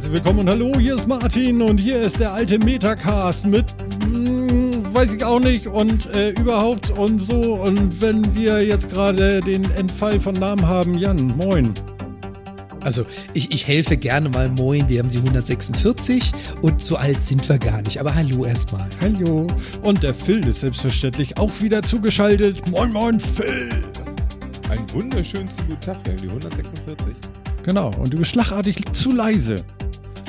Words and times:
Herzlich 0.00 0.14
willkommen 0.14 0.38
und 0.38 0.48
hallo, 0.48 0.72
hier 0.78 0.94
ist 0.94 1.06
Martin 1.06 1.60
und 1.60 1.76
hier 1.76 2.00
ist 2.00 2.18
der 2.18 2.32
alte 2.32 2.58
Metacast 2.58 3.44
mit, 3.44 3.66
mm, 4.08 4.94
weiß 4.94 5.12
ich 5.12 5.22
auch 5.22 5.40
nicht 5.40 5.66
und 5.66 6.06
äh, 6.14 6.30
überhaupt 6.30 6.88
und 6.88 7.18
so. 7.18 7.56
Und 7.56 8.00
wenn 8.00 8.34
wir 8.34 8.64
jetzt 8.64 8.88
gerade 8.88 9.42
den 9.42 9.70
Entfall 9.72 10.18
von 10.18 10.34
Namen 10.36 10.66
haben, 10.66 10.96
Jan, 10.96 11.36
moin. 11.36 11.74
Also 12.80 13.04
ich, 13.34 13.52
ich 13.52 13.66
helfe 13.66 13.98
gerne 13.98 14.30
mal 14.30 14.48
moin, 14.48 14.88
wir 14.88 15.00
haben 15.00 15.10
die 15.10 15.18
146 15.18 16.32
und 16.62 16.82
so 16.82 16.96
alt 16.96 17.22
sind 17.22 17.46
wir 17.46 17.58
gar 17.58 17.82
nicht. 17.82 18.00
Aber 18.00 18.14
hallo 18.14 18.46
erstmal. 18.46 18.88
Hallo. 19.02 19.46
Und 19.82 20.02
der 20.02 20.14
Phil 20.14 20.46
ist 20.46 20.60
selbstverständlich 20.60 21.36
auch 21.36 21.52
wieder 21.60 21.82
zugeschaltet. 21.82 22.70
Moin, 22.70 22.90
moin, 22.90 23.20
Phil. 23.20 23.68
Einen 24.70 24.90
wunderschönsten 24.94 25.66
guten 25.66 25.80
Tag, 25.82 25.98
wir 26.06 26.12
haben 26.12 26.22
die 26.22 26.28
146. 26.28 27.14
Genau, 27.64 27.90
und 27.98 28.14
du 28.14 28.16
bist 28.16 28.30
schlagartig 28.30 28.82
zu 28.94 29.12
leise. 29.12 29.62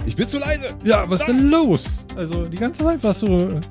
Ich 0.05 0.15
bin 0.15 0.27
zu 0.27 0.39
leise. 0.39 0.73
Ja, 0.83 1.09
was 1.09 1.21
ist 1.21 1.27
denn 1.27 1.49
los? 1.49 1.99
Also 2.15 2.45
die 2.45 2.57
ganze 2.57 2.83
Zeit 2.83 3.03
warst 3.03 3.21
du. 3.23 3.27
äh, 3.27 3.61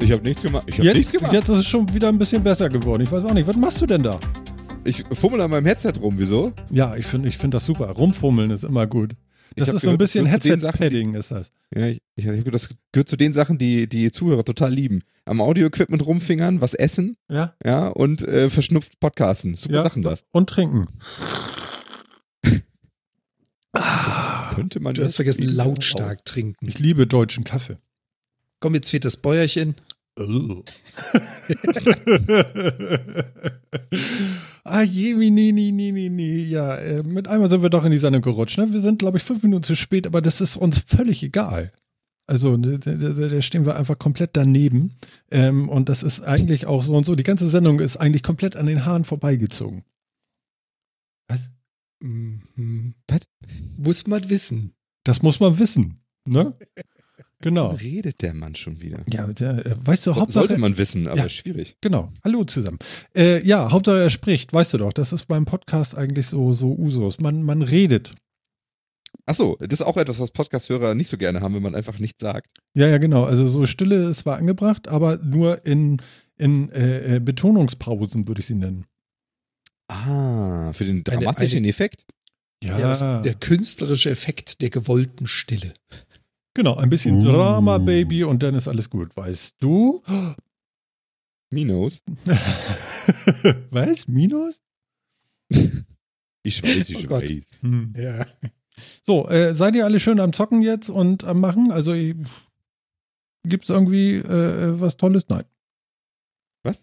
Ich 0.00 0.10
habe 0.12 0.22
nichts 0.22 0.42
gemacht. 0.42 0.64
Ich 0.66 0.78
habe 0.78 0.92
nichts 0.92 1.12
gemacht. 1.12 1.32
jetzt 1.32 1.48
ist 1.48 1.58
es 1.58 1.66
schon 1.66 1.92
wieder 1.92 2.08
ein 2.08 2.18
bisschen 2.18 2.42
besser 2.42 2.68
geworden. 2.68 3.02
Ich 3.02 3.12
weiß 3.12 3.24
auch 3.24 3.34
nicht, 3.34 3.46
was 3.46 3.56
machst 3.56 3.80
du 3.80 3.86
denn 3.86 4.02
da? 4.02 4.18
Ich 4.84 5.04
fummel 5.12 5.40
an 5.40 5.50
meinem 5.50 5.66
Headset 5.66 5.92
rum. 6.00 6.14
Wieso? 6.16 6.52
Ja, 6.70 6.96
ich 6.96 7.06
finde 7.06 7.28
ich 7.28 7.36
find 7.38 7.52
das 7.54 7.66
super. 7.66 7.86
Rumfummeln 7.90 8.50
ist 8.50 8.64
immer 8.64 8.86
gut. 8.86 9.12
Das 9.56 9.68
ist 9.68 9.80
so 9.82 9.88
ein 9.90 9.98
gehört, 9.98 9.98
bisschen 9.98 10.24
gehört 10.26 10.44
Headset-Padding, 10.44 11.14
ist 11.14 11.30
das. 11.32 11.50
Ja, 11.74 11.86
ich, 11.88 12.00
ich, 12.14 12.26
ich, 12.26 12.44
das 12.44 12.68
gehört 12.92 13.08
zu 13.08 13.16
den 13.16 13.32
Sachen, 13.32 13.58
die 13.58 13.88
die 13.88 14.10
Zuhörer 14.12 14.44
total 14.44 14.72
lieben. 14.72 15.00
Am 15.24 15.40
Audio-Equipment 15.40 16.06
rumfingern, 16.06 16.60
was 16.60 16.74
essen, 16.74 17.16
Ja? 17.28 17.54
ja, 17.64 17.88
und 17.88 18.22
äh, 18.26 18.50
verschnupft 18.50 19.00
podcasten. 19.00 19.54
Super 19.56 19.74
ja. 19.76 19.82
Sachen 19.82 20.02
das. 20.02 20.24
Und 20.30 20.48
trinken. 20.48 20.86
Könnte 24.54 24.80
man 24.80 24.94
Du 24.94 25.02
hast 25.02 25.16
vergessen, 25.16 25.42
lautstark 25.44 26.24
trinken. 26.24 26.68
Ich 26.68 26.78
liebe 26.78 27.06
deutschen 27.06 27.44
Kaffee. 27.44 27.78
Komm, 28.60 28.74
jetzt 28.74 28.90
fehlt 28.90 29.04
das 29.04 29.16
Bäuerchen. 29.18 29.76
ah, 34.64 34.82
je, 34.82 35.14
nee, 35.14 35.30
nee, 35.30 35.52
nee, 35.52 35.70
nee, 35.70 36.08
nee. 36.08 36.42
Ja, 36.44 36.74
äh, 36.74 37.04
mit 37.04 37.28
einmal 37.28 37.48
sind 37.48 37.62
wir 37.62 37.70
doch 37.70 37.84
in 37.84 37.92
die 37.92 37.98
Sendung 37.98 38.22
gerutscht. 38.22 38.58
Ne? 38.58 38.72
Wir 38.72 38.80
sind, 38.80 38.98
glaube 38.98 39.18
ich, 39.18 39.22
fünf 39.22 39.44
Minuten 39.44 39.62
zu 39.62 39.76
spät, 39.76 40.08
aber 40.08 40.20
das 40.20 40.40
ist 40.40 40.56
uns 40.56 40.80
völlig 40.80 41.22
egal. 41.22 41.70
Also, 42.26 42.56
da, 42.56 42.76
da, 42.78 43.40
stehen 43.40 43.64
wir 43.64 43.76
einfach 43.76 43.96
komplett 43.98 44.30
daneben. 44.32 44.96
Ähm, 45.30 45.68
und 45.68 45.88
das 45.88 46.02
ist 46.02 46.20
eigentlich 46.20 46.66
auch 46.66 46.82
so 46.82 46.94
und 46.94 47.06
so. 47.06 47.14
Die 47.14 47.22
ganze 47.22 47.48
Sendung 47.48 47.78
ist 47.78 47.96
eigentlich 47.96 48.24
komplett 48.24 48.56
an 48.56 48.66
den 48.66 48.84
Haaren 48.84 49.04
vorbeigezogen. 49.04 49.84
Mhm. 52.00 52.94
Was? 53.08 53.20
Muss 53.76 54.06
man 54.06 54.28
wissen. 54.30 54.74
Das 55.04 55.22
muss 55.22 55.40
man 55.40 55.58
wissen. 55.58 56.00
Ne? 56.24 56.54
Genau. 57.40 57.66
Wovon 57.66 57.78
redet 57.78 58.20
der 58.22 58.34
Mann 58.34 58.56
schon 58.56 58.82
wieder? 58.82 59.04
Ja, 59.08 59.24
der, 59.28 59.64
äh, 59.64 59.76
weißt 59.86 60.08
du, 60.08 60.12
So, 60.12 60.20
Hauptsache. 60.20 60.48
sollte 60.48 60.60
man 60.60 60.76
wissen, 60.76 61.06
aber 61.06 61.18
Ja. 61.20 61.28
schwierig. 61.28 61.76
Genau. 61.80 62.12
Hallo 62.24 62.42
zusammen. 62.42 62.80
Äh, 63.16 63.46
ja, 63.46 63.70
Hauptsache 63.70 64.00
er 64.00 64.10
spricht, 64.10 64.52
weißt 64.52 64.74
du 64.74 64.78
doch. 64.78 64.92
Das 64.92 65.12
ist 65.12 65.26
beim 65.26 65.44
Podcast 65.44 65.96
eigentlich 65.96 66.26
so, 66.26 66.52
so 66.52 66.74
Usus. 66.76 67.20
Man, 67.20 67.44
man 67.44 67.62
redet. 67.62 68.12
Achso, 69.24 69.56
das 69.60 69.78
ist 69.78 69.86
auch 69.86 69.96
etwas, 69.98 70.18
was 70.18 70.32
Podcast-Hörer 70.32 70.96
nicht 70.96 71.06
so 71.06 71.16
gerne 71.16 71.40
haben, 71.40 71.54
wenn 71.54 71.62
man 71.62 71.76
einfach 71.76 72.00
nichts 72.00 72.20
sagt. 72.20 72.48
Ja, 72.74 72.88
ja, 72.88 72.98
genau. 72.98 73.22
Also 73.22 73.46
so 73.46 73.66
Stille 73.66 74.08
ist 74.10 74.18
zwar 74.20 74.38
angebracht, 74.38 74.88
aber 74.88 75.18
nur 75.18 75.64
in, 75.64 76.02
in 76.38 76.70
äh, 76.72 77.16
äh, 77.16 77.20
Betonungspausen 77.20 78.26
würde 78.26 78.40
ich 78.40 78.46
sie 78.48 78.56
nennen. 78.56 78.84
Ah, 79.88 80.72
für 80.74 80.84
den 80.84 80.96
Eine- 80.96 81.02
dramatischen 81.02 81.64
Effekt? 81.64 82.04
Ja, 82.62 82.76
das, 82.78 83.00
der 83.00 83.34
künstlerische 83.34 84.10
Effekt 84.10 84.60
der 84.60 84.70
gewollten 84.70 85.26
Stille. 85.26 85.72
genau. 86.54 86.74
Ein 86.76 86.90
bisschen 86.90 87.16
Uh. 87.20 87.24
Drama, 87.30 87.78
Baby, 87.78 88.24
und 88.24 88.42
dann 88.42 88.54
ist 88.54 88.66
alles 88.68 88.90
gut. 88.90 89.16
Weißt 89.16 89.56
du? 89.60 90.02
Minos? 91.50 92.02
Was? 93.70 94.08
Minus? 94.08 94.60
Ich 96.44 96.62
weiß, 96.62 96.90
ich 96.90 97.04
Oh 97.04 97.08
Gott. 97.08 97.30
weiß. 97.30 97.50
Hm. 97.60 97.92
Ja. 97.96 98.24
So, 99.04 99.28
äh, 99.28 99.54
seid 99.54 99.74
ihr 99.74 99.84
alle 99.84 100.00
schön 100.00 100.18
am 100.20 100.32
Zocken 100.32 100.62
jetzt 100.62 100.88
und 100.88 101.24
am 101.24 101.40
Machen? 101.40 101.72
Also 101.72 101.92
gibt 101.92 103.64
es 103.64 103.68
irgendwie 103.70 104.14
äh, 104.16 104.80
was 104.80 104.96
Tolles? 104.96 105.26
Nein. 105.28 105.44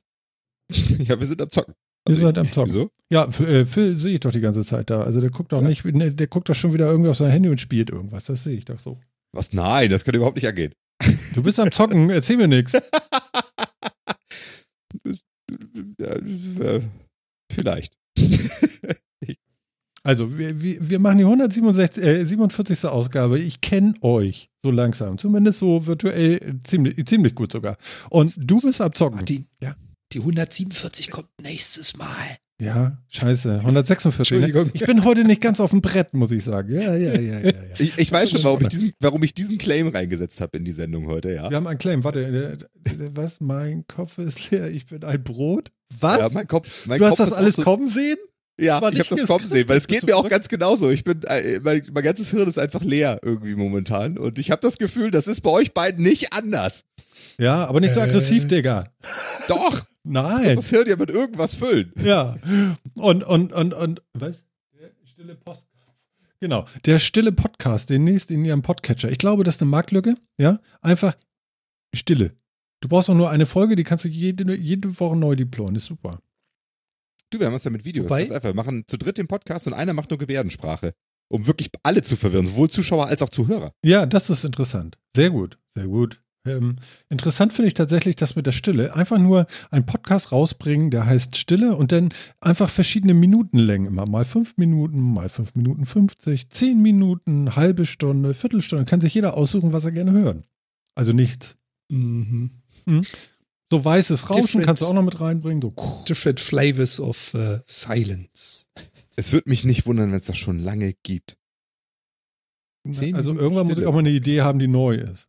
Ja, 1.00 1.20
wir 1.20 1.26
sind 1.26 1.42
am 1.42 1.50
Zocken. 1.52 1.74
Ihr 2.08 2.16
seid 2.16 2.38
am 2.38 2.52
Zocken. 2.52 2.74
Wieso? 2.74 2.92
Ja, 3.12 3.26
äh, 3.26 3.66
Phil 3.66 3.98
sehe 3.98 4.14
ich 4.16 4.20
doch 4.20 4.32
die 4.32 4.42
ganze 4.42 4.64
Zeit 4.64 4.90
da. 4.90 5.02
Also 5.02 5.22
der 5.22 5.30
guckt 5.32 5.52
doch 5.54 5.62
Ja. 5.62 5.68
nicht, 5.68 5.84
ne, 5.86 6.12
der 6.12 6.28
guckt 6.28 6.50
doch 6.50 6.56
schon 6.56 6.74
wieder 6.74 6.90
irgendwie 6.90 7.10
auf 7.10 7.18
sein 7.18 7.32
Handy 7.32 7.50
und 7.50 7.60
spielt 7.62 7.90
irgendwas. 7.90 8.26
Das 8.26 8.44
sehe 8.44 8.58
ich 8.58 8.66
doch 8.66 8.80
so. 8.80 9.00
Was? 9.34 9.54
Nein, 9.54 9.90
das 9.90 10.04
kann 10.06 10.14
überhaupt 10.16 10.38
nicht 10.38 10.48
angehen. 10.48 10.74
Du 11.34 11.44
bist 11.44 11.60
am 11.60 11.72
Zocken, 11.72 12.10
erzähl 12.12 12.38
mir 12.38 12.48
nichts. 12.48 12.74
Vielleicht. 17.52 17.94
Also, 20.08 20.38
wir, 20.38 20.62
wir 20.62 21.00
machen 21.00 21.18
die 21.18 21.24
147. 21.24 22.04
Äh, 22.04 22.26
47. 22.26 22.86
Ausgabe. 22.86 23.40
Ich 23.40 23.60
kenne 23.62 23.96
euch 24.02 24.52
so 24.64 24.70
langsam. 24.70 25.18
Zumindest 25.18 25.58
so 25.58 25.88
virtuell 25.88 26.60
ziemlich, 26.64 27.04
ziemlich 27.08 27.34
gut 27.34 27.52
sogar. 27.52 27.76
Und 28.12 28.32
du 28.40 28.58
bist 28.58 28.80
am 28.82 28.94
Zocken. 28.94 29.16
Martin, 29.16 29.48
Ja. 29.64 29.76
Die 30.14 30.20
147 30.20 31.12
kommt 31.12 31.30
nächstes 31.42 31.98
Mal. 31.98 32.38
Ja, 32.62 32.98
scheiße. 33.10 33.56
146. 33.60 34.32
Ne? 34.32 34.46
Entschuldigung. 34.46 34.72
Ich 34.74 34.86
bin 34.86 35.04
heute 35.04 35.26
nicht 35.26 35.42
ganz 35.42 35.60
auf 35.60 35.72
dem 35.72 35.82
Brett, 35.82 36.14
muss 36.14 36.32
ich 36.32 36.42
sagen. 36.44 36.74
Ja, 36.74 36.96
ja, 36.96 37.14
ja, 37.14 37.20
ja. 37.20 37.40
ja. 37.42 37.52
Ich, 37.78 37.98
ich 37.98 38.12
weiß 38.12 38.30
schon, 38.32 38.44
warum 38.46 38.62
ich, 38.62 38.70
diesen, 38.70 38.94
warum 39.02 39.22
ich 39.24 39.34
diesen 39.34 39.58
Claim 39.58 39.90
reingesetzt 39.90 40.40
habe 40.40 40.58
in 40.58 40.64
die 40.64 40.72
Sendung 40.72 41.08
heute, 41.08 41.34
ja. 41.34 41.50
Wir 41.50 41.58
haben 41.58 41.68
einen 41.68 41.80
Claim. 41.80 42.06
Warte, 42.06 42.58
was? 43.14 43.42
Mein 43.42 43.86
Kopf 43.88 44.18
ist 44.20 44.52
leer. 44.52 44.70
Ich 44.70 44.86
bin 44.86 45.04
ein 45.04 45.22
Brot. 45.22 45.72
Was? 46.00 46.20
Ja, 46.20 46.30
mein 46.30 46.48
Kopf, 46.48 46.86
mein 46.86 47.00
du 47.00 47.06
hast 47.06 47.18
Kopf 47.18 47.20
das 47.20 47.28
ist 47.28 47.34
auch 47.34 47.38
alles 47.40 47.56
so, 47.56 47.64
kommen 47.64 47.90
sehen? 47.90 48.18
Ja, 48.58 48.78
ich 48.90 49.00
habe 49.00 49.10
das 49.10 49.28
kommen 49.28 49.46
sehen, 49.46 49.68
weil 49.68 49.78
es 49.78 49.88
geht 49.88 50.04
mir 50.04 50.14
auch 50.16 50.20
verrückt? 50.20 50.32
ganz 50.32 50.48
genauso. 50.48 50.90
Ich 50.92 51.04
bin, 51.04 51.20
äh, 51.24 51.60
mein, 51.62 51.82
mein 51.94 52.04
ganzes 52.06 52.30
Hirn 52.32 52.48
ist 52.48 52.58
einfach 52.58 52.84
leer 52.84 53.20
irgendwie 53.22 53.56
momentan 53.56 54.18
und 54.18 54.40
ich 54.40 54.50
habe 54.50 54.62
das 54.62 54.78
Gefühl, 54.78 55.12
das 55.12 55.28
ist 55.28 55.42
bei 55.42 55.50
euch 55.50 55.74
beiden 55.74 56.02
nicht 56.04 56.32
anders. 56.32 56.86
Ja, 57.38 57.66
aber 57.66 57.82
nicht 57.82 57.94
so 57.94 58.00
Äh. 58.00 58.04
aggressiv, 58.04 58.48
Digga. 58.48 58.86
Doch, 59.50 59.84
Nein. 60.06 60.46
muss 60.46 60.56
das 60.56 60.70
Hirn 60.70 60.88
ja 60.88 60.96
mit 60.96 61.10
irgendwas 61.10 61.56
füllen. 61.56 61.92
Ja. 62.04 62.38
Und, 62.96 63.24
und, 63.24 63.52
und, 63.54 63.74
und, 63.74 64.02
was? 64.14 64.38
Der 64.80 64.92
stille 65.06 65.36
Post. 65.36 65.68
Genau. 66.42 66.66
Der 66.86 67.00
stille 67.00 67.32
Podcast, 67.32 67.90
demnächst 67.90 68.30
in 68.30 68.46
ihrem 68.46 68.62
Podcatcher. 68.62 69.10
Ich 69.12 69.18
glaube, 69.18 69.44
das 69.44 69.56
ist 69.56 69.62
eine 69.62 69.72
Marktlücke. 69.72 70.16
Ja. 70.38 70.60
Einfach 70.82 71.16
Stille. 71.96 72.36
Du 72.82 72.90
brauchst 72.90 73.10
auch 73.10 73.16
nur 73.16 73.30
eine 73.32 73.46
Folge, 73.46 73.76
die 73.76 73.84
kannst 73.84 74.06
du 74.06 74.10
jede, 74.10 74.54
jede 74.56 75.00
Woche 75.00 75.16
neu 75.16 75.36
deployen. 75.36 75.76
Ist 75.76 75.86
super. 75.86 76.20
Du, 77.32 77.40
wir 77.40 77.48
haben 77.48 77.56
es 77.56 77.64
ja 77.64 77.72
mit 77.72 77.86
Videos. 77.86 78.06
Wobei- 78.06 78.24
Ganz 78.26 78.34
einfach. 78.34 78.50
Wir 78.50 78.54
machen 78.56 78.84
zu 78.86 78.98
dritt 78.98 79.18
den 79.18 79.28
Podcast 79.28 79.66
und 79.66 79.74
einer 79.74 79.94
macht 79.94 80.10
nur 80.12 80.20
Gebärdensprache. 80.20 80.94
Um 81.30 81.48
wirklich 81.48 81.70
alle 81.82 82.04
zu 82.04 82.16
verwirren, 82.16 82.46
sowohl 82.46 82.70
Zuschauer 82.70 83.08
als 83.08 83.24
auch 83.24 83.30
Zuhörer. 83.30 83.72
Ja, 83.84 84.06
das 84.06 84.30
ist 84.30 84.46
interessant. 84.46 85.00
Sehr 85.16 85.32
gut. 85.32 85.58
Sehr 85.76 85.88
gut. 85.88 86.22
Ähm, 86.46 86.76
interessant 87.10 87.54
finde 87.54 87.68
ich 87.68 87.74
tatsächlich 87.74 88.16
das 88.16 88.36
mit 88.36 88.46
der 88.46 88.52
Stille. 88.52 88.96
Einfach 88.96 89.18
nur 89.18 89.48
einen 89.72 89.86
Podcast 89.86 90.32
rausbringen, 90.32 90.92
der 90.92 91.06
heißt 91.06 91.36
Stille 91.38 91.76
und 91.76 91.92
dann 91.92 92.14
einfach 92.40 92.70
verschiedene 92.70 93.14
Minutenlängen 93.14 93.88
immer. 93.88 94.08
Mal 94.08 94.26
fünf 94.26 94.58
Minuten, 94.58 95.00
mal 95.02 95.30
fünf 95.30 95.56
Minuten 95.56 95.86
50, 95.86 96.50
zehn 96.50 96.82
Minuten, 96.82 97.56
halbe 97.56 97.86
Stunde, 97.86 98.34
Viertelstunde. 98.34 98.86
Kann 98.86 99.02
sich 99.02 99.14
jeder 99.14 99.36
aussuchen, 99.36 99.74
was 99.74 99.86
er 99.86 99.92
gerne 99.92 100.12
hören. 100.12 100.44
Also 100.96 101.14
nichts. 101.14 101.58
Mhm. 101.90 102.52
So 103.72 103.84
weißes 103.84 104.30
Rauschen 104.30 104.42
Different. 104.44 104.66
kannst 104.68 104.82
du 104.84 104.86
auch 104.88 104.94
noch 104.94 105.04
mit 105.04 105.20
reinbringen. 105.20 105.62
So. 105.62 105.74
Different 106.08 106.40
flavors 106.40 107.00
of 107.00 107.34
uh, 107.34 107.58
silence. 107.66 108.68
Es 109.16 109.34
würde 109.34 109.50
mich 109.50 109.66
nicht 109.66 109.86
wundern, 109.88 110.12
wenn 110.12 110.20
es 110.20 110.28
das 110.28 110.38
schon 110.38 110.60
lange 110.60 110.94
gibt. 111.04 111.38
Zehn 112.92 113.16
Also 113.16 113.32
Minuten 113.32 113.44
irgendwann 113.44 113.64
muss 113.66 113.72
ich 113.72 113.78
Stille. 113.78 113.90
auch 113.90 113.94
mal 113.94 114.00
eine 114.00 114.12
Idee 114.12 114.42
haben, 114.42 114.60
die 114.60 114.68
neu 114.68 114.96
ist. 114.96 115.28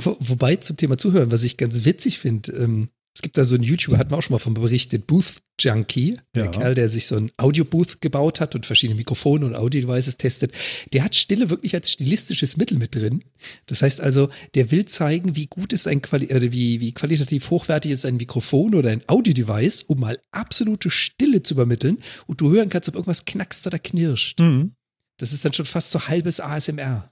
Wo, 0.00 0.16
wobei 0.20 0.56
zum 0.56 0.76
Thema 0.76 0.98
Zuhören, 0.98 1.30
was 1.30 1.42
ich 1.44 1.56
ganz 1.56 1.84
witzig 1.84 2.18
finde, 2.18 2.52
ähm, 2.52 2.88
es 3.16 3.22
gibt 3.22 3.38
da 3.38 3.46
so 3.46 3.54
einen 3.54 3.64
YouTuber, 3.64 3.96
hatten 3.96 4.10
wir 4.10 4.18
auch 4.18 4.22
schon 4.22 4.34
mal 4.34 4.38
von 4.38 4.52
berichtet, 4.52 5.06
Booth 5.06 5.40
Junkie, 5.58 6.18
der 6.34 6.44
Ja. 6.44 6.50
Kerl, 6.50 6.74
der 6.74 6.90
sich 6.90 7.06
so 7.06 7.16
ein 7.16 7.32
Audio-Booth 7.38 8.02
gebaut 8.02 8.40
hat 8.40 8.54
und 8.54 8.66
verschiedene 8.66 8.94
Mikrofone 8.98 9.46
und 9.46 9.54
Audio-Devices 9.54 10.18
testet, 10.18 10.52
der 10.92 11.02
hat 11.02 11.14
Stille 11.14 11.48
wirklich 11.48 11.74
als 11.74 11.90
stilistisches 11.90 12.58
Mittel 12.58 12.76
mit 12.76 12.94
drin. 12.94 13.24
Das 13.64 13.80
heißt 13.80 14.02
also, 14.02 14.28
der 14.54 14.70
will 14.70 14.84
zeigen, 14.84 15.34
wie 15.34 15.46
gut 15.46 15.72
ist 15.72 15.88
ein 15.88 16.02
Quali 16.02 16.26
äh, 16.26 16.52
wie, 16.52 16.80
wie 16.80 16.92
qualitativ 16.92 17.48
hochwertig 17.48 17.90
ist 17.90 18.04
ein 18.04 18.18
Mikrofon 18.18 18.74
oder 18.74 18.90
ein 18.90 19.02
Audio-Device, 19.06 19.80
um 19.86 20.00
mal 20.00 20.18
absolute 20.30 20.90
Stille 20.90 21.42
zu 21.42 21.54
übermitteln 21.54 21.96
und 22.26 22.42
du 22.42 22.50
hören 22.50 22.68
kannst, 22.68 22.90
ob 22.90 22.96
irgendwas 22.96 23.24
knackst 23.24 23.66
oder 23.66 23.78
knirscht. 23.78 24.38
Mhm. 24.40 24.74
Das 25.18 25.32
ist 25.32 25.42
dann 25.42 25.54
schon 25.54 25.64
fast 25.64 25.90
so 25.90 26.06
halbes 26.06 26.40
ASMR. 26.40 27.10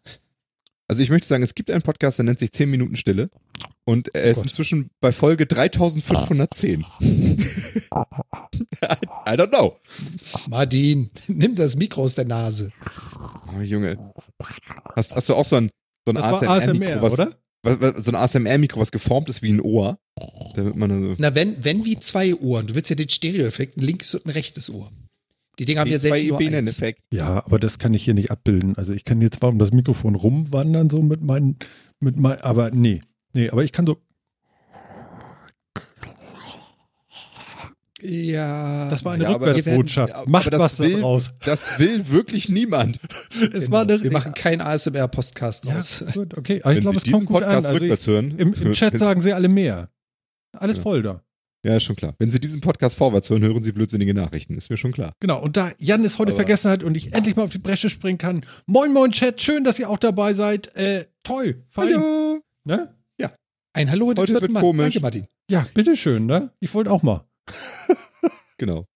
Also 0.87 1.03
ich 1.03 1.11
möchte 1.11 1.27
sagen, 1.27 1.43
es 1.43 1.55
gibt 1.55 1.71
einen 1.71 1.83
Podcast, 1.83 2.19
der 2.19 2.25
nennt 2.25 2.39
sich 2.39 2.53
10 2.53 2.71
Minuten 2.71 2.97
Stille. 2.97 3.31
Und 3.85 4.15
er 4.15 4.25
ist 4.25 4.37
Gott. 4.37 4.47
inzwischen 4.47 4.91
bei 5.01 5.13
Folge 5.13 5.47
3510. 5.47 6.85
I 7.01 7.07
don't 9.31 9.49
know. 9.49 9.79
Martin, 10.49 11.11
nimm 11.27 11.55
das 11.55 11.77
Mikro 11.77 12.03
aus 12.03 12.15
der 12.15 12.27
Nase. 12.27 12.71
Oh, 13.57 13.61
Junge. 13.61 13.99
Hast, 14.95 15.15
hast 15.15 15.29
du 15.29 15.35
auch 15.35 15.45
so 15.45 15.57
ein, 15.57 15.71
so 16.07 16.13
ein 16.13 16.19
ASMR-Mikro, 16.19 16.53
ASMR, 16.53 17.03
was, 17.03 17.13
oder? 17.15 17.35
was, 17.63 17.81
was, 17.81 18.05
so 18.05 18.11
ein 18.11 18.17
ASMR-Mikro, 18.17 18.81
was 18.81 18.93
geformt 18.93 19.31
ist 19.31 19.43
wie 19.43 19.53
ein 19.53 19.61
Ohr? 19.61 19.99
Damit 20.55 20.77
man 20.77 20.91
so. 20.91 21.15
Na, 21.19 21.35
wenn, 21.35 21.65
wenn 21.65 21.85
wie 21.85 21.99
zwei 21.99 22.35
Ohren. 22.35 22.67
Du 22.67 22.75
willst 22.75 22.91
ja 22.91 22.97
den 22.97 23.09
Stereo-Effekt, 23.09 23.79
ein 23.79 23.83
linkes 23.83 24.15
und 24.15 24.27
ein 24.27 24.31
rechtes 24.31 24.71
Ohr. 24.71 24.91
Die 25.59 25.65
Dinger 25.65 25.81
haben 25.83 25.91
ja 25.91 25.99
selten 25.99 26.29
nur 26.29 26.39
eins. 26.39 26.47
Bieneneffekt. 26.49 27.01
Ja, 27.13 27.45
aber 27.45 27.59
das 27.59 27.79
kann 27.79 27.95
ich 27.95 28.05
hier 28.05 28.15
nicht 28.15 28.31
abbilden. 28.31 28.77
Also 28.77 28.93
ich 28.93 29.05
kann 29.05 29.21
hier 29.21 29.31
zwar 29.31 29.51
um 29.51 29.59
das 29.59 29.73
Mikrofon 29.73 30.15
rumwandern, 30.17 30.91
so 30.91 31.01
mit 31.03 31.23
meinen, 31.23 31.57
mit 32.01 32.17
mein, 32.19 32.41
aber 32.41 32.71
nee. 32.71 33.03
Nee, 33.33 33.51
aber 33.51 33.63
ich 33.65 33.73
kann 33.73 33.87
so, 33.87 33.97
Ja. 38.03 38.89
das 38.91 39.05
war 39.05 39.15
eine 39.15 39.25
Ja, 39.25 39.33
Rückwärtsbotschaft. 39.33 40.13
werden- 40.15 40.31
Macht 40.31 40.53
was 40.53 40.79
will- 40.79 40.93
daraus. 41.01 41.33
Das 41.45 41.79
will 41.79 42.11
wirklich 42.11 42.49
niemand. 42.49 43.01
Es 43.53 43.65
Genau. 43.65 43.71
war 43.73 43.83
eine, 43.83 44.03
Wir 44.03 44.11
machen 44.13 44.33
keinen 44.35 44.61
ASMR-Podcast 44.61 45.65
ja, 45.65 45.75
raus. 45.77 46.05
gut, 46.13 46.37
okay. 46.37 46.61
Aber 46.65 46.75
ich 46.75 46.81
glaube, 46.81 46.99
es 46.99 47.11
kommt 47.11 47.27
gut 47.27 47.37
an. 47.37 47.43
Podcast 47.45 47.67
Also 47.67 47.77
ich, 47.77 47.83
rückwärts 47.83 48.07
hören. 48.07 48.35
im, 48.39 48.53
Im 48.55 48.73
Chat 48.75 48.99
sagen 48.99 49.21
sie 49.23 49.33
alle 49.33 49.49
mehr. 49.49 49.89
Alles 50.53 50.77
Ja. 50.77 50.83
voll 50.83 51.03
da. 51.03 51.23
Ja, 51.65 51.77
ist 51.77 51.85
schon 51.85 51.97
klar. 51.97 52.15
Wenn 52.19 52.29
Sie 52.31 52.39
diesen 52.39 52.61
Podcast 52.61 52.95
vorwärts 52.97 53.31
hören, 53.31 53.43
hören 53.43 53.63
Sie 53.63 53.73
blödsinnige 53.73 54.13
Nachrichten. 54.15 54.55
Ist 54.55 54.69
mir 54.71 54.77
schon 54.77 54.93
klar. 54.93 55.15
Genau, 55.21 55.41
und 55.43 55.57
da 55.57 55.73
Jan 55.79 56.05
es 56.05 56.19
heute 56.19 56.33
Aber- 56.33 56.37
vergessen 56.37 56.71
hat 56.71 56.83
und 56.85 56.95
ich 56.97 57.15
endlich 57.15 57.37
mal 57.37 57.45
auf 57.45 57.51
die 57.53 57.59
Bresche 57.59 57.89
springen 57.91 58.19
kann. 58.19 58.45
Moin, 58.67 58.93
moin, 58.93 59.11
Chat, 59.13 59.41
schön, 59.41 59.65
dass 59.65 59.79
ihr 59.79 59.89
auch 59.89 59.99
dabei 59.99 60.35
seid. 60.35 60.75
Äh, 60.77 61.07
toll, 61.23 61.65
fein. 61.71 61.95
Hallo. 61.95 62.41
Ne? 62.65 62.95
Ein 63.77 63.91
Hallo 63.91 64.11
in 64.11 64.15
den 64.15 64.23
Heute 64.23 64.35
wird 64.35 64.53
Mann. 64.53 64.63
komisch. 64.63 64.85
Danke, 64.95 65.01
Martin. 65.01 65.27
Ja, 65.51 65.67
bitteschön, 65.75 66.27
ne? 66.27 66.51
Ich 66.61 66.73
wollte 66.75 66.93
auch 66.93 67.03
mal. 67.03 67.25
Genau. 68.57 68.87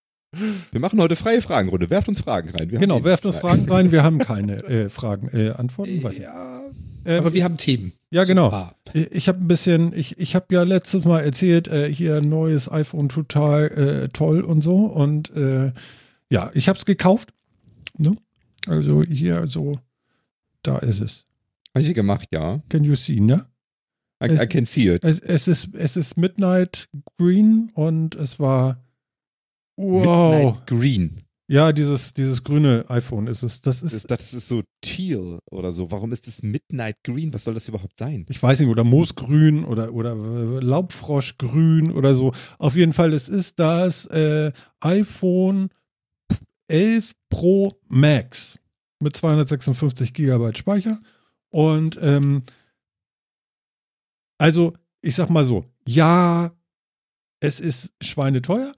Wir 0.71 0.81
machen 0.81 1.01
heute 1.01 1.17
freie 1.17 1.43
Fragenrunde. 1.43 1.91
Werft 1.91 2.09
uns 2.09 2.21
Fragen 2.21 2.51
rein. 2.51 2.71
Wir 2.71 2.77
haben 2.79 2.83
Genau, 2.83 3.03
werft 3.03 3.27
uns. 3.27 3.37
Fragen 3.39 3.69
rein. 3.69 3.91
Wir 3.91 4.05
haben 4.05 4.19
keine 4.21 4.63
äh, 4.63 4.89
Fragen, 4.89 5.29
äh, 5.37 5.51
Antworten. 5.51 6.01
Ja, 6.21 6.61
Ähm, 7.05 7.19
aber 7.19 7.35
wir 7.35 7.43
haben 7.43 7.57
Themen. 7.57 7.93
Ja, 8.11 8.25
genau. 8.25 8.51
Super. 8.51 8.75
Ich, 8.95 9.13
ich 9.13 9.29
habe 9.29 9.39
ein 9.39 9.49
bisschen, 9.49 9.93
ich, 9.95 10.19
ich 10.19 10.35
habe 10.35 10.47
ja 10.51 10.63
letztes 10.63 11.05
Mal 11.05 11.21
erzählt, 11.21 11.69
äh, 11.69 11.93
hier 11.93 12.17
ein 12.17 12.29
neues 12.29 12.71
iPhone 12.71 13.09
total 13.09 13.69
äh, 13.69 14.09
toll 14.09 14.41
und 14.41 14.63
so. 14.63 14.87
Und 14.87 15.31
äh, 15.37 15.73
ja, 16.31 16.51
ich 16.55 16.69
habe 16.69 16.79
es 16.79 16.85
gekauft. 16.85 17.33
Ne? 17.97 18.17
Also 18.67 19.03
hier 19.03 19.47
so, 19.47 19.79
da 20.63 20.79
ist 20.79 21.01
es. 21.01 21.25
Habe 21.75 21.85
ich 21.85 21.95
gemacht, 21.95 22.29
ja. 22.33 22.63
Can 22.69 22.85
you 22.85 22.95
see, 22.95 23.21
ne? 23.21 23.47
I, 24.23 24.43
I 24.43 24.47
can 24.47 24.67
see 24.67 24.89
it. 24.89 25.05
Es, 25.05 25.21
es, 25.21 25.47
ist, 25.47 25.75
es 25.75 25.97
ist 25.97 26.17
Midnight 26.17 26.89
Green 27.19 27.71
und 27.75 28.15
es 28.17 28.41
war 28.41 28.83
wow. 29.77 30.57
Midnight 30.57 30.67
Green. 30.67 31.23
Ja, 31.51 31.73
dieses, 31.73 32.13
dieses 32.13 32.45
grüne 32.45 32.85
iPhone 32.89 33.27
ist 33.27 33.43
es. 33.43 33.63
Das 33.63 33.81
Das, 33.81 33.93
ist, 33.95 34.11
das 34.11 34.35
ist 34.35 34.49
so 34.49 34.63
teal 34.83 35.39
oder 35.51 35.73
so. 35.73 35.91
Warum 35.91 36.13
ist 36.13 36.27
das 36.27 36.43
Midnight 36.43 36.97
Green? 37.03 37.33
Was 37.33 37.45
soll 37.45 37.55
das 37.55 37.69
überhaupt 37.69 37.99
sein? 37.99 38.27
ich 38.29 38.43
weiß 38.43 38.61
nicht, 38.61 38.69
oder 38.69 38.85
Moosgrün 38.85 39.65
oder, 39.65 39.95
oder 39.95 40.15
Laubfroschgrün 40.15 41.91
oder 41.91 42.15
so. 42.15 42.35
Auf 42.59 42.77
jeden 42.77 42.93
Fall, 42.93 43.15
es 43.15 43.31
ist 43.31 43.59
das 43.59 44.05
äh, 44.07 44.53
iPhone 44.81 45.71
11 46.69 47.13
Pro 47.31 47.81
Max 47.89 48.59
mit 49.01 49.17
256 49.17 50.13
Gigabyte 50.13 50.59
Speicher. 50.59 51.01
Und 51.49 51.99
ähm, 52.03 52.43
also, 54.37 54.75
ich 55.01 55.15
sag 55.15 55.31
mal 55.31 55.47
so, 55.47 55.65
ja, 55.87 56.53
es 57.41 57.59
ist 57.59 57.93
schweineteuer, 58.03 58.75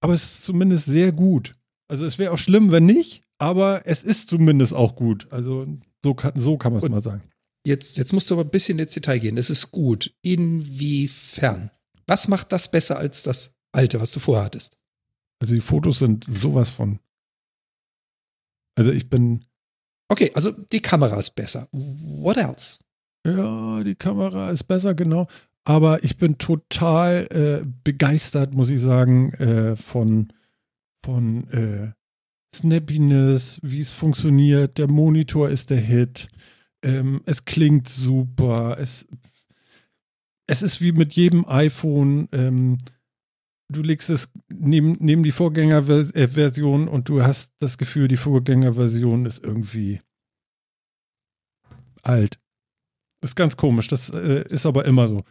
aber 0.00 0.14
es 0.14 0.22
ist 0.24 0.44
zumindest 0.44 0.86
sehr 0.86 1.12
gut. 1.12 1.54
Also 1.88 2.04
es 2.04 2.18
wäre 2.18 2.32
auch 2.32 2.38
schlimm, 2.38 2.70
wenn 2.70 2.86
nicht, 2.86 3.22
aber 3.38 3.82
es 3.86 4.02
ist 4.02 4.30
zumindest 4.30 4.72
auch 4.74 4.94
gut. 4.96 5.26
Also 5.30 5.66
so 6.04 6.14
kann, 6.14 6.32
so 6.36 6.56
kann 6.56 6.72
man 6.72 6.82
es 6.82 6.88
mal 6.88 7.02
sagen. 7.02 7.22
Jetzt, 7.66 7.96
jetzt 7.98 8.12
musst 8.12 8.30
du 8.30 8.34
aber 8.34 8.44
ein 8.44 8.50
bisschen 8.50 8.78
ins 8.78 8.94
Detail 8.94 9.18
gehen. 9.18 9.36
Das 9.36 9.50
ist 9.50 9.70
gut. 9.70 10.14
Inwiefern? 10.22 11.70
Was 12.06 12.28
macht 12.28 12.52
das 12.52 12.70
besser 12.70 12.98
als 12.98 13.22
das 13.22 13.54
alte, 13.72 14.00
was 14.00 14.12
du 14.12 14.20
vorher 14.20 14.44
hattest? 14.44 14.76
Also 15.40 15.54
die 15.54 15.60
Fotos 15.60 15.98
sind 15.98 16.24
sowas 16.24 16.70
von. 16.70 16.98
Also 18.76 18.92
ich 18.92 19.10
bin, 19.10 19.44
Okay, 20.08 20.32
also 20.34 20.50
die 20.72 20.80
Kamera 20.80 21.18
ist 21.18 21.30
besser. 21.36 21.68
What 21.72 22.36
else? 22.36 22.80
ja, 23.26 23.84
die 23.84 23.94
Kamera 23.94 24.50
ist 24.50 24.64
besser, 24.64 24.94
genau. 24.94 25.28
Aber 25.64 26.02
ich 26.04 26.16
bin 26.16 26.38
total 26.38 27.26
äh, 27.30 27.66
begeistert, 27.84 28.54
muss 28.54 28.70
ich 28.70 28.80
sagen, 28.80 29.32
äh, 29.34 29.76
von, 29.76 30.32
von 31.04 31.48
äh, 31.50 31.92
Snappiness, 32.54 33.60
wie 33.62 33.80
es 33.80 33.92
funktioniert. 33.92 34.78
Der 34.78 34.88
Monitor 34.88 35.48
ist 35.48 35.70
der 35.70 35.80
Hit. 35.80 36.28
Ähm, 36.82 37.22
es 37.26 37.44
klingt 37.44 37.88
super. 37.88 38.78
Es, 38.78 39.06
es 40.46 40.62
ist 40.62 40.80
wie 40.80 40.92
mit 40.92 41.12
jedem 41.12 41.46
iPhone. 41.46 42.28
Ähm, 42.32 42.78
du 43.68 43.82
legst 43.82 44.10
es 44.10 44.30
neben, 44.48 44.96
neben 44.98 45.22
die 45.22 45.32
Vorgängerversion 45.32 46.88
und 46.88 47.08
du 47.08 47.22
hast 47.22 47.52
das 47.60 47.78
Gefühl, 47.78 48.08
die 48.08 48.16
Vorgängerversion 48.16 49.26
ist 49.26 49.44
irgendwie 49.44 50.00
alt. 52.02 52.40
Ist 53.22 53.36
ganz 53.36 53.56
komisch. 53.56 53.88
Das 53.88 54.08
äh, 54.08 54.44
ist 54.48 54.66
aber 54.66 54.86
immer 54.86 55.06
so. 55.06 55.22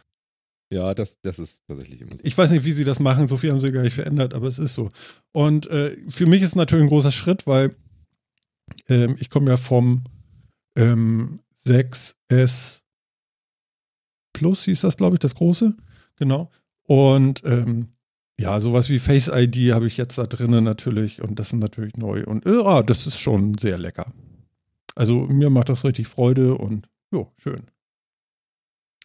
Ja, 0.72 0.94
das, 0.94 1.20
das 1.20 1.38
ist 1.38 1.66
tatsächlich 1.66 2.00
immer 2.00 2.16
so. 2.16 2.22
Ich 2.24 2.38
weiß 2.38 2.50
nicht, 2.52 2.64
wie 2.64 2.72
sie 2.72 2.84
das 2.84 3.00
machen. 3.00 3.26
So 3.26 3.36
viel 3.36 3.50
haben 3.50 3.60
sie 3.60 3.72
gar 3.72 3.82
nicht 3.82 3.94
verändert, 3.94 4.34
aber 4.34 4.46
es 4.46 4.58
ist 4.58 4.74
so. 4.74 4.88
Und 5.32 5.66
äh, 5.68 5.96
für 6.08 6.26
mich 6.26 6.42
ist 6.42 6.54
natürlich 6.54 6.84
ein 6.84 6.88
großer 6.88 7.10
Schritt, 7.10 7.46
weil 7.46 7.74
ähm, 8.88 9.16
ich 9.18 9.30
komme 9.30 9.50
ja 9.50 9.56
vom 9.56 10.04
ähm, 10.76 11.40
6S 11.66 12.82
Plus, 14.32 14.64
hieß 14.64 14.80
das, 14.82 14.96
glaube 14.96 15.16
ich, 15.16 15.20
das 15.20 15.34
große. 15.34 15.76
Genau. 16.16 16.50
Und 16.84 17.42
ähm, 17.44 17.88
ja, 18.38 18.58
sowas 18.60 18.88
wie 18.88 18.98
Face 18.98 19.28
ID 19.28 19.72
habe 19.72 19.86
ich 19.86 19.96
jetzt 19.96 20.18
da 20.18 20.24
drinnen 20.24 20.64
natürlich 20.64 21.20
und 21.20 21.38
das 21.38 21.48
ist 21.48 21.58
natürlich 21.58 21.96
neu. 21.96 22.24
Und 22.24 22.46
äh, 22.46 22.62
ah, 22.64 22.82
das 22.82 23.06
ist 23.06 23.18
schon 23.18 23.58
sehr 23.58 23.76
lecker. 23.76 24.12
Also 24.94 25.26
mir 25.26 25.50
macht 25.50 25.68
das 25.68 25.84
richtig 25.84 26.08
Freude 26.08 26.54
und 26.56 26.88
jo, 27.12 27.32
schön. 27.36 27.62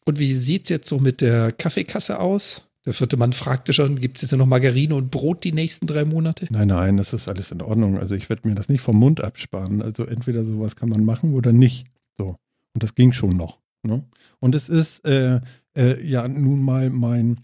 Und 0.06 0.20
wie 0.20 0.34
sieht's 0.34 0.70
jetzt 0.70 0.88
so 0.88 1.00
mit 1.00 1.22
der 1.22 1.52
Kaffeekasse 1.52 2.20
aus? 2.20 2.70
Der 2.86 2.94
vierte 2.94 3.18
Mann 3.18 3.34
fragte 3.34 3.74
schon, 3.74 4.00
gibt's 4.00 4.22
jetzt 4.22 4.32
noch 4.34 4.46
Margarine 4.46 4.94
und 4.94 5.10
Brot 5.10 5.44
die 5.44 5.52
nächsten 5.52 5.88
drei 5.88 6.06
Monate? 6.06 6.46
Nein, 6.52 6.68
nein, 6.68 6.98
das 6.98 7.14
ist 7.14 7.28
alles 7.28 7.52
in 7.52 7.64
Ordnung. 7.64 7.98
Also 7.98 8.14
ich 8.14 8.30
werde 8.30 8.48
mir 8.48 8.54
das 8.54 8.70
nicht 8.70 8.82
vom 8.82 8.98
Mund 8.98 9.22
absparen. 9.22 9.82
Also 9.82 10.06
entweder 10.06 10.44
sowas 10.44 10.76
kann 10.76 10.90
man 10.90 11.04
machen 11.04 11.34
oder 11.34 11.52
nicht. 11.52 11.88
So. 12.16 12.38
Und 12.74 12.84
das 12.84 12.94
ging 12.94 13.12
schon 13.12 13.36
noch. 13.36 13.60
Ne? 13.82 14.04
Und 14.40 14.54
es 14.54 14.70
ist 14.70 15.04
äh, 15.06 15.42
äh, 15.76 16.06
ja 16.06 16.28
nun 16.28 16.62
mal 16.62 16.92
mein, 16.92 17.42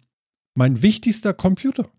mein 0.54 0.84
wichtigster 0.84 1.34
Computer. 1.34 1.90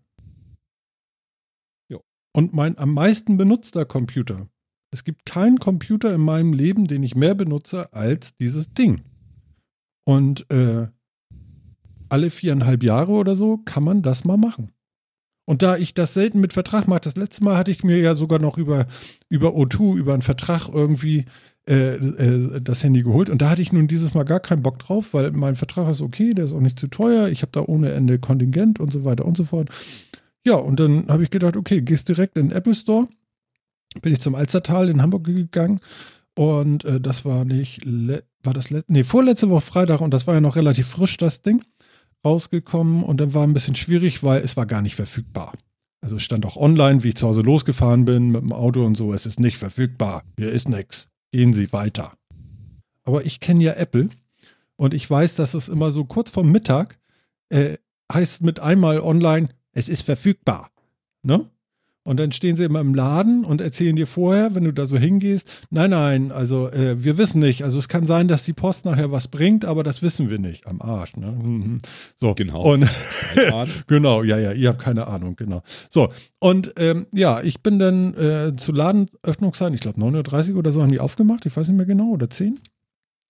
Jo. 1.89 2.01
Und 2.31 2.53
mein 2.53 2.77
am 2.77 2.93
meisten 2.93 3.35
benutzter 3.35 3.83
Computer. 3.83 4.47
Es 4.91 5.03
gibt 5.03 5.25
keinen 5.25 5.59
Computer 5.59 6.13
in 6.13 6.21
meinem 6.21 6.53
Leben, 6.53 6.87
den 6.87 7.03
ich 7.03 7.15
mehr 7.15 7.35
benutze 7.35 7.91
als 7.93 8.37
dieses 8.37 8.73
Ding. 8.73 9.01
Und 10.05 10.49
äh, 10.51 10.87
alle 12.09 12.29
viereinhalb 12.29 12.83
Jahre 12.83 13.11
oder 13.13 13.35
so 13.35 13.57
kann 13.57 13.83
man 13.83 14.01
das 14.01 14.23
mal 14.23 14.37
machen. 14.37 14.71
Und 15.45 15.61
da 15.61 15.77
ich 15.77 15.93
das 15.93 16.13
selten 16.13 16.39
mit 16.39 16.53
Vertrag 16.53 16.87
mache, 16.87 17.01
das 17.01 17.17
letzte 17.17 17.43
Mal 17.43 17.57
hatte 17.57 17.71
ich 17.71 17.83
mir 17.83 17.99
ja 17.99 18.15
sogar 18.15 18.39
noch 18.39 18.57
über, 18.57 18.85
über 19.29 19.49
O2, 19.49 19.97
über 19.97 20.13
einen 20.13 20.21
Vertrag 20.21 20.69
irgendwie 20.69 21.25
äh, 21.67 21.95
äh, 21.95 22.61
das 22.61 22.83
Handy 22.83 23.03
geholt. 23.03 23.29
Und 23.29 23.41
da 23.41 23.49
hatte 23.49 23.61
ich 23.61 23.73
nun 23.73 23.87
dieses 23.87 24.13
Mal 24.13 24.23
gar 24.23 24.39
keinen 24.39 24.63
Bock 24.63 24.79
drauf, 24.79 25.13
weil 25.13 25.31
mein 25.31 25.55
Vertrag 25.55 25.89
ist 25.89 26.01
okay, 26.01 26.33
der 26.33 26.45
ist 26.45 26.53
auch 26.53 26.61
nicht 26.61 26.79
zu 26.79 26.87
teuer. 26.87 27.27
Ich 27.27 27.41
habe 27.41 27.51
da 27.51 27.61
ohne 27.61 27.91
Ende 27.91 28.19
Kontingent 28.19 28.79
und 28.79 28.93
so 28.93 29.03
weiter 29.03 29.25
und 29.25 29.35
so 29.35 29.43
fort. 29.43 29.69
Ja, 30.45 30.55
und 30.55 30.79
dann 30.79 31.07
habe 31.07 31.23
ich 31.23 31.29
gedacht, 31.29 31.55
okay, 31.57 31.81
gehst 31.81 32.09
direkt 32.09 32.37
in 32.37 32.49
den 32.49 32.57
Apple 32.57 32.75
Store. 32.75 33.07
Bin 34.01 34.13
ich 34.13 34.21
zum 34.21 34.35
Alstertal 34.35 34.89
in 34.89 35.01
Hamburg 35.01 35.25
gegangen. 35.25 35.79
Und 36.35 36.83
äh, 36.85 36.99
das 36.99 37.25
war 37.25 37.45
nicht, 37.45 37.81
war 37.85 38.53
das, 38.53 38.69
le- 38.69 38.83
nee, 38.87 39.03
vorletzte 39.03 39.49
Woche 39.49 39.61
Freitag 39.61 40.01
und 40.01 40.11
das 40.11 40.25
war 40.25 40.33
ja 40.33 40.41
noch 40.41 40.55
relativ 40.55 40.87
frisch, 40.87 41.17
das 41.17 41.41
Ding 41.41 41.63
rausgekommen 42.25 43.03
und 43.03 43.19
dann 43.19 43.33
war 43.33 43.43
ein 43.43 43.53
bisschen 43.53 43.75
schwierig, 43.75 44.23
weil 44.23 44.41
es 44.41 44.57
war 44.57 44.65
gar 44.65 44.81
nicht 44.81 44.95
verfügbar. 44.95 45.53
Also 46.01 46.19
stand 46.19 46.45
auch 46.45 46.57
online, 46.57 47.03
wie 47.03 47.09
ich 47.09 47.15
zu 47.15 47.27
Hause 47.27 47.41
losgefahren 47.41 48.05
bin 48.05 48.29
mit 48.29 48.41
dem 48.41 48.51
Auto 48.51 48.85
und 48.85 48.95
so, 48.95 49.13
es 49.13 49.25
ist 49.25 49.39
nicht 49.39 49.57
verfügbar. 49.57 50.23
Hier 50.37 50.51
ist 50.51 50.67
nichts. 50.67 51.07
Gehen 51.31 51.53
Sie 51.53 51.71
weiter. 51.71 52.13
Aber 53.03 53.25
ich 53.25 53.39
kenne 53.39 53.63
ja 53.63 53.73
Apple 53.73 54.09
und 54.75 54.93
ich 54.93 55.09
weiß, 55.09 55.35
dass 55.35 55.53
es 55.53 55.69
immer 55.69 55.91
so 55.91 56.05
kurz 56.05 56.31
vor 56.31 56.43
Mittag 56.43 56.97
äh, 57.49 57.77
heißt 58.11 58.41
mit 58.41 58.59
einmal 58.59 58.99
online, 59.01 59.49
es 59.71 59.87
ist 59.87 60.03
verfügbar. 60.03 60.71
Ne? 61.21 61.49
Und 62.03 62.19
dann 62.19 62.33
stehen 62.33 62.57
sie 62.57 62.65
immer 62.65 62.81
im 62.81 62.93
Laden 62.93 63.45
und 63.45 63.61
erzählen 63.61 63.95
dir 63.95 64.07
vorher, 64.07 64.55
wenn 64.55 64.65
du 64.65 64.73
da 64.73 64.85
so 64.85 64.97
hingehst, 64.97 65.47
nein, 65.69 65.91
nein, 65.91 66.31
also 66.33 66.69
äh, 66.69 67.01
wir 67.01 67.17
wissen 67.17 67.39
nicht. 67.39 67.63
Also 67.63 67.79
es 67.79 67.87
kann 67.87 68.05
sein, 68.05 68.27
dass 68.27 68.43
die 68.43 68.51
Post 68.51 68.83
nachher 68.83 69.11
was 69.11 69.29
bringt, 69.29 69.63
aber 69.63 69.83
das 69.83 70.01
wissen 70.01 70.29
wir 70.29 70.37
nicht. 70.37 70.67
Am 70.67 70.81
Arsch, 70.81 71.15
ne? 71.15 71.31
Mhm. 71.31 71.77
So. 72.17 72.33
Genau. 72.35 72.73
Und 72.73 72.89
genau, 73.87 74.23
ja, 74.23 74.37
ja, 74.37 74.51
ihr 74.51 74.69
habt 74.69 74.81
keine 74.81 75.07
Ahnung, 75.07 75.37
genau. 75.37 75.63
So, 75.89 76.11
und 76.39 76.73
ähm, 76.77 77.07
ja, 77.13 77.41
ich 77.41 77.61
bin 77.61 77.79
dann 77.79 78.13
äh, 78.15 78.55
zu 78.57 78.73
Ladenöffnungszeiten, 78.73 79.73
ich 79.73 79.81
glaube 79.81 80.01
9.30 80.01 80.51
Uhr 80.51 80.59
oder 80.59 80.71
so 80.71 80.81
haben 80.81 80.91
die 80.91 80.99
aufgemacht, 80.99 81.45
ich 81.45 81.55
weiß 81.55 81.69
nicht 81.69 81.77
mehr 81.77 81.85
genau, 81.85 82.09
oder 82.09 82.29
10. 82.29 82.59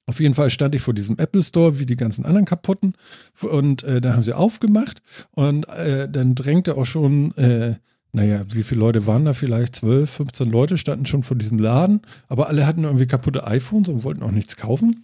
Auf 0.05 0.19
jeden 0.19 0.33
Fall 0.33 0.49
stand 0.49 0.75
ich 0.75 0.81
vor 0.81 0.93
diesem 0.93 1.17
Apple 1.17 1.43
Store 1.43 1.79
wie 1.79 1.85
die 1.85 1.95
ganzen 1.95 2.25
anderen 2.25 2.45
kaputten 2.45 2.95
und 3.41 3.83
äh, 3.83 4.01
da 4.01 4.13
haben 4.13 4.23
sie 4.23 4.33
aufgemacht 4.33 5.01
und 5.31 5.67
äh, 5.69 6.09
dann 6.09 6.35
drängte 6.35 6.75
auch 6.75 6.85
schon 6.85 7.35
äh, 7.37 7.75
naja, 8.13 8.45
wie 8.53 8.63
viele 8.63 8.79
Leute 8.79 9.07
waren 9.07 9.25
da? 9.25 9.33
Vielleicht 9.33 9.75
12, 9.75 10.09
15 10.09 10.51
Leute 10.51 10.77
standen 10.77 11.07
schon 11.07 11.23
vor 11.23 11.35
diesem 11.35 11.57
Laden, 11.57 12.01
aber 12.27 12.47
alle 12.47 12.67
hatten 12.67 12.83
irgendwie 12.83 13.07
kaputte 13.07 13.45
iPhones 13.47 13.89
und 13.89 14.03
wollten 14.03 14.21
auch 14.21 14.31
nichts 14.31 14.55
kaufen. 14.55 15.03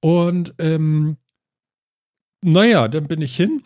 Und 0.00 0.54
ähm, 0.58 1.16
naja, 2.42 2.88
dann 2.88 3.06
bin 3.06 3.22
ich 3.22 3.36
hin 3.36 3.62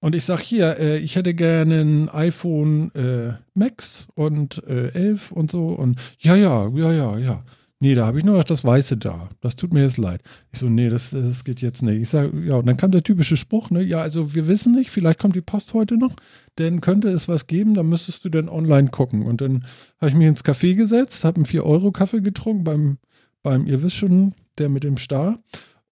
und 0.00 0.16
ich 0.16 0.24
sage 0.24 0.42
hier, 0.42 0.78
äh, 0.80 0.98
ich 0.98 1.14
hätte 1.14 1.34
gerne 1.34 1.80
ein 1.80 2.08
iPhone 2.08 2.92
äh, 2.96 3.34
Max 3.54 4.08
und 4.16 4.62
äh, 4.66 4.88
11 4.88 5.30
und 5.30 5.50
so. 5.50 5.68
Und 5.68 6.00
ja, 6.18 6.34
ja, 6.34 6.68
ja, 6.74 6.92
ja, 6.92 7.18
ja. 7.18 7.44
Nee, 7.82 7.96
da 7.96 8.06
habe 8.06 8.16
ich 8.16 8.24
nur 8.24 8.36
noch 8.36 8.44
das 8.44 8.62
Weiße 8.62 8.96
da. 8.96 9.28
Das 9.40 9.56
tut 9.56 9.72
mir 9.72 9.82
jetzt 9.82 9.96
leid. 9.96 10.22
Ich 10.52 10.60
so, 10.60 10.68
nee, 10.68 10.88
das, 10.88 11.10
das 11.10 11.42
geht 11.42 11.60
jetzt 11.62 11.82
nicht. 11.82 12.00
Ich 12.00 12.10
sage, 12.10 12.30
ja, 12.46 12.54
und 12.54 12.66
dann 12.66 12.76
kam 12.76 12.92
der 12.92 13.02
typische 13.02 13.36
Spruch, 13.36 13.70
ne? 13.70 13.82
Ja, 13.82 14.00
also 14.00 14.36
wir 14.36 14.46
wissen 14.46 14.72
nicht, 14.72 14.92
vielleicht 14.92 15.18
kommt 15.18 15.34
die 15.34 15.40
Post 15.40 15.74
heute 15.74 15.96
noch, 15.96 16.14
denn 16.58 16.80
könnte 16.80 17.08
es 17.08 17.26
was 17.26 17.48
geben, 17.48 17.74
dann 17.74 17.88
müsstest 17.88 18.24
du 18.24 18.28
dann 18.28 18.48
online 18.48 18.90
gucken. 18.90 19.24
Und 19.24 19.40
dann 19.40 19.64
habe 20.00 20.10
ich 20.10 20.14
mich 20.14 20.28
ins 20.28 20.44
Café 20.44 20.76
gesetzt, 20.76 21.24
habe 21.24 21.38
einen 21.38 21.44
4-Euro-Kaffee 21.44 22.20
getrunken 22.20 22.62
beim, 22.62 22.98
beim, 23.42 23.66
ihr 23.66 23.82
wisst 23.82 23.96
schon, 23.96 24.34
der 24.58 24.68
mit 24.68 24.84
dem 24.84 24.96
Star. 24.96 25.40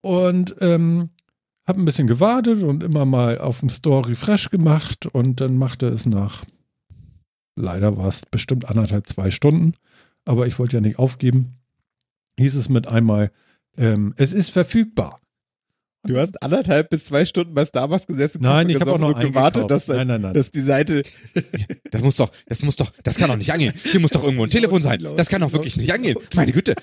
Und 0.01 0.55
ähm, 0.61 1.09
habe 1.67 1.81
ein 1.81 1.87
bisschen 1.87 2.07
gewartet 2.07 2.63
und 2.63 2.85
immer 2.85 3.05
mal 3.05 3.39
auf 3.39 3.59
dem 3.59 3.69
Store 3.69 4.09
Refresh 4.09 4.51
gemacht 4.51 5.07
und 5.07 5.41
dann 5.41 5.57
machte 5.57 5.89
es 5.89 6.07
nach, 6.07 6.45
leider 7.57 7.97
war 7.97 8.07
es 8.07 8.27
bestimmt 8.27 8.69
anderthalb, 8.71 9.09
zwei 9.09 9.33
Stunden, 9.33 9.73
aber 10.25 10.47
ich 10.47 10.57
wollte 10.61 10.77
ja 10.77 10.81
nicht 10.81 11.01
aufgeben 11.01 11.57
hieß 12.41 12.55
es 12.57 12.69
mit 12.69 12.89
einmal, 12.89 13.31
ähm, 13.77 14.15
es 14.17 14.33
ist 14.33 14.51
verfügbar. 14.51 15.21
Du 16.05 16.19
hast 16.19 16.43
anderthalb 16.43 16.89
bis 16.89 17.05
zwei 17.05 17.27
Stunden 17.27 17.53
bei 17.53 17.65
Starbucks 17.65 18.07
gesessen. 18.07 18.43
Nein, 18.43 18.71
ich 18.71 18.81
habe 18.81 18.93
auch 18.93 18.99
noch 18.99 19.21
gewartet, 19.21 19.71
dass, 19.71 19.87
nein, 19.89 20.07
nein, 20.07 20.23
nein. 20.23 20.33
dass 20.33 20.51
die 20.51 20.63
Seite. 20.63 21.03
das 21.91 22.01
muss 22.01 22.17
doch, 22.17 22.31
das 22.47 22.63
muss 22.63 22.77
doch, 22.77 22.91
das 23.05 23.17
kann 23.17 23.29
doch 23.29 23.37
nicht 23.37 23.53
angehen. 23.53 23.75
Hier 23.85 24.01
muss 24.01 24.11
doch 24.11 24.25
irgendwo 24.25 24.45
ein 24.45 24.51
Telefon 24.51 24.81
sein. 24.81 24.99
Das 25.17 25.29
kann 25.29 25.43
doch 25.43 25.53
wirklich 25.53 25.77
nicht 25.77 25.93
angehen. 25.93 26.17
Meine 26.35 26.53
Güte. 26.53 26.75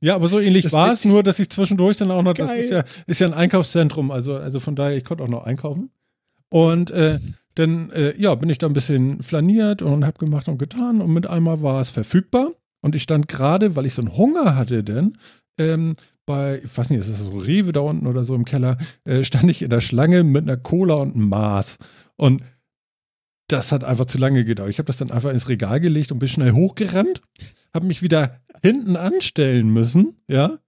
Ja, 0.00 0.14
aber 0.16 0.28
so 0.28 0.38
ähnlich 0.38 0.70
war 0.72 0.92
es, 0.92 1.04
nur 1.04 1.22
dass 1.22 1.38
ich 1.38 1.48
zwischendurch 1.48 1.96
dann 1.96 2.10
auch 2.10 2.22
noch, 2.22 2.34
Geil. 2.34 2.46
das 2.46 2.56
ist 2.58 2.70
ja, 2.70 2.84
ist 3.06 3.20
ja 3.20 3.26
ein 3.26 3.34
Einkaufszentrum, 3.34 4.10
also, 4.10 4.36
also 4.36 4.60
von 4.60 4.76
daher, 4.76 4.96
ich 4.96 5.04
konnte 5.04 5.24
auch 5.24 5.28
noch 5.28 5.44
einkaufen. 5.44 5.90
Und 6.50 6.90
äh, 6.90 7.20
dann, 7.54 7.90
äh, 7.90 8.14
ja, 8.20 8.34
bin 8.34 8.50
ich 8.50 8.58
da 8.58 8.66
ein 8.66 8.72
bisschen 8.72 9.22
flaniert 9.22 9.82
und 9.82 10.04
habe 10.04 10.18
gemacht 10.18 10.48
und 10.48 10.58
getan 10.58 11.00
und 11.00 11.12
mit 11.12 11.26
einmal 11.26 11.62
war 11.62 11.80
es 11.80 11.90
verfügbar. 11.90 12.52
Und 12.82 12.94
ich 12.94 13.02
stand 13.02 13.28
gerade, 13.28 13.76
weil 13.76 13.86
ich 13.86 13.94
so 13.94 14.02
einen 14.02 14.16
Hunger 14.16 14.56
hatte, 14.56 14.82
denn 14.82 15.18
ähm, 15.58 15.96
bei, 16.26 16.60
ich 16.64 16.76
weiß 16.76 16.90
nicht, 16.90 17.00
ist 17.00 17.10
das 17.10 17.18
so 17.18 17.36
Rewe 17.36 17.72
da 17.72 17.80
unten 17.80 18.06
oder 18.06 18.24
so 18.24 18.34
im 18.34 18.44
Keller, 18.44 18.78
äh, 19.04 19.24
stand 19.24 19.50
ich 19.50 19.62
in 19.62 19.70
der 19.70 19.80
Schlange 19.80 20.24
mit 20.24 20.42
einer 20.42 20.56
Cola 20.56 20.94
und 20.94 21.14
einem 21.14 21.28
Maß. 21.28 21.78
Und 22.16 22.42
das 23.48 23.72
hat 23.72 23.84
einfach 23.84 24.06
zu 24.06 24.18
lange 24.18 24.44
gedauert. 24.44 24.70
Ich 24.70 24.78
habe 24.78 24.86
das 24.86 24.96
dann 24.96 25.10
einfach 25.10 25.30
ins 25.30 25.48
Regal 25.48 25.80
gelegt 25.80 26.12
und 26.12 26.18
bin 26.18 26.28
schnell 26.28 26.52
hochgerannt, 26.52 27.20
habe 27.74 27.86
mich 27.86 28.02
wieder 28.02 28.40
hinten 28.62 28.96
anstellen 28.96 29.70
müssen, 29.70 30.16
ja, 30.28 30.58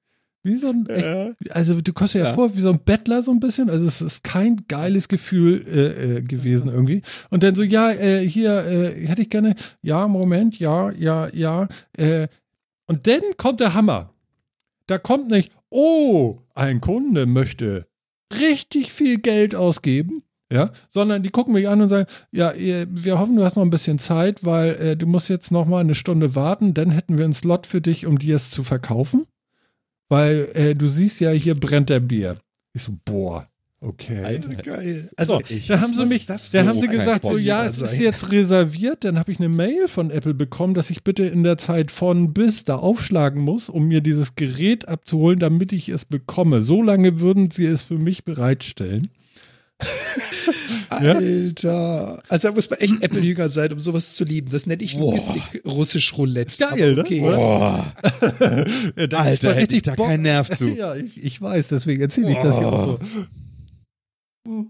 wie 0.43 0.57
so 0.57 0.71
ein, 0.71 0.87
echt, 0.87 1.55
also 1.55 1.81
du 1.81 1.93
kommst 1.93 2.15
ja, 2.15 2.25
ja, 2.25 2.35
vor, 2.35 2.57
wie 2.57 2.61
so 2.61 2.71
ein 2.71 2.81
Bettler 2.81 3.23
so 3.23 3.31
ein 3.31 3.39
bisschen. 3.39 3.71
Also 3.71 3.87
es 3.87 4.03
ist 4.03 4.25
kein 4.25 4.65
geiles 4.67 5.09
Gefühl 5.09 5.65
äh, 5.67 6.17
äh, 6.17 6.23
gewesen 6.23 6.69
irgendwie. 6.69 7.03
Und 7.31 7.45
dann 7.45 7.55
so, 7.55 7.63
ja, 7.63 7.91
äh, 7.91 8.27
hier 8.27 8.67
äh, 8.67 9.07
hätte 9.07 9.23
ich 9.23 9.31
gerne, 9.31 9.55
ja, 9.83 10.09
Moment, 10.09 10.59
ja, 10.59 10.91
ja, 10.91 11.29
ja. 11.33 11.69
Äh. 11.97 12.27
und 12.87 13.07
dann 13.07 13.21
kommt 13.37 13.61
der 13.61 13.75
Hammer. 13.75 14.13
Da 14.89 14.99
kommt 14.99 15.31
nicht, 15.31 15.53
oh, 15.71 16.41
ein 16.55 16.81
Kunde 16.81 17.27
möchte 17.27 17.87
richtig 18.37 18.93
viel 18.93 19.19
Geld 19.19 19.55
ausgeben. 19.55 20.23
Ja, 20.53 20.71
sondern 20.91 21.23
die 21.23 21.31
gucken 21.31 21.55
mich 21.55 21.67
an 21.67 21.81
und 21.81 21.89
sagen, 21.89 22.07
ja, 22.31 22.53
wir 22.55 23.19
hoffen, 23.19 23.37
du 23.37 23.43
hast 23.43 23.57
noch 23.57 23.63
ein 23.63 23.71
bisschen 23.71 23.99
Zeit, 23.99 24.45
weil 24.45 24.75
äh, 24.75 24.97
du 24.99 25.07
musst 25.07 25.31
jetzt 25.31 25.51
noch 25.51 25.65
mal 25.65 25.79
eine 25.79 25.95
Stunde 25.95 26.35
warten, 26.35 26.75
dann 26.75 26.91
hätten 26.91 27.17
wir 27.17 27.25
einen 27.25 27.33
Slot 27.33 27.67
für 27.67 27.81
dich, 27.81 28.05
um 28.07 28.19
dir 28.19 28.37
es 28.37 28.51
zu 28.51 28.63
verkaufen 28.63 29.25
weil 30.13 30.51
äh, 30.53 30.75
du 30.75 30.89
siehst 30.89 31.21
ja, 31.21 31.31
hier 31.31 31.55
brennt 31.55 31.89
der 31.89 32.01
Bier. 32.01 32.37
Ich 32.75 32.83
so, 32.83 32.93
boah, 33.03 33.49
okay. 33.81 34.23
Alter, 34.23 34.55
geil. 34.57 35.11
Also, 35.17 35.37
so, 35.37 35.41
ich, 35.49 35.69
da 35.69 35.81
haben 35.81 35.95
sie 35.95 36.05
mich, 36.05 36.27
da 36.27 36.37
so 36.37 36.59
haben 36.59 36.73
sie 36.73 36.87
gesagt, 36.87 37.25
so, 37.25 37.39
ja, 37.39 37.65
es 37.65 37.81
ist 37.81 37.99
jetzt 37.99 38.31
reserviert. 38.31 39.05
Dann 39.05 39.19
habe 39.19 39.33
ich 39.33 39.39
eine 39.39 39.49
Mail 39.49 39.89
von 39.89 40.11
Apple 40.11 40.35
bekommen, 40.35 40.75
dass 40.75 40.91
ich 40.91 41.03
bitte 41.03 41.25
in 41.25 41.45
der 41.45 41.57
Zeit 41.57 41.91
von 41.91 42.35
bis 42.35 42.65
da 42.65 42.77
aufschlagen 42.77 43.41
muss, 43.41 43.71
um 43.71 43.89
mir 43.89 44.03
dieses 44.03 44.35
Gerät 44.35 44.87
abzuholen, 44.87 45.39
damit 45.39 45.73
ich 45.73 45.89
es 45.89 46.05
bekomme. 46.05 46.61
So 46.61 46.83
lange 46.83 47.19
würden 47.19 47.51
sie 47.51 47.65
es 47.65 47.81
für 47.81 47.97
mich 47.97 48.25
bereitstellen. 48.25 49.09
Alter. 50.89 52.23
Also 52.29 52.49
da 52.49 52.55
muss 52.55 52.71
man 52.71 52.79
echt 52.81 53.03
Apple-Jünger 53.03 53.49
sein, 53.49 53.73
um 53.73 53.79
sowas 53.79 54.15
zu 54.15 54.25
lieben. 54.25 54.51
Das 54.51 54.67
nenne 54.67 54.83
ich 54.83 54.97
Logistik 54.99 55.63
russisch 55.67 56.17
Roulette. 56.17 56.57
Geil, 56.59 56.95
ne? 56.95 57.01
okay, 57.01 57.21
ne? 57.21 57.37
Boah. 57.37 57.93
Alter, 59.19 59.55
hätte 59.55 59.75
ich 59.75 59.83
da 59.83 59.95
Bock. 59.95 60.09
keinen 60.09 60.23
Nerv 60.23 60.51
zu. 60.51 60.69
ja, 60.75 60.95
ich, 60.95 61.23
ich, 61.23 61.41
weiß, 61.41 61.69
deswegen 61.69 62.03
erzähle 62.03 62.33
ich 62.33 62.39
das 62.39 62.59
hier 62.59 62.69
auch 62.69 62.99
so. 64.45 64.67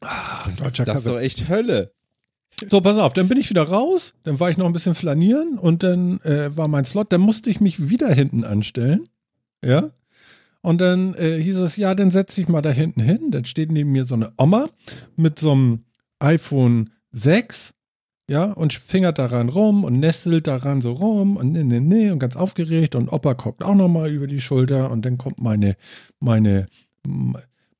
Das, 0.00 0.72
das 0.72 0.98
ist 0.98 1.06
doch 1.06 1.20
echt 1.20 1.48
Hölle. 1.48 1.92
So, 2.68 2.80
pass 2.80 2.98
auf, 2.98 3.12
dann 3.12 3.28
bin 3.28 3.38
ich 3.38 3.50
wieder 3.50 3.62
raus, 3.62 4.14
dann 4.24 4.40
war 4.40 4.50
ich 4.50 4.56
noch 4.56 4.66
ein 4.66 4.72
bisschen 4.72 4.96
flanieren 4.96 5.58
und 5.58 5.84
dann 5.84 6.20
äh, 6.22 6.56
war 6.56 6.66
mein 6.66 6.84
Slot, 6.84 7.12
dann 7.12 7.20
musste 7.20 7.50
ich 7.50 7.60
mich 7.60 7.88
wieder 7.88 8.12
hinten 8.12 8.42
anstellen. 8.42 9.08
Ja. 9.64 9.90
Und 10.60 10.80
dann 10.80 11.14
äh, 11.14 11.40
hieß 11.40 11.56
es, 11.58 11.76
ja, 11.76 11.94
dann 11.94 12.10
setz 12.10 12.34
dich 12.34 12.48
mal 12.48 12.62
da 12.62 12.70
hinten 12.70 13.00
hin. 13.00 13.30
Dann 13.30 13.44
steht 13.44 13.70
neben 13.70 13.92
mir 13.92 14.04
so 14.04 14.14
eine 14.14 14.32
Oma 14.36 14.68
mit 15.16 15.38
so 15.38 15.52
einem 15.52 15.84
iPhone 16.18 16.90
6, 17.12 17.74
ja, 18.28 18.44
und 18.44 18.74
fingert 18.74 19.18
daran 19.18 19.48
rum 19.48 19.84
und 19.84 19.98
nestelt 20.00 20.46
daran 20.46 20.82
so 20.82 20.92
rum 20.92 21.36
und 21.36 21.52
ne, 21.52 21.64
ne, 21.64 21.80
ne, 21.80 22.12
und 22.12 22.18
ganz 22.18 22.36
aufgeregt. 22.36 22.94
Und 22.94 23.10
Opa 23.10 23.32
guckt 23.32 23.64
auch 23.64 23.74
nochmal 23.74 24.10
über 24.10 24.26
die 24.26 24.40
Schulter 24.40 24.90
und 24.90 25.04
dann 25.04 25.16
kommt 25.16 25.40
meine, 25.40 25.76
meine, 26.20 26.66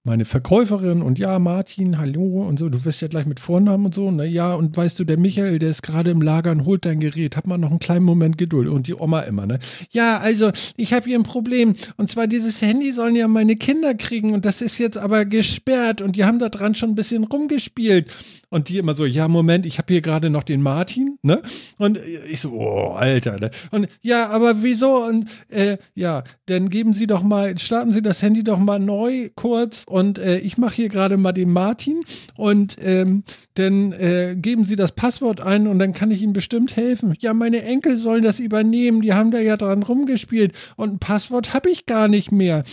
meine 0.09 0.25
Verkäuferin 0.25 1.03
und 1.03 1.19
ja, 1.19 1.39
Martin, 1.39 1.99
hallo 1.99 2.43
und 2.43 2.59
so, 2.59 2.69
du 2.69 2.85
wirst 2.85 3.03
ja 3.03 3.09
gleich 3.09 3.27
mit 3.27 3.41
Vornamen 3.41 3.87
und 3.87 3.95
so, 3.95 4.11
na 4.11 4.25
ja, 4.25 4.55
und 4.55 4.77
weißt 4.77 4.99
du, 4.99 5.05
der 5.05 5.19
Michael, 5.19 5.59
der 5.59 5.71
ist 5.71 5.83
gerade 5.83 6.11
im 6.11 6.23
Lager 6.23 6.51
und 6.51 6.65
holt 6.65 6.87
dein 6.87 6.99
Gerät, 6.99 7.37
hat 7.37 7.47
mal 7.47 7.59
noch 7.59 7.71
einen 7.71 7.79
kleinen 7.79 8.05
Moment 8.05 8.39
Geduld. 8.39 8.69
Und 8.69 8.87
die 8.87 8.95
Oma 8.95 9.21
immer, 9.21 9.47
ne? 9.47 9.59
Ja, 9.91 10.19
also, 10.19 10.51
ich 10.77 10.93
habe 10.95 11.07
hier 11.07 11.19
ein 11.19 11.25
Problem. 11.25 11.75
Und 11.97 12.11
zwar 12.11 12.27
dieses 12.27 12.63
Handy 12.63 12.93
sollen 12.93 13.17
ja 13.17 13.29
meine 13.29 13.57
Kinder 13.57 13.95
kriegen. 13.95 14.33
Und 14.33 14.45
das 14.45 14.63
ist 14.63 14.79
jetzt 14.79 14.97
aber 14.97 15.25
gesperrt. 15.25 16.01
Und 16.01 16.17
die 16.17 16.25
haben 16.25 16.39
da 16.39 16.49
dran 16.49 16.75
schon 16.75 16.91
ein 16.91 16.95
bisschen 16.95 17.25
rumgespielt 17.25 18.11
und 18.51 18.69
die 18.69 18.79
immer 18.79 18.95
so, 18.95 19.05
ja, 19.05 19.29
Moment, 19.29 19.67
ich 19.67 19.79
habe 19.79 19.93
hier 19.93 20.01
gerade 20.01 20.31
noch 20.31 20.43
den 20.43 20.63
Martin, 20.63 21.19
ne? 21.23 21.43
Und 21.77 22.01
ich 22.31 22.41
so, 22.41 22.53
oh, 22.53 22.93
Alter, 22.93 23.39
ne? 23.39 23.51
Und 23.71 23.89
ja, 24.01 24.29
aber 24.29 24.63
wieso? 24.63 25.05
Und 25.05 25.27
äh, 25.49 25.79
ja, 25.95 26.25
dann 26.47 26.71
geben 26.71 26.93
Sie 26.93 27.07
doch 27.07 27.23
mal, 27.23 27.59
starten 27.59 27.93
Sie 27.93 28.03
das 28.03 28.23
Handy 28.23 28.43
doch 28.45 28.59
mal 28.59 28.79
neu 28.79 29.31
kurz 29.35 29.85
und 29.87 30.19
äh, 30.19 30.39
ich 30.39 30.59
mache 30.59 30.77
hier 30.77 30.89
gerade 30.89 31.17
mal 31.17 31.33
den 31.33 31.53
Martin 31.53 32.01
und 32.37 32.77
ähm, 32.83 33.25
dann 33.55 33.93
äh, 33.93 34.37
geben 34.37 34.65
Sie 34.65 34.77
das 34.77 34.93
Passwort 34.93 35.41
ein 35.41 35.67
und 35.67 35.79
dann 35.79 35.93
kann 35.93 36.11
ich 36.11 36.23
Ihnen 36.23 36.33
bestimmt 36.33 36.77
helfen. 36.77 37.15
Ja, 37.19 37.35
meine 37.35 37.63
Enkel 37.63 37.97
sollen 37.97 38.23
das 38.23 38.41
übernehmen, 38.41 39.03
die 39.03 39.13
haben 39.13 39.31
da 39.31 39.41
ja 39.41 39.57
dran 39.57 39.83
rumgespielt 39.83 40.53
und 40.77 40.95
ein 40.95 40.99
Passwort 40.99 41.53
habe 41.53 41.71
ich 41.71 41.87
gar 41.87 42.09
nicht 42.09 42.33
mehr 42.33 42.65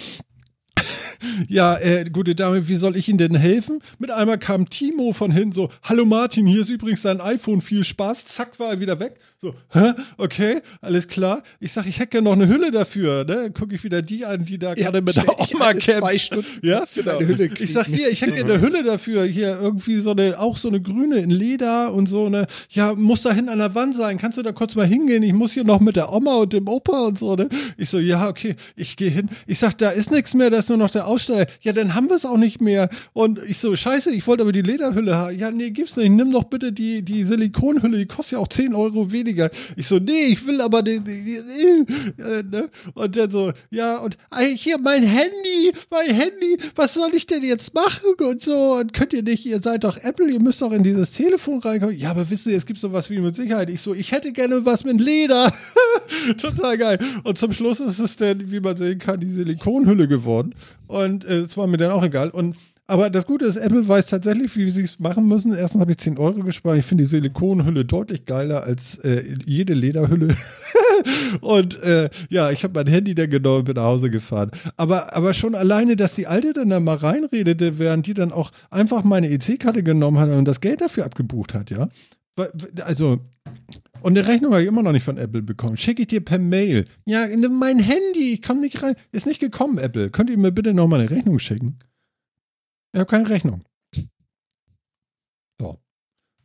ja, 1.47 1.77
äh, 1.77 2.05
gute 2.11 2.35
Dame, 2.35 2.67
wie 2.67 2.75
soll 2.75 2.95
ich 2.97 3.09
Ihnen 3.09 3.17
denn 3.17 3.35
helfen? 3.35 3.81
Mit 3.99 4.11
einmal 4.11 4.37
kam 4.37 4.69
Timo 4.69 5.13
von 5.13 5.31
hinten 5.31 5.53
so, 5.53 5.69
hallo 5.83 6.05
Martin, 6.05 6.47
hier 6.47 6.61
ist 6.61 6.69
übrigens 6.69 7.01
dein 7.03 7.21
iPhone, 7.21 7.61
viel 7.61 7.83
Spaß. 7.83 8.25
Zack, 8.25 8.59
war 8.59 8.71
er 8.71 8.79
wieder 8.79 8.99
weg. 8.99 9.15
So, 9.45 9.53
hä? 9.79 9.93
Okay, 10.17 10.61
alles 10.81 11.07
klar. 11.07 11.43
Ich 11.59 11.71
sag, 11.71 11.85
ich 11.85 11.99
hätte 11.99 12.07
gerne 12.07 12.25
noch 12.25 12.31
eine 12.33 12.47
Hülle 12.47 12.71
dafür. 12.71 13.23
Ne? 13.25 13.51
Gucke 13.51 13.75
ich 13.75 13.83
wieder 13.83 14.01
die 14.01 14.25
an, 14.25 14.43
die 14.43 14.57
da 14.57 14.69
Ja, 14.69 14.85
gerade 14.85 15.03
mit 15.03 15.15
der 15.15 15.39
Oma 15.39 15.73
kämpft. 15.73 15.99
zwei 15.99 16.17
Stunden 16.17 16.47
Ja, 16.63 16.83
genau. 16.95 17.19
Ich 17.59 17.71
sag 17.71 17.85
hier, 17.85 18.09
ich 18.09 18.23
hätte 18.23 18.31
gerne 18.33 18.53
eine 18.53 18.61
Hülle 18.63 18.81
dafür. 18.81 19.23
Hier 19.25 19.59
irgendwie 19.61 19.97
so 19.97 20.11
eine, 20.11 20.39
auch 20.39 20.57
so 20.57 20.67
eine 20.67 20.81
grüne 20.81 21.17
in 21.17 21.29
Leder 21.29 21.93
und 21.93 22.07
so 22.07 22.25
eine. 22.25 22.47
Ja, 22.71 22.95
muss 22.95 23.21
da 23.21 23.33
hinten 23.33 23.49
an 23.49 23.59
der 23.59 23.75
Wand 23.75 23.95
sein. 23.95 24.17
Kannst 24.17 24.39
du 24.39 24.41
da 24.41 24.51
kurz 24.51 24.73
mal 24.73 24.87
hingehen? 24.87 25.21
Ich 25.21 25.33
muss 25.33 25.51
hier 25.51 25.63
noch 25.63 25.79
mit 25.79 25.95
der 25.95 26.11
Oma 26.11 26.37
und 26.37 26.51
dem 26.51 26.67
Opa 26.67 27.05
und 27.05 27.19
so. 27.19 27.35
Ne? 27.35 27.47
Ich 27.77 27.91
so, 27.91 27.99
ja, 27.99 28.27
okay, 28.27 28.55
ich 28.75 28.97
gehe 28.97 29.11
hin. 29.11 29.29
Ich 29.45 29.59
sag, 29.59 29.77
da 29.77 29.91
ist 29.91 30.09
nichts 30.09 30.33
mehr, 30.33 30.49
da 30.49 30.57
ist 30.57 30.69
nur 30.69 30.79
noch 30.79 30.89
der 30.89 31.05
Aussteller. 31.05 31.45
Ja, 31.61 31.71
dann 31.71 31.93
haben 31.93 32.09
wir 32.09 32.15
es 32.15 32.25
auch 32.25 32.37
nicht 32.37 32.61
mehr. 32.61 32.89
Und 33.13 33.39
ich 33.47 33.59
so, 33.59 33.75
scheiße, 33.75 34.09
ich 34.09 34.25
wollte 34.25 34.41
aber 34.41 34.53
die 34.53 34.63
Lederhülle 34.63 35.15
haben. 35.15 35.37
Ja, 35.37 35.51
nee, 35.51 35.69
gibt's 35.69 35.95
nicht. 35.97 36.09
Nimm 36.09 36.31
doch 36.31 36.45
bitte 36.45 36.71
die, 36.73 37.03
die 37.03 37.23
Silikonhülle, 37.25 37.99
die 37.99 38.07
kostet 38.07 38.33
ja 38.33 38.39
auch 38.39 38.47
10 38.47 38.73
Euro 38.73 39.11
weniger. 39.11 39.34
Ich 39.75 39.87
so, 39.87 39.97
nee, 39.97 40.27
ich 40.31 40.45
will 40.45 40.61
aber 40.61 40.81
die 40.81 40.95
äh, 40.95 42.43
ne? 42.43 42.69
Und 42.93 43.15
dann 43.15 43.31
so, 43.31 43.51
ja, 43.69 43.99
und 43.99 44.17
hier 44.55 44.77
mein 44.77 45.03
Handy, 45.03 45.71
mein 45.89 46.13
Handy, 46.13 46.57
was 46.75 46.93
soll 46.93 47.09
ich 47.13 47.27
denn 47.27 47.43
jetzt 47.43 47.73
machen 47.73 48.13
und 48.19 48.41
so? 48.41 48.75
Und 48.79 48.93
könnt 48.93 49.13
ihr 49.13 49.23
nicht, 49.23 49.45
ihr 49.45 49.61
seid 49.61 49.83
doch 49.83 49.97
Apple, 49.97 50.29
ihr 50.31 50.39
müsst 50.39 50.61
doch 50.61 50.71
in 50.71 50.83
dieses 50.83 51.11
Telefon 51.11 51.59
reinkommen. 51.59 51.97
Ja, 51.97 52.11
aber 52.11 52.29
wissen 52.29 52.49
Sie, 52.49 52.55
es 52.55 52.65
gibt 52.65 52.79
sowas 52.79 53.09
wie 53.09 53.19
mit 53.19 53.35
Sicherheit. 53.35 53.69
Ich 53.69 53.81
so, 53.81 53.93
ich 53.93 54.11
hätte 54.11 54.31
gerne 54.31 54.65
was 54.65 54.83
mit 54.83 54.99
Leder. 54.99 55.53
Total 56.37 56.77
geil. 56.77 56.99
Und 57.23 57.37
zum 57.37 57.51
Schluss 57.51 57.79
ist 57.79 57.99
es 57.99 58.17
dann, 58.17 58.51
wie 58.51 58.59
man 58.59 58.77
sehen 58.77 58.99
kann, 58.99 59.19
die 59.19 59.29
Silikonhülle 59.29 60.07
geworden. 60.07 60.53
Und 60.87 61.25
äh, 61.25 61.39
es 61.39 61.57
war 61.57 61.67
mir 61.67 61.77
dann 61.77 61.91
auch 61.91 62.03
egal. 62.03 62.29
Und 62.29 62.55
aber 62.87 63.09
das 63.09 63.25
Gute 63.25 63.45
ist, 63.45 63.55
Apple 63.55 63.87
weiß 63.87 64.07
tatsächlich, 64.07 64.55
wie 64.55 64.69
sie 64.69 64.83
es 64.83 64.99
machen 64.99 65.27
müssen. 65.27 65.53
Erstens 65.53 65.81
habe 65.81 65.91
ich 65.91 65.97
10 65.97 66.19
Euro 66.19 66.43
gespart. 66.43 66.77
Ich 66.77 66.85
finde 66.85 67.03
die 67.03 67.09
Silikonhülle 67.09 67.83
deutlich 67.83 68.25
geiler 68.25 68.63
als 68.63 68.99
äh, 68.99 69.23
jede 69.45 69.73
Lederhülle. 69.73 70.35
und 71.41 71.81
äh, 71.81 72.09
ja, 72.29 72.51
ich 72.51 72.63
habe 72.63 72.75
mein 72.75 72.87
Handy 72.87 73.15
dann 73.15 73.31
genommen 73.31 73.59
und 73.59 73.65
bin 73.65 73.75
nach 73.75 73.85
Hause 73.85 74.11
gefahren. 74.11 74.51
Aber, 74.77 75.15
aber 75.15 75.33
schon 75.33 75.55
alleine, 75.55 75.95
dass 75.95 76.13
die 76.13 76.27
Alte 76.27 76.53
dann 76.53 76.69
da 76.69 76.79
mal 76.79 76.97
reinredete, 76.97 77.79
während 77.79 78.05
die 78.05 78.13
dann 78.13 78.31
auch 78.31 78.51
einfach 78.69 79.03
meine 79.03 79.31
EC-Karte 79.31 79.81
genommen 79.81 80.19
hat 80.19 80.29
und 80.29 80.45
das 80.45 80.61
Geld 80.61 80.81
dafür 80.81 81.05
abgebucht 81.05 81.55
hat, 81.55 81.71
ja. 81.71 81.89
Also, 82.81 83.21
und 84.01 84.17
eine 84.17 84.27
Rechnung 84.27 84.51
habe 84.51 84.61
ich 84.61 84.67
immer 84.67 84.83
noch 84.83 84.91
nicht 84.91 85.05
von 85.05 85.17
Apple 85.17 85.41
bekommen. 85.41 85.77
Schicke 85.77 86.03
ich 86.03 86.09
dir 86.09 86.23
per 86.23 86.37
Mail. 86.37 86.85
Ja, 87.05 87.25
mein 87.49 87.79
Handy, 87.79 88.33
ich 88.33 88.41
komme 88.43 88.61
nicht 88.61 88.83
rein. 88.83 88.95
Ist 89.11 89.25
nicht 89.25 89.39
gekommen, 89.39 89.79
Apple. 89.79 90.11
Könnt 90.11 90.29
ihr 90.29 90.37
mir 90.37 90.51
bitte 90.51 90.73
noch 90.73 90.87
mal 90.87 90.99
eine 90.99 91.09
Rechnung 91.09 91.39
schicken? 91.39 91.79
Ich 92.95 92.99
habe 92.99 93.09
keine 93.09 93.29
Rechnung. 93.29 93.61
So. 95.59 95.77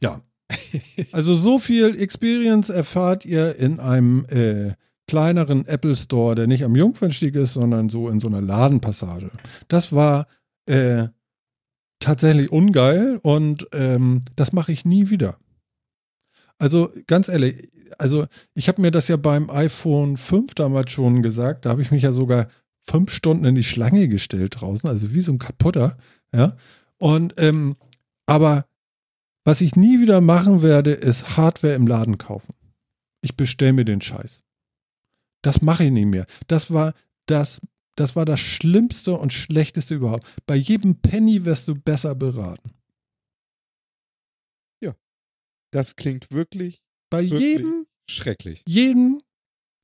Ja. 0.00 0.20
Also 1.12 1.36
so 1.36 1.60
viel 1.60 1.96
Experience 2.00 2.70
erfahrt 2.70 3.24
ihr 3.24 3.54
in 3.54 3.78
einem 3.78 4.26
äh, 4.26 4.74
kleineren 5.06 5.64
Apple 5.66 5.94
Store, 5.94 6.34
der 6.34 6.48
nicht 6.48 6.64
am 6.64 6.74
Jungfernstieg 6.74 7.36
ist, 7.36 7.52
sondern 7.52 7.88
so 7.88 8.08
in 8.08 8.18
so 8.18 8.26
einer 8.26 8.40
Ladenpassage. 8.40 9.30
Das 9.68 9.92
war 9.92 10.26
äh, 10.66 11.06
tatsächlich 12.00 12.50
ungeil 12.50 13.20
und 13.22 13.68
ähm, 13.72 14.22
das 14.34 14.52
mache 14.52 14.72
ich 14.72 14.84
nie 14.84 15.08
wieder. 15.08 15.38
Also 16.58 16.90
ganz 17.06 17.28
ehrlich, 17.28 17.70
also 17.98 18.26
ich 18.54 18.66
habe 18.66 18.80
mir 18.80 18.90
das 18.90 19.06
ja 19.06 19.16
beim 19.16 19.50
iPhone 19.50 20.16
5 20.16 20.54
damals 20.54 20.90
schon 20.90 21.22
gesagt, 21.22 21.64
da 21.64 21.70
habe 21.70 21.82
ich 21.82 21.92
mich 21.92 22.02
ja 22.02 22.10
sogar 22.10 22.48
fünf 22.82 23.12
Stunden 23.12 23.44
in 23.44 23.54
die 23.54 23.62
Schlange 23.62 24.08
gestellt 24.08 24.60
draußen, 24.60 24.88
also 24.88 25.14
wie 25.14 25.20
so 25.20 25.32
ein 25.32 25.38
kaputter, 25.38 25.96
ja. 26.34 26.56
Und 26.98 27.34
ähm, 27.38 27.76
aber 28.26 28.66
was 29.44 29.60
ich 29.60 29.74
nie 29.76 30.00
wieder 30.00 30.20
machen 30.20 30.62
werde, 30.62 30.92
ist 30.92 31.36
Hardware 31.36 31.74
im 31.74 31.86
Laden 31.86 32.18
kaufen. 32.18 32.54
Ich 33.22 33.36
bestelle 33.36 33.72
mir 33.72 33.84
den 33.84 34.00
Scheiß. 34.00 34.42
Das 35.42 35.62
mache 35.62 35.84
ich 35.84 35.90
nicht 35.90 36.06
mehr. 36.06 36.26
Das 36.46 36.72
war 36.72 36.94
das, 37.26 37.60
das 37.96 38.16
war 38.16 38.24
das 38.24 38.40
Schlimmste 38.40 39.14
und 39.14 39.32
Schlechteste 39.32 39.94
überhaupt. 39.94 40.26
Bei 40.46 40.56
jedem 40.56 40.96
Penny 41.00 41.44
wirst 41.44 41.68
du 41.68 41.74
besser 41.74 42.14
beraten. 42.14 42.72
Das 45.72 45.96
klingt 45.96 46.30
wirklich 46.32 46.82
Bei 47.10 47.22
Wirklich? 47.22 47.40
jedem 47.40 47.86
schrecklich. 48.08 48.62
jeden 48.66 49.22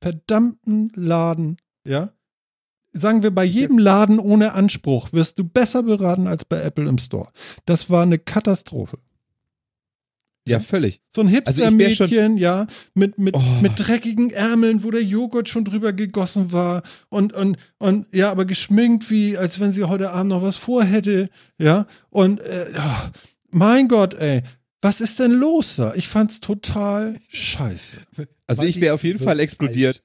verdammten 0.01 0.89
Laden, 0.95 1.57
ja, 1.85 2.13
sagen 2.97 3.23
wir 3.23 3.31
bei 3.31 3.43
jedem 3.45 3.77
Laden 3.77 4.19
ohne 4.19 4.53
Anspruch, 4.53 5.13
wirst 5.13 5.39
du 5.39 5.43
besser 5.43 5.83
beraten 5.83 6.27
als 6.27 6.45
bei 6.45 6.59
Apple 6.61 6.87
im 6.87 6.97
Store. 6.97 7.29
Das 7.65 7.89
war 7.89 8.03
eine 8.03 8.19
Katastrophe. 8.19 8.97
Ja, 10.47 10.61
völlig. 10.61 11.01
So 11.13 11.21
ein 11.21 11.27
Also 11.27 11.65
Hipster-Mädchen, 11.65 12.37
ja, 12.37 12.67
mit, 12.93 13.17
mit, 13.17 13.35
Oh. 13.35 13.41
mit 13.61 13.73
dreckigen 13.75 14.31
Ärmeln, 14.31 14.81
wo 14.81 14.91
der 14.91 15.03
Joghurt 15.03 15.49
schon 15.49 15.65
drüber 15.65 15.91
gegossen 15.91 16.53
war 16.53 16.83
und, 17.09 17.33
und, 17.33 17.57
und 17.79 18.07
ja, 18.15 18.31
aber 18.31 18.45
geschminkt, 18.45 19.09
wie 19.09 19.37
als 19.37 19.59
wenn 19.59 19.73
sie 19.73 19.83
heute 19.83 20.11
Abend 20.11 20.29
noch 20.29 20.41
was 20.41 20.55
vorhätte, 20.55 21.29
ja, 21.59 21.85
und 22.09 22.39
äh, 22.39 22.71
ah, 22.75 23.11
mein 23.49 23.89
Gott, 23.89 24.13
ey, 24.13 24.43
was 24.81 25.01
ist 25.01 25.19
denn 25.19 25.31
los 25.31 25.75
da? 25.75 25.93
Ich 25.95 26.07
fand's 26.07 26.39
total 26.39 27.15
scheiße. 27.27 27.97
Also 28.47 28.61
Weil 28.61 28.69
ich 28.69 28.79
wäre 28.79 28.93
auf 28.93 29.03
jeden 29.03 29.19
Fall 29.19 29.41
explodiert. 29.41 30.01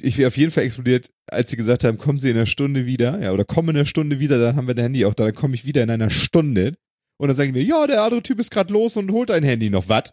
Ich 0.00 0.18
wäre 0.18 0.28
auf 0.28 0.36
jeden 0.36 0.52
Fall 0.52 0.64
explodiert, 0.64 1.10
als 1.26 1.50
sie 1.50 1.56
gesagt 1.56 1.84
haben, 1.84 1.98
kommen 1.98 2.18
Sie 2.18 2.30
in 2.30 2.36
einer 2.36 2.46
Stunde 2.46 2.86
wieder, 2.86 3.20
ja, 3.20 3.32
oder 3.32 3.44
kommen 3.44 3.70
in 3.70 3.76
einer 3.76 3.86
Stunde 3.86 4.20
wieder, 4.20 4.38
dann 4.38 4.56
haben 4.56 4.66
wir 4.66 4.74
dein 4.74 4.84
Handy 4.84 5.04
auch 5.04 5.14
da, 5.14 5.24
dann 5.24 5.34
komme 5.34 5.54
ich 5.54 5.64
wieder 5.64 5.82
in 5.82 5.90
einer 5.90 6.10
Stunde. 6.10 6.74
Und 7.18 7.28
dann 7.28 7.36
sagen 7.36 7.54
wir, 7.54 7.62
ja, 7.62 7.86
der 7.86 8.02
andere 8.02 8.22
Typ 8.22 8.40
ist 8.40 8.50
gerade 8.50 8.72
los 8.72 8.96
und 8.96 9.10
holt 9.12 9.30
dein 9.30 9.44
Handy 9.44 9.70
noch. 9.70 9.88
Was? 9.88 10.12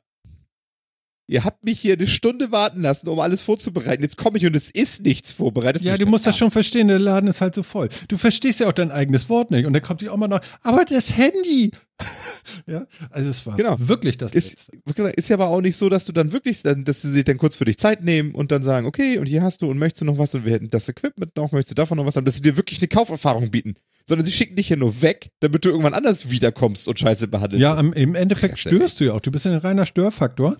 Ihr 1.30 1.44
habt 1.44 1.64
mich 1.64 1.80
hier 1.80 1.94
eine 1.94 2.08
Stunde 2.08 2.52
warten 2.52 2.82
lassen, 2.82 3.08
um 3.08 3.20
alles 3.20 3.44
vorzubereiten. 3.44 4.02
Jetzt 4.02 4.18
komme 4.18 4.40
ich 4.40 4.46
und 4.48 4.56
es 4.56 4.72
ist 4.72 5.04
nichts 5.04 5.32
vorbereitet. 5.32 5.84
Ja, 5.84 5.96
du 5.96 6.08
musst 6.08 6.26
das 6.26 6.36
schon 6.38 6.50
verstehen, 6.50 6.88
der 6.88 6.98
Laden 6.98 7.30
ist 7.30 7.40
halt 7.40 7.54
so 7.54 7.62
voll. 7.62 7.88
Du 8.08 8.18
verstehst 8.18 8.60
ja 8.62 8.68
auch 8.68 8.72
dein 8.74 8.90
eigenes 8.90 9.30
Wort 9.30 9.52
nicht. 9.52 9.68
Und 9.68 9.74
dann 9.74 9.84
kommt 9.84 10.02
die 10.02 10.10
auch 10.10 10.18
mal 10.18 10.28
noch, 10.28 10.40
aber 10.64 10.86
das 10.86 11.16
Handy. 11.16 11.72
ja, 12.66 12.88
also 13.12 13.30
es 13.30 13.46
war 13.46 13.58
Genau. 13.58 13.76
wirklich 13.80 14.18
das 14.18 14.32
Ist, 14.34 14.70
Letzte. 14.86 15.04
ist 15.16 15.30
ja 15.30 15.36
aber 15.36 15.50
auch 15.50 15.62
nicht 15.62 15.76
so, 15.78 15.88
dass 15.88 16.06
du 16.06 16.14
dann 16.14 16.32
wirklich, 16.32 16.64
dass 16.64 17.02
sie 17.04 17.12
sich 17.12 17.24
dann 17.26 17.38
kurz 17.38 17.56
für 17.58 17.66
dich 17.66 17.78
Zeit 17.78 18.04
nehmen 18.04 18.34
und 18.34 18.52
dann 18.52 18.64
sagen, 18.64 18.88
okay, 18.88 19.20
und 19.20 19.28
hier 19.28 19.44
hast 19.44 19.62
du 19.62 19.70
und 19.70 19.78
möchtest 19.78 20.02
du 20.02 20.06
noch 20.06 20.18
was 20.18 20.34
und 20.34 20.46
wir 20.46 20.54
hätten 20.54 20.70
das 20.72 20.90
Equipment 20.90 21.36
noch, 21.36 21.52
möchtest 21.52 21.72
du 21.72 21.76
davon 21.76 21.98
noch 21.98 22.06
was 22.08 22.16
haben, 22.16 22.26
dass 22.26 22.36
sie 22.36 22.42
dir 22.42 22.58
wirklich 22.58 22.80
eine 22.80 22.88
Kauferfahrung 22.88 23.52
bieten. 23.52 23.76
Sondern 24.08 24.26
sie 24.26 24.32
schicken 24.32 24.56
dich 24.56 24.70
ja 24.70 24.76
nur 24.76 25.04
weg, 25.04 25.30
damit 25.42 25.64
du 25.66 25.70
irgendwann 25.70 25.94
anders 25.94 26.32
wiederkommst 26.32 26.88
und 26.88 26.98
scheiße 26.98 27.28
behandelt 27.28 27.62
Ja, 27.62 27.76
wirst. 27.84 27.96
im 27.96 28.16
Endeffekt 28.16 28.58
Fresse. 28.58 28.76
störst 28.76 29.00
du 29.00 29.04
ja 29.04 29.14
auch. 29.14 29.20
Du 29.22 29.30
bist 29.30 29.46
ja 29.46 29.52
ein 29.52 29.58
reiner 29.60 29.86
Störfaktor. 29.86 30.58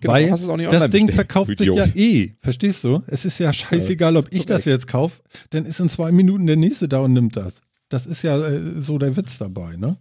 Genau, 0.00 0.14
weil 0.14 0.30
hast 0.30 0.42
es 0.42 0.48
auch 0.48 0.56
nicht 0.56 0.72
das 0.72 0.90
Ding 0.90 1.10
verkauft 1.10 1.58
sich 1.58 1.68
ja 1.68 1.86
eh. 1.94 2.34
Verstehst 2.40 2.84
du? 2.84 3.02
Es 3.06 3.24
ist 3.24 3.38
ja 3.38 3.52
scheißegal, 3.52 4.16
ob 4.16 4.26
ich 4.30 4.46
das 4.46 4.64
jetzt 4.64 4.86
kaufe. 4.86 5.22
Dann 5.50 5.66
ist 5.66 5.80
in 5.80 5.88
zwei 5.88 6.10
Minuten 6.10 6.46
der 6.46 6.56
nächste 6.56 6.88
da 6.88 7.00
und 7.00 7.12
nimmt 7.12 7.36
das. 7.36 7.60
Das 7.88 8.06
ist 8.06 8.22
ja 8.22 8.38
äh, 8.38 8.80
so 8.80 8.98
der 8.98 9.16
Witz 9.16 9.38
dabei, 9.38 9.76
ne? 9.76 9.98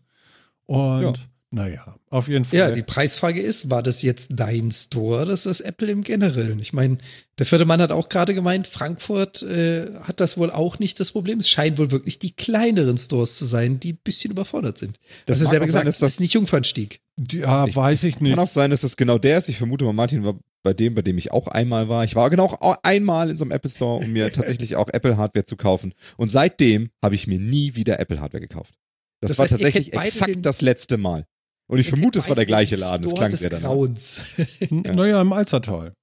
Und 0.65 1.01
Ja. 1.01 1.13
Naja, 1.51 1.95
auf 2.11 2.27
jeden 2.27 2.45
Fall. 2.45 2.59
Ja, 2.59 2.71
die 2.71 2.83
Preisfrage 2.83 3.41
ist, 3.41 3.69
war 3.71 3.81
das 3.81 4.01
jetzt 4.03 4.31
dein 4.35 4.69
Store, 4.71 5.25
das 5.25 5.45
ist 5.45 5.59
das 5.59 5.61
Apple 5.61 5.89
im 5.89 6.03
Generellen? 6.03 6.59
Ich 6.59 6.73
meine, 6.73 6.99
der 7.39 7.45
vierte 7.47 7.65
Mann 7.65 7.81
hat 7.81 7.91
auch 7.91 8.07
gerade 8.09 8.35
gemeint, 8.35 8.67
Frankfurt 8.67 9.41
äh, 9.41 9.91
hat 10.03 10.19
das 10.19 10.37
wohl 10.37 10.51
auch 10.51 10.77
nicht 10.77 10.99
das 10.99 11.11
Problem. 11.11 11.39
Es 11.39 11.49
scheinen 11.49 11.77
wohl 11.79 11.89
wirklich 11.91 12.19
die 12.19 12.31
kleineren 12.35 12.97
Stores 12.99 13.37
zu 13.37 13.45
sein, 13.45 13.79
die 13.79 13.93
ein 13.93 13.99
bisschen 14.03 14.29
überfordert 14.31 14.77
sind. 14.77 14.97
Das 15.25 15.37
Das, 15.37 15.37
ist 15.37 15.43
mag 15.45 15.49
selber 15.51 15.65
auch 15.65 15.67
sein, 15.69 15.71
gesagt, 15.81 15.87
dass 15.87 15.97
das 15.99 16.11
ist 16.13 16.19
nicht 16.19 16.33
Jungfernstieg. 16.33 17.01
ja, 17.31 17.65
Ich- 17.65 17.75
weiß 17.75 18.03
ich 18.03 18.19
nicht. 18.19 18.31
Kann 18.35 18.39
auch 18.43 18.47
sein, 18.47 18.69
dass 18.69 18.81
das 18.81 18.95
genau 18.95 19.17
der 19.17 19.39
ist. 19.39 19.49
Ich 19.49 19.57
vermute 19.57 19.85
mal, 19.85 19.93
Martin 19.93 20.23
war 20.23 20.35
bei 20.61 20.73
dem, 20.73 20.93
bei 20.93 21.01
dem 21.01 21.17
ich 21.17 21.31
auch 21.31 21.47
einmal 21.47 21.87
war. 21.89 22.03
Ich 22.03 22.15
war 22.15 22.29
genau 22.29 22.45
auch 22.45 22.77
einmal 22.83 23.29
in 23.29 23.37
so 23.37 23.45
einem 23.45 23.51
Apple 23.53 23.71
Store, 23.71 24.03
um 24.05 24.11
mir 24.11 24.31
tatsächlich 24.33 24.75
auch 24.75 24.89
Apple 24.89 25.17
Hardware 25.17 25.45
zu 25.45 25.55
kaufen. 25.55 25.93
Und 26.17 26.29
seitdem 26.29 26.89
habe 27.01 27.15
ich 27.15 27.25
mir 27.27 27.39
nie 27.39 27.73
wieder 27.75 27.99
Apple 27.99 28.19
Hardware 28.19 28.41
gekauft. 28.41 28.73
Das, 29.21 29.29
Das 29.29 29.37
war 29.37 29.43
heißt, 29.45 29.53
ihr 29.53 29.57
tatsächlich 29.65 29.93
exakt 29.93 30.45
das 30.45 30.61
letzte 30.61 30.97
Mal. 30.97 31.25
Und 31.69 31.79
ich 31.79 31.87
vermute, 31.87 32.19
es 32.19 32.27
war 32.27 32.35
der 32.35 32.45
gleiche 32.45 32.75
Laden. 32.75 33.03
Das 33.03 33.13
klang 33.13 33.31
des 33.31 33.41
sehr 33.41 33.51
danach. 33.51 33.69
Grauens. 33.69 34.21
Naja, 34.69 35.21
im 35.21 35.31
Alzertal. 35.33 35.93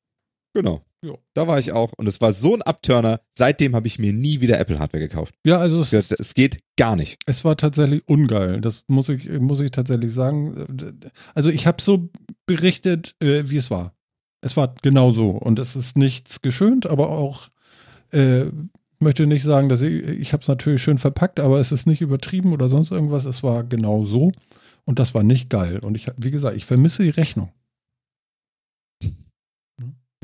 Genau. 0.55 0.83
Jo. 1.02 1.18
Da 1.35 1.46
war 1.46 1.59
ich 1.59 1.72
auch. 1.72 1.92
Und 1.98 2.07
es 2.07 2.20
war 2.20 2.33
so 2.33 2.55
ein 2.55 2.62
Abturner. 2.62 3.20
Seitdem 3.37 3.74
habe 3.76 3.87
ich 3.87 3.98
mir 3.98 4.12
nie 4.12 4.40
wieder 4.40 4.59
Apple 4.59 4.79
Hardware 4.79 5.07
gekauft. 5.07 5.35
Ja, 5.44 5.59
also 5.59 5.83
es, 5.83 5.90
Das, 5.90 6.09
das 6.09 6.35
geht 6.35 6.61
gar 6.79 6.96
nicht. 6.96 7.18
es 7.26 7.44
war 7.44 7.57
tatsächlich 7.57 8.02
ungeil. 8.09 8.61
Das 8.61 8.85
muss 8.87 9.09
ich, 9.09 9.29
muss 9.29 9.61
ich 9.61 9.70
tatsächlich 9.72 10.12
sagen. 10.12 10.66
Also 11.35 11.50
ich 11.50 11.66
habe 11.66 11.83
so 11.83 12.09
berichtet, 12.46 13.14
äh, 13.20 13.42
wie 13.46 13.57
es 13.59 13.70
war. 13.70 13.94
Es 14.40 14.57
war 14.57 14.74
genau 14.83 15.11
so. 15.11 15.31
Und 15.31 15.59
es 15.59 15.76
ist 15.76 15.98
nichts 15.98 16.40
geschönt, 16.42 16.87
aber 16.87 17.11
auch 17.11 17.48
äh, 18.12 18.46
möchte 18.98 19.26
nicht 19.26 19.42
sagen, 19.42 19.68
dass 19.68 19.83
ich, 19.83 20.07
ich 20.07 20.33
habe 20.33 20.42
es 20.42 20.48
natürlich 20.48 20.83
schön 20.83 20.98
verpackt, 20.98 21.40
aber 21.40 21.59
es 21.61 21.72
ist 21.72 21.87
nicht 21.87 22.00
übertrieben 22.00 22.52
oder 22.52 22.68
sonst 22.68 22.90
irgendwas. 22.92 23.24
Es 23.24 23.42
war 23.42 23.64
genau 23.64 24.05
so. 24.07 24.33
Und 24.87 24.99
das 24.99 25.14
war 25.14 25.22
nicht 25.22 25.51
geil. 25.51 25.79
Und 25.81 25.96
ich, 25.96 26.07
wie 26.16 26.31
gesagt, 26.31 26.57
ich 26.57 26.64
vermisse 26.64 27.03
die 27.03 27.11
Rechnung. 27.11 27.53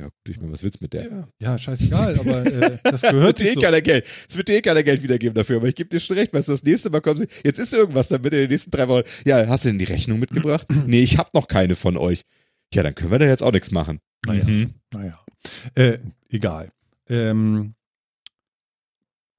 Ja, 0.01 0.07
gut, 0.07 0.12
ich 0.31 0.40
meine, 0.40 0.53
was 0.53 0.62
willst 0.62 0.81
du 0.81 0.85
mit 0.85 0.94
der? 0.94 1.05
Ja. 1.11 1.29
Ja, 1.38 1.59
scheißegal, 1.59 2.18
aber 2.18 2.46
äh, 2.46 2.79
das 2.83 3.03
Es 3.03 3.11
gehört 3.11 3.38
wird 3.38 3.40
dir 3.40 3.51
eh 3.51 3.55
so. 3.55 3.61
keiner 3.61 3.81
Geld. 3.83 4.07
Es 4.29 4.37
wird 4.37 4.48
dir 4.48 4.57
eh 4.57 4.62
keiner 4.62 4.83
Geld 4.83 5.03
wiedergeben 5.03 5.35
dafür, 5.35 5.57
aber 5.59 5.68
ich 5.68 5.75
gebe 5.75 5.90
dir 5.90 6.01
schon 6.01 6.16
recht, 6.16 6.33
weißt 6.33 6.48
du, 6.48 6.53
das 6.53 6.62
nächste 6.64 6.88
Mal 6.90 7.01
kommen 7.03 7.18
sie, 7.18 7.27
jetzt 7.44 7.59
ist 7.59 7.75
irgendwas 7.75 8.09
damit 8.09 8.33
in 8.33 8.40
den 8.40 8.51
nächsten 8.51 8.70
drei 8.70 8.88
Wochen. 8.88 9.03
Ja, 9.27 9.46
hast 9.46 9.64
du 9.64 9.68
denn 9.68 9.79
die 9.79 9.85
Rechnung 9.85 10.18
mitgebracht? 10.18 10.66
nee, 10.87 11.01
ich 11.03 11.18
habe 11.18 11.29
noch 11.35 11.46
keine 11.46 11.77
von 11.77 11.96
euch. 11.98 12.22
Ja, 12.72 12.83
dann 12.83 12.94
können 12.94 13.11
wir 13.11 13.18
da 13.18 13.27
jetzt 13.27 13.42
auch 13.42 13.53
nichts 13.53 13.70
machen. 13.70 14.01
Naja, 14.25 14.44
Mhm. 14.44 14.70
naja. 14.92 15.20
Äh, 15.75 15.98
egal. 16.31 16.72
Ähm, 17.09 17.75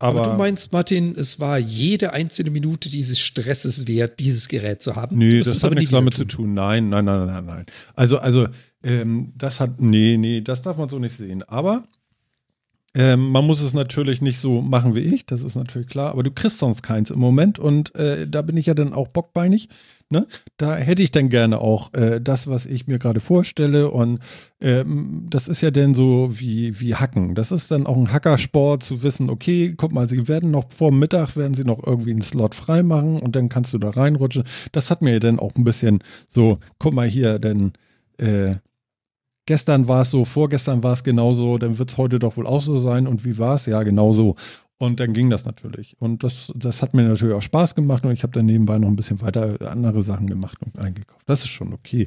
Aber, 0.03 0.21
aber, 0.21 0.31
du 0.31 0.37
meinst, 0.37 0.73
Martin, 0.73 1.15
es 1.15 1.39
war 1.39 1.57
jede 1.57 2.11
einzelne 2.11 2.49
Minute 2.49 2.89
dieses 2.89 3.21
Stresses 3.21 3.87
wert, 3.87 4.19
dieses 4.19 4.49
Gerät 4.49 4.81
zu 4.81 4.97
haben? 4.97 5.17
nee, 5.17 5.31
wirst 5.31 5.47
das 5.47 5.55
es 5.55 5.63
hat 5.63 5.73
nichts 5.75 5.91
damit 5.91 6.19
wieder 6.19 6.27
zu 6.27 6.37
tun. 6.37 6.53
Nein, 6.53 6.89
nein, 6.89 7.05
nein, 7.05 7.25
nein, 7.25 7.45
nein. 7.45 7.65
Also, 7.95 8.17
also, 8.17 8.47
ähm, 8.83 9.31
das 9.37 9.61
hat, 9.61 9.79
nee, 9.79 10.17
nee, 10.17 10.41
das 10.41 10.61
darf 10.61 10.75
man 10.75 10.89
so 10.89 10.99
nicht 10.99 11.15
sehen. 11.15 11.43
Aber 11.43 11.85
ähm, 12.95 13.31
man 13.31 13.45
muss 13.45 13.61
es 13.61 13.73
natürlich 13.73 14.21
nicht 14.21 14.39
so 14.39 14.61
machen 14.61 14.93
wie 14.93 14.99
ich, 14.99 15.25
das 15.25 15.41
ist 15.41 15.55
natürlich 15.55 15.87
klar. 15.87 16.11
Aber 16.11 16.23
du 16.23 16.31
kriegst 16.31 16.59
sonst 16.59 16.83
keins 16.83 17.09
im 17.09 17.19
Moment 17.19 17.57
und 17.57 17.95
äh, 17.95 18.27
da 18.27 18.41
bin 18.41 18.55
ich 18.57 18.67
ja 18.67 18.73
dann 18.75 18.93
auch 18.93 19.07
bockbeinig. 19.07 19.69
Ne? 20.09 20.27
Da 20.57 20.75
hätte 20.75 21.01
ich 21.01 21.09
dann 21.09 21.29
gerne 21.29 21.59
auch 21.59 21.91
äh, 21.95 22.21
das, 22.21 22.45
was 22.45 22.67
ich 22.67 22.85
mir 22.85 22.99
gerade 22.99 23.19
vorstelle. 23.19 23.89
Und 23.89 24.19
ähm, 24.61 25.25
das 25.27 25.47
ist 25.47 25.61
ja 25.61 25.71
dann 25.71 25.95
so 25.95 26.39
wie, 26.39 26.79
wie 26.79 26.93
Hacken. 26.93 27.33
Das 27.33 27.51
ist 27.51 27.71
dann 27.71 27.87
auch 27.87 27.97
ein 27.97 28.13
Hackersport 28.13 28.83
zu 28.83 29.01
wissen, 29.01 29.31
okay, 29.31 29.73
guck 29.75 29.91
mal, 29.91 30.07
sie 30.07 30.27
werden 30.27 30.51
noch 30.51 30.65
vor 30.71 30.91
Mittag, 30.91 31.35
werden 31.35 31.55
sie 31.55 31.63
noch 31.63 31.83
irgendwie 31.83 32.11
einen 32.11 32.21
Slot 32.21 32.53
freimachen 32.53 33.19
und 33.19 33.35
dann 33.35 33.49
kannst 33.49 33.73
du 33.73 33.79
da 33.79 33.89
reinrutschen. 33.89 34.43
Das 34.71 34.91
hat 34.91 35.01
mir 35.01 35.19
dann 35.19 35.39
auch 35.39 35.55
ein 35.55 35.63
bisschen 35.63 36.03
so, 36.27 36.59
guck 36.77 36.93
mal 36.93 37.07
hier, 37.07 37.39
denn 37.39 37.73
äh, 38.19 38.57
gestern 39.45 39.87
war 39.87 40.01
es 40.01 40.11
so, 40.11 40.25
vorgestern 40.25 40.83
war 40.83 40.93
es 40.93 41.03
genauso, 41.03 41.57
dann 41.57 41.77
wird 41.77 41.91
es 41.91 41.97
heute 41.97 42.19
doch 42.19 42.37
wohl 42.37 42.47
auch 42.47 42.61
so 42.61 42.77
sein. 42.77 43.07
Und 43.07 43.25
wie 43.25 43.37
war 43.37 43.55
es? 43.55 43.65
Ja, 43.65 43.83
genau 43.83 44.13
so. 44.13 44.35
Und 44.77 44.99
dann 44.99 45.13
ging 45.13 45.29
das 45.29 45.45
natürlich. 45.45 45.95
Und 45.99 46.23
das, 46.23 46.51
das 46.55 46.81
hat 46.81 46.93
mir 46.93 47.03
natürlich 47.03 47.33
auch 47.35 47.41
Spaß 47.41 47.75
gemacht 47.75 48.05
und 48.05 48.11
ich 48.11 48.23
habe 48.23 48.33
dann 48.33 48.45
nebenbei 48.45 48.77
noch 48.77 48.89
ein 48.89 48.95
bisschen 48.95 49.21
weiter 49.21 49.57
andere 49.71 50.01
Sachen 50.01 50.27
gemacht 50.27 50.57
und 50.65 50.77
eingekauft. 50.77 51.23
Das 51.25 51.39
ist 51.41 51.49
schon 51.49 51.73
okay. 51.73 52.05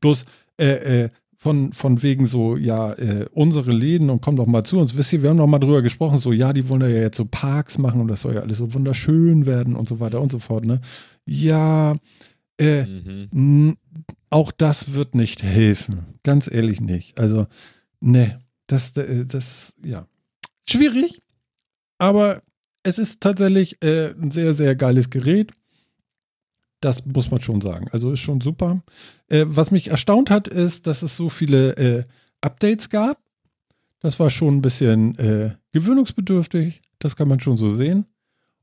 Bloß 0.00 0.26
äh, 0.60 1.04
äh, 1.04 1.08
von, 1.36 1.72
von 1.72 2.02
wegen 2.02 2.26
so, 2.26 2.56
ja, 2.56 2.92
äh, 2.94 3.26
unsere 3.32 3.70
Läden 3.70 4.10
und 4.10 4.20
kommt 4.20 4.40
doch 4.40 4.46
mal 4.46 4.64
zu 4.64 4.78
uns. 4.78 4.96
Wisst 4.96 5.12
ihr, 5.12 5.22
wir 5.22 5.30
haben 5.30 5.36
noch 5.36 5.46
mal 5.46 5.60
drüber 5.60 5.82
gesprochen, 5.82 6.18
so, 6.18 6.32
ja, 6.32 6.52
die 6.52 6.68
wollen 6.68 6.82
ja 6.82 6.88
jetzt 6.88 7.16
so 7.16 7.24
Parks 7.24 7.78
machen 7.78 8.00
und 8.00 8.08
das 8.08 8.22
soll 8.22 8.34
ja 8.34 8.40
alles 8.40 8.58
so 8.58 8.74
wunderschön 8.74 9.46
werden 9.46 9.76
und 9.76 9.88
so 9.88 10.00
weiter 10.00 10.20
und 10.20 10.32
so 10.32 10.40
fort, 10.40 10.64
ne? 10.66 10.80
Ja, 11.24 11.94
äh, 12.58 12.84
Mhm. 12.84 13.76
Auch 14.30 14.52
das 14.52 14.94
wird 14.94 15.14
nicht 15.14 15.42
helfen. 15.42 16.18
Ganz 16.22 16.50
ehrlich 16.50 16.80
nicht. 16.80 17.18
Also, 17.18 17.46
ne, 18.00 18.40
das, 18.66 18.96
äh, 18.96 19.26
das, 19.26 19.72
ja. 19.82 20.06
Schwierig, 20.68 21.22
aber 21.98 22.42
es 22.82 22.98
ist 22.98 23.20
tatsächlich 23.20 23.82
äh, 23.82 24.10
ein 24.12 24.30
sehr, 24.30 24.54
sehr 24.54 24.76
geiles 24.76 25.10
Gerät. 25.10 25.52
Das 26.80 27.04
muss 27.04 27.30
man 27.30 27.40
schon 27.40 27.60
sagen. 27.60 27.88
Also 27.90 28.12
ist 28.12 28.20
schon 28.20 28.40
super. 28.40 28.82
Äh, 29.28 29.44
was 29.48 29.70
mich 29.70 29.88
erstaunt 29.88 30.30
hat, 30.30 30.46
ist, 30.46 30.86
dass 30.86 31.02
es 31.02 31.16
so 31.16 31.28
viele 31.28 31.76
äh, 31.76 32.04
Updates 32.40 32.88
gab. 32.88 33.18
Das 34.00 34.20
war 34.20 34.30
schon 34.30 34.56
ein 34.56 34.62
bisschen 34.62 35.18
äh, 35.18 35.56
gewöhnungsbedürftig. 35.72 36.82
Das 37.00 37.16
kann 37.16 37.28
man 37.28 37.40
schon 37.40 37.56
so 37.56 37.70
sehen. 37.70 38.06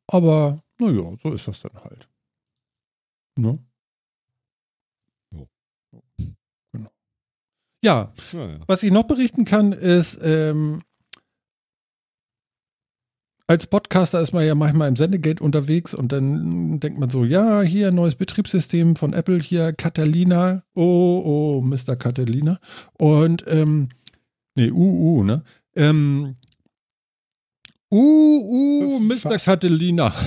Aber, 0.08 0.64
naja, 0.80 1.12
so 1.22 1.34
ist 1.34 1.48
das 1.48 1.62
dann 1.62 1.76
halt. 1.84 2.08
Ne? 3.36 3.60
Jo. 5.32 5.48
Genau. 6.72 6.92
Ja, 7.86 8.12
Ja, 8.34 8.40
ja. 8.48 8.60
was 8.68 8.84
ich 8.84 8.92
noch 8.92 9.04
berichten 9.04 9.46
kann, 9.46 9.72
ist, 9.72 10.20
ähm, 10.24 10.82
als 13.48 13.68
Podcaster 13.68 14.20
ist 14.22 14.34
man 14.34 14.44
ja 14.46 14.56
manchmal 14.56 14.88
im 14.90 14.96
Sendegate 14.96 15.44
unterwegs 15.44 15.94
und 15.94 16.12
dann 16.12 16.80
denkt 16.80 16.98
man 17.00 17.12
so, 17.12 17.24
ja, 17.24 17.62
hier 17.62 17.92
neues 17.92 18.16
Betriebssystem 18.16 18.96
von 18.96 19.14
Apple, 19.14 19.40
hier 19.40 19.72
Catalina, 19.72 20.64
oh, 20.74 21.22
oh, 21.24 21.62
Mr. 21.62 21.96
Catalina 21.96 22.60
und, 22.98 23.44
ähm, 23.48 23.90
nee, 24.56 24.72
UU, 24.72 25.24
ne? 25.24 25.44
Ähm, 25.76 26.36
UU, 27.94 29.00
Mr. 29.00 29.16
Fast. 29.32 29.46
Catalina. 29.46 30.14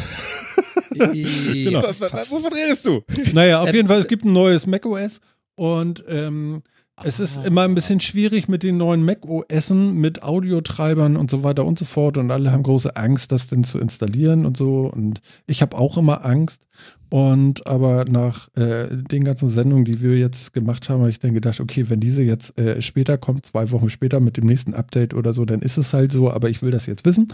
Genau. 0.90 1.82
Wovon 1.82 2.52
redest 2.52 2.84
du? 2.86 3.02
Naja, 3.32 3.60
auf 3.60 3.68
App- 3.68 3.74
jeden 3.74 3.86
Fall, 3.86 4.00
es 4.00 4.08
gibt 4.08 4.24
ein 4.24 4.32
neues 4.32 4.66
macOS 4.66 5.20
und 5.54 6.02
ähm, 6.08 6.62
es 7.04 7.20
ist 7.20 7.44
immer 7.44 7.62
ein 7.62 7.74
bisschen 7.74 8.00
schwierig 8.00 8.48
mit 8.48 8.62
den 8.62 8.76
neuen 8.76 9.04
macOSen, 9.04 9.94
mit 9.94 10.22
Audiotreibern 10.22 11.16
und 11.16 11.30
so 11.30 11.44
weiter 11.44 11.64
und 11.64 11.78
so 11.78 11.84
fort. 11.84 12.16
Und 12.18 12.30
alle 12.30 12.52
haben 12.52 12.62
große 12.62 12.96
Angst, 12.96 13.32
das 13.32 13.46
denn 13.46 13.64
zu 13.64 13.78
installieren 13.78 14.46
und 14.46 14.56
so. 14.56 14.90
Und 14.92 15.20
ich 15.46 15.62
habe 15.62 15.76
auch 15.76 15.96
immer 15.96 16.24
Angst. 16.24 16.66
Und 17.10 17.66
aber 17.66 18.04
nach 18.04 18.48
äh, 18.56 18.88
den 18.90 19.24
ganzen 19.24 19.48
Sendungen, 19.48 19.84
die 19.84 20.02
wir 20.02 20.18
jetzt 20.18 20.52
gemacht 20.52 20.88
haben, 20.88 21.00
habe 21.00 21.10
ich 21.10 21.20
dann 21.20 21.34
gedacht, 21.34 21.60
okay, 21.60 21.88
wenn 21.88 22.00
diese 22.00 22.22
jetzt 22.22 22.58
äh, 22.58 22.82
später 22.82 23.16
kommt, 23.16 23.46
zwei 23.46 23.70
Wochen 23.70 23.88
später 23.88 24.20
mit 24.20 24.36
dem 24.36 24.44
nächsten 24.44 24.74
Update 24.74 25.14
oder 25.14 25.32
so, 25.32 25.44
dann 25.44 25.60
ist 25.60 25.78
es 25.78 25.94
halt 25.94 26.12
so, 26.12 26.30
aber 26.30 26.50
ich 26.50 26.60
will 26.60 26.70
das 26.70 26.86
jetzt 26.86 27.06
wissen. 27.06 27.28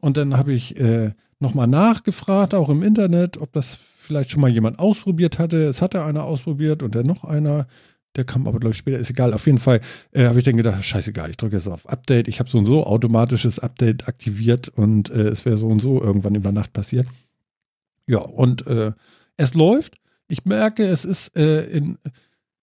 Und 0.00 0.16
dann 0.16 0.36
habe 0.36 0.54
ich 0.54 0.80
äh, 0.80 1.12
nochmal 1.40 1.66
nachgefragt, 1.66 2.54
auch 2.54 2.70
im 2.70 2.82
Internet, 2.82 3.38
ob 3.38 3.52
das 3.52 3.78
vielleicht 3.98 4.30
schon 4.30 4.40
mal 4.40 4.50
jemand 4.50 4.78
ausprobiert 4.78 5.38
hatte. 5.38 5.64
Es 5.64 5.82
hatte 5.82 6.02
einer 6.02 6.24
ausprobiert 6.24 6.82
und 6.82 6.94
dann 6.94 7.06
noch 7.06 7.24
einer. 7.24 7.66
Der 8.16 8.24
kam 8.24 8.46
aber, 8.46 8.58
glaube 8.58 8.72
ich, 8.72 8.78
später, 8.78 8.98
ist 8.98 9.10
egal. 9.10 9.32
Auf 9.32 9.46
jeden 9.46 9.58
Fall 9.58 9.80
äh, 10.12 10.24
habe 10.24 10.38
ich 10.38 10.44
dann 10.44 10.56
gedacht, 10.56 10.84
scheißegal, 10.84 11.30
ich 11.30 11.36
drücke 11.36 11.56
jetzt 11.56 11.68
auf 11.68 11.88
Update. 11.88 12.28
Ich 12.28 12.40
habe 12.40 12.50
so 12.50 12.58
und 12.58 12.66
so 12.66 12.84
automatisches 12.84 13.58
Update 13.58 14.08
aktiviert 14.08 14.68
und 14.68 15.10
äh, 15.10 15.28
es 15.28 15.44
wäre 15.44 15.56
so 15.56 15.68
und 15.68 15.80
so 15.80 16.02
irgendwann 16.02 16.34
über 16.34 16.50
Nacht 16.50 16.72
passiert. 16.72 17.06
Ja, 18.06 18.18
und 18.18 18.66
äh, 18.66 18.92
es 19.36 19.54
läuft. 19.54 19.98
Ich 20.26 20.44
merke, 20.44 20.84
es 20.84 21.04
ist 21.04 21.36
äh, 21.36 21.64
in, 21.66 21.98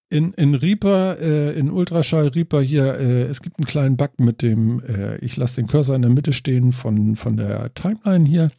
in, 0.09 0.33
in 0.33 0.55
Reaper, 0.55 1.19
äh, 1.19 1.57
in 1.57 1.71
Ultraschall 1.71 2.27
Reaper 2.27 2.61
hier, 2.61 2.99
äh, 2.99 3.23
es 3.23 3.41
gibt 3.41 3.57
einen 3.57 3.65
kleinen 3.65 3.97
Bug 3.97 4.19
mit 4.19 4.41
dem, 4.41 4.81
ich 5.21 5.37
lasse 5.37 5.57
den 5.57 5.67
Cursor 5.67 5.95
in 5.95 6.01
der 6.03 6.11
Mitte 6.11 6.33
stehen 6.33 6.73
von, 6.73 7.15
von 7.15 7.37
der 7.37 7.73
Timeline 7.73 8.25
hier. 8.25 8.49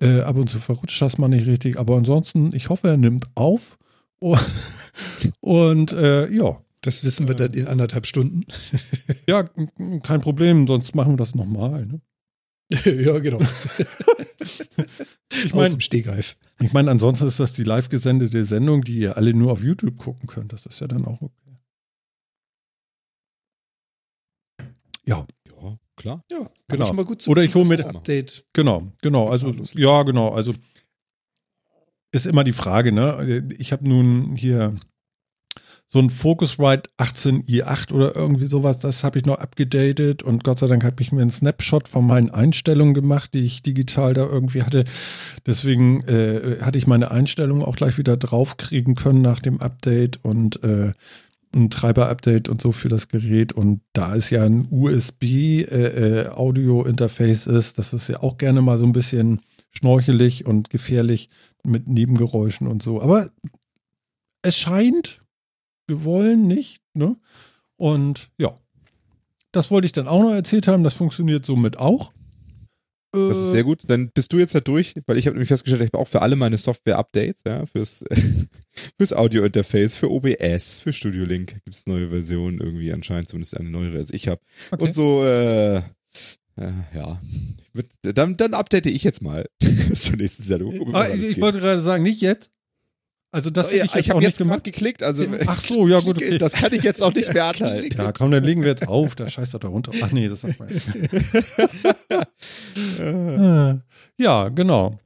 Ab 0.00 0.34
und 0.34 0.50
zu 0.50 0.58
verrutscht 0.58 1.00
das 1.00 1.18
mal 1.18 1.28
nicht 1.28 1.46
richtig, 1.46 1.78
aber 1.78 1.96
ansonsten, 1.96 2.52
ich 2.56 2.70
hoffe, 2.70 2.88
er 2.88 2.96
nimmt 2.96 3.28
auf. 3.36 3.78
Und 5.40 5.92
äh, 5.92 6.30
ja, 6.30 6.60
Das 6.82 7.04
wissen 7.04 7.28
wir 7.28 7.34
dann 7.34 7.52
in 7.54 7.66
anderthalb 7.68 8.06
Stunden. 8.06 8.44
ja, 9.28 9.48
kein 10.02 10.20
Problem, 10.20 10.66
sonst 10.66 10.94
machen 10.94 11.12
wir 11.12 11.16
das 11.16 11.34
nochmal. 11.34 11.86
Ne? 11.86 12.00
ja, 12.84 13.18
genau. 13.18 13.40
Ich 15.30 15.46
Aus 15.46 15.54
meine, 15.54 15.70
dem 15.70 15.80
Stegreif. 15.80 16.36
ich 16.60 16.72
mein, 16.72 16.88
ansonsten 16.88 17.26
ist 17.26 17.38
das 17.40 17.52
die 17.52 17.64
live 17.64 17.88
gesendete 17.88 18.44
Sendung, 18.44 18.82
die 18.82 18.96
ihr 18.98 19.16
alle 19.16 19.32
nur 19.34 19.52
auf 19.52 19.62
YouTube 19.62 19.96
gucken 19.98 20.26
könnt. 20.28 20.52
Das 20.52 20.66
ist 20.66 20.80
ja 20.80 20.86
dann 20.88 21.04
auch 21.04 21.20
okay. 21.22 21.56
Ja, 25.06 25.26
Ja, 25.60 25.78
klar. 25.96 26.24
Ja, 26.30 26.48
Genau. 26.68 26.86
schon 26.86 26.96
mal 26.96 27.04
gut 27.04 27.26
Oder 27.28 27.42
ich 27.42 27.54
hol 27.54 27.62
dass 27.62 27.68
mir 27.70 27.76
das 27.76 27.86
Update. 27.86 28.46
Genau, 28.52 28.92
genau. 29.02 29.28
Also, 29.28 29.54
ja, 29.74 30.02
genau. 30.04 30.30
Also, 30.30 30.54
ist 32.12 32.26
immer 32.26 32.44
die 32.44 32.52
Frage, 32.52 32.92
ne? 32.92 33.42
Ich 33.58 33.72
habe 33.72 33.88
nun 33.88 34.36
hier 34.36 34.74
so 35.88 35.98
ein 35.98 36.08
Focusrite 36.08 36.88
18i8 36.96 37.92
oder 37.92 38.16
irgendwie 38.16 38.46
sowas, 38.46 38.78
das 38.78 39.04
habe 39.04 39.18
ich 39.18 39.26
noch 39.26 39.36
abgedatet 39.36 40.22
und 40.22 40.42
Gott 40.42 40.58
sei 40.58 40.66
Dank 40.66 40.84
habe 40.84 41.02
ich 41.02 41.12
mir 41.12 41.20
einen 41.20 41.30
Snapshot 41.30 41.86
von 41.86 42.06
meinen 42.06 42.30
Einstellungen 42.30 42.94
gemacht, 42.94 43.34
die 43.34 43.44
ich 43.44 43.62
digital 43.62 44.14
da 44.14 44.24
irgendwie 44.24 44.62
hatte. 44.62 44.84
Deswegen 45.44 46.00
äh, 46.08 46.60
hatte 46.62 46.78
ich 46.78 46.86
meine 46.86 47.10
Einstellungen 47.10 47.62
auch 47.62 47.76
gleich 47.76 47.98
wieder 47.98 48.16
draufkriegen 48.16 48.94
können 48.94 49.20
nach 49.20 49.40
dem 49.40 49.60
Update 49.60 50.24
und 50.24 50.64
äh, 50.64 50.92
ein 51.54 51.68
Treiber-Update 51.68 52.48
und 52.48 52.62
so 52.62 52.72
für 52.72 52.88
das 52.88 53.08
Gerät. 53.08 53.52
Und 53.52 53.82
da 53.92 54.16
es 54.16 54.30
ja 54.30 54.44
ein 54.44 54.68
USB-Audio-Interface 54.70 57.46
ist, 57.46 57.78
das 57.78 57.92
ist 57.92 58.08
ja 58.08 58.22
auch 58.22 58.38
gerne 58.38 58.62
mal 58.62 58.78
so 58.78 58.86
ein 58.86 58.94
bisschen 58.94 59.40
schnorchelig 59.72 60.46
und 60.46 60.70
gefährlich 60.70 61.28
mit 61.64 61.88
Nebengeräuschen 61.88 62.66
und 62.66 62.82
so. 62.82 63.00
Aber 63.02 63.28
es 64.42 64.56
scheint, 64.56 65.20
wir 65.86 66.04
wollen 66.04 66.46
nicht, 66.46 66.80
ne? 66.94 67.16
Und 67.76 68.30
ja, 68.38 68.54
das 69.50 69.70
wollte 69.70 69.86
ich 69.86 69.92
dann 69.92 70.08
auch 70.08 70.22
noch 70.22 70.32
erzählt 70.32 70.68
haben. 70.68 70.84
Das 70.84 70.94
funktioniert 70.94 71.44
somit 71.44 71.78
auch. 71.78 72.12
Das 73.14 73.36
ist 73.36 73.50
sehr 73.50 73.60
Äh, 73.60 73.64
gut. 73.64 73.82
Dann 73.88 74.10
bist 74.14 74.32
du 74.32 74.38
jetzt 74.38 74.54
da 74.54 74.60
durch, 74.60 74.94
weil 75.06 75.18
ich 75.18 75.26
habe 75.26 75.34
nämlich 75.34 75.48
festgestellt, 75.48 75.82
ich 75.82 75.88
habe 75.92 75.98
auch 75.98 76.08
für 76.08 76.22
alle 76.22 76.34
meine 76.36 76.56
Software-Updates, 76.56 77.42
ja, 77.46 77.66
fürs, 77.66 78.04
fürs 78.98 79.12
Audio-Interface, 79.12 79.96
für 79.96 80.10
OBS, 80.10 80.78
für 80.78 80.92
Studio 80.94 81.24
Link 81.24 81.62
gibt 81.64 81.76
es 81.76 81.86
neue 81.86 82.08
Versionen 82.08 82.58
irgendwie 82.60 82.90
anscheinend, 82.92 83.28
zumindest 83.28 83.58
eine 83.58 83.68
neuere 83.68 83.98
als 83.98 84.14
ich 84.14 84.28
habe. 84.28 84.40
okay. 84.70 84.82
Und 84.82 84.94
so, 84.94 85.22
äh, 85.24 85.82
äh, 86.62 86.96
ja. 86.96 87.20
Dann, 88.02 88.36
dann 88.36 88.54
update 88.54 88.86
ich 88.86 89.02
jetzt 89.04 89.22
mal 89.22 89.46
bis 89.58 90.02
zur 90.02 90.16
nächsten 90.16 90.42
Sendung. 90.42 90.90
Mal, 90.90 91.06
Ah, 91.06 91.12
was 91.12 91.20
ich, 91.20 91.30
ich 91.30 91.40
wollte 91.40 91.60
gerade 91.60 91.82
sagen, 91.82 92.02
nicht 92.02 92.20
jetzt. 92.20 92.50
Also 93.34 93.48
das 93.48 93.68
Oh, 93.72 93.74
ja, 93.74 93.84
ich 93.84 93.94
jetzt 93.94 94.00
ich 94.00 94.10
habe 94.10 94.22
jetzt 94.22 94.36
gemacht. 94.36 94.62
geklickt, 94.62 95.02
also 95.02 95.24
Ach 95.46 95.58
so, 95.58 95.88
ja 95.88 96.00
gut, 96.00 96.18
okay. 96.22 96.36
das 96.36 96.52
kann 96.52 96.70
ich 96.74 96.82
jetzt 96.82 97.02
auch 97.02 97.14
nicht 97.14 97.32
mehr 97.32 97.46
anhalten. 97.54 97.96
Ja, 97.98 98.12
komm, 98.12 98.30
dann 98.30 98.44
legen 98.44 98.60
wir 98.60 98.68
jetzt 98.68 98.86
auf. 98.86 99.14
Da 99.14 99.30
scheißt 99.30 99.54
er 99.54 99.60
da 99.60 99.68
runter. 99.68 99.90
Ach 100.02 100.12
nee, 100.12 100.28
das 100.28 100.42
sagt 100.42 100.58
man 100.58 100.68
jetzt. 100.68 100.90
Äh, 102.98 103.70
Äh, 103.70 103.78
Ja, 104.18 104.48
genau. 104.50 104.98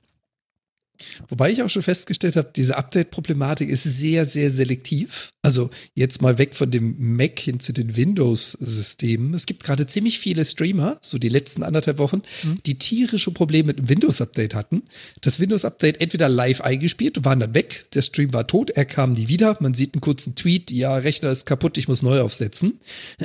Wobei 1.29 1.51
ich 1.51 1.63
auch 1.63 1.69
schon 1.69 1.83
festgestellt 1.83 2.37
habe, 2.37 2.51
diese 2.55 2.77
Update-Problematik 2.77 3.69
ist 3.69 3.85
sehr, 3.85 4.27
sehr 4.27 4.51
selektiv. 4.51 5.31
Also 5.43 5.71
jetzt 5.95 6.23
mal 6.23 6.39
weg 6.39 6.55
von 6.55 6.71
dem 6.71 7.17
Mac 7.17 7.39
hin 7.39 7.61
zu 7.61 7.73
den 7.73 7.97
Windows-Systemen. 7.97 9.35
Es 9.35 9.47
gibt 9.47 9.63
gerade 9.65 9.87
ziemlich 9.87 10.19
viele 10.19 10.45
Streamer, 10.45 10.99
so 11.03 11.19
die 11.19 11.29
letzten 11.29 11.63
anderthalb 11.63 11.99
Wochen, 11.99 12.23
mhm. 12.43 12.61
die 12.67 12.79
tierische 12.79 13.31
Probleme 13.31 13.69
mit 13.69 13.79
dem 13.79 13.89
Windows-Update 13.89 14.55
hatten. 14.55 14.83
Das 15.21 15.39
Windows-Update 15.39 16.01
entweder 16.01 16.29
live 16.29 16.61
eingespielt 16.61 17.25
waren 17.25 17.41
dann 17.41 17.55
weg. 17.55 17.87
Der 17.95 18.03
Stream 18.03 18.33
war 18.33 18.47
tot, 18.47 18.71
er 18.71 18.85
kam 18.85 19.13
nie 19.13 19.29
wieder. 19.29 19.57
Man 19.61 19.75
sieht 19.75 19.95
einen 19.95 20.01
kurzen 20.01 20.35
Tweet, 20.35 20.71
ja, 20.71 20.97
Rechner 20.97 21.31
ist 21.31 21.47
kaputt, 21.47 21.79
ich 21.79 21.89
muss 21.89 22.03
neu 22.03 22.21
aufsetzen. 22.21 22.81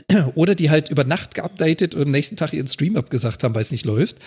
Oder 0.36 0.56
die 0.56 0.70
halt 0.70 0.90
über 0.90 1.04
Nacht 1.04 1.34
geupdatet 1.34 1.96
und 1.96 2.04
am 2.04 2.12
nächsten 2.12 2.38
Tag 2.38 2.54
ihren 2.54 2.68
Stream 2.68 2.96
abgesagt 2.98 3.44
haben, 3.44 3.56
weil 3.56 3.62
es 3.62 3.72
nicht 3.72 3.86
läuft. 3.86 4.18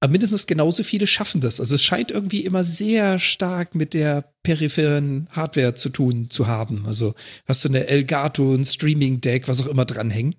Aber 0.00 0.12
mindestens 0.12 0.46
genauso 0.46 0.82
viele 0.82 1.06
schaffen 1.06 1.40
das. 1.40 1.60
Also 1.60 1.76
es 1.76 1.82
scheint 1.82 2.10
irgendwie 2.10 2.44
immer 2.44 2.62
sehr 2.62 3.18
stark 3.18 3.74
mit 3.74 3.94
der 3.94 4.24
peripheren 4.42 5.28
Hardware 5.30 5.74
zu 5.74 5.88
tun 5.88 6.28
zu 6.30 6.46
haben. 6.46 6.84
Also 6.86 7.14
hast 7.46 7.64
du 7.64 7.70
eine 7.70 7.86
Elgato, 7.86 8.52
ein 8.52 8.64
Streaming-Deck, 8.64 9.48
was 9.48 9.62
auch 9.62 9.66
immer 9.66 9.86
dranhängen. 9.86 10.34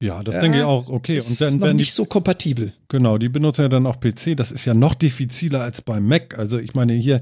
Ja, 0.00 0.22
das 0.22 0.36
ja, 0.36 0.40
denke 0.40 0.58
ich 0.58 0.64
auch. 0.64 0.88
Okay, 0.88 1.20
und 1.20 1.40
dann 1.40 1.60
wenn 1.60 1.76
nicht 1.76 1.90
die, 1.90 1.94
so 1.94 2.04
kompatibel. 2.04 2.72
Genau, 2.88 3.18
die 3.18 3.28
benutzen 3.28 3.62
ja 3.62 3.68
dann 3.68 3.86
auch 3.86 3.98
PC. 3.98 4.36
Das 4.36 4.52
ist 4.52 4.64
ja 4.64 4.74
noch 4.74 4.94
diffiziler 4.94 5.62
als 5.62 5.82
beim 5.82 6.06
Mac. 6.06 6.38
Also 6.38 6.58
ich 6.58 6.74
meine 6.74 6.92
hier, 6.92 7.20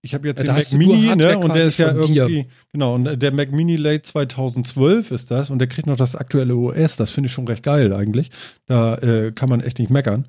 ich 0.00 0.14
habe 0.14 0.28
jetzt 0.28 0.42
ja, 0.42 0.52
den 0.52 0.54
Mac 0.54 0.72
Mini, 0.72 1.16
ne, 1.16 1.38
und 1.38 1.54
der 1.54 1.64
ist 1.64 1.78
ja 1.78 1.92
irgendwie, 1.92 2.42
dir. 2.42 2.46
genau, 2.72 2.94
und 2.94 3.20
der 3.20 3.32
Mac 3.32 3.52
Mini 3.52 3.76
Late 3.76 4.02
2012 4.02 5.10
ist 5.10 5.30
das 5.30 5.50
und 5.50 5.58
der 5.58 5.68
kriegt 5.68 5.86
noch 5.86 5.96
das 5.96 6.16
aktuelle 6.16 6.56
OS. 6.56 6.96
Das 6.96 7.10
finde 7.10 7.28
ich 7.28 7.32
schon 7.32 7.46
recht 7.48 7.62
geil 7.62 7.92
eigentlich. 7.92 8.30
Da 8.66 8.96
äh, 8.96 9.32
kann 9.32 9.48
man 9.48 9.60
echt 9.60 9.78
nicht 9.78 9.90
meckern, 9.90 10.26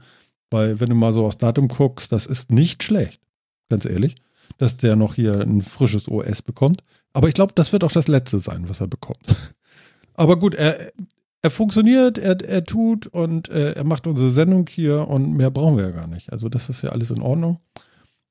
weil 0.50 0.80
wenn 0.80 0.90
du 0.90 0.96
mal 0.96 1.14
so 1.14 1.26
aufs 1.26 1.38
Datum 1.38 1.68
guckst, 1.68 2.12
das 2.12 2.26
ist 2.26 2.52
nicht 2.52 2.84
schlecht, 2.84 3.22
ganz 3.70 3.86
ehrlich, 3.86 4.16
dass 4.58 4.78
der 4.78 4.96
noch 4.96 5.16
hier 5.16 5.42
ein 5.42 5.62
frisches 5.62 6.08
OS 6.08 6.42
bekommt. 6.42 6.84
Aber 7.14 7.28
ich 7.28 7.36
glaube, 7.36 7.54
das 7.56 7.72
wird 7.72 7.84
auch 7.84 7.92
das 7.92 8.08
letzte 8.08 8.40
sein, 8.40 8.70
was 8.70 8.82
er 8.82 8.88
bekommt. 8.88 9.24
Aber 10.16 10.38
gut, 10.38 10.56
er, 10.56 10.78
er 11.42 11.50
funktioniert, 11.52 12.18
er, 12.18 12.42
er 12.42 12.64
tut 12.64 13.08
und 13.08 13.50
äh, 13.50 13.74
er 13.74 13.84
macht 13.84 14.08
unsere 14.08 14.32
Sendung 14.32 14.68
hier 14.68 15.08
und 15.08 15.34
mehr 15.34 15.52
brauchen 15.52 15.78
wir 15.78 15.86
ja 15.86 15.92
gar 15.92 16.08
nicht. 16.08 16.32
Also 16.32 16.50
das 16.50 16.70
ist 16.70 16.82
ja 16.82 16.90
alles 16.90 17.12
in 17.12 17.22
Ordnung. 17.22 17.60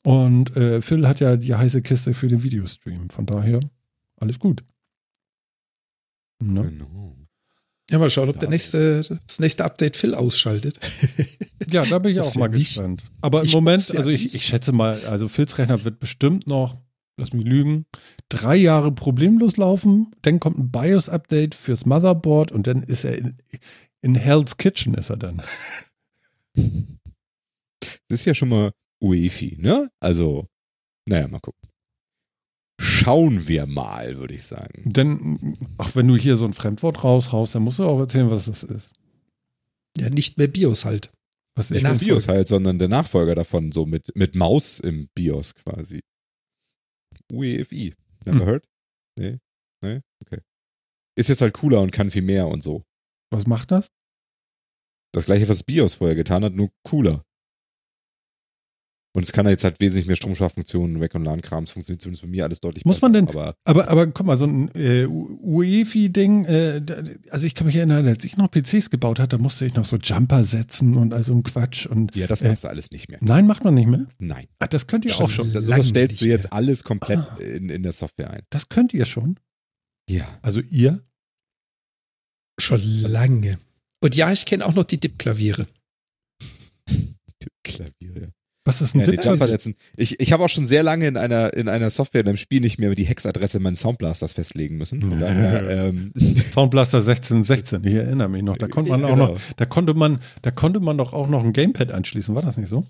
Und 0.04 0.56
äh, 0.56 0.82
Phil 0.82 1.06
hat 1.06 1.20
ja 1.20 1.36
die 1.36 1.54
heiße 1.54 1.82
Kiste 1.82 2.14
für 2.14 2.28
den 2.28 2.42
Videostream. 2.42 3.10
Von 3.10 3.26
daher 3.26 3.60
alles 4.16 4.38
gut. 4.38 4.64
Ne? 6.40 6.62
Genau. 6.62 7.16
Ja, 7.90 7.98
mal 7.98 8.10
schauen, 8.10 8.28
ob 8.30 8.40
der 8.40 8.48
nächste, 8.48 9.02
das 9.26 9.38
nächste 9.38 9.64
Update 9.64 9.96
Phil 9.96 10.14
ausschaltet. 10.14 10.80
ja, 11.70 11.84
da 11.84 11.98
bin 11.98 12.12
ich 12.12 12.20
auch 12.22 12.34
mal 12.36 12.48
gespannt. 12.48 13.02
Aber 13.20 13.40
im 13.40 13.46
ich 13.46 13.52
Moment, 13.52 13.94
also 13.96 14.10
ich, 14.10 14.34
ich 14.34 14.46
schätze 14.46 14.72
mal, 14.72 14.98
also 15.06 15.28
Phils 15.28 15.58
Rechner 15.58 15.84
wird 15.84 16.00
bestimmt 16.00 16.46
noch, 16.46 16.78
lass 17.16 17.32
mich 17.32 17.44
lügen, 17.44 17.84
drei 18.28 18.56
Jahre 18.56 18.92
problemlos 18.92 19.56
laufen. 19.56 20.10
Dann 20.22 20.40
kommt 20.40 20.58
ein 20.58 20.70
BIOS-Update 20.70 21.54
fürs 21.54 21.84
Motherboard 21.84 22.50
und 22.50 22.66
dann 22.66 22.82
ist 22.82 23.04
er 23.04 23.18
in, 23.18 23.36
in 24.00 24.14
Hell's 24.14 24.56
Kitchen 24.56 24.94
ist 24.94 25.10
er 25.10 25.18
dann. 25.18 25.42
Das 26.54 28.20
ist 28.20 28.24
ja 28.24 28.34
schon 28.34 28.48
mal 28.48 28.72
UEFI, 29.02 29.56
ne? 29.60 29.90
Also, 30.00 30.46
naja, 31.08 31.28
mal 31.28 31.40
gucken. 31.40 31.68
Schauen 32.80 33.48
wir 33.48 33.66
mal, 33.66 34.18
würde 34.18 34.34
ich 34.34 34.44
sagen. 34.44 34.82
Denn, 34.84 35.56
ach, 35.78 35.94
wenn 35.94 36.08
du 36.08 36.16
hier 36.16 36.36
so 36.36 36.44
ein 36.44 36.52
Fremdwort 36.52 37.04
raushaust, 37.04 37.54
dann 37.54 37.62
musst 37.62 37.78
du 37.78 37.84
auch 37.84 37.98
erzählen, 37.98 38.30
was 38.30 38.46
das 38.46 38.62
ist. 38.62 38.94
Ja, 39.96 40.08
nicht 40.08 40.38
mehr 40.38 40.48
BIOS 40.48 40.84
halt. 40.84 41.12
Was 41.56 41.70
ist 41.70 41.82
nicht 41.82 41.98
BIOS 41.98 42.28
halt, 42.28 42.48
sondern 42.48 42.78
der 42.78 42.88
Nachfolger 42.88 43.34
davon, 43.34 43.72
so 43.72 43.86
mit, 43.86 44.16
mit 44.16 44.34
Maus 44.34 44.80
im 44.80 45.08
BIOS 45.14 45.54
quasi. 45.54 46.00
UEFI. 47.30 47.94
Never 48.24 48.40
hm. 48.40 48.46
heard? 48.46 48.64
Nee? 49.18 49.38
Nee? 49.84 50.00
Okay. 50.24 50.40
Ist 51.16 51.28
jetzt 51.28 51.42
halt 51.42 51.54
cooler 51.54 51.80
und 51.80 51.92
kann 51.92 52.10
viel 52.10 52.22
mehr 52.22 52.48
und 52.48 52.62
so. 52.62 52.84
Was 53.30 53.46
macht 53.46 53.70
das? 53.70 53.88
Das 55.12 55.26
gleiche, 55.26 55.48
was 55.48 55.62
BIOS 55.62 55.94
vorher 55.94 56.16
getan 56.16 56.44
hat, 56.44 56.54
nur 56.54 56.70
cooler. 56.84 57.22
Und 59.14 59.24
es 59.24 59.32
kann 59.32 59.46
jetzt 59.46 59.62
halt 59.62 59.78
wesentlich 59.80 60.06
mehr 60.06 60.16
Stromsparfunktionen, 60.16 60.98
Weg- 61.00 61.14
und 61.14 61.24
LAN-Krams 61.24 61.70
funktioniert 61.70 62.00
zumindest 62.00 62.22
bei 62.22 62.28
mir 62.28 62.44
alles 62.44 62.60
deutlich 62.60 62.86
Muss 62.86 62.96
besser. 62.96 63.06
man 63.08 63.12
denn, 63.12 63.28
aber, 63.28 63.54
aber, 63.64 63.88
aber 63.88 64.06
guck 64.06 64.26
mal, 64.26 64.38
so 64.38 64.46
ein 64.46 64.70
äh, 64.74 65.04
UEFI-Ding, 65.04 66.46
äh, 66.46 66.80
also 67.28 67.46
ich 67.46 67.54
kann 67.54 67.66
mich 67.66 67.76
erinnern, 67.76 68.08
als 68.08 68.24
ich 68.24 68.38
noch 68.38 68.50
PCs 68.50 68.88
gebaut 68.88 69.18
hatte, 69.18 69.36
da 69.36 69.42
musste 69.42 69.66
ich 69.66 69.74
noch 69.74 69.84
so 69.84 69.98
Jumper 69.98 70.44
setzen 70.44 70.96
und 70.96 71.12
also 71.12 71.34
ein 71.34 71.42
Quatsch. 71.42 71.84
Und, 71.84 72.16
ja, 72.16 72.26
das 72.26 72.40
äh, 72.40 72.48
machst 72.48 72.64
äh, 72.64 72.68
du 72.68 72.70
alles 72.70 72.90
nicht 72.90 73.10
mehr. 73.10 73.18
Nein, 73.20 73.46
macht 73.46 73.64
man 73.64 73.74
nicht 73.74 73.88
mehr? 73.88 74.06
Nein. 74.18 74.46
Ach, 74.60 74.68
das 74.68 74.86
könnt 74.86 75.04
ihr 75.04 75.14
auch 75.20 75.28
schon. 75.28 75.50
Sowas 75.50 75.88
stellst 75.88 76.22
du 76.22 76.26
jetzt 76.26 76.44
mehr. 76.44 76.54
alles 76.54 76.82
komplett 76.82 77.18
ah. 77.18 77.36
in, 77.36 77.68
in 77.68 77.82
der 77.82 77.92
Software 77.92 78.30
ein. 78.30 78.42
Das 78.48 78.70
könnt 78.70 78.94
ihr 78.94 79.04
schon? 79.04 79.38
Ja. 80.08 80.26
Also 80.40 80.60
ihr? 80.60 81.02
Schon 82.58 82.80
lange. 83.02 83.58
Und 84.00 84.16
ja, 84.16 84.32
ich 84.32 84.46
kenne 84.46 84.64
auch 84.64 84.74
noch 84.74 84.84
die 84.84 84.98
DIP-Klaviere. 84.98 85.66
DIP-Klaviere. 86.88 88.32
Was 88.64 88.80
ist 88.80 88.94
ein 88.94 89.00
ja, 89.00 89.06
Dip? 89.06 89.24
Jumper 89.24 89.46
setzen. 89.48 89.74
Ich, 89.96 90.20
ich 90.20 90.32
habe 90.32 90.44
auch 90.44 90.48
schon 90.48 90.66
sehr 90.66 90.84
lange 90.84 91.08
in 91.08 91.16
einer, 91.16 91.52
in 91.54 91.68
einer 91.68 91.90
Software, 91.90 92.20
in 92.20 92.28
einem 92.28 92.36
Spiel 92.36 92.60
nicht 92.60 92.78
mehr 92.78 92.94
die 92.94 93.04
Hexadresse 93.04 93.58
meines 93.58 93.80
Soundblasters 93.80 94.34
festlegen 94.34 94.78
müssen. 94.78 95.18
Daher, 95.18 95.88
ähm. 95.88 96.12
Soundblaster 96.52 96.98
1616, 96.98 97.82
ich 97.84 97.94
erinnere 97.94 98.28
mich 98.28 98.42
noch. 98.42 98.56
Da 98.56 98.68
konnte 98.68 98.90
man 98.90 99.04
auch 99.04 99.10
genau. 99.10 99.26
noch, 99.32 99.40
da 99.56 99.66
konnte 99.66 99.94
man, 99.94 100.20
da 100.42 100.52
konnte 100.52 100.78
man 100.78 100.96
doch 100.96 101.12
auch 101.12 101.28
noch 101.28 101.42
ein 101.42 101.52
Gamepad 101.52 101.90
anschließen, 101.90 102.34
war 102.36 102.42
das 102.42 102.56
nicht 102.56 102.68
so? 102.68 102.86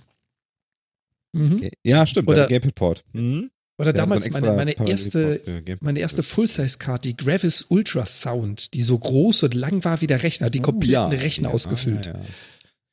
Mhm. 1.32 1.70
Ja, 1.82 2.06
stimmt, 2.06 2.28
oder, 2.28 2.46
Gamepad-Port. 2.46 3.04
Mhm. 3.14 3.50
Oder 3.78 3.90
ja, 3.90 3.92
damals 3.96 4.26
so 4.26 4.32
meine, 4.32 4.54
meine 4.54 4.72
erste, 4.86 5.40
meine 5.80 6.00
erste 6.00 6.22
Full-Size-Card, 6.22 7.06
die 7.06 7.16
Gravis 7.16 7.66
Ultra 7.68 8.04
Sound, 8.04 8.74
die 8.74 8.82
so 8.82 8.98
groß 8.98 9.44
und 9.44 9.54
lang 9.54 9.82
war 9.84 10.02
wie 10.02 10.06
der 10.06 10.22
Rechner, 10.22 10.50
die 10.50 10.60
kompletten 10.60 11.08
oh, 11.08 11.12
ja. 11.12 11.18
Rechner 11.18 11.48
ja, 11.48 11.54
ausgefüllt. 11.54 12.06
Ja, 12.06 12.14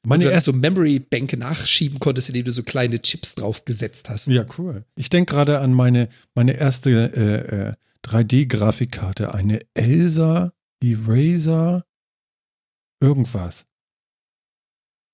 meine 0.05 0.25
du 0.25 0.31
erste 0.31 0.51
so 0.51 0.57
Memory-Bänke 0.57 1.38
nachschieben 1.38 1.99
konntest, 1.99 2.29
indem 2.29 2.45
du 2.45 2.51
so 2.51 2.63
kleine 2.63 3.01
Chips 3.01 3.35
drauf 3.35 3.65
gesetzt 3.65 4.09
hast. 4.09 4.27
Ja, 4.27 4.45
cool. 4.57 4.85
Ich 4.95 5.09
denke 5.09 5.33
gerade 5.33 5.59
an 5.59 5.73
meine, 5.73 6.09
meine 6.35 6.53
erste 6.53 6.89
äh, 6.89 7.69
äh, 7.69 7.73
3D-Grafikkarte, 8.05 9.33
eine 9.33 9.62
Elsa 9.73 10.53
Eraser 10.81 11.83
irgendwas. 13.01 13.65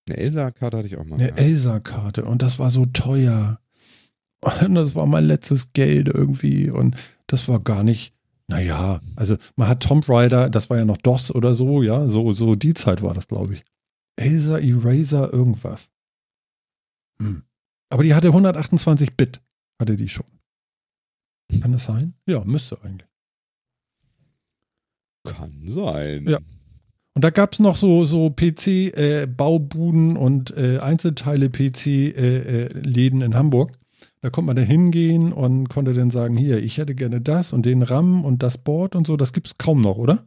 Eine 0.08 0.18
Elsa-Karte 0.18 0.78
hatte 0.78 0.88
ich 0.88 0.98
auch 0.98 1.06
mal. 1.06 1.16
Eine 1.16 1.36
Elsa-Karte 1.36 2.26
und 2.26 2.42
das 2.42 2.60
war 2.60 2.70
so 2.70 2.86
teuer. 2.86 3.60
Und 4.62 4.76
das 4.76 4.94
war 4.94 5.08
mein 5.08 5.26
letztes 5.26 5.74
Geld 5.74 6.08
irgendwie 6.08 6.70
und 6.70 6.96
das 7.26 7.48
war 7.48 7.60
gar 7.60 7.84
nicht, 7.84 8.14
naja, 8.48 9.02
also 9.16 9.38
man 9.56 9.68
hat 9.68 9.82
Tomb 9.82 10.08
Raider, 10.08 10.52
das 10.52 10.70
war 10.70 10.78
ja 10.78 10.86
noch 10.86 10.98
DOS 10.98 11.34
oder 11.34 11.56
so, 11.56 11.82
ja, 11.82 12.08
so, 12.08 12.32
so 12.32 12.54
die 12.54 12.76
Zeit 12.76 13.02
war 13.02 13.16
das, 13.16 13.28
glaube 13.28 13.56
ich. 13.56 13.64
Elsa 14.16 14.60
Eraser 14.60 15.32
irgendwas. 15.32 15.90
Hm. 17.20 17.44
Aber 17.90 18.04
die 18.04 18.14
hatte 18.14 18.28
128 18.28 19.16
Bit, 19.16 19.42
hatte 19.80 19.96
die 19.96 20.10
schon. 20.10 20.26
Kann 21.62 21.72
das 21.72 21.86
sein? 21.86 22.16
Ja, 22.26 22.44
müsste 22.44 22.82
eigentlich. 22.82 23.08
Kann 25.26 25.62
sein. 25.66 26.28
Ja. 26.28 26.40
Und 27.14 27.24
da 27.24 27.30
gab 27.30 27.54
es 27.54 27.60
noch 27.60 27.78
so, 27.78 28.04
so 28.06 28.30
PC-Baubuden 28.30 30.16
äh, 30.16 30.20
und 30.20 30.58
äh, 30.58 30.80
Einzelteile-PC-Läden 30.80 33.22
äh, 33.22 33.26
in 33.26 33.36
Hamburg. 33.36 33.72
Da 34.22 34.30
konnte 34.30 34.48
man 34.48 34.58
da 34.58 34.64
hingehen 34.64 35.32
und 35.32 35.70
konnte 35.70 35.94
dann 35.94 36.12
sagen, 36.12 36.36
hier, 36.36 36.58
ich 36.58 36.78
hätte 36.78 36.96
gerne 36.96 37.22
das 37.22 37.54
und 37.54 37.66
den 37.66 37.84
RAM 37.84 38.26
und 38.26 38.44
das 38.44 38.58
Board 38.58 38.96
und 38.96 39.08
so. 39.08 39.16
Das 39.18 39.34
gibt 39.34 39.48
es 39.48 39.58
kaum 39.58 39.82
noch, 39.82 39.98
oder? 39.98 40.26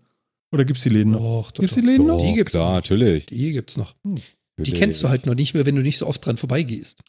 Oder 0.51 0.65
gibt 0.65 0.79
es 0.79 0.85
die 0.85 0.91
Läden 0.91 1.13
noch? 1.13 1.53
Doch, 1.53 1.61
gibt 1.61 1.73
es 1.73 1.79
die 1.79 1.87
Läden 1.87 2.07
noch? 2.07 2.21
Die 2.21 2.35
gibt's 2.35 2.55
ja, 2.55 2.73
natürlich. 2.73 3.27
Die 3.27 3.53
gibt's 3.53 3.77
noch. 3.77 3.95
Hm. 4.05 4.17
Die 4.59 4.73
kennst 4.73 5.03
du 5.03 5.09
halt 5.09 5.27
noch 5.27 5.35
nicht 5.35 5.55
mehr, 5.55 5.67
wenn 5.67 5.77
du 5.77 5.83
nicht 5.83 5.99
so 5.99 6.07
oft 6.07 6.25
dran 6.25 6.37
vorbeigehst. 6.37 7.01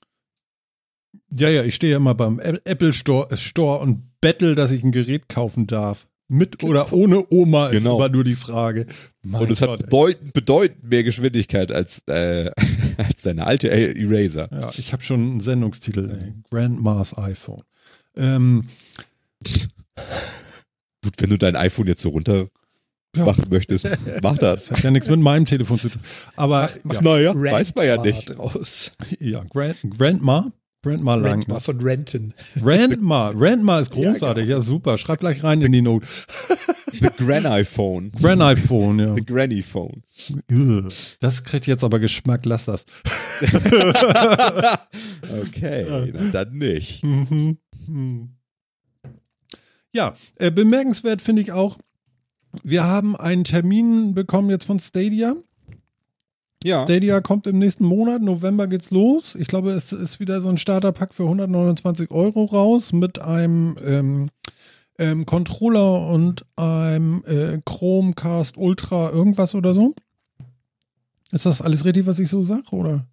Ja, 1.32 1.50
ja, 1.50 1.64
ich 1.64 1.76
stehe 1.76 1.92
ja 1.92 1.98
immer 1.98 2.14
beim 2.14 2.40
Apple 2.40 2.94
Store, 2.94 3.36
Store 3.38 3.80
und 3.80 4.04
bettel, 4.22 4.56
dass 4.56 4.72
ich 4.72 4.84
ein 4.84 4.92
Gerät 4.92 5.30
kaufen 5.30 5.66
darf. 5.66 6.08
Mit 6.32 6.64
oder 6.64 6.94
ohne 6.94 7.26
Oma 7.32 7.68
ist 7.68 7.80
genau. 7.80 7.96
immer 7.98 8.10
nur 8.10 8.24
die 8.24 8.36
Frage. 8.36 8.86
Mein 9.24 9.42
und 9.42 9.50
es 9.52 9.62
Gott, 9.62 9.70
hat 9.70 9.80
bedeutend, 9.86 10.34
bedeutend 10.34 10.84
mehr 10.84 11.04
Geschwindigkeit 11.04 11.72
als, 11.72 12.04
äh, 12.08 12.52
als 12.98 13.24
deine 13.24 13.48
alte 13.48 13.72
Eraser. 13.72 14.48
Ja, 14.52 14.70
ich 14.78 14.94
habe 14.94 15.02
schon 15.02 15.22
einen 15.22 15.40
Sendungstitel, 15.40 16.08
ey. 16.12 16.34
Grandma's 16.52 17.18
iPhone. 17.18 17.64
Ähm. 18.16 18.70
Gut, 21.04 21.14
wenn 21.18 21.32
du 21.32 21.38
dein 21.38 21.56
iPhone 21.56 21.88
jetzt 21.88 22.04
so 22.04 22.10
runter 22.10 22.46
ja. 23.16 23.26
machen 23.26 23.46
möchtest, 23.50 23.88
mach 24.22 24.38
das. 24.38 24.68
das. 24.68 24.78
Hat 24.78 24.84
ja 24.84 24.92
nichts 24.92 25.10
mit 25.10 25.20
meinem 25.20 25.46
Telefon 25.46 25.80
zu 25.80 25.90
tun. 25.90 26.02
Aber 26.36 26.70
mach, 26.84 26.96
ja. 26.96 27.02
naja, 27.02 27.34
weiß 27.36 27.76
man 27.76 27.86
ja 27.86 28.02
nicht. 28.02 28.38
Draus. 28.38 28.98
Ja, 29.20 29.44
Grand, 29.44 29.78
Grandma. 29.98 30.52
Grandma 30.82 31.16
lang. 31.16 31.42
Grandma 31.42 31.60
von 31.60 31.82
Renton. 31.82 32.34
Grandma. 32.62 33.34
Grandma 33.34 33.80
ist 33.80 33.92
großartig. 33.92 34.20
Ja, 34.48 34.56
genau. 34.56 34.60
ja, 34.60 34.62
super. 34.62 34.98
Schreib 34.98 35.20
gleich 35.20 35.44
rein 35.44 35.62
in 35.62 35.74
die 35.74 35.82
Note. 35.82 36.08
The 36.92 37.10
Gran 37.18 37.46
iPhone. 37.46 38.12
Gran 38.22 38.42
iPhone, 38.42 39.00
ja. 39.00 39.16
The 39.16 39.26
Granny 39.26 39.62
Phone. 39.62 40.04
Das 41.20 41.44
kriegt 41.44 41.68
jetzt 41.68 41.84
aber 41.84 42.00
Geschmack. 42.00 42.46
Lass 42.46 42.66
das. 42.66 42.86
Okay, 45.32 46.12
dann 46.32 46.58
nicht. 46.58 47.04
Mhm. 47.04 47.58
Hm. 47.86 48.30
Ja, 49.92 50.16
äh, 50.38 50.50
bemerkenswert 50.50 51.22
finde 51.22 51.42
ich 51.42 51.52
auch, 51.52 51.78
wir 52.64 52.84
haben 52.84 53.16
einen 53.16 53.44
Termin 53.44 54.14
bekommen 54.14 54.50
jetzt 54.50 54.66
von 54.66 54.80
Stadia. 54.80 55.36
Ja. 56.64 56.84
Stadia 56.84 57.22
kommt 57.22 57.48
im 57.48 57.58
nächsten 57.58 57.86
Monat, 57.86 58.22
November 58.22 58.68
geht's 58.68 58.92
los. 58.92 59.36
Ich 59.36 59.48
glaube, 59.48 59.72
es 59.72 59.94
ist 59.94 60.20
wieder 60.20 60.42
so 60.42 60.50
ein 60.50 60.58
Starterpack 60.58 61.14
für 61.14 61.24
129 61.24 62.12
Euro 62.12 62.46
raus 62.46 62.92
mit 62.92 63.20
einem 63.22 63.78
ähm, 63.84 64.30
ähm, 64.98 65.26
Controller 65.26 66.08
und 66.08 66.46
einem 66.58 67.24
äh, 67.26 67.60
Chromecast 67.66 68.58
Ultra 68.58 69.10
irgendwas 69.12 69.56
oder 69.56 69.74
so. 69.74 69.94
Ist 71.32 71.46
das 71.46 71.62
alles 71.62 71.86
richtig, 71.86 72.06
was 72.06 72.20
ich 72.20 72.30
so 72.30 72.44
sage, 72.44 72.70
oder? 72.72 73.08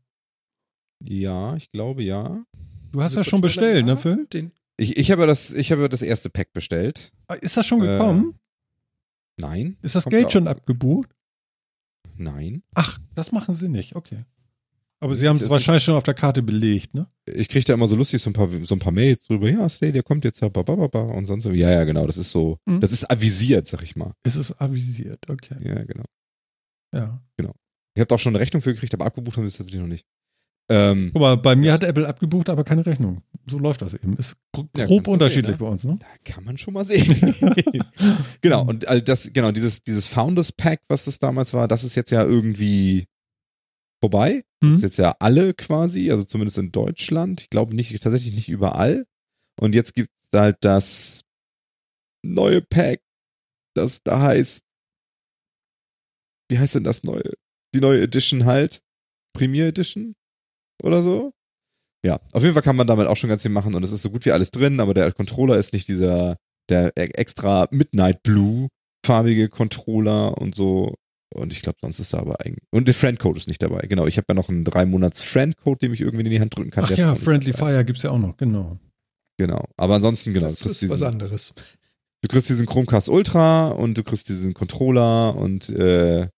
Ja, 1.05 1.55
ich 1.55 1.71
glaube 1.71 2.03
ja. 2.03 2.45
Du 2.93 3.01
hast 3.01 3.13
Also 3.13 3.19
ja 3.19 3.25
schon 3.25 3.41
bestellt, 3.43 3.87
ja, 3.87 3.95
ne, 3.95 3.97
Phil? 3.97 4.27
Den, 4.33 4.51
Ich, 4.79 4.97
ich 4.97 5.11
habe 5.11 5.27
das, 5.27 5.53
ich 5.53 5.71
habe 5.71 5.89
das 5.89 6.03
erste 6.03 6.31
Pack 6.31 6.53
bestellt. 6.53 7.13
Ah, 7.29 7.35
Ist 7.35 7.57
das 7.57 7.67
schon 7.67 7.81
gekommen? 7.81 8.35
Nein. 9.39 9.77
ist 9.83 9.95
das 9.95 10.05
Geld 10.07 10.33
schon 10.33 10.49
abgebucht? 10.49 11.09
Nein. 12.17 12.63
Ach, 12.75 12.99
das 13.15 13.33
machen 13.33 13.55
sie 13.55 13.69
nicht, 13.69 13.95
okay. 13.95 14.25
Aber 15.01 15.15
sie 15.15 15.29
haben 15.29 15.37
es 15.39 15.51
wahrscheinlich 15.51 15.85
schon 15.85 15.95
auf 15.95 16.05
der 16.05 16.15
Karte 16.15 16.43
belegt, 16.43 16.95
ne? 16.95 17.07
Ich 17.27 17.49
kriege 17.51 17.65
da 17.67 17.75
immer 17.75 17.87
so 17.87 17.97
lustig 17.97 18.23
so 18.23 18.31
ein 18.31 18.33
paar, 18.33 18.49
so 18.65 18.75
ein 18.75 18.79
paar 18.79 18.93
Mails 18.93 19.25
drüber. 19.25 19.51
Ja, 19.51 19.69
Stadia 19.69 20.01
kommt 20.01 20.25
jetzt, 20.25 20.41
ja, 20.41 20.49
babababa 20.49 21.03
und 21.03 21.27
sonst 21.27 21.45
so. 21.45 21.51
Ja, 21.53 21.71
ja, 21.71 21.85
genau. 21.85 22.07
Das 22.07 22.17
ist 22.17 22.31
so, 22.31 22.59
Mhm. 22.65 22.81
das 22.81 22.93
ist 22.93 23.11
avisiert, 23.11 23.67
sag 23.67 23.83
ich 23.83 23.95
mal. 23.95 24.13
Es 24.23 24.37
ist 24.37 24.53
avisiert, 24.59 25.29
okay. 25.29 25.57
Ja, 25.61 25.85
genau. 25.85 26.05
Ja. 26.95 27.23
Ich 27.39 28.01
habe 28.01 28.15
auch 28.15 28.19
schon 28.19 28.35
eine 28.35 28.41
Rechnung 28.41 28.63
für 28.63 28.73
gekriegt, 28.75 28.93
aber 28.95 29.07
abgebucht 29.07 29.37
haben 29.37 29.45
sie 29.45 29.49
es 29.49 29.57
tatsächlich 29.57 29.81
noch 29.81 29.89
nicht. 29.89 30.07
Ähm, 30.69 31.11
Guck 31.13 31.21
mal, 31.23 31.37
bei 31.37 31.55
mir 31.55 31.73
hat 31.73 31.85
Apple 31.85 32.09
abgebucht, 32.09 32.49
aber 32.51 32.65
keine 32.65 32.85
Rechnung. 32.85 33.23
So 33.47 33.59
läuft 33.59 33.83
das 33.83 33.95
eben. 33.95 34.17
Ist 34.17 34.37
gro- 34.53 34.69
Ja, 34.77 34.87
grob 34.87 35.05
du 35.05 35.13
unterschiedlich 35.13 35.57
sehen, 35.57 35.59
bei 35.59 35.67
uns, 35.67 35.85
ne? 35.85 35.97
da 36.01 36.07
kann 36.33 36.43
man 36.45 36.59
schon 36.59 36.75
mal 36.75 36.85
sehen. 36.85 37.35
genau, 38.41 38.65
und 38.67 38.89
all 38.89 39.01
das, 39.01 39.33
genau, 39.33 39.53
dieses, 39.53 39.85
dieses 39.85 40.09
Founders 40.09 40.51
Pack, 40.51 40.81
was 40.89 41.05
das 41.05 41.21
damals 41.21 41.55
war, 41.55 41.69
das 41.69 41.85
ist 41.85 41.95
jetzt 41.95 42.11
ja 42.11 42.25
irgendwie 42.25 43.07
vorbei. 44.03 44.43
Das 44.61 44.69
Mhm. 44.71 44.75
ist 44.77 44.83
jetzt 44.83 44.97
ja 44.97 45.15
alle 45.21 45.55
quasi, 45.55 46.11
also 46.11 46.25
zumindest 46.25 46.59
in 46.59 46.73
Deutschland. 46.73 47.43
Ich 47.43 47.51
glaube 47.51 47.75
nicht, 47.77 48.03
tatsächlich 48.03 48.35
nicht 48.35 48.49
überall. 48.49 49.07
Und 49.61 49.75
jetzt 49.75 49.95
gibt 49.95 50.11
es 50.21 50.37
halt 50.39 50.57
das 50.63 51.23
neue 52.25 52.61
Pack, 52.63 53.01
das 53.77 54.03
da 54.03 54.21
heißt, 54.21 54.65
wie 56.51 56.59
heißt 56.59 56.75
denn 56.75 56.85
das 56.85 57.05
neue? 57.05 57.33
Die 57.75 57.81
neue 57.81 58.03
Edition 58.03 58.45
halt. 58.47 58.81
Premier 59.33 59.67
Edition 59.67 60.15
oder 60.83 61.03
so. 61.03 61.33
Ja, 62.05 62.21
auf 62.33 62.43
jeden 62.43 62.55
Fall 62.55 62.63
kann 62.63 62.77
man 62.77 62.87
damit 62.87 63.07
auch 63.07 63.17
schon 63.17 63.31
ganz 63.31 63.43
viel 63.43 63.51
machen 63.51 63.75
und 63.75 63.83
es 63.83 63.93
ist 63.93 64.03
so 64.03 64.11
gut 64.11 64.25
wie 64.27 64.33
alles 64.33 64.51
drin, 64.51 64.81
aber 64.81 64.95
der 64.95 65.11
Controller 65.13 65.57
ist 65.57 65.73
nicht 65.73 65.89
dieser, 65.89 66.37
der 66.69 66.93
e- 66.97 67.11
extra 67.15 67.67
Midnight 67.71 68.23
Blue 68.23 68.69
farbige 69.07 69.49
Controller 69.49 70.37
und 70.39 70.55
so. 70.55 70.95
Und 71.35 71.53
ich 71.53 71.63
glaube, 71.63 71.79
sonst 71.83 71.99
ist 71.99 72.13
da 72.13 72.19
aber 72.19 72.41
eigentlich. 72.41 72.65
Und 72.71 72.87
der 72.89 72.95
Friendcode 72.95 73.37
ist 73.37 73.49
nicht 73.49 73.63
dabei. 73.63 73.87
Genau, 73.89 74.07
ich 74.07 74.17
habe 74.17 74.27
ja 74.29 74.35
noch 74.35 74.49
einen 74.49 74.65
drei 74.65 74.87
Monats 74.87 75.23
Friendcode, 75.23 75.83
den 75.83 75.93
ich 75.93 76.01
irgendwie 76.01 76.25
in 76.25 76.31
die 76.31 76.41
Hand 76.41 76.57
drücken 76.57 76.71
kann. 76.71 76.85
Ach 76.85 76.91
ja, 76.91 77.15
Friendly 77.15 77.53
dabei. 77.53 77.73
Fire 77.73 77.85
gibt's 77.85 78.03
ja 78.03 78.11
auch 78.11 78.19
noch, 78.19 78.37
genau. 78.37 78.79
Genau. 79.39 79.65
Aber 79.77 79.97
ansonsten, 79.97 80.33
genau. 80.33 80.47
das 80.47 80.61
du, 80.61 80.67
kriegst 80.67 80.83
ist 80.83 80.89
was 80.91 80.99
diesen, 80.99 81.09
anderes. 81.09 81.55
du 82.23 82.29
kriegst 82.29 82.49
diesen 82.49 82.67
Chromecast 82.67 83.09
Ultra 83.09 83.69
und 83.69 83.99
du 83.99 84.05
kriegst 84.05 84.29
diesen 84.29 84.55
Controller 84.55 85.37
und, 85.37 85.69
äh, 85.69 86.29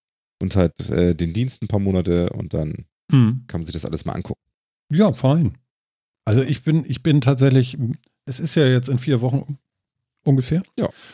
und 0.41 0.55
halt 0.55 0.89
äh, 0.89 1.15
den 1.15 1.33
Dienst 1.33 1.61
ein 1.61 1.67
paar 1.67 1.79
Monate 1.79 2.31
und 2.31 2.53
dann 2.53 2.85
Hm. 3.11 3.43
kann 3.47 3.61
man 3.61 3.65
sich 3.65 3.73
das 3.73 3.85
alles 3.85 4.05
mal 4.05 4.13
angucken. 4.13 4.41
Ja, 4.91 5.13
fein. 5.13 5.57
Also 6.25 6.41
ich 6.41 6.63
bin, 6.63 6.83
ich 6.87 7.03
bin 7.03 7.21
tatsächlich, 7.21 7.77
es 8.25 8.39
ist 8.39 8.55
ja 8.55 8.65
jetzt 8.67 8.89
in 8.89 8.97
vier 8.99 9.21
Wochen 9.21 9.57
ungefähr. 10.25 10.63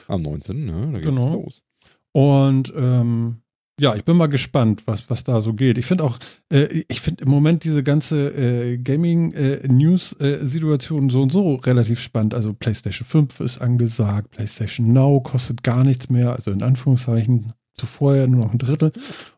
Am 0.08 0.22
19. 0.22 0.66
Ne? 0.66 0.72
Da 0.94 1.00
geht's 1.00 1.06
Genau. 1.06 1.34
los. 1.34 1.64
Und 2.12 2.72
ähm, 2.76 3.38
ja, 3.80 3.96
ich 3.96 4.06
bin 4.06 4.16
mal 4.16 4.28
gespannt, 4.28 4.84
was, 4.86 5.10
was 5.10 5.26
da 5.26 5.42
so 5.42 5.54
geht. 5.54 5.78
Ich 5.78 5.86
finde 5.86 6.06
auch, 6.06 6.18
äh, 6.50 6.84
ich 6.88 7.02
finde 7.02 7.26
im 7.26 7.30
Moment 7.30 7.66
diese 7.66 7.84
ganze 7.84 8.30
äh, 8.30 8.78
Gaming-News-Situation 8.78 11.10
so 11.10 11.22
und 11.22 11.32
so 11.32 11.56
relativ 11.56 12.00
spannend. 12.00 12.34
Also 12.34 12.54
PlayStation 12.54 13.06
5 13.06 13.40
ist 13.42 13.58
angesagt, 13.60 14.32
PlayStation 14.32 14.94
Now 14.94 15.20
kostet 15.22 15.64
gar 15.64 15.84
nichts 15.84 16.10
mehr, 16.10 16.32
also 16.34 16.52
in 16.52 16.64
Anführungszeichen 16.64 17.52
zuvor 17.74 18.16
ja 18.16 18.28
nur 18.28 18.46
noch 18.46 18.54
ein 18.54 18.58
Drittel. 18.60 18.94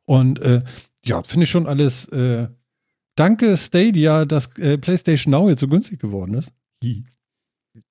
Und 0.06 0.40
äh, 0.40 0.62
ja, 1.08 1.24
finde 1.24 1.46
ich 1.46 1.50
schon 1.50 1.68
alles. 1.68 2.06
Äh, 2.10 2.48
danke 3.16 3.58
Stadia, 3.58 4.26
dass 4.26 4.58
äh, 4.58 4.78
PlayStation 4.78 5.32
Now 5.32 5.50
jetzt 5.50 5.62
so 5.62 5.68
günstig 5.68 6.00
geworden 6.00 6.34
ist. 6.36 6.52
Hi. 6.84 7.04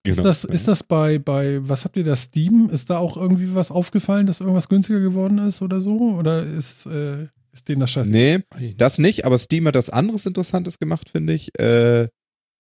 Genau. 0.03 0.19
Ist 0.19 0.25
das, 0.25 0.45
ist 0.45 0.69
das 0.69 0.83
bei, 0.83 1.19
bei, 1.19 1.61
was 1.69 1.85
habt 1.85 1.97
ihr 1.97 2.05
da, 2.05 2.17
Steam? 2.17 2.69
Ist 2.71 2.91
da 2.91 2.99
auch 2.99 3.17
irgendwie 3.17 3.55
was 3.55 3.71
aufgefallen, 3.71 4.27
dass 4.27 4.41
irgendwas 4.41 4.69
günstiger 4.69 5.01
geworden 5.01 5.39
ist 5.39 5.63
oder 5.63 5.81
so? 5.81 5.97
Oder 6.17 6.43
ist, 6.43 6.87
äh, 6.87 7.29
ist 7.53 7.69
denen 7.69 7.81
das 7.81 7.91
scheiße? 7.91 8.11
Nee, 8.11 8.41
das 8.77 8.99
nicht, 8.99 9.25
aber 9.25 9.39
Steam 9.39 9.67
hat 9.67 9.77
was 9.77 9.91
anderes 9.91 10.27
Interessantes 10.27 10.79
gemacht, 10.79 11.09
finde 11.09 11.35
ich. 11.35 11.57
Äh, 11.59 12.09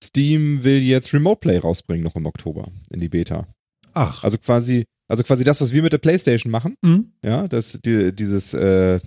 Steam 0.02 0.62
will 0.62 0.78
jetzt 0.78 1.12
Remote 1.12 1.40
Play 1.40 1.58
rausbringen 1.58 2.04
noch 2.04 2.16
im 2.16 2.26
Oktober 2.26 2.68
in 2.90 3.00
die 3.00 3.08
Beta. 3.08 3.46
Ach, 3.92 4.22
Also 4.22 4.38
quasi, 4.38 4.84
also 5.08 5.22
quasi 5.22 5.42
das, 5.42 5.60
was 5.60 5.72
wir 5.72 5.82
mit 5.82 5.92
der 5.92 5.98
PlayStation 5.98 6.50
machen, 6.50 6.76
hm? 6.84 7.12
ja, 7.24 7.48
das, 7.48 7.80
die, 7.84 8.14
dieses, 8.14 8.54
äh, 8.54 9.00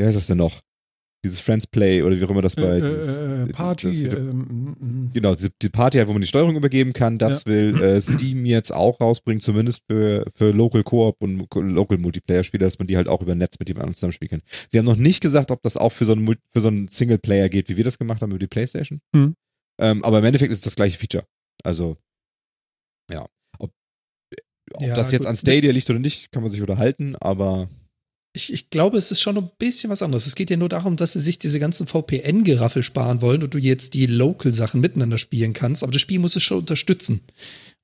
wie 0.00 0.06
heißt 0.06 0.16
das 0.16 0.26
denn 0.26 0.38
noch? 0.38 0.60
Dieses 1.22 1.40
Friends 1.40 1.66
Play 1.66 2.02
oder 2.02 2.18
wie 2.18 2.24
auch 2.24 2.30
immer 2.30 2.40
das 2.40 2.56
bei 2.56 2.78
äh, 2.78 2.80
dieses, 2.80 3.20
äh, 3.20 3.40
das 3.46 3.48
Party. 3.54 3.92
wieder- 3.92 4.16
ähm, 4.16 4.74
mm, 4.80 5.10
Genau, 5.12 5.34
die, 5.34 5.50
die 5.60 5.68
Party 5.68 5.98
halt, 5.98 6.08
wo 6.08 6.12
man 6.12 6.22
die 6.22 6.26
Steuerung 6.26 6.56
übergeben 6.56 6.94
kann, 6.94 7.18
das 7.18 7.44
will 7.44 7.78
äh, 7.82 8.00
Steam 8.00 8.46
jetzt 8.46 8.72
auch 8.72 8.98
rausbringen, 9.02 9.40
zumindest 9.40 9.82
für, 9.86 10.24
für 10.34 10.50
Local 10.52 10.82
Koop 10.82 11.16
und 11.20 11.46
Local 11.54 11.98
Multiplayer 11.98 12.42
Spiele, 12.42 12.64
dass 12.64 12.78
man 12.78 12.86
die 12.88 12.96
halt 12.96 13.06
auch 13.06 13.20
über 13.20 13.34
Netz 13.34 13.58
mit 13.58 13.68
jemand 13.68 13.82
anderem 13.82 13.96
zusammenspielen 13.96 14.30
kann. 14.30 14.42
Sie 14.70 14.78
haben 14.78 14.86
noch 14.86 14.96
nicht 14.96 15.20
gesagt, 15.20 15.50
ob 15.50 15.60
das 15.62 15.76
auch 15.76 15.92
für 15.92 16.06
so 16.06 16.12
einen, 16.12 16.26
für 16.54 16.60
so 16.62 16.68
einen 16.68 16.88
Singleplayer 16.88 17.50
geht, 17.50 17.68
wie 17.68 17.76
wir 17.76 17.84
das 17.84 17.98
gemacht 17.98 18.22
haben 18.22 18.30
über 18.30 18.38
die 18.38 18.46
Playstation. 18.46 19.00
Hm. 19.14 19.34
Ähm, 19.78 20.02
aber 20.04 20.20
im 20.20 20.24
Endeffekt 20.24 20.52
ist 20.52 20.60
es 20.60 20.64
das 20.64 20.76
gleiche 20.76 20.96
Feature. 20.98 21.24
Also, 21.64 21.98
ja. 23.10 23.26
Ob, 23.58 23.72
ob 24.72 24.82
Ja, 24.82 24.94
das 24.94 25.10
jetzt 25.12 25.22
gut. 25.22 25.28
an 25.28 25.36
Stadia 25.36 25.70
liegt 25.70 25.90
oder 25.90 25.98
nicht, 25.98 26.32
kann 26.32 26.42
man 26.42 26.50
sich 26.50 26.62
unterhalten, 26.62 27.14
aber 27.16 27.68
Ich, 28.32 28.52
ich 28.52 28.70
glaube, 28.70 28.96
es 28.96 29.10
ist 29.10 29.20
schon 29.20 29.36
ein 29.36 29.50
bisschen 29.58 29.90
was 29.90 30.02
anderes. 30.02 30.26
Es 30.26 30.36
geht 30.36 30.50
ja 30.50 30.56
nur 30.56 30.68
darum, 30.68 30.96
dass 30.96 31.14
sie 31.14 31.20
sich 31.20 31.38
diese 31.38 31.58
ganzen 31.58 31.88
VPN-Geraffel 31.88 32.84
sparen 32.84 33.22
wollen 33.22 33.42
und 33.42 33.52
du 33.54 33.58
jetzt 33.58 33.94
die 33.94 34.06
Local-Sachen 34.06 34.80
miteinander 34.80 35.18
spielen 35.18 35.52
kannst. 35.52 35.82
Aber 35.82 35.90
das 35.90 36.00
Spiel 36.00 36.20
muss 36.20 36.36
es 36.36 36.42
schon 36.44 36.58
unterstützen. 36.58 37.22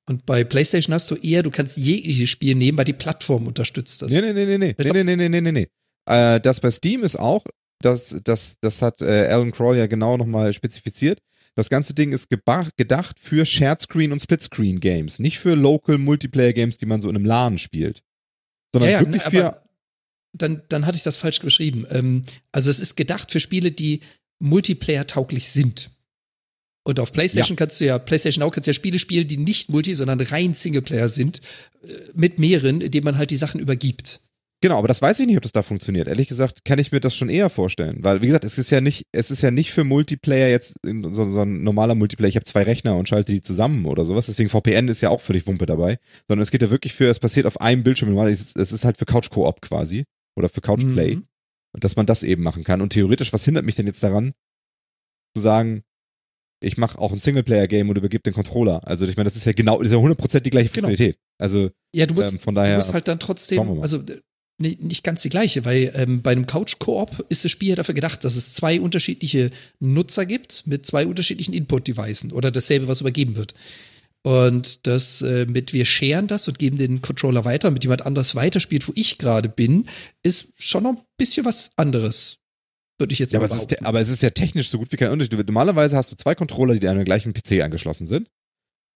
Und 0.09 0.25
bei 0.25 0.45
PlayStation 0.45 0.93
hast 0.93 1.11
du 1.11 1.15
eher, 1.15 1.43
du 1.43 1.51
kannst 1.51 1.77
jegliches 1.77 2.29
Spiel 2.29 2.55
nehmen, 2.55 2.77
weil 2.77 2.85
die 2.85 2.93
Plattform 2.93 3.45
unterstützt 3.45 4.01
das. 4.01 4.09
Nee, 4.09 4.21
nee, 4.21 4.31
nee, 4.31 4.45
nee, 4.45 4.57
nee, 4.57 4.75
nee, 4.77 5.03
nee, 5.03 5.15
nee, 5.15 5.29
nee, 5.29 5.41
nee, 5.41 5.51
nee. 5.51 5.67
Äh, 6.05 6.39
das 6.39 6.61
bei 6.61 6.71
Steam 6.71 7.03
ist 7.03 7.19
auch, 7.19 7.43
das, 7.81 8.17
das, 8.23 8.55
das 8.61 8.81
hat 8.81 9.01
äh, 9.01 9.27
Alan 9.27 9.51
Crawl 9.51 9.77
ja 9.77 9.87
genau 9.87 10.15
nochmal 10.15 10.53
spezifiziert. 10.53 11.19
Das 11.55 11.69
ganze 11.69 11.93
Ding 11.93 12.13
ist 12.13 12.29
gedacht 12.29 13.19
für 13.19 13.45
Shared-Screen 13.45 14.11
und 14.11 14.21
Split-Screen-Games, 14.21 15.19
nicht 15.19 15.39
für 15.39 15.55
Local 15.55 15.97
Multiplayer-Games, 15.97 16.77
die 16.77 16.85
man 16.85 17.01
so 17.01 17.09
in 17.09 17.15
einem 17.15 17.25
LAN 17.25 17.57
spielt. 17.57 18.03
Sondern 18.73 18.91
Ja, 18.91 18.99
ja, 18.99 19.05
wirklich 19.05 19.23
ne, 19.25 19.29
für, 19.31 19.61
dann, 20.41 20.61
dann 20.69 20.85
hatte 20.85 20.97
ich 20.97 21.03
das 21.03 21.17
falsch 21.17 21.39
geschrieben. 21.39 21.85
Ähm, 21.89 22.23
also 22.51 22.69
es 22.69 22.79
ist 22.79 22.95
gedacht 22.95 23.31
für 23.31 23.39
Spiele, 23.39 23.71
die 23.71 24.01
Multiplayer-tauglich 24.39 25.49
sind. 25.49 25.91
Und 26.83 27.01
auf 27.01 27.11
PlayStation 27.11 27.57
kannst 27.57 27.81
du 27.81 27.85
ja, 27.85 27.99
PlayStation 27.99 28.43
auch 28.43 28.51
kannst 28.51 28.67
du 28.67 28.69
ja 28.69 28.73
Spiele 28.73 28.97
spielen, 28.97 29.27
die 29.27 29.37
nicht 29.37 29.69
Multi, 29.69 29.93
sondern 29.93 30.21
rein 30.21 30.53
Singleplayer 30.53 31.09
sind, 31.09 31.41
äh, 31.83 31.87
mit 32.13 32.39
mehreren, 32.39 32.79
indem 32.79 33.03
man 33.03 33.17
halt 33.17 33.29
die 33.29 33.35
Sachen 33.35 33.59
übergibt. 33.59 34.21
Genau, 34.61 34.79
aber 34.79 34.87
das 34.87 35.03
weiß 35.03 35.19
ich 35.19 35.27
nicht, 35.27 35.37
ob 35.37 35.43
das 35.43 35.51
da 35.51 35.61
funktioniert. 35.61 36.07
Ehrlich 36.07 36.27
gesagt, 36.27 36.65
kann 36.65 36.79
ich 36.79 36.91
mir 36.91 36.99
das 36.99 37.15
schon 37.15 37.29
eher 37.29 37.51
vorstellen. 37.51 37.97
Weil, 38.01 38.21
wie 38.21 38.25
gesagt, 38.25 38.43
es 38.43 38.57
ist 38.57 38.71
ja 38.71 38.81
nicht, 38.81 39.05
es 39.11 39.29
ist 39.29 39.43
ja 39.43 39.51
nicht 39.51 39.71
für 39.71 39.83
Multiplayer 39.83 40.49
jetzt 40.49 40.77
in 40.83 41.03
so, 41.11 41.27
so 41.27 41.41
ein 41.41 41.61
normaler 41.61 41.93
Multiplayer, 41.93 42.29
ich 42.29 42.37
habe 42.37 42.45
zwei 42.45 42.63
Rechner 42.63 42.95
und 42.95 43.07
schalte 43.07 43.33
die 43.33 43.41
zusammen 43.41 43.85
oder 43.85 44.03
sowas. 44.03 44.25
Deswegen 44.25 44.49
VPN 44.49 44.87
ist 44.87 45.01
ja 45.01 45.09
auch 45.09 45.21
völlig 45.21 45.45
Wumpe 45.45 45.67
dabei. 45.67 45.99
Sondern 46.27 46.41
es 46.41 46.49
geht 46.49 46.63
ja 46.63 46.71
wirklich 46.71 46.95
für, 46.95 47.07
es 47.07 47.19
passiert 47.19 47.45
auf 47.45 47.61
einem 47.61 47.83
Bildschirm. 47.83 48.09
Normal, 48.09 48.31
Es 48.31 48.41
ist, 48.41 48.57
es 48.57 48.71
ist 48.71 48.83
halt 48.83 48.97
für 48.97 49.05
Couch-Koop 49.05 49.61
quasi. 49.61 50.05
Oder 50.37 50.49
für 50.49 50.61
Couch-Play. 50.61 51.15
Mhm. 51.15 51.23
Dass 51.79 51.95
man 51.95 52.05
das 52.05 52.23
eben 52.23 52.43
machen 52.43 52.63
kann. 52.63 52.81
Und 52.81 52.93
theoretisch, 52.93 53.33
was 53.33 53.43
hindert 53.45 53.65
mich 53.65 53.75
denn 53.75 53.85
jetzt 53.87 54.01
daran, 54.01 54.33
zu 55.35 55.41
sagen, 55.41 55.83
ich 56.59 56.77
mache 56.77 56.97
auch 56.97 57.11
ein 57.11 57.19
Singleplayer-Game 57.19 57.87
und 57.89 57.97
übergebe 57.97 58.23
den 58.23 58.33
Controller. 58.33 58.87
Also 58.87 59.05
ich 59.05 59.15
meine, 59.15 59.25
das 59.25 59.35
ist 59.35 59.45
ja 59.45 59.51
genau, 59.51 59.77
das 59.77 59.91
ist 59.91 59.93
ja 59.93 59.99
100% 59.99 60.39
die 60.39 60.49
gleiche 60.49 60.69
Genau. 60.69 60.87
Funktionalität. 60.87 61.19
Also 61.37 61.69
Ja, 61.93 62.05
du 62.07 62.15
musst, 62.15 62.33
ähm, 62.33 62.39
von 62.39 62.55
du 62.55 62.61
daher, 62.61 62.77
musst 62.77 62.93
halt 62.93 63.07
dann 63.07 63.19
trotzdem, 63.19 63.81
also 63.81 63.97
äh, 63.97 64.21
nicht, 64.59 64.81
nicht 64.81 65.03
ganz 65.03 65.21
die 65.21 65.29
gleiche, 65.29 65.65
weil 65.65 65.91
ähm, 65.93 66.23
bei 66.23 66.31
einem 66.31 66.47
Couch-Koop 66.47 67.27
ist 67.29 67.45
das 67.45 67.51
Spiel 67.51 67.69
ja 67.69 67.75
dafür 67.75 67.93
gedacht, 67.93 68.23
dass 68.23 68.35
es 68.35 68.49
zwei 68.51 68.81
unterschiedliche 68.81 69.51
Nutzer 69.79 70.25
gibt 70.25 70.65
mit 70.65 70.85
zwei 70.87 71.05
unterschiedlichen 71.05 71.53
Input-Devices 71.53 72.33
oder 72.33 72.49
dasselbe, 72.49 72.87
was 72.87 73.01
übergeben 73.01 73.35
wird. 73.35 73.53
Und 74.27 74.87
das 74.87 75.21
äh, 75.21 75.45
mit 75.45 75.71
wir 75.71 75.85
scheren 75.85 76.27
das 76.27 76.49
und 76.49 76.59
geben 76.59 76.77
den 76.77 77.01
Controller 77.01 77.45
weiter, 77.45 77.71
mit 77.71 77.85
jemand 77.85 78.05
anders 78.05 78.35
weiterspielt, 78.35 78.85
wo 78.89 78.91
ich 78.93 79.17
gerade 79.17 79.47
bin, 79.47 79.87
ist 80.21 80.47
schon 80.57 80.83
noch 80.83 80.97
ein 80.97 81.01
bisschen 81.17 81.45
was 81.45 81.71
anderes. 81.77 82.35
Würde 82.99 83.13
ich 83.13 83.19
jetzt 83.19 83.31
Ja, 83.31 83.39
mal 83.39 83.45
aber 83.45 83.55
es, 83.55 83.61
ist, 83.61 83.85
aber 83.85 84.01
es 84.01 84.09
ist 84.09 84.21
ja 84.21 84.31
technisch 84.31 84.69
so 84.69 84.79
gut 84.79 84.91
wie 84.91 84.97
kein 84.97 85.11
Unterschied. 85.11 85.37
Normalerweise 85.47 85.95
hast 85.95 86.11
du 86.11 86.17
zwei 86.17 86.35
Controller, 86.35 86.75
die 86.75 86.89
an 86.89 86.97
den 86.97 87.05
gleichen 87.05 87.31
PC 87.31 87.61
angeschlossen 87.63 88.05
sind. 88.05 88.27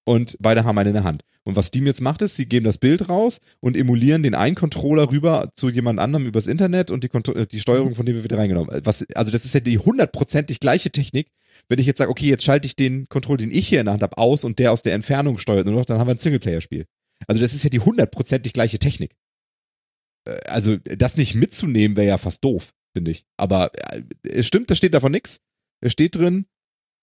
Und 0.04 0.38
beide 0.40 0.64
haben 0.64 0.78
einen 0.78 0.90
in 0.90 0.94
der 0.96 1.04
Hand. 1.04 1.24
Und 1.44 1.56
was 1.56 1.68
Steam 1.68 1.86
jetzt 1.88 2.02
macht, 2.02 2.22
ist, 2.22 2.36
sie 2.36 2.46
geben 2.46 2.66
das 2.66 2.78
Bild 2.78 3.10
raus 3.10 3.40
und 3.60 3.76
emulieren 3.76 4.24
den 4.24 4.36
einen 4.36 4.56
Controller 4.56 5.10
rüber 5.12 5.50
zu 5.54 5.70
jemand 5.70 6.00
anderem 6.00 6.26
übers 6.26 6.48
Internet 6.48 6.92
und 6.92 7.04
die, 7.04 7.10
Kontro 7.10 7.34
äh, 7.34 7.48
die 7.48 7.60
Steuerung 7.60 7.96
von 7.96 8.06
dem 8.06 8.16
wird 8.16 8.24
wieder 8.24 8.38
reingenommen. 8.38 8.82
Was, 8.84 9.06
also 9.16 9.32
das 9.32 9.46
ist 9.46 9.54
ja 9.54 9.60
die 9.60 9.80
hundertprozentig 9.80 10.60
gleiche 10.60 10.92
Technik. 10.92 11.32
Wenn 11.68 11.80
ich 11.80 11.86
jetzt 11.86 11.98
sage, 11.98 12.12
okay, 12.12 12.28
jetzt 12.28 12.44
schalte 12.44 12.66
ich 12.66 12.76
den 12.76 13.08
Controller, 13.10 13.38
den 13.38 13.52
ich 13.52 13.68
hier 13.68 13.80
in 13.80 13.86
der 13.86 13.94
Hand 13.94 14.04
habe, 14.04 14.18
aus 14.18 14.44
und 14.44 14.60
der 14.60 14.72
aus 14.72 14.84
der 14.84 14.94
Entfernung 14.94 15.38
steuert 15.38 15.66
nur 15.66 15.76
noch, 15.76 15.86
dann 15.86 16.00
haben 16.00 16.08
wir 16.08 16.16
ein 16.16 16.20
Singleplayer-Spiel. 16.20 16.86
Also 17.28 17.42
das 17.42 17.54
ist 17.54 17.64
ja 17.64 17.70
die 17.70 17.80
hundertprozentig 17.80 18.54
gleiche 18.54 18.80
Technik. 18.80 19.16
Äh, 20.26 20.40
Also 20.48 20.78
das 20.78 21.18
nicht 21.18 21.36
mitzunehmen 21.36 21.98
wäre 21.98 22.08
ja 22.08 22.18
fast 22.18 22.44
doof, 22.44 22.74
finde 22.94 23.12
ich. 23.12 23.26
Aber 23.38 23.72
äh, 23.92 24.02
es 24.24 24.48
stimmt, 24.48 24.70
da 24.72 24.76
steht 24.76 24.94
davon 24.94 25.12
nichts. 25.12 25.42
Es 25.82 25.92
steht 25.92 26.16
drin, 26.16 26.46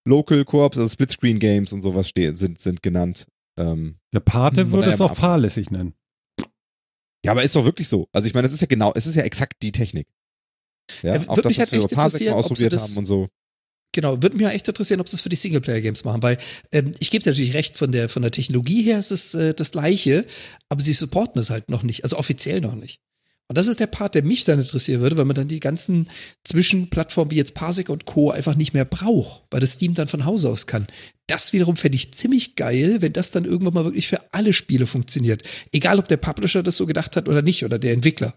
Local 0.07 0.45
Corps, 0.45 0.77
also 0.77 0.87
Splitscreen 0.89 1.39
Games 1.39 1.73
und 1.73 1.83
sowas 1.83 2.09
stehen, 2.09 2.35
sind, 2.37 2.59
sind 2.59 2.83
genannt. 2.83 3.27
Ähm, 3.59 3.99
Der 4.15 4.21
Pate 4.21 4.71
würde 4.71 4.91
es 4.91 5.01
auch 5.01 5.17
fahrlässig 5.17 5.71
nennen. 5.71 5.95
ja, 7.25 7.33
aber 7.33 7.43
ist 7.43 7.57
doch 7.57 7.65
wirklich 7.65 7.89
so. 7.89 8.09
Also 8.13 8.27
ich 8.29 8.35
meine, 8.35 8.45
das 8.47 8.53
ist 8.53 8.61
ja 8.61 8.67
genau, 8.67 8.93
es 8.95 9.07
ist 9.07 9.17
ja 9.17 9.23
exakt 9.23 9.55
die 9.63 9.73
Technik. 9.73 10.07
Ja, 11.03 11.17
Ja, 11.17 11.21
auch 11.29 11.37
würde 11.37 11.43
das, 11.43 11.51
mich 11.51 11.59
was 11.59 11.61
halt 11.61 11.73
wir 11.73 11.79
echt 11.81 11.93
über 11.93 11.95
Parsec 11.97 12.21
interessieren, 12.21 12.33
mal 12.35 12.39
ob 12.39 12.45
sie 12.45 12.53
ausprobiert 12.53 12.73
das- 12.73 12.91
haben 12.91 12.99
und 12.99 13.05
so. 13.05 13.29
Genau, 13.95 14.23
würde 14.23 14.37
mich 14.37 14.43
ja 14.45 14.51
echt 14.51 14.69
interessieren, 14.69 15.01
ob 15.01 15.09
sie 15.09 15.17
es 15.17 15.23
für 15.23 15.31
die 15.31 15.37
Singleplayer-Games 15.37 16.05
machen, 16.05 16.23
weil 16.23 16.37
ähm, 16.73 16.93
ich 17.01 17.11
gebe 17.11 17.25
dir 17.25 17.31
natürlich 17.31 17.55
recht, 17.55 17.77
von 17.77 17.91
der, 17.91 18.11
von 18.11 18.21
der 18.21 18.31
Technologie 18.31 18.83
her 18.83 18.99
ist 18.99 19.11
es 19.11 19.33
äh, 19.35 19.55
das 19.55 19.73
Gleiche, 19.73 20.27
aber 20.69 20.83
sie 20.83 20.93
supporten 20.93 21.41
es 21.41 21.49
halt 21.49 21.71
noch 21.71 21.83
nicht, 21.83 22.05
also 22.05 22.19
offiziell 22.19 22.61
noch 22.61 22.75
nicht. 22.75 23.01
Und 23.49 23.57
das 23.57 23.67
ist 23.67 23.81
der 23.81 23.87
Part, 23.87 24.15
der 24.15 24.23
mich 24.23 24.45
dann 24.45 24.61
interessieren 24.61 25.01
würde, 25.01 25.17
weil 25.17 25.25
man 25.25 25.35
dann 25.35 25.49
die 25.49 25.61
ganzen 25.61 26.11
Zwischenplattformen 26.45 27.31
wie 27.31 27.37
jetzt 27.37 27.55
Parsec 27.55 27.89
und 27.89 28.05
Co. 28.05 28.31
einfach 28.31 28.55
nicht 28.55 28.75
mehr 28.75 28.85
braucht, 28.85 29.43
weil 29.51 29.61
das 29.61 29.73
Steam 29.73 29.95
dann 29.95 30.09
von 30.09 30.27
Hause 30.27 30.51
aus 30.51 30.67
kann. 30.67 30.87
Das 31.27 31.55
wiederum 31.55 31.77
fände 31.77 31.97
ich 31.97 32.13
ziemlich 32.13 32.57
geil, 32.57 33.01
wenn 33.01 33.15
das 33.15 33.31
dann 33.31 33.47
irgendwann 33.47 33.75
mal 33.75 33.85
wirklich 33.85 34.07
für 34.07 34.21
alle 34.35 34.53
Spiele 34.53 34.87
funktioniert. 34.87 35.43
Egal, 35.73 35.99
ob 35.99 36.09
der 36.09 36.19
Publisher 36.19 36.63
das 36.63 36.77
so 36.77 36.85
gedacht 36.85 37.17
hat 37.17 37.27
oder 37.27 37.41
nicht, 37.41 37.65
oder 37.65 37.79
der 37.79 37.95
Entwickler, 37.95 38.35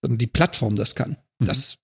sondern 0.00 0.18
die 0.18 0.28
Plattform 0.28 0.76
das 0.76 0.94
kann. 0.94 1.16
Mhm. 1.40 1.46
Das 1.46 1.79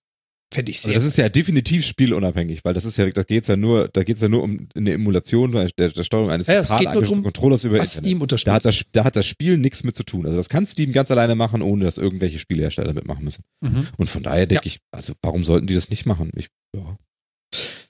fände 0.53 0.71
ich 0.71 0.79
Also 0.79 0.89
sehr 0.89 0.95
das 0.95 1.05
ist 1.05 1.17
ja 1.17 1.29
definitiv 1.29 1.85
spielunabhängig, 1.85 2.65
weil 2.65 2.75
das 2.75 2.85
ist 2.85 2.97
ja, 2.97 3.09
da 3.11 3.23
geht's 3.23 3.49
ja 3.49 3.57
nur, 3.57 3.89
da 3.89 4.03
geht's 4.05 4.21
ja 4.21 4.29
nur 4.29 4.43
um 4.43 4.69
eine 4.75 4.93
Emulation 4.93 5.53
der, 5.53 5.69
der 5.69 6.05
Steuerung 6.05 6.31
eines 6.31 6.47
Ja, 6.47 6.63
drum, 6.63 7.23
Controllers 7.23 7.65
über 7.65 7.79
was 7.79 7.95
Internet. 7.97 8.07
Steam 8.07 8.23
unterstützt. 8.23 8.49
Da 8.49 8.55
hat, 8.55 8.65
das, 8.65 8.85
da 8.93 9.05
hat 9.05 9.17
das 9.17 9.27
Spiel 9.27 9.59
nichts 9.59 9.85
mit 9.85 9.97
zu 9.97 10.03
tun. 10.05 10.25
Also 10.27 10.37
das 10.37 10.49
kann 10.49 10.67
Steam 10.67 10.93
ganz 10.93 11.11
alleine 11.11 11.35
machen, 11.35 11.63
ohne 11.63 11.85
dass 11.85 11.99
irgendwelche 11.99 12.39
Spielehersteller 12.39 12.93
mitmachen 12.95 13.25
müssen. 13.25 13.45
Mhm. 13.61 13.87
Und 13.97 14.09
von 14.09 14.23
daher 14.23 14.47
denke 14.47 14.67
ich, 14.67 14.79
also 14.93 15.15
warum 15.23 15.45
sollten 15.45 15.67
die 15.67 15.75
das 15.75 15.91
nicht 15.91 16.07
machen? 16.07 16.31
Ich, 16.37 16.49
ja. 16.75 16.97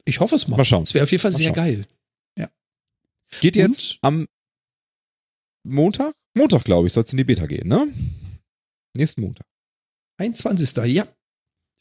Ich 0.05 0.21
hoffe 0.21 0.37
es 0.37 0.49
mal. 0.49 0.57
Mal 0.57 0.65
schauen. 0.65 0.85
Es 0.85 0.95
wäre 0.95 1.05
auf 1.05 1.11
jeden 1.11 1.21
Fall 1.21 1.33
Mal 1.33 1.39
sehr 1.39 1.47
schauen. 1.49 1.55
geil. 1.55 1.87
Geht 3.41 3.57
jetzt 3.57 3.99
am 4.03 4.27
Montag? 5.65 6.15
Montag, 6.35 6.65
glaube 6.65 6.87
ich, 6.87 6.93
soll 6.93 7.03
es 7.03 7.13
in 7.13 7.17
die 7.17 7.25
Beta 7.25 7.47
gehen, 7.47 7.69
ne? 7.69 7.89
Nächsten 8.97 9.21
Montag. 9.23 9.47
21. 10.19 10.77
Ja. 10.87 11.07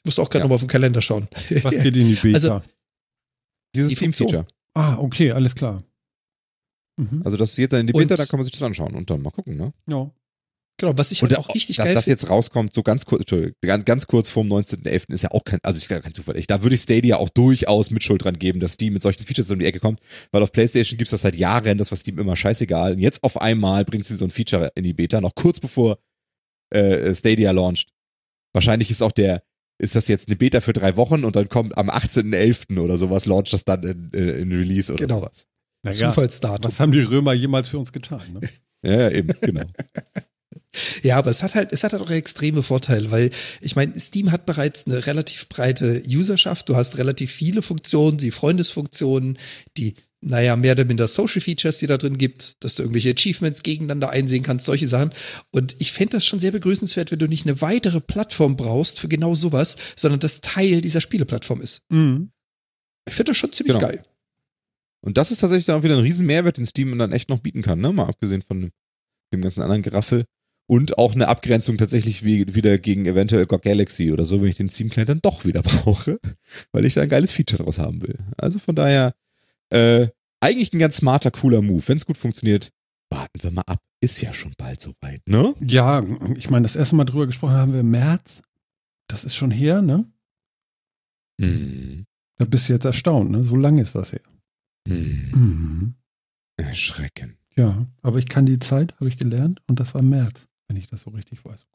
Ich 0.06 0.10
muss 0.16 0.20
auch 0.20 0.30
gerade 0.30 0.42
Ja. 0.42 0.44
nochmal 0.46 0.56
auf 0.56 0.62
den 0.62 0.68
Kalender 0.68 1.02
schauen. 1.02 1.28
Was 1.64 1.74
geht 1.74 1.98
in 1.98 2.08
die 2.08 2.14
Beta? 2.16 2.36
Also- 2.36 2.62
Dieses 3.76 3.90
Die 3.90 3.96
Funktion. 3.96 4.30
Steam-Feature. 4.30 4.48
ah, 4.76 4.98
okay, 5.00 5.32
alles 5.32 5.56
klar. 5.56 5.84
Mhm. 6.98 7.24
Also 7.26 7.38
das 7.38 7.56
geht 7.56 7.74
dann 7.74 7.82
in 7.82 7.88
die 7.88 7.94
Und- 7.94 8.04
Beta, 8.04 8.16
da 8.16 8.26
kann 8.26 8.38
man 8.40 8.46
sich 8.46 8.54
das 8.54 8.62
anschauen 8.62 8.94
und 8.94 9.10
dann 9.10 9.22
mal 9.22 9.32
gucken, 9.32 9.58
ne? 9.58 9.74
ja. 9.88 10.10
Genau, 10.78 10.98
was 10.98 11.10
ich 11.14 11.24
Und 11.24 11.30
halt 11.30 11.40
auch 11.40 11.56
richtig 11.56 11.78
dass 11.78 11.86
geil 11.86 11.96
das 11.96 12.04
finde. 12.04 12.20
jetzt 12.20 12.30
rauskommt, 12.30 12.74
so 12.74 12.84
ganz 12.84 13.06
kurz, 13.06 13.22
Entschuldigung, 13.22 13.56
ganz, 13.62 13.86
ganz 13.86 14.08
kurz 14.08 14.28
vorm 14.28 14.48
19.11. 14.50 15.14
ist 15.14 15.22
ja 15.24 15.32
auch 15.32 15.44
kein, 15.46 15.60
also 15.64 15.78
ich 15.78 15.88
kein 15.88 16.14
Zufall. 16.14 16.38
Ich, 16.38 16.48
da 16.48 16.62
würde 16.64 16.76
ich 16.76 16.82
Stadia 16.82 17.16
auch 17.16 17.30
durchaus 17.30 17.92
mit 17.92 18.04
Schuld 18.04 18.26
dran 18.26 18.38
geben, 18.38 18.60
dass 18.60 18.74
Steam 18.74 18.92
mit 18.92 19.02
solchen 19.02 19.24
Features 19.26 19.50
um 19.52 19.60
die 19.60 19.66
Ecke 19.66 19.80
kommt, 19.80 20.02
weil 20.32 20.44
auf 20.44 20.52
PlayStation 20.52 20.98
gibt's 20.98 21.12
das 21.12 21.22
seit 21.22 21.36
Jahren, 21.38 21.78
das 21.78 21.92
war 21.92 21.98
Steam 21.98 22.20
immer 22.20 22.36
scheißegal. 22.36 22.92
Und 22.92 23.00
jetzt 23.00 23.24
auf 23.24 23.40
einmal 23.40 23.86
bringt 23.86 24.06
sie 24.06 24.16
so 24.16 24.26
ein 24.26 24.32
Feature 24.32 24.70
in 24.76 24.84
die 24.84 24.94
Beta, 24.94 25.22
noch 25.22 25.34
kurz 25.34 25.62
bevor 25.62 25.98
äh, 26.74 27.16
Stadia 27.16 27.52
launcht. 27.52 27.94
Wahrscheinlich 28.54 28.92
ist 28.92 29.02
auch 29.02 29.14
der, 29.14 29.44
ist 29.78 29.96
das 29.96 30.08
jetzt 30.08 30.28
eine 30.30 30.36
Beta 30.38 30.62
für 30.62 30.74
drei 30.74 30.96
Wochen 30.98 31.24
und 31.26 31.36
dann 31.36 31.50
kommt 31.50 31.78
am 31.78 31.90
18.11. 31.90 32.80
oder 32.80 32.98
sowas, 32.98 33.26
launcht 33.26 33.54
das 33.54 33.66
dann 33.66 33.84
in, 33.84 34.10
in 34.14 34.52
Release 34.52 34.92
oder 34.92 35.06
Genau. 35.06 35.20
sowas. 35.20 35.48
Naja, 35.84 36.10
Zufallsdatum. 36.10 36.72
was 36.72 36.80
haben 36.80 36.92
die 36.92 37.02
Römer 37.02 37.34
jemals 37.34 37.68
für 37.68 37.78
uns 37.80 37.92
getan? 37.92 38.22
Ne? 38.34 38.40
Ja, 38.84 38.92
ja, 39.02 39.10
eben, 39.12 39.34
genau. 39.42 39.64
Ja, 41.04 41.18
aber 41.18 41.30
es 41.32 41.42
hat 41.42 41.56
halt, 41.56 41.72
es 41.72 41.84
hat 41.86 41.94
halt 41.94 42.04
auch 42.04 42.10
extreme 42.12 42.62
Vorteile, 42.62 43.10
weil 43.10 43.30
ich 43.62 43.76
meine, 43.78 43.98
Steam 44.00 44.32
hat 44.32 44.46
bereits 44.46 44.86
eine 44.86 45.06
relativ 45.06 45.48
breite 45.48 46.04
Userschaft. 46.06 46.68
Du 46.68 46.76
hast 46.76 46.98
relativ 46.98 47.32
viele 47.32 47.62
Funktionen, 47.62 48.18
die 48.18 48.32
Freundesfunktionen, 48.32 49.38
die, 49.78 49.96
naja, 50.22 50.56
mehr 50.56 50.72
oder 50.74 50.86
minder 50.86 51.08
Social 51.08 51.42
Features, 51.42 51.78
die 51.80 51.88
da 51.88 51.98
drin 51.98 52.18
gibt, 52.18 52.64
dass 52.64 52.76
du 52.76 52.84
irgendwelche 52.84 53.12
Achievements 53.12 53.62
gegeneinander 53.64 54.10
einsehen 54.10 54.44
kannst, 54.44 54.66
solche 54.66 54.88
Sachen. 54.88 55.12
Und 55.52 55.76
ich 55.80 55.92
fände 55.92 56.18
das 56.18 56.26
schon 56.26 56.40
sehr 56.40 56.52
begrüßenswert, 56.52 57.12
wenn 57.12 57.20
du 57.20 57.28
nicht 57.28 57.46
eine 57.46 57.62
weitere 57.62 58.02
Plattform 58.02 58.56
brauchst 58.56 59.00
für 59.00 59.08
genau 59.08 59.36
sowas, 59.36 59.78
sondern 59.96 60.20
das 60.20 60.42
Teil 60.42 60.82
dieser 60.82 61.02
Spieleplattform 61.02 61.62
ist. 61.62 61.84
Mhm. 61.90 62.32
Ich 63.08 63.14
finde 63.14 63.32
das 63.32 63.38
schon 63.38 63.54
ziemlich 63.54 63.76
Genau. 63.76 63.88
geil. 63.88 64.04
Und 65.02 65.18
das 65.18 65.30
ist 65.30 65.40
tatsächlich 65.42 65.66
dann 65.68 65.80
auch 65.80 65.84
wieder 65.84 65.96
ein 65.96 66.02
riesen 66.04 66.26
Mehrwert, 66.26 66.58
den 66.58 66.66
Steam 66.66 66.98
dann 66.98 67.12
echt 67.12 67.30
noch 67.30 67.40
bieten 67.40 67.62
kann, 67.62 67.80
ne? 67.80 67.94
Mal 67.94 68.08
abgesehen 68.08 68.42
von 68.42 68.72
dem, 69.32 69.42
ganzen 69.42 69.62
anderen 69.62 69.84
Geraffel. 69.84 70.26
Und 70.68 70.98
auch 70.98 71.14
eine 71.14 71.28
Abgrenzung 71.28 71.78
tatsächlich 71.78 72.26
wie, 72.26 72.56
wieder 72.56 72.80
gegen 72.80 73.06
eventuell 73.06 73.46
GOG 73.46 73.62
Galaxy 73.62 74.12
oder 74.12 74.26
so, 74.26 74.42
wenn 74.42 74.50
ich 74.50 74.56
den 74.58 74.70
Steam 74.70 74.90
Client 74.90 75.10
dann 75.10 75.22
doch 75.22 75.46
wieder 75.46 75.62
brauche, 75.62 76.20
weil 76.72 76.86
ich 76.86 76.96
da 76.96 77.02
ein 77.02 77.10
geiles 77.10 77.32
Feature 77.32 77.62
draus 77.64 77.78
haben 77.78 78.02
will. 78.02 78.18
Also 78.38 78.58
von 78.58 78.74
daher, 78.76 79.14
äh, 79.70 80.08
eigentlich 80.40 80.74
ein 80.74 80.80
ganz 80.80 80.98
smarter, 80.98 81.32
cooler 81.32 81.62
Move. 81.62 81.88
Wenn 81.88 81.98
es 81.98 82.06
gut 82.06 82.18
funktioniert, 82.18 82.70
warten 83.10 83.42
wir 83.42 83.52
mal 83.52 83.64
ab. 83.68 83.82
Ist 84.02 84.22
ja 84.22 84.34
schon 84.34 84.54
bald 84.58 84.80
soweit, 84.80 85.22
ne? 85.28 85.56
Ja, 85.62 86.06
ich 86.36 86.50
meine, 86.50 86.64
das 86.64 86.76
erste 86.76 86.96
Mal 86.96 87.06
drüber 87.06 87.26
gesprochen 87.26 87.54
haben 87.54 87.74
wir 87.74 87.80
im 87.80 87.92
März. 87.92 88.42
Das 89.08 89.24
ist 89.24 89.36
schon 89.36 89.52
her, 89.52 89.82
ne? 89.82 90.06
Hm. 91.42 92.06
Da 92.38 92.46
bist 92.46 92.70
du 92.70 92.74
jetzt 92.74 92.86
erstaunt, 92.86 93.32
ne? 93.32 93.44
So 93.44 93.56
lange 93.56 93.82
ist 93.82 93.96
das 93.96 94.12
her. 94.12 94.22
Hm. 94.88 95.32
Mhm. 95.32 95.96
Erschreckend. 96.58 97.38
Ja, 97.56 97.88
aber 98.02 98.20
ich 98.20 98.28
kann 98.28 98.46
die 98.46 98.60
Zeit, 98.60 98.94
habe 98.96 99.08
ich 99.08 99.18
gelernt, 99.18 99.62
und 99.68 99.80
das 99.80 99.96
war 99.96 100.02
März, 100.02 100.48
wenn 100.68 100.78
ich 100.78 100.88
das 100.88 101.02
so 101.02 101.12
richtig 101.12 101.44
weiß. 101.46 101.66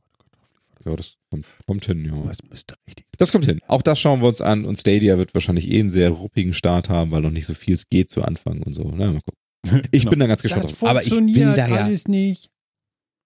Ja, 0.84 0.96
das 0.96 1.16
kommt, 1.30 1.46
kommt 1.66 1.84
hin, 1.84 2.04
ja. 2.04 2.22
das. 2.26 2.38
Müsste 2.48 2.74
richtig. 2.86 3.06
Das 3.18 3.32
kommt 3.32 3.44
hin. 3.44 3.60
Auch 3.68 3.82
das 3.82 4.00
schauen 4.00 4.20
wir 4.22 4.28
uns 4.28 4.40
an 4.40 4.64
und 4.64 4.76
Stadia 4.76 5.18
wird 5.18 5.34
wahrscheinlich 5.34 5.70
eh 5.70 5.78
einen 5.80 5.90
sehr 5.90 6.10
ruppigen 6.10 6.54
Start 6.54 6.88
haben, 6.88 7.10
weil 7.10 7.20
noch 7.20 7.30
nicht 7.30 7.46
so 7.46 7.54
viel 7.54 7.78
geht 7.90 8.10
zu 8.10 8.22
Anfang 8.22 8.62
und 8.62 8.72
so. 8.74 8.90
Na, 8.96 9.12
mal 9.12 9.20
gucken. 9.20 9.82
Ich 9.92 10.00
Genau. 10.02 10.10
bin 10.10 10.20
da 10.20 10.26
ganz 10.26 10.42
gespannt 10.42 10.64
das 10.64 10.72
drauf. 10.72 10.88
Aber 10.88 11.02
ich 11.02 11.10
funktioniert 11.12 11.58
da 11.58 11.68
ja. 11.68 11.98
nicht. 12.06 12.50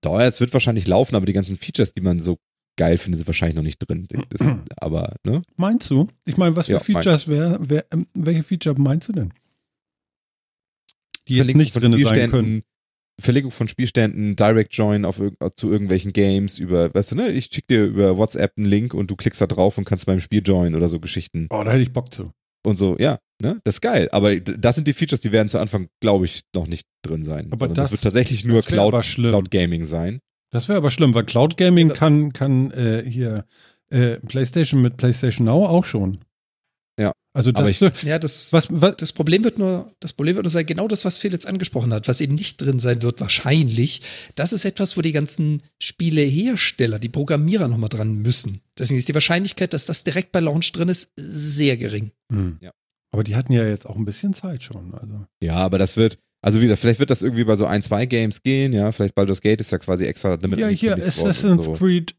Doch, 0.02 0.18
es 0.18 0.40
wird 0.40 0.52
wahrscheinlich 0.52 0.86
laufen, 0.86 1.14
aber 1.14 1.26
die 1.26 1.32
ganzen 1.32 1.56
Features, 1.56 1.92
die 1.92 2.00
man 2.00 2.18
so 2.18 2.38
geil 2.76 2.98
findet, 2.98 3.18
sind 3.20 3.26
wahrscheinlich 3.28 3.56
noch 3.56 3.62
nicht 3.62 3.78
drin. 3.78 4.08
Das, 4.30 4.48
aber, 4.76 5.14
ne? 5.24 5.42
Meinst 5.56 5.88
du? 5.90 6.08
Ich 6.24 6.36
meine, 6.36 6.56
was 6.56 6.66
für 6.66 6.72
Ja, 6.72 6.80
Features 6.80 7.28
wäre, 7.28 7.70
wär, 7.70 7.86
ähm, 7.92 8.08
welche 8.14 8.42
Feature 8.42 8.78
meinst 8.78 9.08
du 9.08 9.12
denn? 9.12 9.32
Die 11.28 11.36
jetzt 11.36 11.54
nicht 11.54 11.72
drin 11.72 12.04
sein 12.04 12.30
können. 12.30 12.62
Verlegung 13.20 13.50
von 13.52 13.68
Spielständen, 13.68 14.34
Direct 14.36 14.74
Join 14.74 15.04
auf, 15.04 15.20
zu 15.54 15.70
irgendwelchen 15.70 16.12
Games 16.12 16.58
über, 16.58 16.92
weißt 16.92 17.12
du, 17.12 17.16
ne? 17.16 17.28
Ich 17.30 17.46
schick 17.52 17.66
dir 17.68 17.84
über 17.84 18.16
WhatsApp 18.18 18.52
einen 18.56 18.66
Link 18.66 18.92
und 18.94 19.10
du 19.10 19.16
klickst 19.16 19.40
da 19.40 19.46
drauf 19.46 19.78
und 19.78 19.84
kannst 19.84 20.06
beim 20.06 20.20
Spiel 20.20 20.42
joinen 20.44 20.74
oder 20.74 20.88
so 20.88 20.98
Geschichten. 21.00 21.46
Oh, 21.50 21.62
da 21.64 21.72
hätte 21.72 21.82
ich 21.82 21.92
Bock 21.92 22.12
zu. 22.12 22.32
Und 22.66 22.76
so, 22.76 22.96
ja, 22.98 23.18
ne? 23.40 23.60
Das 23.64 23.76
ist 23.76 23.80
geil. 23.82 24.08
Aber 24.10 24.34
das 24.40 24.74
sind 24.74 24.88
die 24.88 24.92
Features, 24.94 25.20
die 25.20 25.32
werden 25.32 25.48
zu 25.48 25.58
Anfang, 25.58 25.88
glaube 26.00 26.24
ich, 26.24 26.40
noch 26.54 26.66
nicht 26.66 26.86
drin 27.02 27.22
sein. 27.22 27.48
Aber 27.52 27.66
Sondern 27.66 27.84
das- 27.84 27.92
wird 27.92 28.02
tatsächlich 28.02 28.44
nur 28.44 28.56
das 28.56 28.66
Cloud. 28.66 28.94
Cloud 29.02 29.50
Gaming 29.50 29.84
sein. 29.84 30.18
Das 30.50 30.68
wäre 30.68 30.78
aber 30.78 30.90
schlimm, 30.90 31.14
weil 31.14 31.24
Cloud 31.24 31.56
Gaming 31.56 31.88
Ja. 31.90 31.94
kann, 31.94 32.32
kann 32.32 32.70
äh, 32.72 33.04
hier 33.08 33.44
äh, 33.90 34.16
PlayStation 34.20 34.80
mit 34.80 34.96
PlayStation 34.96 35.44
Now 35.46 35.66
auch 35.66 35.84
schon. 35.84 36.18
Also 37.36 37.50
das, 37.50 37.68
ich- 37.68 38.02
Ja, 38.04 38.18
das, 38.20 38.52
was, 38.52 38.68
was, 38.70 38.96
das 38.96 39.12
Problem 39.12 39.42
wird 39.42 39.58
nur, 39.58 39.92
das 40.00 40.12
Problem 40.12 40.36
wird 40.36 40.44
nur 40.44 40.50
sein, 40.50 40.66
genau 40.66 40.86
das, 40.86 41.04
was 41.04 41.18
Phil 41.18 41.32
jetzt 41.32 41.46
angesprochen 41.48 41.92
hat, 41.92 42.06
was 42.06 42.20
eben 42.20 42.36
nicht 42.36 42.60
drin 42.60 42.78
sein 42.78 43.02
wird, 43.02 43.20
wahrscheinlich. 43.20 44.02
Das 44.36 44.52
ist 44.52 44.64
etwas, 44.64 44.96
wo 44.96 45.02
die 45.02 45.10
ganzen 45.12 45.62
Spielehersteller, 45.82 46.98
die 46.98 47.08
Programmierer 47.08 47.66
nochmal 47.68 47.88
dran 47.88 48.14
müssen. 48.22 48.60
Deswegen 48.78 48.98
ist 48.98 49.08
die 49.08 49.14
Wahrscheinlichkeit, 49.14 49.72
dass 49.74 49.86
das 49.86 50.04
direkt 50.04 50.30
bei 50.32 50.40
Launch 50.40 50.70
drin 50.72 50.88
ist, 50.88 51.10
sehr 51.16 51.76
gering. 51.76 52.12
Hm. 52.30 52.58
Ja. 52.60 52.70
Aber 53.12 53.24
die 53.24 53.34
hatten 53.36 53.52
ja 53.52 53.66
jetzt 53.66 53.86
auch 53.86 53.96
ein 53.96 54.04
bisschen 54.04 54.32
Zeit 54.34 54.62
schon. 54.62 54.94
Also. 54.94 55.26
Ja, 55.42 55.54
aber 55.56 55.78
das 55.78 55.96
wird, 55.96 56.18
also 56.40 56.60
wie 56.60 56.64
gesagt, 56.64 56.80
vielleicht 56.80 57.00
wird 57.00 57.10
das 57.10 57.22
irgendwie 57.22 57.44
bei 57.44 57.56
so 57.56 57.66
ein, 57.66 57.82
zwei 57.82 58.06
Games 58.06 58.42
gehen, 58.42 58.72
ja, 58.72 58.92
vielleicht 58.92 59.14
Baldur's 59.14 59.40
Gate 59.40 59.60
ist 59.60 59.72
ja 59.72 59.78
quasi 59.78 60.04
extra 60.04 60.36
damit 60.36 60.58
ja, 60.60 60.68
hier 60.68 60.94
Assassin's 60.96 61.64
so. 61.64 61.72
Creed 61.72 62.14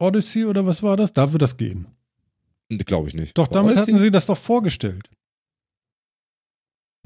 Odyssey 0.00 0.44
oder 0.46 0.64
was 0.64 0.82
war 0.82 0.96
das? 0.96 1.12
Da 1.12 1.32
wird 1.32 1.42
das 1.42 1.56
gehen. 1.56 1.86
Glaube 2.70 3.08
ich 3.08 3.14
nicht. 3.14 3.36
Doch, 3.38 3.48
damit 3.48 3.76
hatten 3.76 3.98
sie 3.98 4.10
das 4.10 4.26
doch 4.26 4.36
vorgestellt. 4.38 5.08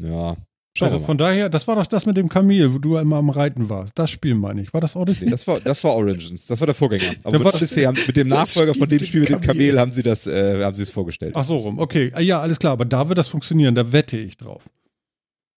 Ja, 0.00 0.36
also 0.80 1.00
von 1.00 1.18
daher, 1.18 1.50
das 1.50 1.68
war 1.68 1.76
doch 1.76 1.86
das 1.86 2.06
mit 2.06 2.16
dem 2.16 2.30
Kamel, 2.30 2.72
wo 2.72 2.78
du 2.78 2.96
immer 2.96 3.16
am 3.16 3.28
Reiten 3.28 3.68
warst. 3.68 3.98
Das 3.98 4.10
Spiel 4.10 4.34
meine 4.34 4.62
ich. 4.62 4.72
War 4.72 4.80
das 4.80 4.96
Odyssey? 4.96 5.26
Nee, 5.26 5.30
das 5.32 5.46
war, 5.46 5.60
das 5.60 5.84
war 5.84 5.94
Origins, 5.94 6.46
das 6.46 6.58
war 6.60 6.66
der 6.66 6.74
Vorgänger. 6.74 7.12
Aber 7.24 7.44
war- 7.44 7.54
Odyssey 7.54 7.82
haben, 7.82 7.98
mit 8.06 8.16
dem 8.16 8.30
Das 8.30 8.38
Nachfolger 8.38 8.74
von 8.74 8.88
dem 8.88 8.98
Spiel 9.04 9.20
mit 9.20 9.28
dem 9.28 9.40
Kamel 9.42 9.78
haben 9.78 9.92
sie 9.92 10.02
das, 10.02 10.26
äh, 10.26 10.64
haben 10.64 10.74
sie 10.74 10.82
es 10.84 10.90
vorgestellt. 10.90 11.34
Ach 11.36 11.44
so 11.44 11.56
rum, 11.56 11.78
okay. 11.78 12.10
Ah, 12.14 12.20
Ja, 12.20 12.40
alles 12.40 12.58
klar, 12.58 12.72
aber 12.72 12.86
da 12.86 13.06
wird 13.08 13.18
das 13.18 13.28
funktionieren, 13.28 13.74
da 13.74 13.92
wette 13.92 14.16
ich 14.16 14.38
drauf. 14.38 14.68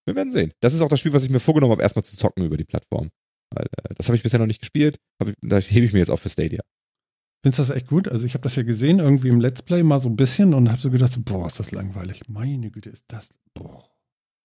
Wir 0.04 0.14
werden 0.14 0.30
sehen. 0.32 0.52
Das 0.60 0.74
ist 0.74 0.82
auch 0.82 0.88
das 0.90 1.00
Spiel, 1.00 1.14
was 1.14 1.24
ich 1.24 1.30
mir 1.30 1.40
vorgenommen 1.40 1.72
habe, 1.72 1.82
erstmal 1.82 2.04
zu 2.04 2.16
zocken 2.16 2.44
über 2.44 2.58
die 2.58 2.64
Plattform. 2.64 3.08
Äh, 3.56 3.64
das 3.96 4.06
habe 4.08 4.16
ich 4.16 4.22
bisher 4.22 4.38
noch 4.38 4.46
nicht 4.46 4.60
gespielt. 4.60 4.96
Ich, 5.24 5.32
da 5.40 5.58
hebe 5.58 5.86
ich 5.86 5.92
mir 5.94 5.98
jetzt 6.00 6.10
auf 6.10 6.20
für 6.20 6.28
Stadia. 6.28 6.60
Findest 7.42 7.58
du 7.58 7.62
das 7.64 7.76
echt 7.76 7.86
gut? 7.86 8.08
Also 8.08 8.26
ich 8.26 8.34
habe 8.34 8.42
das 8.42 8.56
ja 8.56 8.62
gesehen, 8.62 8.98
irgendwie 8.98 9.28
im 9.28 9.40
Let's 9.40 9.62
Play 9.62 9.82
mal 9.82 10.00
so 10.00 10.08
ein 10.08 10.16
bisschen 10.16 10.54
und 10.54 10.68
habe 10.70 10.80
so 10.80 10.90
gedacht, 10.90 11.12
so, 11.12 11.20
boah, 11.22 11.46
ist 11.46 11.60
das 11.60 11.70
langweilig. 11.70 12.22
Meine 12.28 12.70
Güte, 12.70 12.90
ist 12.90 13.04
das, 13.08 13.30
boah. 13.54 13.88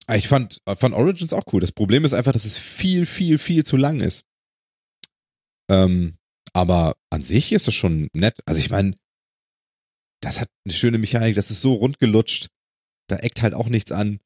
Ah, 0.07 0.15
Ich 0.15 0.27
fand, 0.27 0.61
fand 0.77 0.93
Origins 0.95 1.33
auch 1.33 1.43
cool. 1.53 1.61
Das 1.61 1.71
Problem 1.71 2.05
ist 2.05 2.13
einfach, 2.13 2.33
dass 2.33 2.45
es 2.45 2.57
viel, 2.57 3.05
viel, 3.05 3.37
viel 3.37 3.63
zu 3.63 3.77
lang 3.77 4.01
ist. 4.01 4.25
Ähm, 5.69 6.17
aber 6.53 6.97
an 7.09 7.21
sich 7.21 7.53
ist 7.53 7.67
es 7.67 7.73
schon 7.73 8.09
nett. 8.13 8.39
Also 8.45 8.59
ich 8.59 8.69
meine, 8.69 8.95
das 10.21 10.39
hat 10.39 10.49
eine 10.65 10.73
schöne 10.73 10.97
Mechanik, 10.97 11.35
das 11.35 11.49
ist 11.49 11.61
so 11.61 11.73
rund 11.73 11.99
gelutscht. 11.99 12.49
Da 13.07 13.17
eckt 13.17 13.41
halt 13.41 13.53
auch 13.53 13.67
nichts 13.67 13.91
an. 13.91 14.19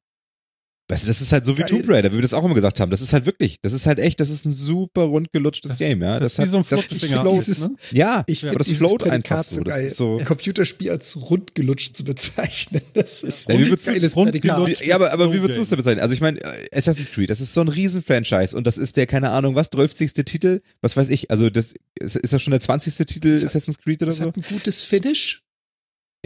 Weißt 0.88 1.02
du, 1.02 1.08
das 1.08 1.20
ist 1.20 1.32
halt 1.32 1.44
so 1.44 1.56
wie 1.56 1.62
Geil. 1.62 1.68
Tomb 1.70 1.88
Raider, 1.88 2.10
wie 2.12 2.16
wir 2.16 2.22
das 2.22 2.32
auch 2.32 2.44
immer 2.44 2.54
gesagt 2.54 2.78
haben. 2.78 2.90
Das 2.90 3.00
ist 3.00 3.12
halt 3.12 3.26
wirklich, 3.26 3.58
das 3.60 3.72
ist 3.72 3.86
halt 3.86 3.98
echt, 3.98 4.20
das 4.20 4.30
ist 4.30 4.44
ein 4.44 4.52
super 4.52 5.02
rund 5.02 5.32
gelutschtes 5.32 5.70
Das- 5.72 5.78
Game, 5.78 6.00
ja. 6.00 6.20
das 6.20 6.32
ist 6.34 6.38
Das, 6.38 6.46
wie 6.46 6.50
so 6.50 6.56
ein 6.58 6.64
hat, 6.64 6.90
das 6.90 7.04
float, 7.04 7.32
dieses- 7.32 7.68
ne? 7.68 7.76
ja, 7.90 8.22
Ich 8.28 8.42
aber 8.44 8.52
finde 8.52 8.64
das 8.70 8.78
float 8.78 9.02
einfach 9.10 9.42
so. 9.42 9.60
Das 9.64 9.80
ist 9.82 9.96
so. 9.96 10.20
Computerspiel 10.24 10.90
als 10.90 11.16
rundgelutscht 11.16 11.96
zu 11.96 12.04
bezeichnen. 12.04 12.82
Das 12.94 13.22
ist 13.24 13.48
Ja, 13.48 13.54
so 13.54 13.58
wie 13.58 13.64
ein 13.64 13.70
würdest 13.70 13.88
du- 13.88 13.92
geiles 13.92 14.14
rundgelutscht? 14.16 14.64
Prädikat. 14.64 14.86
Ja, 14.86 14.94
aber, 14.94 15.12
aber 15.12 15.32
wie 15.32 15.40
würdest 15.40 15.58
du 15.58 15.62
es 15.62 15.68
denn 15.70 15.76
bezeichnen? 15.78 16.00
Also 16.02 16.14
ich 16.14 16.20
meine, 16.20 16.40
äh, 16.40 16.68
Assassin's 16.72 17.10
Creed, 17.10 17.30
das 17.30 17.40
ist 17.40 17.52
so 17.52 17.62
ein 17.62 17.68
Riesen-Franchise 17.68 18.56
und 18.56 18.64
das 18.66 18.78
ist 18.78 18.96
der, 18.96 19.06
keine 19.08 19.30
Ahnung, 19.30 19.56
was, 19.56 19.70
12. 19.70 19.94
Titel? 20.24 20.60
Was 20.82 20.96
weiß 20.96 21.08
ich, 21.10 21.30
also 21.32 21.50
das 21.50 21.74
ist, 21.98 22.14
ist 22.16 22.32
das 22.32 22.40
schon 22.42 22.52
der 22.52 22.60
20. 22.60 22.94
Titel 23.06 23.32
Das 23.32 23.40
hat- 23.40 23.48
Assassin's 23.48 23.78
Creed 23.78 24.02
oder 24.02 24.10
Es 24.12 24.18
so? 24.18 24.26
hat 24.26 24.36
ein 24.36 24.44
gutes 24.48 24.82
Finish. 24.82 25.42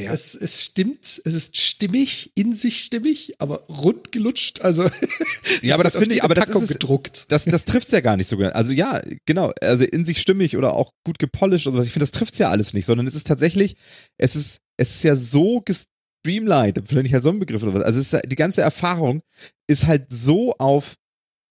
Ja. 0.04 0.12
Es, 0.12 0.34
es 0.34 0.64
stimmt, 0.64 1.20
es 1.24 1.34
ist 1.34 1.56
stimmig, 1.56 2.32
in 2.34 2.54
sich 2.54 2.84
stimmig, 2.84 3.34
aber 3.38 3.62
rund 3.68 4.12
gelutscht. 4.12 4.60
Also 4.62 4.88
Ja, 5.62 5.74
aber 5.74 5.84
das 5.84 5.96
finde 5.96 6.14
ich, 6.14 6.24
aber 6.24 6.34
das 6.34 6.48
ist 6.50 6.62
es- 6.62 6.68
gedruckt. 6.68 7.26
Das, 7.28 7.44
das 7.44 7.64
trifft's 7.64 7.92
ja 7.92 8.00
gar 8.00 8.16
nicht 8.16 8.26
so 8.28 8.36
genau. 8.36 8.50
Also 8.50 8.72
ja, 8.72 9.00
genau, 9.26 9.52
also 9.60 9.84
in 9.84 10.04
sich 10.04 10.20
stimmig 10.20 10.56
oder 10.56 10.72
auch 10.74 10.92
gut 11.04 11.18
gepolished 11.18 11.66
oder 11.66 11.78
was. 11.78 11.86
Ich 11.86 11.92
finde, 11.92 12.04
das 12.04 12.12
trifft's 12.12 12.38
ja 12.38 12.50
alles 12.50 12.72
nicht, 12.74 12.86
sondern 12.86 13.06
es 13.06 13.14
ist 13.14 13.26
tatsächlich, 13.26 13.76
es 14.18 14.36
ist, 14.36 14.58
es 14.76 14.90
ist 14.96 15.02
ja 15.04 15.14
so 15.16 15.62
gestreamlined, 15.62 16.82
vielleicht 16.86 17.02
nicht 17.04 17.14
halt 17.14 17.22
so 17.22 17.30
ein 17.30 17.38
Begriff 17.38 17.62
oder 17.62 17.74
was. 17.74 17.82
Also 17.82 18.00
es 18.00 18.12
ist, 18.12 18.22
die 18.26 18.36
ganze 18.36 18.62
Erfahrung 18.62 19.22
ist 19.68 19.86
halt 19.86 20.06
so 20.10 20.54
auf 20.58 20.94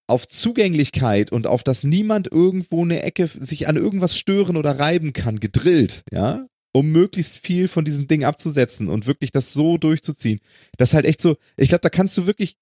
auf 0.08 0.28
Zugänglichkeit 0.28 1.32
und 1.32 1.45
auf 1.45 1.64
dass 1.64 1.84
niemand 1.84 2.32
irgendwo 2.32 2.84
eine 2.84 3.04
Ecke 3.04 3.28
sich 3.28 3.68
an 3.68 3.76
irgendwas 3.76 4.18
stören 4.18 4.58
oder 4.58 4.80
reiben 4.80 5.14
kann, 5.14 5.39
gedrillt, 5.39 6.02
ja, 6.12 6.43
um 6.72 6.91
möglichst 6.91 7.45
viel 7.45 7.67
von 7.67 7.86
diesem 7.86 8.07
Ding 8.07 8.24
abzusetzen 8.24 8.89
und 8.89 9.07
wirklich 9.07 9.32
das 9.32 9.53
so 9.53 9.78
durchzuziehen. 9.78 10.39
Das 10.78 10.89
ist 10.89 10.95
halt 10.95 11.05
echt 11.05 11.22
so, 11.22 11.38
ich 11.57 11.70
glaube, 11.70 11.82
da 11.82 11.89
kannst 11.89 12.17
du 12.17 12.26
wirklich, 12.26 12.55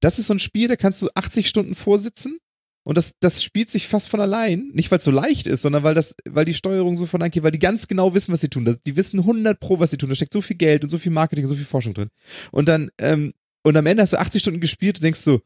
das 0.00 0.18
ist 0.18 0.26
so 0.28 0.34
ein 0.34 0.38
Spiel, 0.38 0.68
da 0.68 0.76
kannst 0.76 1.02
du 1.02 1.08
80 1.14 1.48
Stunden 1.48 1.74
vorsitzen 1.74 2.38
und 2.84 2.96
das, 2.96 3.14
das 3.20 3.42
spielt 3.44 3.68
sich 3.68 3.88
fast 3.88 4.08
von 4.08 4.20
allein. 4.20 4.70
Nicht, 4.72 4.90
weil 4.90 4.98
es 4.98 5.04
so 5.04 5.10
leicht 5.10 5.46
ist, 5.46 5.62
sondern 5.62 5.82
weil 5.82 5.94
das, 5.94 6.14
weil 6.28 6.44
die 6.44 6.54
Steuerung 6.54 6.96
so 6.96 7.06
von 7.06 7.22
angeht, 7.22 7.42
weil 7.42 7.50
die 7.50 7.58
ganz 7.58 7.88
genau 7.88 8.14
wissen, 8.14 8.32
was 8.32 8.40
sie 8.40 8.48
tun. 8.48 8.78
Die 8.86 8.96
wissen 8.96 9.20
100 9.20 9.60
pro, 9.60 9.78
was 9.78 9.90
sie 9.90 9.98
tun. 9.98 10.08
Da 10.08 10.14
steckt 10.14 10.32
so 10.32 10.40
viel 10.40 10.56
Geld 10.56 10.82
und 10.82 10.88
so 10.88 10.98
viel 10.98 11.12
Marketing 11.12 11.44
und 11.44 11.50
so 11.50 11.56
viel 11.56 11.66
Forschung 11.66 11.92
drin. 11.92 12.08
Und 12.52 12.68
dann, 12.68 12.90
ähm, 12.98 13.32
und 13.62 13.76
am 13.76 13.86
Ende 13.86 14.02
hast 14.02 14.14
du 14.14 14.18
80 14.18 14.40
Stunden 14.40 14.60
gespielt 14.60 14.96
und 14.96 15.04
denkst 15.04 15.20
so, 15.20 15.40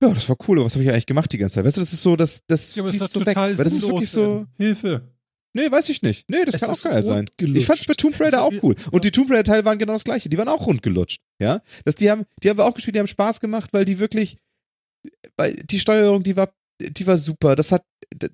ja, 0.00 0.12
das 0.12 0.28
war 0.28 0.36
cool, 0.46 0.58
aber 0.58 0.66
was 0.66 0.74
habe 0.74 0.84
ich 0.84 0.90
eigentlich 0.90 1.06
gemacht 1.06 1.32
die 1.32 1.38
ganze 1.38 1.56
Zeit? 1.56 1.64
Weißt 1.64 1.76
du, 1.76 1.80
das 1.80 1.92
ist 1.92 2.02
so, 2.02 2.14
das, 2.14 2.42
das 2.46 2.74
Ja, 2.76 2.86
fließt 2.86 3.02
das 3.02 3.12
so 3.12 3.26
weg. 3.26 3.36
Weil 3.36 3.56
das 3.56 3.72
ist 3.72 3.88
wirklich 3.88 4.10
so, 4.10 4.40
ähm, 4.40 4.46
Hilfe. 4.56 5.17
Nee, 5.54 5.70
weiß 5.70 5.88
ich 5.88 6.02
nicht. 6.02 6.28
Nee, 6.28 6.44
das 6.44 6.56
Es 6.56 6.60
kann 6.62 6.70
auch 6.70 6.82
geil 6.82 7.02
sein. 7.02 7.26
Ich 7.40 7.66
fand's 7.66 7.86
bei 7.86 7.94
Tomb 7.94 8.18
Raider 8.20 8.42
auch 8.42 8.52
Also, 8.52 8.66
cool. 8.66 8.74
ja. 8.78 8.86
Und 8.92 9.04
die 9.04 9.10
Tomb 9.10 9.30
Raider-Teile 9.30 9.64
waren 9.64 9.78
genau 9.78 9.94
das 9.94 10.04
gleiche. 10.04 10.28
Die 10.28 10.38
waren 10.38 10.48
auch 10.48 10.66
rundgelutscht. 10.66 11.20
Ja. 11.40 11.60
Das, 11.84 11.94
die 11.94 12.10
haben, 12.10 12.24
die 12.42 12.50
haben 12.50 12.58
wir 12.58 12.64
auch 12.64 12.74
gespielt, 12.74 12.94
die 12.96 13.00
haben 13.00 13.06
Spaß 13.06 13.40
gemacht, 13.40 13.70
weil 13.72 13.84
die 13.84 13.98
wirklich, 13.98 14.36
weil 15.36 15.54
die 15.54 15.80
Steuerung, 15.80 16.22
die 16.22 16.36
war, 16.36 16.52
die 16.80 17.06
war 17.06 17.18
super. 17.18 17.56
Das 17.56 17.72
hat, 17.72 17.82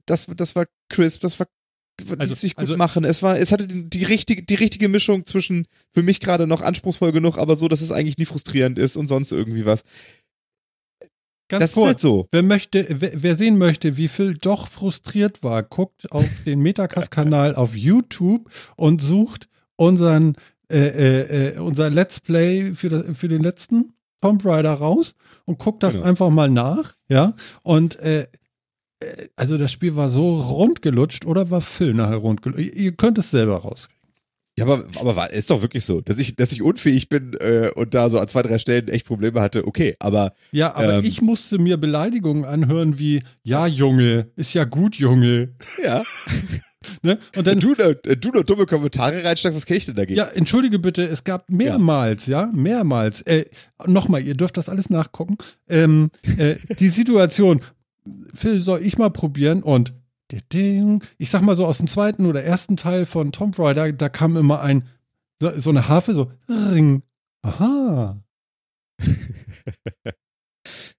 das, 0.06 0.26
das 0.36 0.54
war 0.54 0.66
crisp, 0.90 1.20
das 1.22 1.38
war, 1.38 1.46
also, 2.18 2.34
sich 2.34 2.54
gut 2.54 2.62
also- 2.62 2.76
machen. 2.76 3.04
Es 3.04 3.22
war, 3.22 3.38
es 3.38 3.52
hatte 3.52 3.66
die, 3.66 3.88
die 3.88 4.04
richtige, 4.04 4.42
die 4.42 4.54
richtige 4.56 4.88
Mischung 4.88 5.26
zwischen 5.26 5.66
für 5.92 6.02
mich 6.02 6.20
gerade 6.20 6.46
noch 6.46 6.60
anspruchsvoll 6.60 7.12
genug, 7.12 7.38
aber 7.38 7.56
so, 7.56 7.68
dass 7.68 7.80
es 7.80 7.92
eigentlich 7.92 8.18
nie 8.18 8.24
frustrierend 8.24 8.78
ist 8.78 8.96
und 8.96 9.06
sonst 9.06 9.32
irgendwie 9.32 9.64
was. 9.64 9.84
Ganz 11.49 11.61
das 11.62 11.70
ist 11.70 11.74
kurz. 11.74 11.86
halt 11.86 12.01
so. 12.01 12.28
Wer 12.32 12.42
möchte, 12.42 12.86
wer, 12.88 13.11
wer 13.14 13.34
sehen 13.36 13.59
möchte, 13.59 13.97
wie 13.97 14.09
Phil 14.09 14.36
doch 14.40 14.68
frustriert 14.68 15.42
war, 15.42 15.62
guckt 15.62 16.11
auf 16.12 16.24
den 16.47 16.61
Metacast-Kanal 16.61 17.55
auf 17.55 17.76
YouTube 17.76 18.51
und 18.76 19.03
sucht 19.03 19.49
unseren, 19.76 20.36
äh, 20.72 20.78
äh, 20.78 21.49
äh, 21.55 21.59
unser 21.59 21.90
Let's 21.90 22.20
Play 22.20 22.72
für, 22.74 22.88
das, 22.88 23.05
für 23.16 23.28
den 23.28 23.42
letzten 23.42 23.92
Tomb 24.22 24.45
Raider 24.45 24.72
raus 24.72 25.14
und 25.45 25.59
guckt 25.59 25.82
das 25.82 25.92
Genau. 25.95 26.05
einfach 26.07 26.30
mal 26.30 26.49
nach, 26.49 26.95
ja. 27.09 27.34
Und 27.62 27.99
äh, 28.01 28.22
äh, 29.01 29.28
also 29.36 29.59
das 29.59 29.70
Spiel 29.70 29.97
war 29.97 30.09
so 30.09 30.38
rundgelutscht 30.40 31.26
oder 31.26 31.51
war 31.51 31.61
Phil 31.61 31.92
nachher 31.92 32.16
rundgelutscht? 32.16 32.64
Ihr, 32.64 32.74
ihr 32.74 32.92
könnt 32.92 33.18
es 33.18 33.30
selber 33.30 33.59
rauskriegen. 33.59 34.03
Ja, 34.57 34.66
aber, 34.66 34.84
aber 35.00 35.32
ist 35.32 35.50
doch 35.50 35.62
wirklich 35.62 35.84
so, 35.84 36.00
dass 36.00 36.18
ich, 36.18 36.36
dass 36.36 36.52
ich 36.52 36.62
unfähig 36.62 37.09
bin 37.09 37.32
äh, 37.40 37.70
und 37.74 37.92
da 37.92 38.09
so 38.09 38.18
an 38.18 38.28
zwei, 38.28 38.42
drei 38.42 38.59
Stellen 38.59 38.86
echt 38.88 39.05
Probleme 39.07 39.40
hatte. 39.40 39.66
Okay, 39.66 39.96
aber 39.98 40.32
Ja, 40.52 40.74
aber 40.74 40.98
Ähm. 40.98 41.05
ich 41.05 41.20
musste 41.22 41.59
mir 41.59 41.76
Beleidigungen 41.76 42.44
anhören 42.44 42.98
wie, 42.98 43.22
ja, 43.42 43.66
Junge, 43.66 44.30
ist 44.36 44.55
ja 44.55 44.64
gut, 44.64 44.96
Junge. 44.96 45.55
ja. 45.82 46.02
Ne? 47.02 47.18
Und 47.34 47.46
dann, 47.46 47.61
du, 47.61 47.72
äh, 47.72 47.94
du 48.14 48.28
noch 48.28 48.42
dumme 48.42 48.66
Kommentare 48.66 49.24
reinsteigst, 49.24 49.57
was 49.57 49.64
kann 49.64 49.78
ich 49.78 49.86
denn 49.86 49.94
dagegen? 49.94 50.18
Ja, 50.18 50.26
entschuldige 50.26 50.78
bitte, 50.78 51.02
es 51.02 51.24
gab 51.24 51.48
mehrmals, 51.48 52.26
ja, 52.26 52.50
mehrmals. 52.55 53.22
Äh, 53.22 53.46
Nochmal, 53.86 54.22
ihr 54.22 54.34
dürft 54.34 54.59
das 54.59 54.68
alles 54.68 54.90
nachgucken. 54.90 55.38
Ähm, 55.66 56.11
äh, 56.36 56.57
die 56.78 56.88
Situation, 56.90 57.61
Phil, 58.34 58.61
soll 58.61 58.80
ich 58.82 58.98
mal 58.98 59.09
probieren 59.09 59.62
und 59.62 59.94
ich 60.32 61.30
sag 61.30 61.42
mal 61.42 61.56
so 61.56 61.66
aus 61.66 61.78
dem 61.78 61.86
zweiten 61.86 62.26
oder 62.26 62.42
ersten 62.42 62.76
Teil 62.76 63.06
von 63.06 63.32
Tomb 63.32 63.58
Raider, 63.58 63.92
da 63.92 64.08
kam 64.08 64.36
immer 64.36 64.60
ein, 64.62 64.88
so, 65.40 65.70
eine 65.70 65.88
Harfe, 65.88 66.14
so, 66.14 66.32
ring. 66.48 67.02
Aha. 67.42 68.22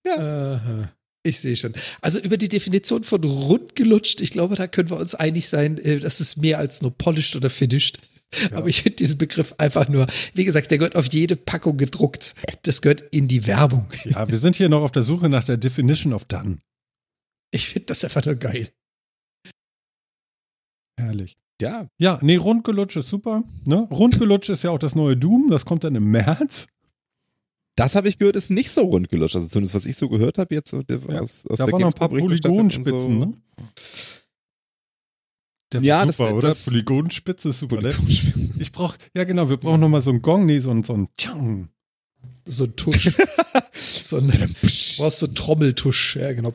Aha. 0.07 0.91
Ich 1.23 1.39
sehe 1.39 1.55
schon. 1.55 1.73
Also 2.01 2.19
über 2.19 2.37
die 2.37 2.49
Definition 2.49 3.03
von 3.03 3.23
rund 3.23 3.75
gelutscht, 3.75 4.21
ich 4.21 4.29
glaube, 4.29 4.55
da 4.55 4.67
können 4.67 4.91
wir 4.91 4.97
uns 4.97 5.15
einig 5.15 5.49
sein, 5.49 5.79
äh, 5.79 5.99
das 5.99 6.21
ist 6.21 6.37
mehr 6.37 6.59
als 6.59 6.83
nur 6.83 6.95
polished 6.95 7.35
oder 7.35 7.49
finished. 7.49 7.99
Aber 8.51 8.67
ich 8.67 8.83
finde 8.83 8.97
diesen 8.97 9.17
Begriff 9.17 9.55
einfach 9.57 9.87
nur, 9.87 10.07
wie 10.33 10.45
gesagt, 10.45 10.69
der 10.69 10.77
gehört 10.77 10.95
auf 10.95 11.07
jede 11.11 11.35
Packung 11.35 11.77
gedruckt. 11.77 12.35
Das 12.63 12.81
gehört 12.81 13.01
in 13.11 13.27
die 13.27 13.47
Werbung. 13.47 13.87
Ja, 14.03 14.27
wir 14.27 14.37
sind 14.37 14.55
hier 14.55 14.69
noch 14.69 14.81
auf 14.81 14.91
der 14.91 15.03
Suche 15.03 15.29
nach 15.29 15.43
der 15.43 15.57
Definition 15.57 16.13
of 16.13 16.25
Done. 16.25 16.57
Ich 17.51 17.69
finde 17.69 17.87
das 17.87 18.03
einfach 18.03 18.25
nur 18.25 18.35
geil. 18.35 18.69
Herrlich. 20.97 21.37
Ja, 21.61 21.87
Ja, 21.97 22.19
nee, 22.21 22.35
rundgelutscht 22.35 22.97
ist 22.97 23.09
super. 23.09 23.43
Ne? 23.65 23.87
Rundgelutscht 23.89 24.49
ist 24.49 24.63
ja 24.63 24.71
auch 24.71 24.79
das 24.79 24.93
neue 24.95 25.15
Doom, 25.15 25.49
das 25.49 25.65
kommt 25.65 25.83
dann 25.83 25.95
im 25.95 26.11
März. 26.11 26.67
das 27.77 27.95
habe 27.95 28.07
ich 28.09 28.17
gehört, 28.17 28.35
ist 28.35 28.49
nicht 28.51 28.71
so 28.71 28.81
rund 28.81 29.09
gelutscht. 29.09 29.35
Also 29.35 29.47
zumindest, 29.47 29.73
was 29.75 29.85
ich 29.85 29.95
so 29.97 30.09
gehört 30.09 30.37
habe 30.37 30.53
jetzt 30.55 30.73
aus, 30.73 30.83
Ja, 30.89 31.19
aus, 31.19 31.45
aus 31.47 31.57
da 31.57 31.65
der 31.65 31.73
waren 31.73 31.81
noch 31.81 31.87
ein 31.89 31.93
paar 31.93 32.09
Polygonspitzen, 32.09 32.99
so. 32.99 33.25
ne? 33.25 33.33
Der 35.71 35.81
Ja, 35.81 35.99
war 35.99 36.05
das- 36.05 36.17
super, 36.17 36.33
oder? 36.35 36.47
das- 36.49 36.65
Polygonspitze 36.65 37.49
ist 37.49 37.59
super. 37.59 37.77
Ne? 37.77 37.81
Polygonspitzen. 37.91 38.55
Ich 38.59 38.71
brauch, 38.71 38.95
ja 39.15 39.23
genau, 39.23 39.49
wir 39.49 39.57
brauchen 39.57 39.79
noch 39.81 39.89
mal 39.89 40.01
so 40.01 40.11
einen 40.11 40.21
Gong, 40.21 40.45
nee, 40.45 40.59
so 40.59 40.71
ein, 40.71 40.83
so 40.83 40.93
ein 40.93 41.09
Tschang. 41.17 41.69
So 42.45 42.65
ein 42.65 42.75
Tusch. 42.75 43.11
so 43.73 44.17
ein, 44.17 44.27
du 44.29 44.37
brauchst 44.97 45.19
so 45.19 45.25
einen 45.25 45.35
Trommeltusch. 45.35 46.15
Ja, 46.17 46.31
genau. 46.33 46.53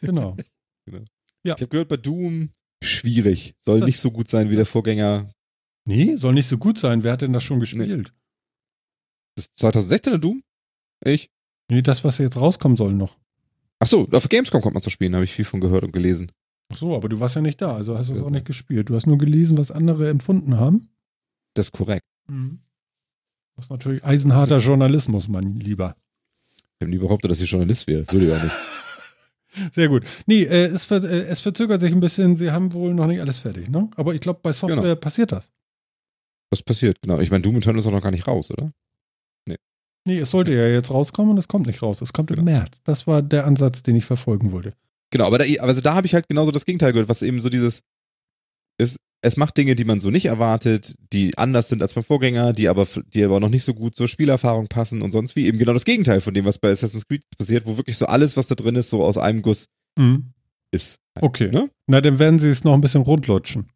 Genau. 0.00 0.36
Ich 1.42 1.50
habe 1.50 1.68
gehört, 1.68 1.88
bei 1.88 1.96
Doom 1.96 2.50
schwierig. 2.84 3.54
Soll 3.58 3.80
nicht 3.80 3.98
so 3.98 4.10
gut 4.10 4.28
sein 4.28 4.50
wie 4.50 4.56
der 4.56 4.66
Vorgänger. 4.66 5.30
Nee, 5.86 6.16
soll 6.16 6.32
nicht 6.34 6.48
so 6.48 6.56
gut 6.58 6.78
sein. 6.78 7.02
Wer 7.04 7.12
hat 7.12 7.22
denn 7.22 7.32
das 7.32 7.42
schon 7.42 7.60
gespielt? 7.60 8.12
Das 9.36 9.50
2016er 9.54 10.18
Doom? 10.18 10.42
Ich? 11.04 11.30
Nee, 11.70 11.82
das, 11.82 12.04
was 12.04 12.18
jetzt 12.18 12.36
rauskommen 12.36 12.76
soll 12.76 12.92
noch. 12.94 13.16
Ach 13.80 13.86
so, 13.86 14.08
auf 14.12 14.28
Gamescom 14.28 14.62
kommt 14.62 14.74
man 14.74 14.82
zu 14.82 14.90
spielen, 14.90 15.14
habe 15.14 15.24
ich 15.24 15.32
viel 15.32 15.44
von 15.44 15.60
gehört 15.60 15.84
und 15.84 15.92
gelesen. 15.92 16.30
Ach 16.72 16.76
so, 16.76 16.94
aber 16.96 17.08
du 17.08 17.20
warst 17.20 17.34
ja 17.36 17.42
nicht 17.42 17.60
da, 17.60 17.74
also 17.74 17.96
hast 17.96 18.08
du 18.08 18.14
es 18.14 18.20
auch 18.20 18.26
Ja. 18.26 18.30
nicht 18.30 18.46
gespielt. 18.46 18.88
Du 18.88 18.94
hast 18.94 19.06
nur 19.06 19.18
gelesen, 19.18 19.58
was 19.58 19.70
andere 19.70 20.08
empfunden 20.08 20.56
haben. 20.56 20.88
Das 21.54 21.66
ist 21.66 21.72
korrekt. 21.72 22.04
Das 22.28 23.66
ist 23.66 23.70
natürlich 23.70 24.04
eisenharter 24.04 24.58
Journalismus, 24.58 25.28
mein 25.28 25.56
Lieber. 25.56 25.96
Ich 26.78 26.82
habe 26.82 26.90
nie 26.90 26.98
behauptet, 26.98 27.30
dass 27.30 27.40
ich 27.40 27.50
Journalist 27.50 27.86
wäre. 27.86 28.06
Würde 28.10 28.28
ja 28.28 28.42
nicht. 28.42 28.54
Sehr 29.72 29.88
gut. 29.88 30.04
Nee, 30.26 30.42
äh, 30.42 30.66
es, 30.66 30.84
ver 30.84 31.02
äh, 31.04 31.26
es 31.26 31.40
verzögert 31.40 31.80
sich 31.80 31.92
ein 31.92 32.00
bisschen. 32.00 32.36
Sie 32.36 32.50
haben 32.50 32.72
wohl 32.72 32.94
noch 32.94 33.06
nicht 33.06 33.20
alles 33.20 33.38
fertig, 33.38 33.68
ne? 33.68 33.88
Aber 33.96 34.14
ich 34.14 34.20
glaube, 34.20 34.40
bei 34.42 34.52
Software 34.52 34.82
Genau. 34.82 34.94
passiert 34.96 35.32
das. 35.32 35.50
Was 36.50 36.62
passiert? 36.62 36.98
Genau. 37.02 37.20
Ich 37.20 37.30
meine, 37.30 37.42
Doom 37.42 37.56
Eternal 37.56 37.78
ist 37.80 37.86
auch 37.86 37.92
noch 37.92 38.02
gar 38.02 38.10
nicht 38.10 38.26
raus, 38.26 38.50
oder? 38.50 38.70
Nee, 40.06 40.18
es 40.18 40.30
sollte 40.32 40.52
ja 40.52 40.68
jetzt 40.68 40.90
rauskommen 40.90 41.30
und 41.30 41.38
es 41.38 41.48
kommt 41.48 41.66
nicht 41.66 41.80
raus. 41.80 42.02
Es 42.02 42.12
kommt 42.12 42.30
im 42.30 42.44
März. 42.44 42.78
Das 42.84 43.06
war 43.06 43.22
der 43.22 43.46
Ansatz, 43.46 43.82
den 43.82 43.96
ich 43.96 44.04
verfolgen 44.04 44.52
wollte. 44.52 44.74
Genau, 45.10 45.24
aber 45.26 45.38
da, 45.38 45.44
also 45.62 45.80
da 45.80 45.94
habe 45.94 46.06
ich 46.06 46.12
halt 46.12 46.28
genauso 46.28 46.50
das 46.50 46.66
Gegenteil 46.66 46.92
gehört, 46.92 47.08
was 47.08 47.22
eben 47.22 47.40
so 47.40 47.48
dieses, 47.48 47.80
es, 48.78 48.96
es 49.22 49.36
macht 49.36 49.56
Dinge, 49.56 49.74
die 49.76 49.84
man 49.84 50.00
so 50.00 50.10
nicht 50.10 50.26
erwartet, 50.26 50.94
die 51.12 51.36
anders 51.38 51.68
sind 51.68 51.80
als 51.82 51.94
beim 51.94 52.04
Vorgänger, 52.04 52.52
die 52.52 52.68
aber, 52.68 52.86
die 53.14 53.24
aber 53.24 53.40
noch 53.40 53.48
nicht 53.48 53.64
so 53.64 53.72
gut 53.74 53.94
zur 53.96 54.08
Spielerfahrung 54.08 54.68
passen 54.68 55.00
und 55.02 55.10
sonst 55.12 55.36
wie. 55.36 55.46
Eben 55.46 55.58
genau 55.58 55.72
das 55.72 55.84
Gegenteil 55.84 56.20
von 56.20 56.34
dem, 56.34 56.44
was 56.44 56.58
bei 56.58 56.70
Assassin's 56.70 57.06
Creed 57.06 57.22
passiert, 57.38 57.66
wo 57.66 57.76
wirklich 57.76 57.96
so 57.96 58.06
alles, 58.06 58.36
was 58.36 58.46
da 58.48 58.54
drin 58.54 58.76
ist, 58.76 58.90
so 58.90 59.02
aus 59.04 59.16
einem 59.18 59.42
Guss 59.42 59.66
Mhm. 59.98 60.32
ist. 60.72 60.98
Okay. 61.20 61.50
Ne? 61.50 61.70
Na, 61.86 62.00
dann 62.00 62.18
werden 62.18 62.38
sie 62.38 62.48
es 62.50 62.64
noch 62.64 62.74
ein 62.74 62.80
bisschen 62.80 63.02
rundlutschen. 63.02 63.70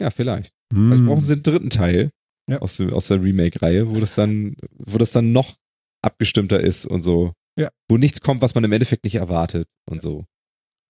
Ja, 0.00 0.10
vielleicht. 0.10 0.52
Mhm. 0.72 0.88
Vielleicht 0.90 1.06
brauchen 1.06 1.24
sie 1.26 1.32
einen 1.32 1.42
dritten 1.42 1.70
Teil 1.70 2.10
Ja. 2.48 2.58
aus, 2.58 2.76
der- 2.76 2.92
aus 2.92 3.08
der 3.08 3.22
Remake-Reihe, 3.22 3.90
wo 3.90 3.98
das 4.00 4.14
dann, 4.14 4.54
wo 4.78 4.98
das 4.98 5.12
dann 5.12 5.32
noch 5.32 5.56
abgestimmter 6.02 6.60
ist 6.60 6.86
und 6.86 7.02
so. 7.02 7.32
Ja. 7.58 7.70
Wo 7.88 7.96
nichts 7.96 8.20
kommt, 8.20 8.40
was 8.42 8.54
man 8.54 8.64
im 8.64 8.72
Endeffekt 8.72 9.04
nicht 9.04 9.16
erwartet 9.16 9.66
und 9.88 10.00
so. 10.02 10.24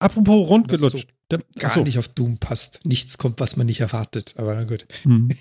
Apropos 0.00 0.48
rundgelutscht. 0.48 1.08
Der- 1.30 1.40
Gar 1.58 1.70
Achso. 1.70 1.82
nicht 1.82 1.98
auf 1.98 2.08
Doom 2.08 2.38
passt. 2.38 2.80
Nichts 2.84 3.18
kommt, 3.18 3.40
was 3.40 3.56
man 3.56 3.66
nicht 3.66 3.80
erwartet. 3.80 4.34
Aber 4.36 4.54
na 4.54 4.64
gut. 4.64 4.86
Mhm. 5.04 5.30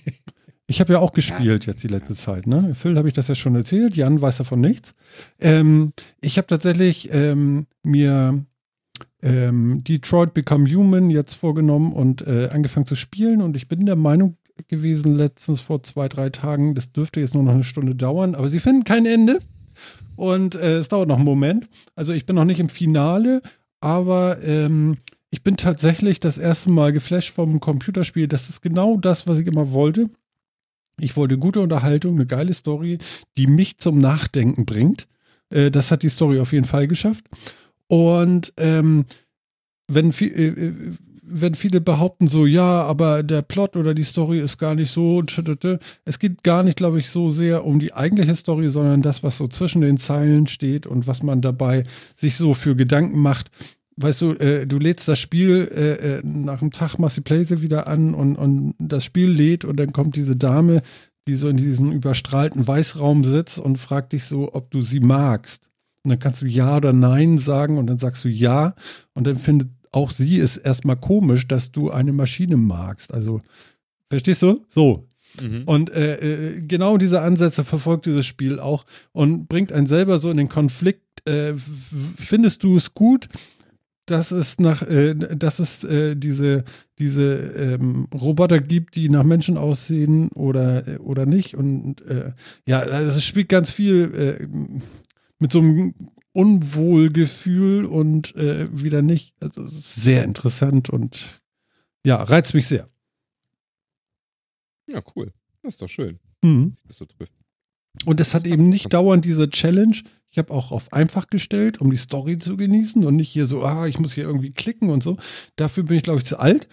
Ich 0.72 0.80
habe 0.80 0.94
ja 0.94 1.00
auch 1.00 1.14
gespielt 1.14 1.66
jetzt 1.66 1.82
die 1.82 1.88
letzte 1.88 2.14
Zeit. 2.14 2.46
Ne? 2.46 2.76
Phil 2.76 2.96
habe 2.96 3.08
ich 3.08 3.16
das 3.16 3.28
ja 3.28 3.34
schon 3.34 3.56
erzählt. 3.56 3.96
Jan 3.96 4.22
weiß 4.22 4.38
davon 4.38 4.62
nichts. 4.62 4.94
Ähm, 5.40 5.94
ich 6.22 6.38
habe 6.38 6.46
tatsächlich 6.46 7.12
ähm, 7.12 7.66
mir 7.82 8.46
ähm, 9.24 9.84
Detroit 9.84 10.36
Become 10.36 10.72
Human 10.72 11.10
jetzt 11.10 11.34
vorgenommen 11.34 11.92
und 11.92 12.22
äh, 12.28 12.50
angefangen 12.52 12.86
zu 12.86 12.94
spielen. 12.96 13.42
Und 13.42 13.56
ich 13.56 13.68
bin 13.68 13.84
der 13.88 13.96
Meinung 13.96 14.38
gewesen, 14.68 15.16
letztens 15.16 15.60
vor 15.60 15.82
zwei, 15.82 16.08
drei 16.08 16.30
Tagen, 16.30 16.76
das 16.76 16.92
dürfte 16.92 17.20
jetzt 17.20 17.34
nur 17.34 17.42
noch 17.42 17.54
eine 17.54 17.64
Stunde 17.64 17.96
dauern, 17.96 18.36
aber 18.36 18.48
sie 18.48 18.60
finden 18.60 18.84
kein 18.84 19.08
Ende. 19.08 19.40
Und 20.16 20.54
äh, 20.54 20.78
es 20.78 20.90
dauert 20.90 21.08
noch 21.08 21.16
einen 21.16 21.26
Moment. 21.26 21.68
Also 21.96 22.14
ich 22.14 22.28
bin 22.28 22.36
noch 22.36 22.46
nicht 22.46 22.60
im 22.60 22.70
Finale, 22.70 23.42
aber 23.82 24.38
ähm, 24.44 24.98
ich 25.32 25.44
bin 25.44 25.58
tatsächlich 25.58 26.20
das 26.20 26.38
erste 26.38 26.70
Mal 26.72 26.92
geflasht 26.92 27.34
vom 27.34 27.60
Computerspiel. 27.60 28.28
Das 28.28 28.50
ist 28.50 28.62
genau 28.62 28.98
das, 28.98 29.28
was 29.28 29.40
ich 29.40 29.48
immer 29.48 29.72
wollte. 29.72 30.10
Ich 31.00 31.16
wollte 31.16 31.38
gute 31.38 31.62
Unterhaltung, 31.62 32.16
eine 32.16 32.26
geile 32.26 32.54
Story, 32.54 32.98
die 33.38 33.48
mich 33.48 33.78
zum 33.78 34.00
Nachdenken 34.00 34.66
bringt. 34.66 35.08
Äh, 35.50 35.72
das 35.72 35.92
hat 35.92 36.04
die 36.04 36.10
Story 36.10 36.40
auf 36.40 36.52
jeden 36.52 36.66
Fall 36.66 36.88
geschafft. 36.88 37.26
Und 37.88 38.54
ähm, 38.58 39.06
wenn, 39.88 40.12
vi- 40.12 40.34
äh, 40.34 40.48
äh, 40.48 40.74
wenn 41.24 41.56
viele 41.56 41.80
behaupten 41.80 42.28
so, 42.28 42.46
ja, 42.46 42.82
aber 42.84 43.24
der 43.24 43.44
Plot 43.44 43.76
oder 43.78 43.94
die 43.94 44.04
Story 44.04 44.40
ist 44.40 44.58
gar 44.58 44.76
nicht 44.76 44.92
so, 44.92 45.24
es 46.06 46.20
geht 46.20 46.44
gar 46.44 46.64
nicht, 46.64 46.76
glaube 46.78 47.00
ich, 47.00 47.10
so 47.10 47.30
sehr 47.32 47.66
um 47.66 47.80
die 47.80 47.94
eigentliche 47.94 48.36
Story, 48.36 48.70
sondern 48.70 49.02
das, 49.02 49.24
was 49.24 49.38
so 49.38 49.48
zwischen 49.48 49.82
den 49.82 49.98
Zeilen 49.98 50.48
steht 50.48 50.88
und 50.88 51.08
was 51.08 51.24
man 51.24 51.42
dabei 51.42 51.84
sich 52.16 52.36
so 52.36 52.54
für 52.54 52.76
Gedanken 52.76 53.20
macht. 53.20 53.52
Weißt 54.02 54.22
du, 54.22 54.32
äh, 54.36 54.66
du 54.66 54.80
lädst 54.80 55.10
das 55.10 55.20
Spiel 55.20 55.70
äh, 55.76 56.18
äh, 56.20 56.22
nach 56.24 56.62
einem 56.62 56.72
Tag 56.72 57.00
machst 57.00 57.18
die 57.18 57.22
Playse 57.22 57.62
wieder 57.62 57.88
an 57.88 58.14
und, 58.14 58.38
und 58.38 58.74
das 58.80 59.04
Spiel 59.04 59.30
lädt 59.30 59.66
und 59.66 59.78
dann 59.78 59.92
kommt 59.92 60.16
diese 60.16 60.38
Dame, 60.38 60.84
die 61.28 61.36
so 61.36 61.50
in 61.50 61.58
diesem 61.58 61.92
überstrahlten 61.92 62.66
Weißraum 62.66 63.26
sitzt 63.26 63.60
und 63.60 63.78
fragt 63.78 64.14
dich 64.14 64.24
so, 64.24 64.54
ob 64.54 64.72
du 64.72 64.82
sie 64.82 65.02
magst. 65.02 65.70
Und 66.04 66.12
dann 66.12 66.20
kannst 66.20 66.42
du 66.42 66.46
Ja 66.46 66.78
oder 66.78 66.94
Nein 66.94 67.38
sagen 67.38 67.78
und 67.78 67.88
dann 67.88 67.98
sagst 67.98 68.24
du 68.24 68.30
Ja 68.30 68.74
und 69.14 69.28
dann 69.28 69.36
findet 69.36 69.70
auch 69.92 70.12
sie 70.12 70.40
es 70.40 70.56
erstmal 70.56 70.96
komisch, 70.96 71.48
dass 71.48 71.74
du 71.74 71.92
eine 71.92 72.14
Maschine 72.14 72.56
magst. 72.56 73.14
Also, 73.14 73.42
verstehst 74.10 74.44
du? 74.44 74.64
So. 74.70 75.10
Und 75.66 75.92
äh, 75.92 76.16
äh, 76.16 76.62
genau 76.62 76.98
diese 76.98 77.22
Ansätze 77.22 77.66
verfolgt 77.66 78.06
dieses 78.06 78.26
Spiel 78.26 78.60
auch 78.60 78.86
und 79.12 79.48
bringt 79.48 79.72
einen 79.72 79.88
selber 79.88 80.20
so 80.20 80.30
in 80.30 80.38
den 80.38 80.50
Konflikt. 80.50 81.28
Äh, 81.28 81.54
findest 82.18 82.64
du 82.64 82.78
es 82.78 82.94
gut, 82.94 83.28
dass 84.12 84.32
es 84.32 84.60
nach, 84.60 84.82
äh, 84.84 85.16
dass 85.16 85.60
es 85.60 85.84
äh, 85.84 86.16
diese, 86.16 86.64
diese 86.98 87.36
ähm, 87.36 88.08
Roboter 88.14 88.60
gibt, 88.60 88.96
die 88.96 89.10
nach 89.10 89.24
Menschen 89.24 89.58
aussehen 89.58 90.30
oder, 90.30 90.88
äh, 90.88 90.98
oder 90.98 91.26
nicht? 91.26 91.56
Und 91.56 92.02
äh, 92.02 92.34
ja, 92.68 92.80
also 92.80 93.18
es 93.18 93.24
spielt 93.26 93.50
ganz 93.50 93.72
viel 93.72 94.14
äh, 94.14 94.48
mit 95.40 95.52
so 95.52 95.60
einem 95.60 95.94
Unwohlgefühl 96.34 97.86
und 97.86 98.36
äh, 98.36 98.68
wieder 98.72 99.02
nicht. 99.02 99.36
Also 99.42 99.64
es 99.64 99.74
ist 99.76 99.96
sehr 99.96 100.24
interessant 100.24 100.90
und 100.90 101.42
ja, 102.06 102.22
reizt 102.22 102.54
mich 102.54 102.68
sehr. 102.68 102.88
Ja, 104.90 105.02
cool. 105.16 105.32
Das 105.62 105.74
ist 105.76 105.82
doch 105.82 105.90
schön, 105.90 106.20
Mhm. 106.44 106.74
das 106.88 106.98
so 106.98 107.06
trifft. 107.06 107.34
Und 108.06 108.20
es 108.20 108.34
hat 108.34 108.46
eben 108.48 108.70
nicht 108.70 108.94
dauernd 108.94 109.26
diese 109.26 109.50
Challenge. 109.50 109.98
Ich 110.32 110.38
habe 110.38 110.54
auch 110.54 110.72
auf 110.72 110.94
einfach 110.94 111.28
gestellt, 111.28 111.82
um 111.82 111.90
die 111.90 111.98
Story 111.98 112.38
zu 112.38 112.56
genießen 112.56 113.04
und 113.04 113.16
nicht 113.16 113.30
hier 113.30 113.48
so, 113.48 113.64
ah, 113.64 113.88
ich 113.88 114.00
muss 114.00 114.14
hier 114.14 114.26
irgendwie 114.26 114.52
klicken 114.52 114.90
und 114.90 115.02
so. 115.02 115.18
Dafür 115.56 115.84
bin 115.84 115.98
ich, 115.98 116.04
glaube 116.04 116.20
ich, 116.20 116.26
zu 116.26 116.40
alt. 116.40 116.68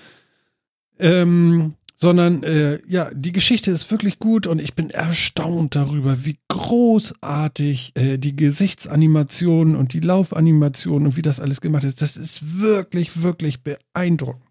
Ähm, 0.98 1.74
sondern 1.96 2.42
äh, 2.42 2.78
ja, 2.86 3.10
die 3.14 3.32
Geschichte 3.32 3.70
ist 3.70 3.90
wirklich 3.90 4.18
gut 4.18 4.46
und 4.46 4.60
ich 4.60 4.74
bin 4.74 4.90
erstaunt 4.90 5.74
darüber, 5.74 6.26
wie 6.26 6.38
großartig 6.48 7.92
äh, 7.94 8.18
die 8.18 8.36
Gesichtsanimationen 8.36 9.74
und 9.74 9.94
die 9.94 10.00
Laufanimationen 10.00 11.08
und 11.08 11.16
wie 11.16 11.22
das 11.22 11.40
alles 11.40 11.62
gemacht 11.62 11.84
ist. 11.84 12.02
Das 12.02 12.18
ist 12.18 12.60
wirklich, 12.60 13.22
wirklich 13.22 13.62
beeindruckend. 13.62 14.44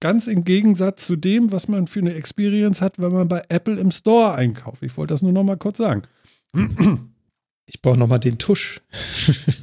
Ganz 0.00 0.26
im 0.26 0.42
Gegensatz 0.44 1.06
zu 1.06 1.14
dem, 1.14 1.52
was 1.52 1.68
man 1.68 1.86
für 1.86 2.00
eine 2.00 2.14
Experience 2.14 2.82
hat, 2.82 2.98
wenn 2.98 3.12
man 3.12 3.28
bei 3.28 3.42
Apple 3.48 3.78
im 3.78 3.92
Store 3.92 4.34
einkauft. 4.34 4.82
Ich 4.82 4.96
wollte 4.96 5.14
das 5.14 5.22
nur 5.22 5.32
noch 5.32 5.44
mal 5.44 5.56
kurz 5.56 5.78
sagen. 5.78 6.02
Ich 7.66 7.80
brauche 7.80 7.96
nochmal 7.96 8.20
den 8.20 8.36
Tusch. 8.38 8.80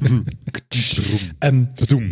ähm, 1.41 1.67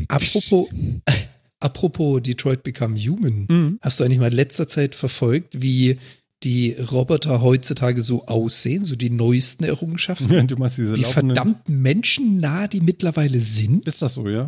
apropos, 0.08 0.70
apropos 1.60 2.22
Detroit 2.22 2.64
Become 2.64 2.98
Human. 3.00 3.48
Mhm. 3.50 3.80
Hast 3.82 4.00
du 4.00 4.04
eigentlich 4.04 4.20
mal 4.20 4.28
in 4.28 4.36
letzter 4.36 4.68
Zeit 4.68 4.94
verfolgt, 4.94 5.62
wie 5.62 5.98
die 6.44 6.74
Roboter 6.74 7.42
heutzutage 7.42 8.02
so 8.02 8.26
aussehen, 8.28 8.84
so 8.84 8.96
die 8.96 9.10
neuesten 9.10 9.64
Errungenschaften? 9.64 10.32
Ja, 10.32 10.44
du 10.44 10.58
meinst 10.58 10.78
diese 10.78 10.96
Wie 10.96 11.04
verdammt 11.04 11.68
menschennah 11.68 12.68
die 12.68 12.82
mittlerweile 12.82 13.40
sind? 13.40 13.88
Ist 13.88 14.02
das 14.02 14.14
so, 14.14 14.28
ja? 14.30 14.46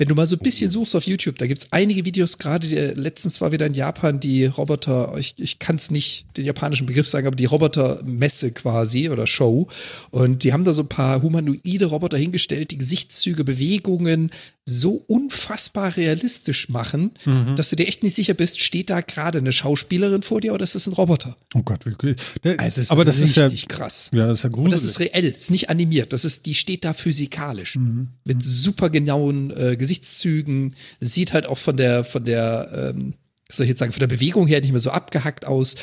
Wenn 0.00 0.08
du 0.08 0.14
mal 0.14 0.26
so 0.26 0.36
ein 0.36 0.38
bisschen 0.38 0.70
suchst 0.70 0.96
auf 0.96 1.06
YouTube, 1.06 1.36
da 1.36 1.46
gibt's 1.46 1.66
einige 1.72 2.06
Videos, 2.06 2.38
gerade 2.38 2.66
der, 2.66 2.94
letztens 2.94 3.42
war 3.42 3.52
wieder 3.52 3.66
in 3.66 3.74
Japan 3.74 4.18
die 4.18 4.46
Roboter, 4.46 5.14
ich, 5.18 5.34
ich 5.36 5.58
kann 5.58 5.76
es 5.76 5.90
nicht 5.90 6.24
den 6.38 6.46
japanischen 6.46 6.86
Begriff 6.86 7.06
sagen, 7.06 7.26
aber 7.26 7.36
die 7.36 7.44
Robotermesse 7.44 8.52
quasi 8.52 9.10
oder 9.10 9.26
Show. 9.26 9.68
Und 10.08 10.42
die 10.42 10.54
haben 10.54 10.64
da 10.64 10.72
so 10.72 10.84
ein 10.84 10.88
paar 10.88 11.20
humanoide 11.20 11.84
Roboter 11.84 12.16
hingestellt, 12.16 12.70
die 12.70 12.78
Gesichtszüge, 12.78 13.44
Bewegungen 13.44 14.30
so 14.68 15.02
unfassbar 15.08 15.96
realistisch 15.96 16.68
machen, 16.68 17.12
Mhm. 17.24 17.56
dass 17.56 17.70
du 17.70 17.76
dir 17.76 17.88
echt 17.88 18.02
nicht 18.02 18.14
sicher 18.14 18.34
bist, 18.34 18.60
steht 18.60 18.90
da 18.90 19.00
gerade 19.00 19.38
eine 19.38 19.52
Schauspielerin 19.52 20.22
vor 20.22 20.40
dir 20.40 20.52
oder 20.54 20.62
ist 20.64 20.74
es 20.76 20.86
ein 20.86 20.92
Roboter? 20.92 21.36
Oh 21.54 21.62
Gott, 21.62 21.86
wie 21.86 21.94
cool. 22.02 22.14
Der, 22.44 22.60
Also 22.60 22.80
es 22.80 22.86
ist 22.86 22.90
aber 22.92 23.04
das 23.04 23.18
ist 23.18 23.34
ja, 23.36 23.44
richtig 23.44 23.68
krass. 23.68 24.10
ja, 24.12 24.26
das 24.26 24.38
ist 24.38 24.42
ja 24.44 24.48
Und 24.50 24.54
gruselig. 24.56 24.72
das 24.74 24.84
ist 24.84 25.00
reell, 25.00 25.24
ist 25.24 25.50
nicht 25.50 25.70
animiert. 25.70 26.12
Das 26.12 26.24
ist, 26.24 26.46
die 26.46 26.54
steht 26.54 26.84
da 26.84 26.92
physikalisch. 26.92 27.76
Mhm. 27.76 28.08
Mit 28.24 28.42
super 28.42 28.90
genauen 28.90 29.50
äh, 29.56 29.76
Gesichtszügen. 29.76 30.76
Sieht 31.00 31.32
halt 31.32 31.46
auch 31.46 31.58
von 31.58 31.76
der, 31.76 32.04
von 32.04 32.24
der, 32.24 32.92
ähm, 32.94 33.14
was 33.48 33.56
soll 33.56 33.64
ich 33.64 33.70
jetzt 33.70 33.80
sagen, 33.80 33.92
von 33.92 34.00
der 34.00 34.06
Bewegung 34.06 34.46
her 34.46 34.60
nicht 34.60 34.72
mehr 34.72 34.80
so 34.80 34.90
abgehackt 34.90 35.46
aus. 35.46 35.74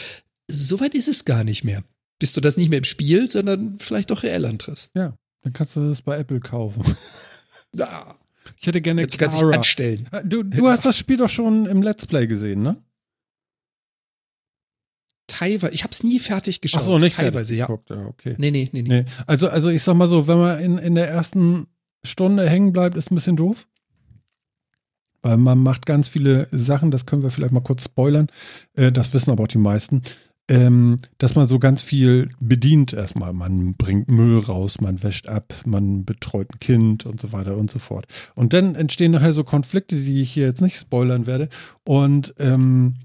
Soweit 0.50 0.94
ist 0.96 1.08
es 1.10 1.26
gar 1.26 1.44
nicht 1.44 1.64
mehr. 1.66 1.84
Bis 2.20 2.32
du 2.34 2.40
das 2.42 2.56
nicht 2.58 2.70
mehr 2.70 2.78
im 2.80 2.84
Spiel, 2.86 3.30
sondern 3.30 3.78
vielleicht 3.80 4.12
doch 4.12 4.24
reell 4.24 4.46
antriffst. 4.46 4.94
ja, 4.96 5.14
dann 5.44 5.54
kannst 5.54 5.76
du 5.76 5.90
das 5.90 6.02
bei 6.02 6.18
Apple 6.18 6.40
kaufen. 6.40 6.82
Ja. 7.76 8.16
Ich 8.60 8.68
hätte 8.68 8.82
gerne 8.82 9.06
Du 9.08 9.18
kannst 9.18 9.36
dich 9.36 9.42
Kara. 9.44 9.56
anstellen. 9.56 10.08
Äh, 10.12 10.24
Du, 10.26 10.44
du 10.44 10.68
hast 10.68 10.86
das 10.86 10.98
Spiel 10.98 11.18
doch 11.18 11.30
schon 11.30 11.66
im 11.66 11.82
Let's 11.82 12.06
Play 12.06 12.28
gesehen, 12.28 12.62
ne? 12.62 12.78
Teilweise, 15.28 15.74
ich 15.74 15.84
habe 15.84 15.92
es 15.92 16.04
nie 16.04 16.20
fertig 16.20 16.62
geschaut. 16.62 16.82
Ach 16.84 16.86
so, 16.86 17.00
nicht 17.00 17.18
Teilweise, 17.18 17.54
fertig 17.54 17.58
ja. 17.60 17.66
geguckt, 17.66 17.90
ja. 17.90 18.06
Okay. 18.06 18.36
Nee, 18.38 18.52
nee, 18.52 18.70
nee, 18.72 18.82
nee. 18.82 19.02
Nee. 19.02 19.06
Also, 19.26 19.50
also 19.50 19.70
ich 19.70 19.84
sag 19.84 19.96
mal 19.96 20.08
so, 20.08 20.28
wenn 20.28 20.38
man 20.38 20.60
in, 20.60 20.78
in 20.78 20.96
der 20.96 21.10
ersten 21.10 21.68
Stunde 22.04 22.50
hängen 22.50 22.72
bleibt, 22.72 22.96
ist 22.96 23.12
ein 23.12 23.16
bisschen 23.16 23.36
doof. 23.36 23.68
Weil 25.24 25.38
man 25.38 25.58
macht 25.60 25.86
ganz 25.86 26.08
viele 26.08 26.48
Sachen, 26.52 26.92
das 26.92 27.06
können 27.06 27.24
wir 27.24 27.32
vielleicht 27.32 27.52
mal 27.52 27.60
kurz 27.62 27.84
spoilern. 27.84 28.28
Äh, 28.76 28.92
das 28.94 29.14
wissen 29.14 29.32
aber 29.32 29.44
auch 29.44 29.48
die 29.50 29.58
meisten. 29.58 30.02
Ähm, 30.50 30.98
dass 31.18 31.36
man 31.36 31.46
so 31.46 31.60
ganz 31.60 31.82
viel 31.82 32.30
bedient 32.40 32.94
erstmal. 32.94 33.34
Man 33.34 33.74
bringt 33.74 34.10
Müll 34.10 34.40
raus, 34.40 34.80
man 34.80 35.04
wäscht 35.04 35.28
ab, 35.28 35.54
man 35.66 36.06
betreut 36.06 36.48
ein 36.54 36.60
Kind 36.60 37.06
und 37.06 37.20
so 37.20 37.34
weiter 37.34 37.58
und 37.58 37.70
so 37.70 37.80
fort. 37.80 38.06
Und 38.34 38.54
dann 38.54 38.76
entstehen 38.76 39.12
nachher 39.12 39.34
so 39.34 39.44
Konflikte, 39.44 39.98
die 39.98 40.22
ich 40.22 40.32
hier 40.32 40.46
jetzt 40.46 40.62
nicht 40.62 40.78
spoilern 40.78 41.28
werde. 41.28 41.50
Und 41.84 42.34
ähm, 42.40 42.96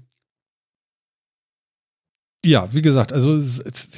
ja, 2.45 2.73
wie 2.73 2.81
gesagt, 2.81 3.11
also 3.11 3.41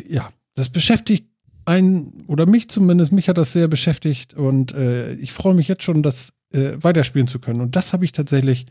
ja, 0.07 0.29
das 0.55 0.69
beschäftigt 0.69 1.29
einen 1.65 2.25
oder 2.27 2.45
mich 2.45 2.69
zumindest, 2.69 3.11
mich 3.11 3.27
hat 3.27 3.37
das 3.37 3.53
sehr 3.53 3.67
beschäftigt 3.67 4.33
und 4.35 4.73
äh, 4.73 5.13
ich 5.15 5.33
freue 5.33 5.55
mich 5.55 5.67
jetzt 5.67 5.83
schon, 5.83 6.03
das 6.03 6.31
äh, 6.53 6.73
weiterspielen 6.77 7.27
zu 7.27 7.39
können. 7.39 7.61
Und 7.61 7.75
das 7.75 7.91
habe 7.91 8.05
ich 8.05 8.11
tatsächlich, 8.11 8.67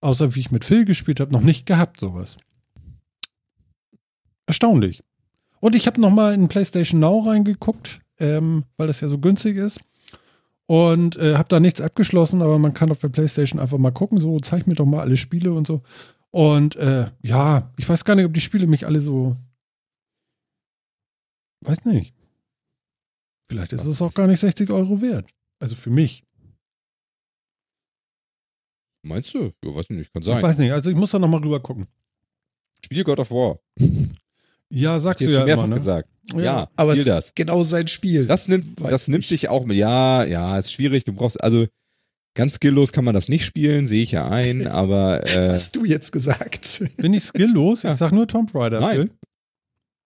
außer 0.00 0.34
wie 0.34 0.40
ich 0.40 0.50
mit 0.50 0.64
Phil 0.64 0.84
gespielt 0.84 1.20
habe, 1.20 1.32
noch 1.32 1.40
nicht 1.40 1.66
gehabt, 1.66 2.00
sowas. 2.00 2.36
Erstaunlich. 4.46 5.02
Und 5.60 5.74
ich 5.74 5.86
habe 5.86 6.00
nochmal 6.00 6.34
in 6.34 6.48
PlayStation 6.48 7.00
Now 7.00 7.20
reingeguckt, 7.20 8.00
ähm, 8.18 8.64
weil 8.76 8.86
das 8.86 9.00
ja 9.00 9.08
so 9.08 9.18
günstig 9.18 9.56
ist. 9.56 9.80
Und 10.66 11.16
äh, 11.16 11.36
habe 11.36 11.48
da 11.48 11.60
nichts 11.60 11.80
abgeschlossen, 11.80 12.40
aber 12.42 12.58
man 12.58 12.72
kann 12.74 12.90
auf 12.90 12.98
der 12.98 13.08
PlayStation 13.08 13.60
einfach 13.60 13.78
mal 13.78 13.90
gucken, 13.90 14.18
so 14.18 14.38
zeig 14.40 14.66
mir 14.66 14.74
doch 14.74 14.86
mal 14.86 15.00
alle 15.00 15.16
Spiele 15.16 15.52
und 15.52 15.66
so. 15.66 15.82
Und 16.30 16.76
äh, 16.76 17.10
ja, 17.22 17.72
ich 17.78 17.88
weiß 17.88 18.04
gar 18.04 18.14
nicht, 18.14 18.24
ob 18.24 18.34
die 18.34 18.40
Spiele 18.40 18.66
mich 18.66 18.86
alle 18.86 19.00
so. 19.00 19.36
Weiß 21.60 21.84
nicht. 21.84 22.14
Vielleicht 23.46 23.72
ist 23.72 23.84
es 23.84 24.02
auch 24.02 24.12
gar 24.14 24.26
nicht 24.26 24.40
60 24.40 24.70
Euro 24.70 25.00
wert. 25.00 25.30
Also 25.60 25.76
für 25.76 25.90
mich. 25.90 26.24
Meinst 29.02 29.34
du? 29.34 29.52
Ja, 29.62 29.74
weiß 29.74 29.90
nicht, 29.90 30.12
kann 30.12 30.22
Ich 30.22 30.26
sein. 30.26 30.42
weiß 30.42 30.58
nicht, 30.58 30.72
also 30.72 30.88
ich 30.90 30.96
muss 30.96 31.10
da 31.10 31.18
nochmal 31.18 31.42
rüber 31.42 31.60
gucken. 31.60 31.86
Spiel 32.84 33.04
God 33.04 33.20
of 33.20 33.30
War. 33.30 33.58
Ja, 34.70 34.98
sagst 35.00 35.20
ich 35.20 35.28
du 35.28 35.34
ja 35.34 35.44
mehrfach 35.44 35.64
immer, 35.64 35.74
ne? 35.74 35.80
gesagt. 35.80 36.08
Ja, 36.34 36.68
Aber 36.76 36.96
spiel 36.96 37.00
es 37.12 37.26
das. 37.26 37.34
genau 37.34 37.64
sein 37.64 37.86
Spiel. 37.88 38.26
Das 38.26 38.48
nimmt, 38.48 38.80
Weiß 38.80 38.90
das 38.90 39.08
nimmt 39.08 39.28
dich 39.30 39.48
auch 39.48 39.66
mit. 39.66 39.76
Ja, 39.76 40.24
ja, 40.24 40.58
ist 40.58 40.72
schwierig. 40.72 41.04
Du 41.04 41.12
brauchst, 41.12 41.42
also 41.42 41.66
ganz 42.34 42.54
skilllos 42.54 42.92
kann 42.92 43.04
man 43.04 43.14
das 43.14 43.28
nicht 43.28 43.44
spielen, 43.44 43.86
sehe 43.86 44.02
ich 44.02 44.12
ja 44.12 44.26
ein, 44.28 44.66
aber 44.66 45.24
äh, 45.26 45.50
Hast 45.50 45.76
du 45.76 45.84
jetzt 45.84 46.12
gesagt? 46.12 46.82
Bin 46.96 47.12
ich 47.14 47.24
skilllos? 47.24 47.82
Ja. 47.82 47.92
Ich 47.92 47.98
sag 47.98 48.12
nur 48.12 48.26
Tomb 48.26 48.54
Raider. 48.54 48.80
Nein. 48.80 48.94
Phil. 48.96 49.10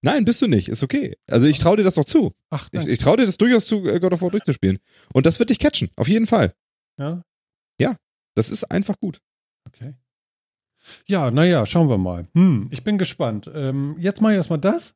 nein, 0.03 0.25
bist 0.25 0.43
du 0.43 0.49
nicht. 0.49 0.69
Ist 0.69 0.83
okay. 0.83 1.17
Also 1.31 1.47
ich 1.47 1.59
traue 1.61 1.77
dir 1.77 1.85
das 1.85 1.97
auch 1.99 2.05
zu. 2.05 2.35
Ach, 2.51 2.65
Ich, 2.67 2.71
danke. 2.81 2.91
ich 2.93 2.99
traue 2.99 3.17
dir 3.17 3.27
das 3.27 3.39
durchaus 3.39 3.67
zu, 3.67 3.85
äh, 3.87 4.01
God 4.01 4.13
of 4.13 4.21
War 4.21 4.31
durchzuspielen. 4.31 4.79
Und 5.15 5.25
das 5.25 5.39
wird 5.39 5.51
dich 5.51 5.59
catchen. 5.61 5.89
Auf 5.97 6.09
jeden 6.09 6.27
Fall. 6.27 6.53
ja, 6.99 7.97
Das 8.35 8.51
ist 8.51 8.65
einfach 8.71 8.99
gut. 8.99 9.21
okay. 9.67 9.95
Ja, 11.07 11.31
naja, 11.31 11.67
schauen 11.67 11.89
wir 11.89 11.99
mal. 11.99 12.27
Hm, 12.35 12.69
ich 12.71 12.85
bin 12.85 12.99
gespannt. 12.99 13.51
Ähm, 13.55 13.97
jetzt 13.99 14.21
mache 14.21 14.33
ich 14.33 14.37
erstmal 14.37 14.59
das 14.59 14.95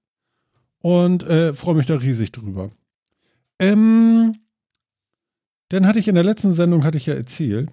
und 0.81 1.23
äh, 1.25 1.55
freue 1.55 1.77
mich 1.77 1.87
da 1.87 1.97
riesig 1.97 2.33
drüber. 2.33 2.71
Ähm, 3.59 4.35
dann 5.69 5.87
hatte 5.87 5.99
ich 5.99 6.09
in 6.09 6.15
der 6.15 6.25
letzten 6.25 6.53
Sendung 6.53 6.85
hatte 6.85 6.99
ich 6.99 7.07
ja 7.07 7.15
erzählt, 7.15 7.71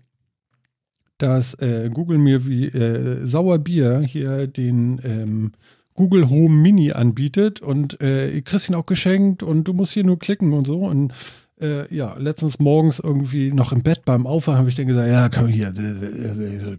dass 1.17 1.53
äh, 1.55 1.89
Google 1.93 2.17
mir 2.17 2.45
wie 2.47 2.67
äh, 2.67 3.25
Sauerbier 3.25 3.99
hier 3.99 4.47
den 4.47 5.01
ähm, 5.03 5.51
Google 5.95 6.29
Home 6.29 6.55
Mini 6.55 6.93
anbietet 6.93 7.61
und 7.61 8.01
äh, 8.01 8.31
ihr 8.31 8.41
kriegst 8.41 8.69
ihn 8.69 8.75
auch 8.75 8.85
geschenkt 8.85 9.43
und 9.43 9.65
du 9.65 9.73
musst 9.73 9.91
hier 9.91 10.05
nur 10.05 10.17
klicken 10.17 10.53
und 10.53 10.65
so 10.65 10.85
und 10.85 11.13
äh, 11.61 11.93
ja, 11.93 12.15
letztens 12.17 12.59
morgens 12.59 12.99
irgendwie 12.99 13.51
noch 13.51 13.71
im 13.71 13.83
Bett 13.83 14.05
beim 14.05 14.25
Aufwachen 14.27 14.59
habe 14.59 14.69
ich 14.69 14.75
dann 14.75 14.87
gesagt, 14.87 15.09
ja, 15.09 15.29
komm 15.29 15.47
hier, 15.47 15.73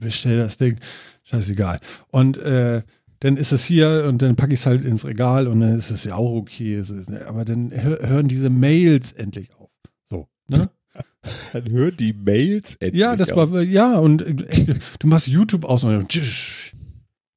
bestell 0.01 0.39
das 0.39 0.57
Ding, 0.57 0.79
scheißegal. 1.25 1.81
Und 2.09 2.39
äh, 2.39 2.83
dann 3.21 3.37
ist 3.37 3.53
es 3.53 3.65
hier 3.65 4.07
und 4.09 4.23
dann 4.23 4.37
packe 4.37 4.55
ich 4.55 4.61
es 4.61 4.67
halt 4.67 4.85
ins 4.85 5.05
Regal 5.05 5.47
und 5.47 5.61
dann 5.61 5.75
ist 5.77 5.91
es 5.91 6.05
ja 6.05 6.15
auch 6.15 6.33
okay. 6.37 6.83
Aber 7.29 7.45
dann 7.45 7.71
hör, 7.71 7.99
hören 8.09 8.29
diese 8.29 8.49
Mails 8.51 9.13
endlich 9.13 9.53
auf. 9.55 9.71
So, 10.05 10.29
ne? 10.49 10.71
Dann 11.53 11.71
hör 11.71 11.93
die 11.93 12.13
Mails 12.13 12.75
endlich 12.77 13.01
Ja, 13.01 13.15
das 13.15 13.31
auf. 13.31 13.53
war, 13.53 13.63
ja, 13.63 13.99
und 13.99 14.23
äh, 14.23 14.75
du 14.99 15.07
machst 15.07 15.29
YouTube 15.29 15.65
aus 15.65 15.85
und 15.85 15.93
dann, 15.93 16.09
tsch, 16.09 16.75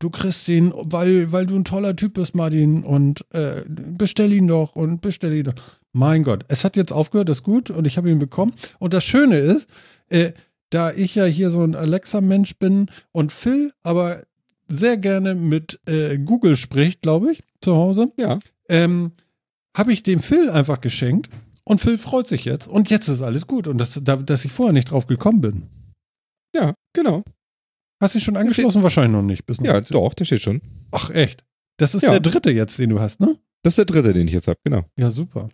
du 0.03 0.09
kriegst 0.09 0.47
ihn, 0.49 0.73
weil, 0.75 1.31
weil 1.31 1.45
du 1.45 1.55
ein 1.55 1.63
toller 1.63 1.95
Typ 1.95 2.15
bist, 2.15 2.35
Martin, 2.35 2.83
und 2.83 3.25
äh, 3.33 3.61
bestell 3.67 4.33
ihn 4.33 4.47
doch 4.47 4.75
und 4.75 5.01
bestell 5.01 5.33
ihn 5.33 5.45
doch. 5.45 5.53
Mein 5.93 6.23
Gott, 6.23 6.43
es 6.49 6.63
hat 6.63 6.75
jetzt 6.75 6.91
aufgehört, 6.91 7.29
das 7.29 7.37
ist 7.37 7.43
gut, 7.43 7.69
und 7.69 7.87
ich 7.87 7.97
habe 7.97 8.09
ihn 8.11 8.19
bekommen. 8.19 8.53
Und 8.79 8.93
das 8.93 9.03
Schöne 9.03 9.37
ist, 9.37 9.67
äh, 10.09 10.33
da 10.69 10.91
ich 10.91 11.15
ja 11.15 11.25
hier 11.25 11.51
so 11.51 11.63
ein 11.63 11.75
Alexa-Mensch 11.75 12.55
bin 12.57 12.89
und 13.11 13.31
Phil 13.31 13.71
aber 13.83 14.23
sehr 14.67 14.97
gerne 14.97 15.35
mit 15.35 15.79
äh, 15.87 16.17
Google 16.17 16.57
spricht, 16.57 17.01
glaube 17.01 17.31
ich, 17.31 17.43
zu 17.61 17.75
Hause, 17.75 18.07
Ja. 18.17 18.39
ähm, 18.69 19.11
habe 19.77 19.93
ich 19.93 20.03
dem 20.03 20.19
Phil 20.19 20.49
einfach 20.49 20.81
geschenkt 20.81 21.29
und 21.63 21.79
Phil 21.79 21.97
freut 21.97 22.27
sich 22.27 22.43
jetzt 22.45 22.67
und 22.67 22.89
jetzt 22.89 23.07
ist 23.07 23.21
alles 23.21 23.47
gut 23.47 23.67
und 23.67 23.77
das, 23.77 23.99
da, 24.03 24.15
dass 24.17 24.45
ich 24.45 24.51
vorher 24.51 24.73
nicht 24.73 24.89
drauf 24.91 25.05
gekommen 25.07 25.41
bin. 25.41 25.63
Ja, 26.55 26.73
genau. 26.93 27.23
Hast 28.03 28.15
du 28.15 28.19
ihn 28.19 28.23
schon 28.23 28.37
angeschlossen? 28.37 28.83
Wahrscheinlich 28.83 29.11
noch 29.13 29.21
nicht. 29.21 29.43
Ja, 29.61 29.79
nicht. 29.79 29.93
doch, 29.93 30.13
der 30.13 30.25
steht 30.25 30.41
schon. 30.41 30.61
Ach, 30.91 31.09
echt? 31.09 31.43
Das 31.77 31.95
ist 31.95 32.03
Ja. 32.03 32.11
der 32.11 32.19
dritte 32.19 32.51
jetzt, 32.51 32.77
den 32.79 32.89
du 32.89 32.99
hast, 32.99 33.19
ne? 33.19 33.39
Das 33.63 33.71
ist 33.71 33.77
der 33.77 33.85
dritte, 33.85 34.13
den 34.13 34.27
ich 34.27 34.33
jetzt 34.33 34.47
habe, 34.47 34.59
genau. 34.63 34.83
Ja, 34.97 35.09
super. 35.11 35.49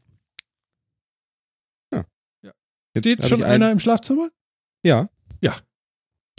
Jetzt 2.95 3.05
Steht 3.05 3.21
hab 3.21 3.29
schon 3.29 3.39
ich 3.39 3.45
einen- 3.45 3.63
einer 3.63 3.71
im 3.71 3.79
Schlafzimmer? 3.79 4.29
Ja. 4.83 5.09
Ja. 5.41 5.55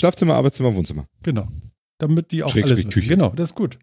Schlafzimmer, 0.00 0.34
Arbeitszimmer, 0.34 0.74
Wohnzimmer. 0.74 1.06
Genau. 1.22 1.46
Damit 1.98 2.32
die 2.32 2.42
auch 2.42 2.50
Schrägstrich 2.50 2.84
alles. 2.86 2.92
Küche. 2.94 3.08
Genau, 3.08 3.30
das 3.30 3.50
ist 3.50 3.54
gut. 3.54 3.78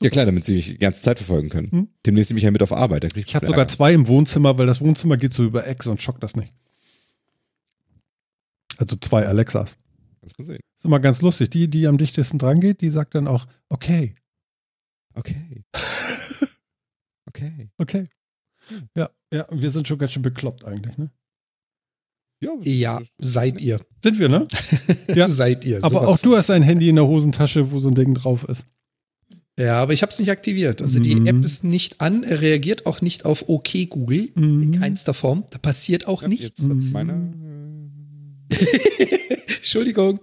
Ja 0.00 0.10
klar, 0.10 0.26
damit 0.26 0.44
sie 0.44 0.54
mich 0.54 0.66
die 0.66 0.74
ganze 0.78 1.02
Zeit 1.02 1.18
verfolgen 1.20 1.50
können. 1.50 1.70
Hm. 1.70 1.88
Demnächst 2.04 2.30
nehme 2.30 2.38
ich 2.38 2.44
ja 2.44 2.50
mit 2.50 2.62
auf 2.62 2.72
Arbeit. 2.72 3.02
Krieg 3.12 3.24
Ich 3.28 3.36
habe 3.36 3.46
sogar 3.46 3.68
zwei 3.68 3.94
im 3.94 4.08
Wohnzimmer, 4.08 4.58
weil 4.58 4.66
das 4.66 4.80
Wohnzimmer 4.80 5.16
geht 5.16 5.32
so 5.32 5.44
über 5.44 5.66
Ex 5.68 5.86
und 5.86 6.02
schockt 6.02 6.22
das 6.24 6.34
nicht. 6.34 6.52
Also 8.76 8.96
zwei 8.96 9.24
Alexas. 9.26 9.76
Kannst 10.20 10.36
mal 10.38 10.44
sehen. 10.46 10.60
Ist 10.84 10.88
immer 10.88 11.00
ganz 11.00 11.22
lustig. 11.22 11.48
Die, 11.48 11.68
die 11.70 11.86
am 11.86 11.96
dichtesten 11.96 12.36
dran 12.36 12.60
geht, 12.60 12.82
die 12.82 12.90
sagt 12.90 13.14
dann 13.14 13.26
auch, 13.26 13.46
okay, 13.70 14.14
Okay. 15.16 15.64
okay. 17.26 17.70
okay. 17.78 18.08
Hm. 18.68 18.88
Ja, 18.94 19.08
ja, 19.32 19.46
wir 19.50 19.70
sind 19.70 19.88
schon 19.88 19.96
ganz 19.96 20.12
schön 20.12 20.20
bekloppt 20.22 20.64
eigentlich, 20.66 20.98
ne? 20.98 21.10
Ja, 22.42 22.50
Ja, 22.64 23.00
seid 23.18 23.60
ihr. 23.62 23.80
Sind 24.02 24.18
wir, 24.18 24.28
ne? 24.28 24.46
Ja. 25.14 25.26
Seid 25.28 25.64
ihr. 25.64 25.82
Aber 25.84 26.06
auch 26.08 26.18
du 26.18 26.36
hast 26.36 26.50
ein 26.50 26.62
Handy 26.62 26.88
in 26.90 26.96
der 26.96 27.06
Hosentasche, 27.06 27.70
wo 27.70 27.78
so 27.78 27.88
ein 27.88 27.94
Ding 27.94 28.12
drauf 28.14 28.44
ist. 28.44 28.66
Ja, 29.58 29.80
aber 29.80 29.92
ich 29.94 30.02
habe 30.02 30.10
es 30.10 30.18
nicht 30.18 30.30
aktiviert. 30.30 30.82
Also 30.82 30.98
die 30.98 31.14
Mhm. 31.14 31.26
App 31.28 31.44
ist 31.44 31.62
nicht 31.64 32.00
an, 32.02 32.24
er 32.24 32.40
reagiert 32.42 32.84
auch 32.86 33.00
nicht 33.00 33.24
auf 33.24 33.48
OK 33.48 33.88
Google. 33.88 34.30
Mhm. 34.34 34.60
In 34.62 34.80
keinster 34.80 35.14
Form. 35.14 35.44
Da 35.50 35.56
passiert 35.58 36.06
auch 36.08 36.20
Ja, 36.22 36.28
nichts. 36.28 36.60
Mhm. 36.62 36.90
meiner. 36.92 37.32
Entschuldigung. 39.56 40.20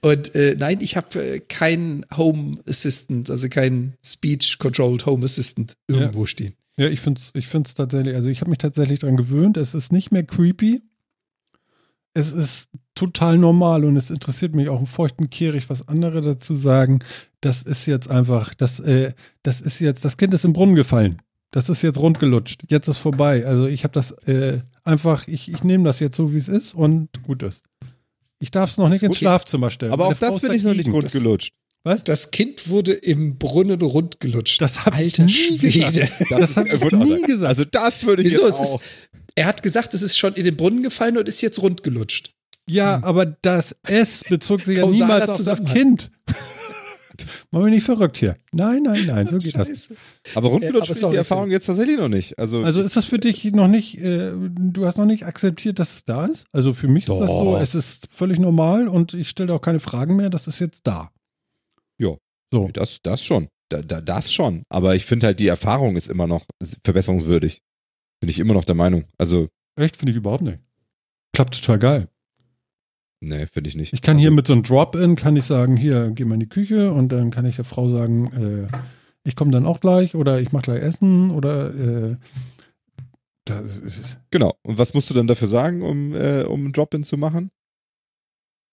Und 0.00 0.34
äh, 0.34 0.56
nein, 0.58 0.78
ich 0.80 0.96
habe 0.96 1.18
äh, 1.18 1.40
keinen 1.40 2.04
Home 2.16 2.58
Assistant, 2.68 3.30
also 3.30 3.48
keinen 3.48 3.94
Speech 4.04 4.58
Controlled 4.58 5.06
Home 5.06 5.24
Assistant 5.24 5.74
irgendwo 5.88 6.26
stehen. 6.26 6.54
Ja, 6.76 6.88
ich 6.88 7.00
finde 7.00 7.20
es 7.20 7.30
ich 7.34 7.46
find's 7.48 7.74
tatsächlich, 7.74 8.14
also 8.14 8.28
ich 8.28 8.40
habe 8.40 8.50
mich 8.50 8.58
tatsächlich 8.58 9.00
dran 9.00 9.16
gewöhnt. 9.16 9.56
Es 9.56 9.74
ist 9.74 9.92
nicht 9.92 10.10
mehr 10.10 10.24
creepy. 10.24 10.82
Es 12.14 12.32
ist 12.32 12.68
total 12.94 13.38
normal 13.38 13.84
und 13.84 13.96
es 13.96 14.10
interessiert 14.10 14.54
mich 14.54 14.68
auch 14.68 14.80
im 14.80 14.86
feuchten 14.86 15.30
Kehricht, 15.30 15.68
was 15.68 15.88
andere 15.88 16.22
dazu 16.22 16.54
sagen. 16.54 17.00
Das 17.40 17.62
ist 17.62 17.86
jetzt 17.86 18.08
einfach, 18.08 18.54
das, 18.54 18.80
äh, 18.80 19.12
das 19.42 19.60
ist 19.60 19.80
jetzt, 19.80 20.04
das 20.04 20.16
Kind 20.16 20.32
ist 20.32 20.44
im 20.44 20.52
Brunnen 20.52 20.76
gefallen. 20.76 21.20
Das 21.50 21.68
ist 21.68 21.82
jetzt 21.82 21.98
rundgelutscht. 21.98 22.64
Jetzt 22.68 22.88
ist 22.88 22.98
vorbei. 22.98 23.46
Also 23.46 23.66
ich 23.66 23.84
habe 23.84 23.92
das 23.92 24.12
äh, 24.26 24.60
einfach, 24.84 25.28
ich, 25.28 25.52
ich 25.52 25.62
nehme 25.64 25.84
das 25.84 26.00
jetzt 26.00 26.16
so, 26.16 26.32
wie 26.32 26.38
es 26.38 26.48
ist 26.48 26.74
und 26.74 27.08
gut 27.22 27.42
ist. 27.42 27.62
Ich 28.44 28.50
darf 28.50 28.70
es 28.72 28.76
noch 28.76 28.90
nicht 28.90 29.02
ins. 29.02 29.16
Schlafzimmer 29.16 29.70
stellen. 29.70 29.90
Aber 29.90 30.04
Meine 30.04 30.16
auch 30.16 30.20
das 30.20 30.28
Frau 30.34 30.38
finde 30.40 30.56
ich 30.56 30.62
noch 30.64 30.74
nicht 30.74 30.90
rund 30.92 31.10
gelutscht. 31.10 31.54
Was? 31.82 32.04
Das 32.04 32.30
Kind 32.30 32.68
wurde 32.68 32.92
im 32.92 33.38
Brunnen 33.38 33.80
rundgelutscht. 33.80 34.60
Das 34.60 34.84
habe 34.84 34.96
ich 35.02 35.18
Alter 35.18 35.24
nie 35.24 35.32
Schwede. 35.32 36.00
gesagt. 36.00 36.12
Das 36.30 36.56
habe 36.58 36.68
ich 36.76 36.90
nie 36.92 37.22
gesagt. 37.22 37.48
Also 37.48 37.64
das 37.64 38.04
würde 38.04 38.22
ich 38.22 38.32
Wieso? 38.32 38.44
jetzt 38.46 38.60
Es 38.60 38.68
auch. 38.68 38.80
ist, 38.80 38.88
er 39.34 39.46
hat 39.46 39.62
gesagt, 39.62 39.94
es 39.94 40.02
ist 40.02 40.18
schon 40.18 40.34
in 40.34 40.44
den 40.44 40.56
Brunnen 40.58 40.82
gefallen 40.82 41.16
und 41.16 41.26
ist 41.26 41.40
jetzt 41.40 41.62
rundgelutscht. 41.62 42.32
Ja, 42.68 43.00
aber 43.02 43.24
das 43.24 43.74
S 43.86 44.24
bezog 44.28 44.60
sich 44.62 44.76
ja 44.76 44.86
niemals 44.86 45.28
auf 45.30 45.42
das. 45.42 45.64
Kind. 45.64 46.10
Machen 47.50 47.64
wir 47.66 47.70
nicht 47.70 47.84
verrückt 47.84 48.16
hier. 48.18 48.36
Nein, 48.52 48.82
nein, 48.82 49.06
nein, 49.06 49.28
so 49.28 49.38
geht 49.38 49.54
das. 49.56 49.68
Scheiße. 49.68 49.96
aber 50.34 50.48
rundgelutscht 50.48 50.90
Äh, 50.90 51.10
die 51.10 51.16
Erfahrung 51.16 51.50
jetzt 51.50 51.66
tatsächlich 51.66 51.98
noch 51.98 52.08
nicht. 52.08 52.38
Also, 52.38 52.62
Also 52.62 52.80
ist 52.80 52.96
das 52.96 53.04
für 53.04 53.18
dich 53.18 53.44
noch 53.52 53.68
nicht, 53.68 53.98
äh, 53.98 54.32
du 54.48 54.86
hast 54.86 54.98
noch 54.98 55.04
nicht 55.04 55.24
akzeptiert, 55.26 55.78
dass 55.78 55.94
es 55.94 56.04
da 56.04 56.26
ist? 56.26 56.46
Also 56.52 56.74
für 56.74 56.88
mich 56.88 57.04
ist 57.08 57.20
das 57.20 57.28
so, 57.28 57.44
Doch. 57.52 57.60
es 57.60 57.74
ist 57.74 58.08
völlig 58.10 58.38
normal 58.38 58.88
und 58.88 59.14
ich 59.14 59.28
stelle 59.28 59.52
auch 59.54 59.60
keine 59.60 59.80
Fragen 59.80 60.16
mehr, 60.16 60.30
das 60.30 60.46
ist 60.46 60.58
jetzt 60.60 60.86
da. 60.86 61.10
Ja. 61.98 62.16
So. 62.52 62.68
das, 62.72 63.00
das 63.02 63.24
schon. 63.24 63.48
Da, 63.68 63.82
da, 63.82 64.00
das 64.00 64.32
schon. 64.32 64.62
Aber 64.68 64.94
ich 64.94 65.04
finde 65.04 65.26
halt, 65.26 65.40
die 65.40 65.48
Erfahrung 65.48 65.96
ist 65.96 66.08
immer 66.08 66.26
noch 66.26 66.44
verbesserungswürdig. 66.84 67.60
Bin 68.20 68.28
ich 68.30 68.38
immer 68.38 68.54
noch 68.54 68.64
der 68.64 68.74
Meinung. 68.74 69.04
Also, 69.18 69.48
Echt, 69.76 69.96
finde 69.96 70.12
ich 70.12 70.18
überhaupt 70.18 70.42
nicht. 70.42 70.58
Klappt 71.34 71.60
total 71.60 71.78
geil. 71.78 72.08
Nee, 73.24 73.46
finde 73.46 73.68
ich 73.68 73.76
nicht. 73.76 73.92
Ich 73.92 74.02
kann 74.02 74.16
also, 74.16 74.22
hier 74.22 74.30
mit 74.30 74.46
so 74.46 74.52
einem 74.52 74.62
Drop-In, 74.62 75.16
kann 75.16 75.36
ich 75.36 75.44
sagen, 75.44 75.76
hier, 75.76 76.10
geh 76.10 76.24
mal 76.24 76.34
in 76.34 76.40
die 76.40 76.48
Küche 76.48 76.92
und 76.92 77.10
dann 77.10 77.30
kann 77.30 77.46
ich 77.46 77.56
der 77.56 77.64
Frau 77.64 77.88
sagen, 77.88 78.68
äh, 78.70 78.78
ich 79.24 79.36
komme 79.36 79.50
dann 79.50 79.66
auch 79.66 79.80
gleich 79.80 80.14
oder 80.14 80.40
ich 80.40 80.52
mache 80.52 80.64
gleich 80.64 80.82
Essen 80.82 81.30
oder 81.30 81.74
äh, 81.74 82.16
das 83.46 83.76
ist, 83.76 84.18
Genau. 84.30 84.54
Und 84.62 84.78
was 84.78 84.94
musst 84.94 85.10
du 85.10 85.14
dann 85.14 85.26
dafür 85.26 85.48
sagen, 85.48 85.82
um, 85.82 86.14
äh, 86.14 86.44
um 86.44 86.66
ein 86.66 86.72
Drop-In 86.72 87.04
zu 87.04 87.16
machen? 87.18 87.50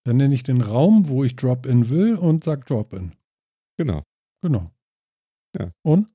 dann 0.04 0.16
nenne 0.16 0.34
ich 0.34 0.42
den 0.42 0.60
Raum, 0.60 1.08
wo 1.08 1.22
ich 1.24 1.36
Drop-In 1.36 1.88
will 1.88 2.16
und 2.16 2.44
sag 2.44 2.66
Drop-In. 2.66 3.12
Genau. 3.76 4.02
Genau. 4.42 4.70
Ja. 5.56 5.70
Und? 5.82 6.08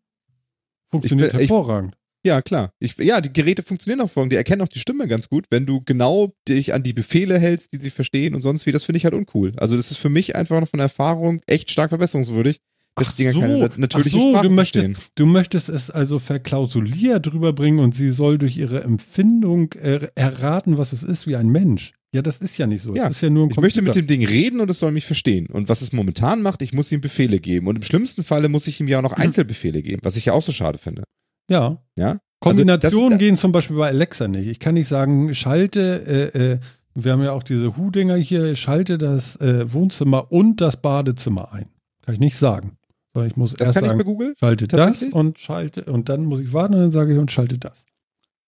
Funktioniert 0.91 1.33
ich- 1.33 1.39
hervorragend. 1.39 1.96
Ja, 2.27 2.41
klar. 2.41 2.71
Ich, 2.79 2.97
ja, 2.97 3.21
die 3.21 3.31
Geräte 3.31 3.63
funktionieren 3.63 4.01
auch 4.05 4.11
folgend. 4.11 4.33
Die 4.33 4.37
erkennen 4.37 4.61
auch 4.61 4.67
die 4.67 4.79
Stimme 4.79 5.07
ganz 5.07 5.29
gut, 5.29 5.45
wenn 5.49 5.65
du 5.65 5.81
genau 5.81 6.33
dich 6.47 6.73
an 6.73 6.83
die 6.83 6.91
Befehle 6.91 7.39
hältst, 7.39 7.71
die 7.71 7.77
sie 7.77 7.89
verstehen 7.89 8.35
und 8.35 8.41
sonst 8.41 8.65
wie. 8.65 8.73
Das 8.73 8.83
finde 8.83 8.97
ich 8.97 9.05
halt 9.05 9.13
uncool. 9.13 9.53
Also, 9.57 9.77
das 9.77 9.91
ist 9.91 9.97
für 9.97 10.09
mich 10.09 10.35
einfach 10.35 10.59
noch 10.59 10.67
von 10.67 10.81
Erfahrung 10.81 11.41
echt 11.47 11.71
stark 11.71 11.89
verbesserungswürdig. 11.89 12.57
dass 12.95 13.09
Ach 13.09 13.11
die 13.13 13.23
Dinger 13.23 13.33
so, 13.33 13.39
keine 13.39 13.69
natürliche 13.77 14.17
ach 14.17 14.21
so, 14.21 14.29
Sprache 14.31 14.47
du 14.47 14.53
möchtest, 14.53 14.85
verstehen. 14.85 15.11
du 15.15 15.25
möchtest 15.25 15.69
es 15.69 15.89
also 15.89 16.19
verklausuliert 16.19 17.31
rüberbringen 17.31 17.79
und 17.79 17.95
sie 17.95 18.09
soll 18.09 18.37
durch 18.37 18.57
ihre 18.57 18.83
Empfindung 18.83 19.71
äh, 19.73 20.07
erraten, 20.15 20.77
was 20.77 20.91
es 20.93 21.03
ist, 21.03 21.27
wie 21.27 21.35
ein 21.37 21.47
Mensch. 21.47 21.93
Ja, 22.13 22.21
das 22.21 22.37
ist 22.39 22.57
ja 22.57 22.67
nicht 22.67 22.81
so. 22.81 22.95
Ja, 22.95 23.07
das 23.07 23.17
ist 23.17 23.21
ja 23.21 23.29
nur 23.29 23.45
ein 23.45 23.51
Ich 23.51 23.57
möchte 23.57 23.81
mit 23.81 23.95
dem 23.95 24.07
Ding 24.07 24.25
reden 24.25 24.59
und 24.59 24.69
es 24.69 24.79
soll 24.79 24.91
mich 24.91 25.05
verstehen. 25.05 25.47
Und 25.47 25.69
was 25.69 25.81
es 25.81 25.93
momentan 25.93 26.41
macht, 26.41 26.61
ich 26.61 26.73
muss 26.73 26.91
ihm 26.91 27.01
Befehle 27.01 27.39
geben. 27.39 27.67
Und 27.67 27.75
im 27.75 27.83
schlimmsten 27.83 28.23
Falle 28.23 28.49
muss 28.49 28.65
ich 28.67 28.79
ihm 28.79 28.87
ja 28.87 28.99
auch 28.99 29.03
noch 29.03 29.11
Einzelbefehle 29.17 29.81
geben, 29.81 29.99
was 30.03 30.15
ich 30.15 30.25
ja 30.25 30.33
auch 30.33 30.41
so 30.41 30.51
schade 30.51 30.77
finde. 30.77 31.03
Ja. 31.49 31.81
Ja? 31.97 32.19
Kombinationen 32.39 33.11
das- 33.11 33.19
gehen 33.19 33.37
zum 33.37 33.51
Beispiel 33.51 33.77
bei 33.77 33.87
Alexa 33.87 34.27
nicht. 34.27 34.47
Ich 34.47 34.59
kann 34.59 34.75
nicht 34.75 34.87
sagen, 34.87 35.33
schalte, 35.33 36.31
äh, 36.35 36.51
äh, 36.53 36.59
wir 36.93 37.11
haben 37.11 37.23
ja 37.23 37.31
auch 37.31 37.43
diese 37.43 37.77
Hu-Dinger 37.77 38.15
hier, 38.15 38.55
schalte 38.55 38.97
das 38.97 39.35
äh, 39.37 39.71
Wohnzimmer 39.73 40.31
und 40.31 40.61
das 40.61 40.77
Badezimmer 40.81 41.51
ein. 41.53 41.67
Kann 42.05 42.13
ich 42.15 42.19
nicht 42.19 42.37
sagen. 42.37 42.77
Sondern 43.13 43.29
ich 43.31 43.37
muss 43.37 43.53
Das 43.53 43.61
erst 43.69 43.73
kann 43.75 43.83
ich 43.83 43.87
sagen, 43.89 43.97
bei 43.99 44.03
Google. 44.03 44.35
schalte 44.39 44.67
das 44.67 45.03
und 45.03 45.39
schalte 45.39 45.85
und 45.85 46.09
dann 46.09 46.25
muss 46.25 46.39
ich 46.39 46.53
warten 46.53 46.75
und 46.75 46.81
dann 46.81 46.91
sage 46.91 47.13
ich 47.13 47.19
und 47.19 47.31
schalte 47.31 47.57
das. 47.57 47.85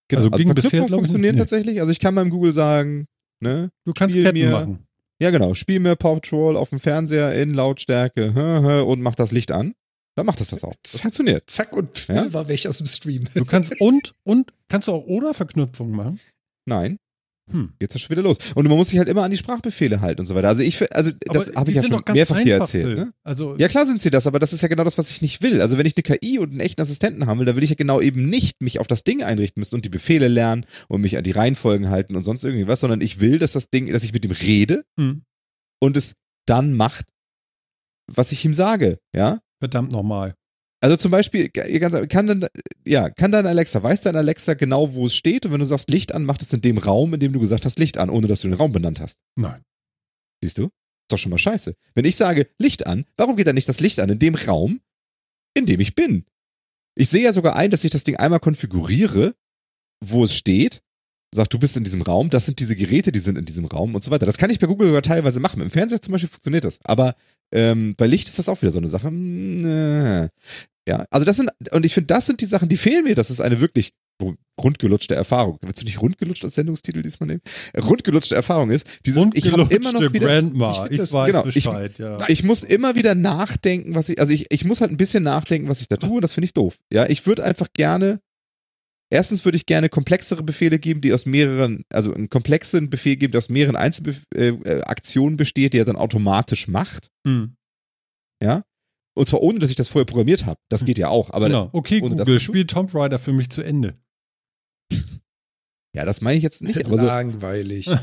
Genau. 0.08 0.20
Also 0.22 0.32
Also, 0.32 0.44
ging 0.44 0.54
bisher, 0.54 0.84
ich, 0.86 0.92
funktioniert 0.92 1.34
nicht. 1.36 1.42
tatsächlich. 1.42 1.80
Also 1.80 1.92
ich 1.92 2.00
kann 2.00 2.14
beim 2.16 2.30
Google 2.30 2.52
sagen, 2.52 3.06
ne? 3.40 3.70
Du 3.86 3.94
kannst 3.94 4.16
Ketten 4.16 4.34
mir- 4.38 4.50
machen. 4.52 4.86
Ja, 5.22 5.32
genau. 5.32 5.54
Spiel 5.54 5.80
mir 5.80 5.96
Paw 5.96 6.16
Patrol 6.16 6.56
auf 6.56 6.70
dem 6.70 6.80
Fernseher 6.80 7.34
in 7.42 7.54
Lautstärke 7.54 8.84
und 8.88 9.02
mach 9.02 9.16
das 9.16 9.32
Licht 9.32 9.52
an. 9.52 9.74
Dann 10.20 10.26
macht 10.26 10.42
das 10.42 10.50
das 10.50 10.66
auch. 10.66 10.76
Das 10.84 11.00
funktioniert. 11.00 11.50
Zack 11.50 11.72
und 11.72 12.10
Ja? 12.10 12.32
war 12.34 12.50
weg 12.50 12.66
aus 12.68 12.80
dem 12.80 12.88
Stream. 12.88 13.26
Du 13.34 13.46
kannst 13.46 13.80
und 13.80 14.14
und 14.24 14.52
kannst 14.68 14.90
du 14.90 14.92
auch 14.92 15.06
oder 15.06 15.34
Verknüpfung 15.34 15.92
machen? 15.92 16.20
Nein, 16.66 16.98
Hm. 17.52 17.72
geht's 17.80 17.94
ja 17.94 18.00
schon 18.02 18.10
wieder 18.12 18.22
los. 18.22 18.38
Und 18.54 18.68
man 18.68 18.76
muss 18.78 18.90
sich 18.90 19.00
halt 19.00 19.08
immer 19.08 19.24
an 19.24 19.32
die 19.32 19.38
Sprachbefehle 19.38 20.02
halten 20.02 20.20
und 20.20 20.28
so 20.28 20.36
weiter. 20.36 20.50
Also 20.50 20.62
ich, 20.62 20.94
also 20.94 21.12
das 21.22 21.56
habe 21.56 21.72
ich 21.72 21.78
ja 21.78 21.84
schon 21.84 22.02
mehrfach 22.14 22.38
hier 22.40 22.56
erzählt. 22.56 22.98
Ne? 22.98 23.14
Also 23.24 23.56
Ja, 23.58 23.70
klar 23.70 23.86
sind 23.86 24.02
sie 24.02 24.10
das, 24.10 24.28
aber 24.28 24.40
das 24.40 24.52
ist 24.52 24.60
ja 24.62 24.68
genau 24.68 24.84
das, 24.84 24.98
was 24.98 25.10
ich 25.10 25.22
nicht 25.22 25.42
will. 25.42 25.62
Also 25.62 25.78
wenn 25.78 25.86
ich 25.86 25.96
eine 25.96 26.04
KI 26.04 26.38
und 26.38 26.52
einen 26.52 26.60
echten 26.60 26.82
Assistenten 26.82 27.26
haben 27.26 27.40
will, 27.40 27.46
dann 27.46 27.56
will 27.56 27.64
ich 27.64 27.70
ja 27.72 27.76
genau 27.78 28.02
eben 28.02 28.30
nicht 28.30 28.62
mich 28.62 28.80
auf 28.80 28.88
das 28.88 29.06
Ding 29.06 29.24
einrichten 29.24 29.62
müssen 29.62 29.74
und 29.76 29.86
die 29.86 29.90
Befehle 29.90 30.28
lernen 30.28 30.66
und 30.90 31.00
mich 31.02 31.18
an 31.18 31.24
die 31.24 31.32
Reihenfolgen 31.32 31.90
halten 31.90 32.18
und 32.18 32.24
sonst 32.24 32.44
irgendwie 32.44 32.68
was, 32.68 32.82
sondern 32.82 33.00
ich 33.02 33.20
will, 33.22 33.40
dass 33.40 33.54
das 33.54 33.70
Ding, 33.70 33.92
dass 33.92 34.04
ich 34.04 34.14
mit 34.14 34.26
dem 34.26 34.32
rede 34.32 34.84
hm, 35.00 35.24
und 35.80 35.96
es 35.98 36.14
dann 36.46 36.76
macht, 36.76 37.06
was 38.12 38.32
ich 38.32 38.44
ihm 38.46 38.54
sage, 38.54 39.00
ja? 39.16 39.40
Verdammt 39.60 39.92
nochmal. 39.92 40.36
Also 40.82 40.96
zum 40.96 41.12
Beispiel, 41.12 41.50
kann 41.50 42.28
dann, 42.28 42.48
ja, 42.86 43.10
kann 43.10 43.32
dein 43.32 43.46
Alexa, 43.46 43.84
weiß 43.84 44.02
dein 44.02 44.16
Alexa 44.16 44.54
genau, 44.54 44.96
wo 44.96 45.08
es 45.08 45.16
steht 45.16 45.46
und 45.46 45.52
wenn 45.52 45.60
du 45.60 45.66
sagst 45.66 45.90
Licht 45.90 46.14
an, 46.14 46.24
macht 46.24 46.42
es 46.42 46.54
in 46.54 46.62
dem 46.62 46.78
Raum, 46.78 47.14
in 47.14 47.20
dem 47.20 47.34
du 47.34 47.40
gesagt 47.40 47.66
hast 47.66 47.80
Licht 47.80 47.98
an, 47.98 48.10
ohne 48.10 48.28
dass 48.28 48.42
du 48.42 48.48
den 48.48 48.58
Raum 48.58 48.72
benannt 48.72 49.02
hast. 49.02 49.20
Nein. 49.36 49.62
Siehst 50.42 50.58
du? 50.58 50.64
Ist 50.66 50.72
doch 51.10 51.18
schon 51.18 51.32
mal 51.32 51.38
scheiße. 51.38 51.76
Wenn 51.96 52.06
ich 52.06 52.16
sage 52.16 52.48
Licht 52.58 52.88
an, 52.88 53.06
warum 53.18 53.36
geht 53.36 53.48
dann 53.48 53.56
nicht 53.56 53.68
das 53.68 53.82
Licht 53.82 54.00
an 54.00 54.10
in 54.10 54.20
dem 54.20 54.36
Raum, 54.36 54.80
in 55.54 55.66
dem 55.66 55.82
ich 55.82 55.96
bin? 55.96 56.26
Ich 56.96 57.10
sehe 57.10 57.24
ja 57.24 57.34
sogar 57.34 57.58
ein, 57.58 57.72
dass 57.72 57.84
ich 57.84 57.92
das 57.92 58.06
Ding 58.06 58.16
einmal 58.16 58.40
konfiguriere, 58.40 59.36
wo 60.02 60.24
es 60.24 60.34
steht, 60.34 60.82
sagt, 61.34 61.54
du 61.54 61.60
bist 61.60 61.78
in 61.78 61.84
diesem 61.84 62.02
Raum, 62.02 62.30
das 62.30 62.46
sind 62.46 62.60
diese 62.60 62.76
Geräte, 62.76 63.12
die 63.12 63.20
sind 63.20 63.38
in 63.38 63.46
diesem 63.46 63.66
Raum 63.66 63.96
und 63.96 64.04
so 64.04 64.12
weiter. 64.12 64.26
Das 64.26 64.38
kann 64.38 64.50
ich 64.50 64.60
bei 64.60 64.68
Google 64.68 64.88
sogar 64.88 65.02
teilweise 65.04 65.40
machen. 65.40 65.62
Im 65.62 65.70
Fernseher 65.72 66.02
zum 66.02 66.12
Beispiel 66.12 66.30
funktioniert 66.30 66.64
das. 66.66 66.80
Aber 66.84 67.16
ähm, 67.54 67.94
bei 67.98 68.08
Licht 68.08 68.28
ist 68.28 68.40
das 68.40 68.50
auch 68.50 68.62
wieder 68.62 68.72
so 68.72 68.80
eine 68.80 68.88
Sache. 68.88 69.08
Hm, 69.08 69.66
äh. 69.66 70.30
Ja, 70.88 71.06
also 71.12 71.24
das 71.26 71.38
sind, 71.38 71.52
und 71.72 71.86
ich 71.86 71.94
finde, 71.94 72.08
das 72.08 72.26
sind 72.26 72.42
die 72.42 72.46
Sachen, 72.48 72.68
die 72.68 72.78
fehlen 72.78 73.04
mir. 73.04 73.14
Das 73.16 73.30
ist 73.30 73.42
eine 73.42 73.60
wirklich 73.62 73.92
rundgelutschte 74.60 75.16
Erfahrung. 75.16 75.58
Willst 75.62 75.80
du 75.82 75.86
nicht 75.86 76.02
rundgelutscht 76.02 76.44
als 76.44 76.56
Sendungstitel 76.56 77.02
diesmal 77.02 77.28
nehmen? 77.28 77.42
Rundgelutschte 77.78 78.36
Erfahrung 78.36 78.70
ist, 78.72 78.86
dieses, 79.06 79.26
ich 79.34 79.50
habe 79.52 79.74
immer 79.74 79.94
noch 79.94 80.02
wieder, 80.14 80.26
Grandma. 80.28 80.86
ich 80.88 80.92
Ich, 80.94 80.98
das- 80.98 81.14
weiß 81.14 81.28
genau, 81.28 81.46
ich- 81.48 81.54
Bescheid, 81.54 81.98
ja. 82.00 82.28
ich 82.28 82.44
muss 82.44 82.64
immer 82.64 82.96
wieder 82.96 83.16
nachdenken, 83.16 83.96
was 83.96 84.10
ich, 84.10 84.20
also 84.20 84.34
ich, 84.34 84.48
ich 84.52 84.66
muss 84.66 84.82
halt 84.82 84.92
ein 84.92 84.98
bisschen 84.98 85.24
nachdenken, 85.24 85.70
was 85.70 85.80
ich 85.80 85.88
da 85.88 85.96
tue, 85.96 86.16
und 86.16 86.22
das 86.22 86.34
finde 86.34 86.46
ich 86.46 86.54
doof. 86.54 86.78
Ja, 86.92 87.06
ich 87.08 87.26
würde 87.28 87.44
einfach 87.46 87.68
gerne, 87.74 88.20
erstens 89.10 89.46
würde 89.46 89.56
ich 89.56 89.66
gerne 89.66 89.90
komplexere 89.90 90.44
Befehle 90.44 90.80
geben, 90.80 91.02
die 91.02 91.14
aus 91.14 91.26
mehreren, 91.26 91.86
also 91.92 92.14
einen 92.14 92.30
komplexen 92.30 92.90
Befehl 92.90 93.16
geben, 93.16 93.32
der 93.32 93.40
aus 93.40 93.50
mehreren 93.50 93.76
Einzelaktionen 93.76 94.66
äh, 94.66 94.82
Aktionen 94.82 95.38
besteht, 95.38 95.74
die 95.74 95.80
er 95.80 95.86
dann 95.86 95.96
automatisch 95.96 96.68
macht. 96.68 97.10
Hm. 97.28 97.56
Und 99.16 99.28
zwar 99.28 99.42
ohne, 99.42 99.60
dass 99.60 99.70
ich 99.70 99.76
das 99.76 99.90
vorher 99.90 100.06
programmiert 100.06 100.46
habe. 100.46 100.60
Das 100.70 100.86
geht 100.86 100.98
ja 100.98 101.10
auch. 101.10 101.32
Aber 101.32 101.48
genau. 101.48 101.70
Okay, 101.74 102.00
Google, 102.00 102.40
spiel 102.40 102.66
Tomb 102.66 102.96
Raider 102.96 103.20
für 103.20 103.34
mich 103.34 103.50
zu 103.50 103.62
Ende. 103.62 103.98
ja, 105.94 106.06
das 106.06 106.22
meine 106.22 106.38
ich 106.38 106.44
jetzt 106.44 106.64
nicht. 106.64 106.86
Aber 106.86 106.98
so, 106.98 107.06
Langweilig. 107.06 107.90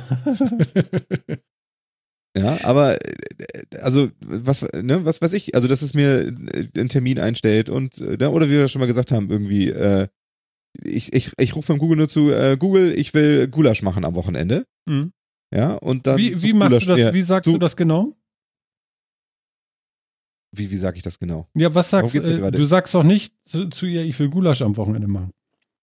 Ja, 2.36 2.58
aber 2.64 3.02
äh, 3.02 3.78
also 3.80 4.10
was 4.20 4.60
ne, 4.60 5.06
was 5.06 5.22
weiß 5.22 5.32
ich, 5.32 5.54
also 5.54 5.68
dass 5.68 5.80
es 5.80 5.94
mir 5.94 6.26
äh, 6.26 6.68
einen 6.76 6.90
Termin 6.90 7.18
einstellt 7.18 7.70
und 7.70 7.98
äh, 7.98 8.18
ne, 8.18 8.30
oder 8.30 8.48
wie 8.48 8.52
wir 8.52 8.68
schon 8.68 8.80
mal 8.80 8.86
gesagt 8.86 9.10
haben, 9.10 9.30
irgendwie 9.30 9.70
äh, 9.70 10.08
ich, 10.84 11.12
ich, 11.12 11.32
ich 11.38 11.54
rufe 11.56 11.68
beim 11.72 11.78
Google 11.78 11.96
nur 11.98 12.08
zu, 12.08 12.30
äh, 12.30 12.56
Google, 12.58 12.92
ich 12.98 13.14
will 13.14 13.48
Gulasch 13.48 13.82
machen 13.82 14.04
am 14.04 14.14
Wochenende. 14.14 14.64
Hm. 14.88 15.12
Ja, 15.54 15.74
und 15.74 16.06
dann 16.06 16.16
Wie, 16.18 16.40
wie 16.42 16.52
machst 16.52 16.70
Gulasch, 16.70 16.84
du 16.84 16.90
das? 16.90 16.98
ja, 16.98 17.14
Wie 17.14 17.22
sagst 17.22 17.46
so- 17.46 17.52
du 17.52 17.58
das 17.58 17.76
genau? 17.76 18.14
wie, 20.52 20.70
wie 20.70 20.76
sage 20.76 20.96
ich 20.96 21.02
das 21.02 21.18
genau? 21.18 21.48
Ja, 21.54 21.74
was 21.74 21.90
sagst 21.90 22.14
denn 22.14 22.22
äh, 22.24 22.36
gerade? 22.38 22.56
du? 22.58 22.64
sagst 22.64 22.94
doch 22.94 23.02
nicht 23.02 23.34
zu, 23.44 23.68
zu 23.68 23.84
ihr, 23.86 24.02
ich 24.04 24.18
will 24.18 24.30
Gulasch 24.30 24.62
am 24.62 24.76
Wochenende 24.76 25.06
machen. 25.06 25.30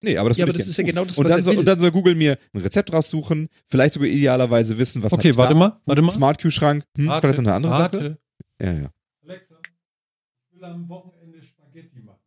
Nee, 0.02 0.18
aber 0.18 0.28
das, 0.30 0.38
Ja, 0.38 0.44
aber 0.44 0.52
ich 0.52 0.58
das 0.58 0.68
ist 0.68 0.76
ja 0.76 0.84
genau 0.84 1.04
das, 1.04 1.16
und 1.16 1.24
was 1.24 1.30
dann, 1.30 1.40
er 1.40 1.44
soll, 1.44 1.56
und 1.58 1.64
dann 1.66 1.78
soll 1.78 1.92
Google 1.92 2.14
mir 2.14 2.36
ein 2.52 2.60
Rezept 2.60 2.92
raussuchen, 2.92 3.48
vielleicht 3.68 3.94
sogar 3.94 4.08
idealerweise 4.08 4.76
wissen, 4.76 5.02
was 5.02 5.12
Okay, 5.12 5.30
ich 5.30 5.36
warte 5.36 5.54
da? 5.54 5.58
mal, 5.58 5.80
warte 5.86 6.02
mal. 6.02 6.10
Smart 6.10 6.38
Kühlschrank, 6.40 6.84
hm, 6.96 7.04
vielleicht 7.06 7.38
noch 7.38 7.44
eine 7.44 7.54
andere 7.54 7.72
warte. 7.72 7.96
Sache? 7.98 8.18
Ja, 8.60 8.72
ja. 8.72 8.90
Alexa, 9.22 9.54
ich 10.50 10.56
will 10.56 10.64
am 10.64 10.88
Wochenende 10.88 11.40
Spaghetti 11.42 12.00
machen. 12.00 12.18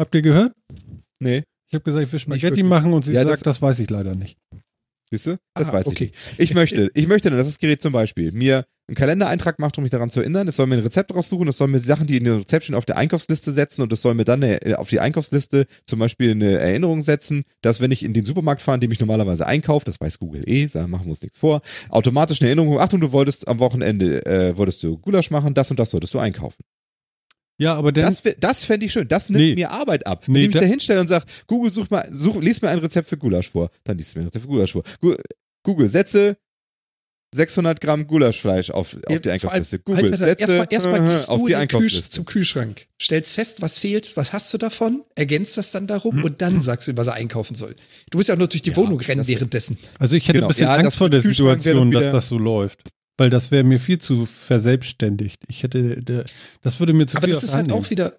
Habt 0.00 0.14
ihr 0.14 0.22
gehört? 0.22 0.52
Nee, 1.20 1.42
Ich 1.68 1.74
habe 1.74 1.84
gesagt, 1.84 2.04
ich 2.06 2.10
will 2.12 2.18
Spaghetti 2.18 2.62
machen 2.62 2.92
und 2.94 3.04
sie 3.04 3.12
Ja, 3.12 3.22
das- 3.22 3.40
sagt, 3.40 3.46
das 3.46 3.60
weiß 3.62 3.78
ich 3.80 3.90
leider 3.90 4.14
nicht. 4.14 4.38
siehst 5.12 5.26
du? 5.26 5.36
Das 5.54 5.68
Ah, 5.68 5.72
weiß 5.74 5.86
ich 5.88 5.92
okay. 5.92 6.04
nicht. 6.04 6.14
Ich 6.38 6.54
möchte, 6.54 6.90
ich 6.94 7.06
möchte, 7.06 7.30
dass 7.30 7.46
das 7.46 7.58
Gerät 7.58 7.82
zum 7.82 7.92
Beispiel 7.92 8.32
mir 8.32 8.64
einen 8.88 8.94
Kalendereintrag 8.94 9.58
macht, 9.58 9.76
um 9.76 9.82
mich 9.82 9.90
daran 9.90 10.08
zu 10.08 10.20
erinnern. 10.20 10.48
Es 10.48 10.56
soll 10.56 10.66
mir 10.68 10.76
ein 10.76 10.82
Rezept 10.84 11.14
raussuchen, 11.14 11.46
es 11.48 11.58
soll 11.58 11.68
mir 11.68 11.80
Sachen, 11.80 12.06
die 12.06 12.16
in 12.16 12.24
der 12.24 12.38
Rezept 12.38 12.64
stehen, 12.64 12.74
auf 12.76 12.86
der 12.86 12.96
Einkaufsliste 12.96 13.52
setzen 13.52 13.82
und 13.82 13.92
es 13.92 14.00
soll 14.02 14.14
mir 14.14 14.24
dann 14.24 14.42
eine, 14.42 14.62
äh, 14.62 14.74
auf 14.74 14.88
die 14.88 15.00
Einkaufsliste 15.00 15.66
zum 15.86 15.98
Beispiel 15.98 16.30
eine 16.30 16.58
Erinnerung 16.58 17.02
setzen, 17.02 17.44
dass 17.60 17.80
wenn 17.80 17.92
ich 17.92 18.02
in 18.04 18.14
den 18.14 18.24
Supermarkt 18.24 18.62
fahre, 18.62 18.76
in 18.76 18.80
dem 18.80 18.92
ich 18.92 19.00
normalerweise 19.00 19.46
einkaufe, 19.46 19.84
das 19.84 20.00
weiß 20.00 20.18
Google 20.18 20.42
eh, 20.46 20.66
da 20.66 20.86
machen 20.86 21.04
wir 21.04 21.10
uns 21.10 21.22
nichts 21.22 21.38
vor, 21.38 21.60
automatisch 21.90 22.40
eine 22.40 22.48
Erinnerung, 22.48 22.80
Achtung, 22.80 23.00
du 23.00 23.12
wolltest 23.12 23.46
am 23.48 23.58
Wochenende, 23.58 24.24
äh, 24.26 24.56
wolltest 24.56 24.82
du 24.82 24.96
Gulasch 24.98 25.30
machen, 25.30 25.54
das 25.54 25.70
und 25.70 25.78
das 25.78 25.90
solltest 25.90 26.14
du 26.14 26.18
einkaufen. 26.20 26.62
Ja, 27.60 27.74
aber 27.74 27.92
dann, 27.92 28.04
Das, 28.06 28.22
das 28.38 28.64
fände 28.64 28.86
ich 28.86 28.92
schön. 28.92 29.06
Das 29.06 29.28
nimmt 29.28 29.42
Nee. 29.44 29.54
mir 29.54 29.70
Arbeit 29.70 30.06
ab. 30.06 30.24
Nee, 30.26 30.34
Wenn 30.34 30.40
ich 30.40 30.46
mich 30.48 30.56
da- 30.62 30.66
hinstelle 30.66 31.00
und 31.00 31.06
sage, 31.08 31.26
Google, 31.46 31.70
such 31.70 31.90
mal, 31.90 32.08
such, 32.10 32.40
lies 32.40 32.62
mir 32.62 32.68
ein 32.70 32.78
Rezept 32.78 33.06
für 33.08 33.18
Gulasch 33.18 33.50
vor. 33.50 33.70
Dann 33.84 33.98
liest 33.98 34.16
mir 34.16 34.22
ein 34.22 34.26
Rezept 34.28 34.42
für 34.44 34.48
Gulasch 34.48 34.72
vor. 34.72 34.82
Google, 35.62 35.88
setze 35.88 36.36
600 37.32 37.80
Gramm 37.80 38.08
Gulaschfleisch 38.08 38.70
auf, 38.70 38.94
auf 38.94 39.00
Ja, 39.08 39.18
die 39.18 39.38
vor 39.38 39.52
allem- 39.52 39.62
Einkaufsliste. 39.62 39.78
Google, 39.80 40.04
Alter, 40.06 40.16
setze 40.16 40.40
erstmal 40.54 40.66
erstmal 40.70 41.00
äh, 41.06 41.10
gehst 41.12 41.28
auf 41.28 41.38
du 41.40 41.46
die 41.46 41.54
Einkaufsliste. 41.56 42.10
zum 42.10 42.24
Kühlschrank, 42.24 42.86
stellst 43.00 43.32
fest, 43.34 43.62
was 43.62 43.78
fehlt, 43.78 44.16
was 44.16 44.32
hast 44.32 44.52
du 44.52 44.58
davon, 44.58 45.04
ergänzt 45.14 45.56
das 45.56 45.70
dann 45.70 45.86
darum 45.86 46.16
Hm. 46.16 46.24
und 46.24 46.42
dann 46.42 46.60
sagst 46.60 46.88
du 46.88 46.92
ihm, 46.92 46.96
was 46.96 47.06
er 47.06 47.12
einkaufen 47.14 47.54
soll. 47.54 47.76
Du 48.10 48.18
musst 48.18 48.28
ja 48.28 48.34
auch 48.34 48.38
nur 48.38 48.48
durch 48.48 48.62
die 48.62 48.70
Ja, 48.70 48.76
Wohnung 48.76 48.98
rennen 48.98 49.24
währenddessen. 49.28 49.78
also 50.00 50.16
ich 50.16 50.24
hätte 50.26 50.38
Genau. 50.38 50.46
ein 50.46 50.48
bisschen 50.48 50.64
Ja, 50.66 50.74
Angst 50.74 50.96
vor 50.96 51.08
der 51.08 51.22
Situation, 51.22 51.92
dass 51.92 52.10
das 52.10 52.28
so 52.28 52.38
läuft. 52.38 52.88
Weil 53.20 53.28
das 53.28 53.50
wäre 53.50 53.64
mir 53.64 53.78
viel 53.78 53.98
zu 53.98 54.24
verselbstständigt. 54.24 55.42
Ich 55.46 55.62
hätte, 55.62 56.02
der, 56.02 56.24
das 56.62 56.80
würde 56.80 56.94
mir 56.94 57.06
zu 57.06 57.18
Aber 57.18 57.26
viel 57.26 57.34
das 57.34 57.44
ist 57.44 57.52
halt 57.54 57.64
Hand 57.64 57.72
auch 57.72 57.82
nehmen. 57.82 57.90
wieder, 57.90 58.18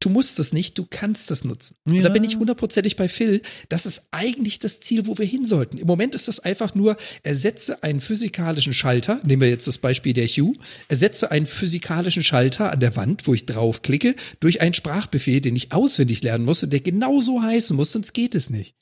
du 0.00 0.10
musst 0.10 0.38
es 0.38 0.52
nicht, 0.52 0.76
du 0.76 0.84
kannst 0.90 1.30
es 1.30 1.42
nutzen. 1.42 1.76
Und 1.86 1.94
Ja. 1.94 2.02
da 2.02 2.08
bin 2.10 2.22
ich 2.22 2.36
hundertprozentig 2.36 2.96
bei 2.96 3.08
Phil. 3.08 3.40
Das 3.70 3.86
ist 3.86 4.08
eigentlich 4.10 4.58
das 4.58 4.78
Ziel, 4.80 5.06
wo 5.06 5.16
wir 5.16 5.24
hin 5.24 5.46
sollten. 5.46 5.78
Im 5.78 5.86
Moment 5.86 6.14
ist 6.14 6.28
das 6.28 6.38
einfach 6.40 6.74
nur, 6.74 6.98
ersetze 7.22 7.82
einen 7.82 8.02
physikalischen 8.02 8.74
Schalter, 8.74 9.20
nehmen 9.24 9.40
wir 9.40 9.48
jetzt 9.48 9.66
das 9.68 9.78
Beispiel 9.78 10.12
der 10.12 10.26
Hue, 10.26 10.54
ersetze 10.88 11.30
einen 11.30 11.46
physikalischen 11.46 12.22
Schalter 12.22 12.72
an 12.72 12.80
der 12.80 12.94
Wand, 12.94 13.26
wo 13.26 13.32
ich 13.32 13.46
draufklicke, 13.46 14.14
durch 14.40 14.60
einen 14.60 14.74
Sprachbefehl, 14.74 15.40
den 15.40 15.56
ich 15.56 15.72
auswendig 15.72 16.22
lernen 16.22 16.44
muss 16.44 16.62
und 16.62 16.74
der 16.74 16.80
genauso 16.80 17.40
heißen 17.40 17.74
muss, 17.74 17.92
sonst 17.92 18.12
geht 18.12 18.34
es 18.34 18.50
nicht. 18.50 18.74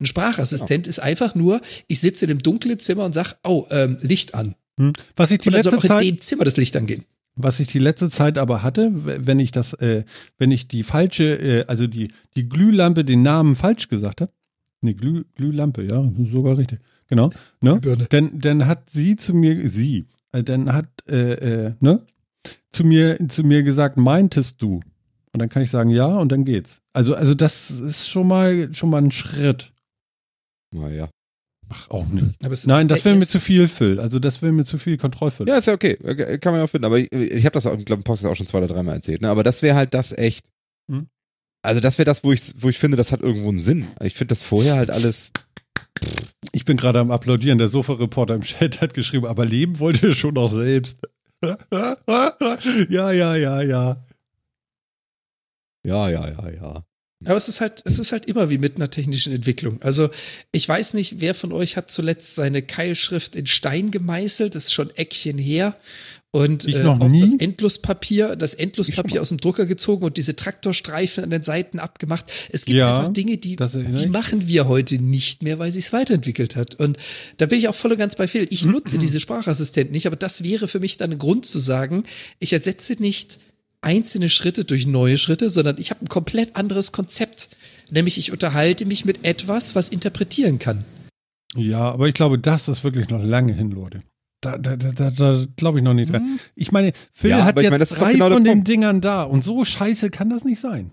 Ein 0.00 0.06
Sprachassistent 0.06 0.86
ist 0.86 1.00
einfach 1.00 1.34
nur, 1.34 1.60
ich 1.88 1.98
sitze 1.98 2.26
in 2.26 2.30
einem 2.30 2.42
dunklen 2.44 2.78
Zimmer 2.78 3.04
und 3.06 3.12
sag, 3.12 3.34
oh, 3.42 3.66
ähm, 3.70 3.98
Licht 4.02 4.34
an. 4.36 4.54
Hm. 4.78 4.92
Was 5.16 5.30
ich 5.30 5.38
die 5.38 5.50
soll 5.50 5.56
letzte 5.56 5.78
auch 5.78 5.82
in 5.82 5.88
Zeit, 5.88 6.04
dem 6.04 6.20
Zimmer 6.20 6.44
das 6.44 6.56
Licht 6.56 6.76
angehen. 6.76 7.04
was 7.34 7.60
ich 7.60 7.68
die 7.68 7.78
letzte 7.78 8.10
Zeit 8.10 8.38
aber 8.38 8.62
hatte, 8.62 8.90
wenn 8.94 9.38
ich 9.38 9.52
das, 9.52 9.74
äh, 9.74 10.04
wenn 10.38 10.50
ich 10.50 10.68
die 10.68 10.82
falsche, 10.82 11.34
äh, 11.34 11.64
also 11.66 11.86
die, 11.86 12.12
die 12.36 12.48
Glühlampe 12.48 13.04
den 13.04 13.22
Namen 13.22 13.56
falsch 13.56 13.88
gesagt 13.88 14.20
habe, 14.20 14.32
ne, 14.80 14.94
Glüh, 14.94 15.24
Glühlampe, 15.34 15.82
ja, 15.82 16.10
sogar 16.24 16.58
richtig, 16.58 16.80
genau, 17.08 17.30
ne? 17.60 17.80
Dann, 18.10 18.38
dann 18.38 18.66
hat 18.66 18.90
sie 18.90 19.16
zu 19.16 19.34
mir, 19.34 19.68
sie, 19.68 20.06
äh, 20.32 20.42
dann 20.42 20.72
hat, 20.72 20.88
äh, 21.08 21.66
äh, 21.66 21.74
ne, 21.80 22.04
zu 22.72 22.84
mir, 22.84 23.18
zu 23.28 23.44
mir 23.44 23.62
gesagt, 23.62 23.96
meintest 23.96 24.60
du? 24.60 24.80
Und 25.32 25.40
dann 25.40 25.48
kann 25.50 25.62
ich 25.62 25.70
sagen, 25.70 25.90
ja, 25.90 26.06
und 26.16 26.32
dann 26.32 26.44
geht's. 26.44 26.80
Also, 26.94 27.14
also 27.14 27.34
das 27.34 27.70
ist 27.70 28.08
schon 28.08 28.26
mal, 28.26 28.72
schon 28.72 28.88
mal 28.88 29.02
ein 29.02 29.10
Schritt. 29.10 29.72
Naja. 30.70 31.10
Ach, 31.68 31.90
auch 31.90 32.06
nicht. 32.06 32.36
Nein, 32.66 32.86
das 32.88 32.98
der 33.00 33.04
wäre 33.06 33.14
mir 33.16 33.20
erste- 33.22 33.32
zu 33.32 33.40
viel, 33.40 33.66
Phil. 33.68 33.98
Also 33.98 34.18
das 34.18 34.40
wäre 34.42 34.52
mir 34.52 34.64
zu 34.64 34.78
viel 34.78 34.96
Kontrollfülle. 34.98 35.50
Ja, 35.50 35.58
ist 35.58 35.66
ja 35.66 35.74
okay. 35.74 35.92
Äh, 36.04 36.38
Kann 36.38 36.52
man 36.52 36.60
ja 36.60 36.64
auch 36.64 36.70
finden. 36.70 36.84
Aber 36.84 36.98
ich, 36.98 37.10
ich 37.12 37.44
habe 37.44 37.52
das 37.54 37.66
auch, 37.66 37.76
ich 37.76 37.84
glaube, 37.84 38.00
im 38.00 38.04
Podcast 38.04 38.26
auch 38.26 38.36
schon 38.36 38.46
zwei 38.46 38.58
oder 38.58 38.68
dreimal 38.68 38.94
erzählt. 38.96 39.20
Ne? 39.22 39.28
Aber 39.30 39.42
das 39.42 39.62
wäre 39.62 39.74
halt 39.76 39.92
das 39.94 40.12
echt. 40.16 40.46
Hm. 40.90 41.08
Also, 41.62 41.80
das 41.80 41.98
wäre 41.98 42.04
das, 42.06 42.22
wo 42.22 42.30
ich, 42.32 42.40
wo 42.58 42.68
ich 42.68 42.78
finde, 42.78 42.96
das 42.96 43.10
hat 43.10 43.20
irgendwo 43.22 43.48
einen 43.48 43.60
Sinn. 43.60 43.88
Ich 44.02 44.14
finde 44.14 44.30
das 44.30 44.44
vorher 44.44 44.76
halt 44.76 44.90
alles. 44.90 45.32
Ich 46.52 46.64
bin 46.64 46.76
gerade 46.76 47.00
am 47.00 47.10
Applaudieren. 47.10 47.58
Der 47.58 47.66
Sofa-Reporter 47.68 48.34
im 48.36 48.42
Chat 48.42 48.80
hat 48.80 48.94
geschrieben, 48.94 49.26
aber 49.26 49.44
leben 49.44 49.80
wollt 49.80 50.02
ihr 50.02 50.14
schon 50.14 50.38
auch 50.38 50.50
selbst. 50.52 51.00
ja, 51.42 53.10
ja, 53.12 53.34
ja, 53.36 53.62
ja. 53.62 54.04
Ja, 55.84 56.08
ja, 56.08 56.28
ja, 56.28 56.50
ja. 56.50 56.82
Aber 57.24 57.36
es 57.36 57.48
ist 57.48 57.62
halt, 57.62 57.80
es 57.86 57.98
ist 57.98 58.12
halt 58.12 58.26
immer 58.26 58.50
wie 58.50 58.58
mit 58.58 58.76
einer 58.76 58.90
technischen 58.90 59.32
Entwicklung. 59.32 59.80
Also 59.80 60.10
ich 60.52 60.68
weiß 60.68 60.92
nicht, 60.94 61.20
wer 61.20 61.34
von 61.34 61.50
euch 61.50 61.76
hat 61.76 61.90
zuletzt 61.90 62.34
seine 62.34 62.60
Keilschrift 62.60 63.34
in 63.34 63.46
Stein 63.46 63.90
gemeißelt, 63.90 64.54
das 64.54 64.64
ist 64.64 64.74
schon 64.74 64.94
Eckchen 64.96 65.38
her. 65.38 65.76
Und 66.30 66.68
äh, 66.68 66.84
auch 66.84 67.08
nie. 67.08 67.20
das 67.20 67.34
Endlospapier, 67.34 68.36
das 68.36 68.52
Endlospapier 68.52 69.22
aus 69.22 69.30
dem 69.30 69.38
Drucker 69.38 69.64
gezogen 69.64 70.04
und 70.04 70.18
diese 70.18 70.36
Traktorstreifen 70.36 71.24
an 71.24 71.30
den 71.30 71.42
Seiten 71.42 71.78
abgemacht. 71.78 72.26
Es 72.50 72.66
gibt 72.66 72.76
Ja, 72.76 72.98
einfach 72.98 73.12
Dinge, 73.14 73.38
die, 73.38 73.56
die 73.56 74.06
machen 74.08 74.46
wir 74.46 74.68
heute 74.68 74.96
nicht 74.96 75.42
mehr, 75.42 75.58
weil 75.58 75.72
sich 75.72 75.86
es 75.86 75.92
weiterentwickelt 75.94 76.54
hat. 76.54 76.74
Und 76.74 76.98
da 77.38 77.46
bin 77.46 77.58
ich 77.58 77.68
auch 77.68 77.74
voll 77.74 77.92
und 77.92 77.98
ganz 77.98 78.16
bei 78.16 78.28
Phil. 78.28 78.46
Ich 78.50 78.66
nutze 78.66 78.98
diese 78.98 79.18
Sprachassistenten 79.20 79.92
nicht, 79.92 80.06
aber 80.06 80.16
das 80.16 80.44
wäre 80.44 80.68
für 80.68 80.80
mich 80.80 80.98
dann 80.98 81.12
ein 81.12 81.18
Grund 81.18 81.46
zu 81.46 81.58
sagen, 81.58 82.04
ich 82.38 82.52
ersetze 82.52 82.96
nicht 83.00 83.38
einzelne 83.86 84.28
Schritte 84.28 84.64
durch 84.64 84.86
neue 84.86 85.16
Schritte, 85.16 85.48
sondern 85.48 85.78
ich 85.78 85.90
habe 85.90 86.04
ein 86.04 86.08
komplett 86.08 86.56
anderes 86.56 86.92
Konzept. 86.92 87.48
Nämlich 87.90 88.18
ich 88.18 88.32
unterhalte 88.32 88.84
mich 88.84 89.04
mit 89.04 89.24
etwas, 89.24 89.74
was 89.74 89.88
interpretieren 89.88 90.58
kann. 90.58 90.84
Ja, 91.54 91.90
aber 91.92 92.08
ich 92.08 92.14
glaube, 92.14 92.38
das 92.38 92.68
ist 92.68 92.84
wirklich 92.84 93.08
noch 93.08 93.22
lange 93.22 93.54
hin, 93.54 93.70
Leute. 93.70 94.02
Da, 94.42 94.58
da, 94.58 94.76
da, 94.76 94.92
da, 94.92 95.10
da 95.10 95.46
glaube 95.56 95.78
ich 95.78 95.84
noch 95.84 95.94
nicht 95.94 96.12
dran. 96.12 96.38
Ich 96.56 96.70
meine, 96.72 96.92
Phil 97.14 97.30
Ja, 97.30 97.44
hat 97.44 97.56
jetzt 97.56 97.70
meine, 97.70 97.78
das 97.78 97.92
ist 97.92 97.96
doch 97.98 98.06
drei 98.06 98.12
genau 98.12 98.30
von 98.30 98.44
den 98.44 98.52
Punkt. 98.54 98.68
Dingern 98.68 99.00
da 99.00 99.22
und 99.22 99.42
so 99.44 99.64
scheiße 99.64 100.10
kann 100.10 100.28
das 100.28 100.44
nicht 100.44 100.60
sein. 100.60 100.90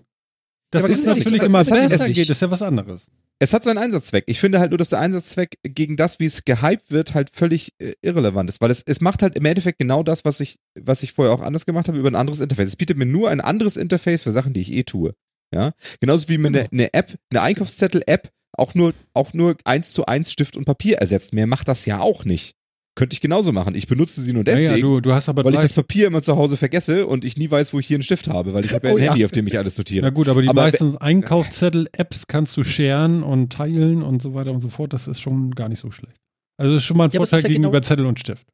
Das 0.70 0.82
aber 0.84 0.92
ist 0.92 1.00
ganz 1.00 1.08
ehrlich, 1.08 1.24
natürlich 1.26 1.42
immer 1.42 1.64
besser 1.64 2.08
es- 2.08 2.14
geht, 2.14 2.30
ist 2.30 2.40
ja 2.40 2.50
was 2.50 2.62
anderes. 2.62 3.10
Es 3.40 3.52
hat 3.52 3.64
seinen 3.64 3.78
Einsatzzweck. 3.78 4.24
Ich 4.26 4.40
finde 4.40 4.60
halt 4.60 4.70
nur, 4.70 4.78
dass 4.78 4.90
der 4.90 5.00
Einsatzzweck 5.00 5.58
gegen 5.62 5.96
das, 5.96 6.20
wie 6.20 6.26
es 6.26 6.44
gehypt 6.44 6.90
wird, 6.90 7.14
halt 7.14 7.30
völlig 7.30 7.72
äh, 7.78 7.92
irrelevant 8.00 8.48
ist. 8.48 8.60
Weil 8.60 8.70
es, 8.70 8.82
es 8.86 9.00
macht 9.00 9.22
halt 9.22 9.36
im 9.36 9.44
Endeffekt 9.44 9.78
genau 9.78 10.02
das, 10.02 10.24
was 10.24 10.40
ich, 10.40 10.58
was 10.80 11.02
ich 11.02 11.12
vorher 11.12 11.34
auch 11.34 11.42
anders 11.42 11.66
gemacht 11.66 11.88
habe, 11.88 11.98
über 11.98 12.10
ein 12.10 12.14
anderes 12.14 12.40
Interface. 12.40 12.68
Es 12.68 12.76
bietet 12.76 12.96
mir 12.96 13.06
nur 13.06 13.30
ein 13.30 13.40
anderes 13.40 13.76
Interface 13.76 14.22
für 14.22 14.32
Sachen, 14.32 14.52
die 14.52 14.60
ich 14.60 14.72
eh 14.72 14.84
tue. 14.84 15.14
Ja. 15.52 15.72
Genauso 16.00 16.28
wie 16.28 16.38
mir 16.38 16.48
eine, 16.48 16.68
eine 16.70 16.94
App, 16.94 17.16
eine 17.30 17.42
Einkaufszettel-App 17.42 18.30
auch 18.56 18.74
nur, 18.74 18.94
auch 19.14 19.32
nur 19.32 19.56
eins 19.64 19.92
zu 19.92 20.06
eins 20.06 20.30
Stift 20.32 20.56
und 20.56 20.64
Papier 20.64 20.98
ersetzt. 20.98 21.34
Mehr 21.34 21.46
macht 21.46 21.68
das 21.68 21.86
ja 21.86 22.00
auch 22.00 22.24
nicht. 22.24 22.54
Könnte 22.96 23.14
ich 23.14 23.20
genauso 23.20 23.50
machen. 23.50 23.74
Ich 23.74 23.88
benutze 23.88 24.22
sie 24.22 24.32
nur 24.32 24.44
deswegen, 24.44 24.66
ja, 24.70 24.76
ja, 24.76 24.80
du, 24.80 25.00
du 25.00 25.12
hast 25.12 25.28
aber 25.28 25.44
weil 25.44 25.54
ich 25.54 25.58
das 25.58 25.72
Papier 25.72 26.06
immer 26.06 26.22
zu 26.22 26.36
Hause 26.36 26.56
vergesse 26.56 27.06
und 27.08 27.24
ich 27.24 27.36
nie 27.36 27.50
weiß, 27.50 27.72
wo 27.74 27.80
ich 27.80 27.86
hier 27.88 27.96
einen 27.96 28.04
Stift 28.04 28.28
habe, 28.28 28.54
weil 28.54 28.64
ich 28.64 28.72
habe 28.72 28.86
ja 28.86 28.92
ein 28.92 28.96
Oh 28.96 28.98
ja. 29.02 29.10
Handy, 29.10 29.24
auf 29.24 29.32
dem 29.32 29.46
ich 29.48 29.58
alles 29.58 29.74
sortiere. 29.74 30.02
Na 30.04 30.10
gut, 30.10 30.28
aber 30.28 30.42
die 30.42 30.48
Aber 30.48 30.62
meisten 30.62 30.96
Einkaufszettel-Apps 30.98 32.26
kannst 32.28 32.56
du 32.56 32.62
sharen 32.64 33.22
und 33.24 33.52
teilen 33.52 34.02
und 34.02 34.22
so 34.22 34.34
weiter 34.34 34.52
und 34.52 34.60
so 34.60 34.68
fort. 34.68 34.92
Das 34.92 35.08
ist 35.08 35.20
schon 35.20 35.50
gar 35.52 35.68
nicht 35.68 35.80
so 35.80 35.90
schlecht. 35.90 36.16
Also 36.56 36.72
das 36.72 36.82
ist 36.82 36.86
schon 36.86 36.96
mal 36.96 37.04
ein 37.06 37.10
Ja, 37.10 37.18
Vorteil 37.18 37.40
ja 37.40 37.48
gegenüber 37.48 37.72
genau- 37.72 37.82
Zettel 37.88 38.06
und 38.06 38.20
Stift. 38.20 38.46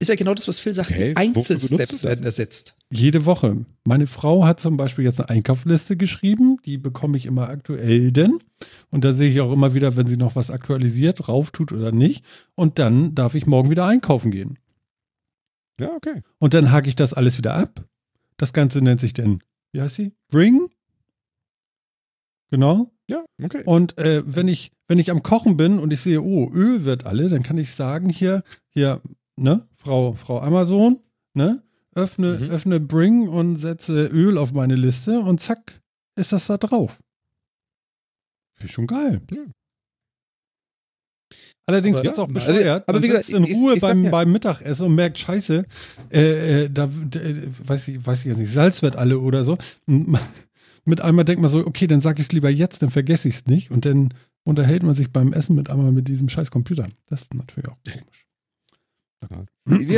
Ist 0.00 0.08
ja 0.08 0.14
genau 0.14 0.34
das, 0.34 0.46
was 0.46 0.60
Phil 0.60 0.72
sagt. 0.72 0.92
Okay, 0.92 1.10
Die 1.10 1.16
Einzelsteps 1.16 2.04
werden 2.04 2.24
ersetzt. 2.24 2.76
Jede 2.90 3.24
Woche. 3.24 3.64
Meine 3.84 4.06
Frau 4.06 4.44
hat 4.44 4.60
zum 4.60 4.76
Beispiel 4.76 5.04
jetzt 5.04 5.18
eine 5.20 5.28
Einkaufsliste 5.28 5.96
geschrieben. 5.96 6.58
Die 6.64 6.78
bekomme 6.78 7.16
ich 7.16 7.26
immer 7.26 7.48
aktuell 7.48 8.12
denn. 8.12 8.38
Und 8.90 9.04
da 9.04 9.12
sehe 9.12 9.30
ich 9.30 9.40
auch 9.40 9.52
immer 9.52 9.74
wieder, 9.74 9.96
wenn 9.96 10.06
sie 10.06 10.16
noch 10.16 10.36
was 10.36 10.52
aktualisiert, 10.52 11.28
rauf 11.28 11.50
tut 11.50 11.72
oder 11.72 11.90
nicht. 11.90 12.24
Und 12.54 12.78
dann 12.78 13.16
darf 13.16 13.34
ich 13.34 13.46
morgen 13.46 13.70
wieder 13.70 13.86
einkaufen 13.86 14.30
gehen. 14.30 14.58
Ja, 15.80 15.90
okay. 15.94 16.22
Und 16.38 16.54
dann 16.54 16.70
hake 16.70 16.88
ich 16.88 16.96
das 16.96 17.12
alles 17.12 17.36
wieder 17.38 17.54
ab. 17.54 17.84
Das 18.36 18.52
Ganze 18.52 18.80
nennt 18.80 19.00
sich 19.00 19.14
denn, 19.14 19.42
wie 19.72 19.80
heißt 19.80 19.96
sie? 19.96 20.14
Bring? 20.28 20.70
Genau. 22.50 22.92
Ja, 23.08 23.24
okay. 23.42 23.62
Und 23.64 23.98
äh, 23.98 24.22
wenn 24.24 24.48
ich, 24.48 24.70
wenn 24.86 24.98
ich 24.98 25.10
am 25.10 25.22
Kochen 25.22 25.56
bin 25.56 25.78
und 25.78 25.92
ich 25.92 26.00
sehe, 26.00 26.22
oh, 26.22 26.50
Öl 26.52 26.84
wird 26.84 27.06
alle, 27.06 27.28
dann 27.28 27.42
kann 27.42 27.58
ich 27.58 27.74
sagen, 27.74 28.10
hier, 28.10 28.42
hier, 28.68 29.00
ne, 29.38 29.66
Frau, 29.74 30.12
Frau 30.14 30.40
Amazon, 30.40 30.98
ne, 31.34 31.62
öffne, 31.94 32.38
Mhm. 32.38 32.50
öffne 32.50 32.80
Bring 32.80 33.28
und 33.28 33.56
setze 33.56 34.06
Öl 34.06 34.38
auf 34.38 34.52
meine 34.52 34.76
Liste 34.76 35.20
und 35.20 35.40
zack, 35.40 35.80
ist 36.16 36.32
das 36.32 36.46
da 36.46 36.56
drauf. 36.58 36.98
Finde 38.54 38.66
ich 38.66 38.72
schon 38.72 38.86
geil. 38.86 39.20
Ja. 39.32 39.44
Allerdings 41.66 42.02
wird 42.02 42.14
es 42.14 42.18
auch 42.18 42.28
Ja, 42.28 42.32
bescheuert. 42.32 42.66
also- 42.66 42.84
aber 42.86 43.02
wie 43.02 43.08
gesagt, 43.08 43.28
in 43.28 43.44
ich- 43.44 43.54
Ruhe 43.56 43.74
ich 43.74 43.80
sag 43.80 43.90
beim, 43.90 44.04
ja- 44.04 44.10
beim 44.10 44.32
Mittagessen 44.32 44.86
und 44.86 44.94
merkt, 44.94 45.18
scheiße, 45.18 45.66
äh, 46.10 46.64
äh, 46.64 46.70
da, 46.70 46.84
äh, 46.84 47.34
weiß 47.66 47.88
ich, 47.88 48.06
weiß 48.06 48.20
ich 48.20 48.24
jetzt 48.26 48.38
nicht, 48.38 48.50
Salz 48.52 48.82
wird 48.82 48.96
alle 48.96 49.18
oder 49.18 49.44
so. 49.44 49.58
Und 49.86 50.18
mit 50.86 51.00
einmal 51.02 51.26
denkt 51.26 51.42
man 51.42 51.50
so, 51.50 51.66
okay, 51.66 51.86
dann 51.86 52.00
sag 52.00 52.18
ich 52.18 52.26
es 52.26 52.32
lieber 52.32 52.48
jetzt, 52.48 52.80
dann 52.82 52.90
vergesse 52.90 53.28
ich 53.28 53.34
es 53.36 53.46
nicht. 53.46 53.70
Und 53.70 53.84
dann 53.84 54.14
unterhält 54.44 54.82
man 54.82 54.94
sich 54.94 55.12
beim 55.12 55.34
Essen 55.34 55.54
mit 55.56 55.68
einmal 55.68 55.92
mit 55.92 56.08
diesem 56.08 56.30
scheiß 56.30 56.50
Computer. 56.50 56.88
Das 57.06 57.22
ist 57.22 57.34
natürlich 57.34 57.68
auch 57.68 57.76
komisch. 57.84 58.24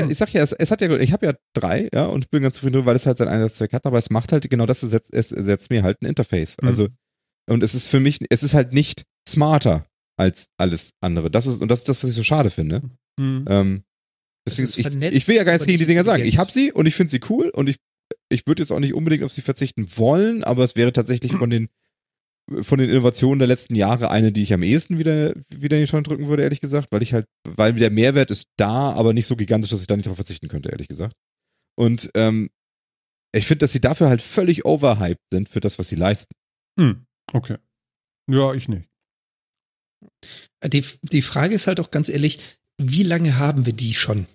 Ich 0.08 0.18
sag 0.18 0.32
ja, 0.32 0.42
es, 0.42 0.52
es 0.52 0.70
hat 0.70 0.80
ja, 0.80 0.96
ich 0.96 1.12
habe 1.12 1.26
ja 1.26 1.34
drei, 1.54 1.88
ja, 1.92 2.06
und 2.06 2.30
bin 2.30 2.42
ganz 2.42 2.56
zufrieden, 2.56 2.74
drüber, 2.74 2.86
weil 2.86 2.96
es 2.96 3.06
halt 3.06 3.18
seinen 3.18 3.28
Einsatzzweck 3.28 3.72
hat, 3.72 3.86
aber 3.86 3.98
es 3.98 4.10
macht 4.10 4.32
halt 4.32 4.48
genau 4.48 4.66
das, 4.66 4.82
es 4.82 4.90
setzt, 4.90 5.12
es 5.12 5.28
setzt 5.28 5.70
mir 5.70 5.82
halt 5.82 6.00
ein 6.02 6.06
Interface. 6.06 6.56
Mhm. 6.60 6.68
Also, 6.68 6.88
und 7.48 7.62
es 7.62 7.74
ist 7.74 7.88
für 7.88 8.00
mich, 8.00 8.18
es 8.30 8.42
ist 8.42 8.54
halt 8.54 8.72
nicht 8.72 9.04
smarter 9.28 9.86
als 10.16 10.46
alles 10.58 10.92
andere. 11.00 11.30
Das 11.30 11.46
ist, 11.46 11.62
und 11.62 11.70
das 11.70 11.80
ist 11.80 11.88
das, 11.88 12.02
was 12.02 12.10
ich 12.10 12.16
so 12.16 12.22
schade 12.22 12.50
finde. 12.50 12.82
Mhm. 13.18 13.44
Ähm, 13.48 13.82
deswegen, 14.46 14.68
ich, 14.68 15.14
ich 15.14 15.28
will 15.28 15.36
ja 15.36 15.44
gar 15.44 15.52
nichts 15.52 15.66
gegen 15.66 15.78
die 15.78 15.86
Dinger 15.86 16.04
sagen. 16.04 16.24
Ich 16.24 16.38
habe 16.38 16.52
sie 16.52 16.72
und 16.72 16.86
ich 16.86 16.94
finde 16.94 17.10
sie 17.10 17.20
cool 17.28 17.50
und 17.50 17.68
ich, 17.68 17.76
ich 18.28 18.46
würde 18.46 18.62
jetzt 18.62 18.72
auch 18.72 18.80
nicht 18.80 18.94
unbedingt 18.94 19.24
auf 19.24 19.32
sie 19.32 19.42
verzichten 19.42 19.86
wollen, 19.96 20.44
aber 20.44 20.64
es 20.64 20.76
wäre 20.76 20.92
tatsächlich 20.92 21.32
von 21.38 21.50
den, 21.50 21.68
von 22.60 22.78
den 22.78 22.90
Innovationen 22.90 23.38
der 23.38 23.48
letzten 23.48 23.74
Jahre 23.74 24.10
eine, 24.10 24.32
die 24.32 24.42
ich 24.42 24.52
am 24.52 24.62
ehesten 24.62 24.98
wieder, 24.98 25.32
wieder 25.48 25.76
in 25.78 25.84
die 25.84 25.90
Tonne 25.90 26.02
drücken 26.02 26.28
würde, 26.28 26.42
ehrlich 26.42 26.60
gesagt, 26.60 26.88
weil 26.90 27.02
ich 27.02 27.14
halt, 27.14 27.26
weil 27.48 27.72
der 27.74 27.90
Mehrwert 27.90 28.30
ist 28.30 28.48
da, 28.56 28.92
aber 28.92 29.12
nicht 29.14 29.26
so 29.26 29.36
gigantisch, 29.36 29.70
dass 29.70 29.80
ich 29.80 29.86
da 29.86 29.96
nicht 29.96 30.08
drauf 30.08 30.16
verzichten 30.16 30.48
könnte, 30.48 30.70
ehrlich 30.70 30.88
gesagt. 30.88 31.14
Und 31.78 32.10
ähm, 32.14 32.50
ich 33.32 33.46
finde, 33.46 33.60
dass 33.60 33.72
sie 33.72 33.80
dafür 33.80 34.08
halt 34.08 34.22
völlig 34.22 34.64
overhyped 34.64 35.22
sind 35.32 35.48
für 35.48 35.60
das, 35.60 35.78
was 35.78 35.88
sie 35.88 35.96
leisten. 35.96 36.34
Hm, 36.78 37.06
Okay. 37.32 37.56
Ja, 38.28 38.54
ich 38.54 38.68
nicht. 38.68 38.88
Die, 40.64 40.84
die 41.02 41.22
Frage 41.22 41.54
ist 41.54 41.66
halt 41.66 41.80
auch 41.80 41.90
ganz 41.90 42.08
ehrlich, 42.08 42.38
wie 42.80 43.02
lange 43.02 43.38
haben 43.38 43.66
wir 43.66 43.72
die 43.72 43.94
schon? 43.94 44.26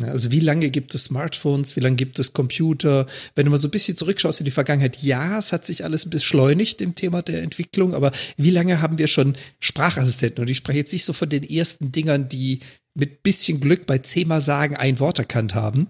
Also 0.00 0.30
wie 0.30 0.40
lange 0.40 0.70
gibt 0.70 0.94
es 0.94 1.04
Smartphones, 1.04 1.76
wie 1.76 1.80
lange 1.80 1.96
gibt 1.96 2.18
es 2.18 2.32
Computer? 2.32 3.06
Wenn 3.34 3.44
du 3.44 3.50
mal 3.50 3.58
so 3.58 3.68
ein 3.68 3.72
bisschen 3.72 3.96
zurückschaust 3.96 4.40
in 4.40 4.46
die 4.46 4.50
Vergangenheit, 4.50 5.02
ja, 5.02 5.38
es 5.38 5.52
hat 5.52 5.66
sich 5.66 5.84
alles 5.84 6.08
beschleunigt 6.08 6.80
im 6.80 6.94
Thema 6.94 7.20
der 7.22 7.42
Entwicklung, 7.42 7.94
aber 7.94 8.10
wie 8.38 8.50
lange 8.50 8.80
haben 8.80 8.96
wir 8.98 9.06
schon 9.06 9.36
Sprachassistenten? 9.60 10.42
Und 10.42 10.48
ich 10.48 10.56
spreche 10.56 10.78
jetzt 10.78 10.92
nicht 10.92 11.04
so 11.04 11.12
von 11.12 11.28
den 11.28 11.44
ersten 11.44 11.92
Dingern, 11.92 12.28
die 12.28 12.60
mit 12.94 13.22
bisschen 13.22 13.60
Glück 13.60 13.86
bei 13.86 13.98
zehnmal 13.98 14.40
sagen 14.40 14.76
ein 14.76 14.98
Wort 14.98 15.18
erkannt 15.18 15.54
haben. 15.54 15.88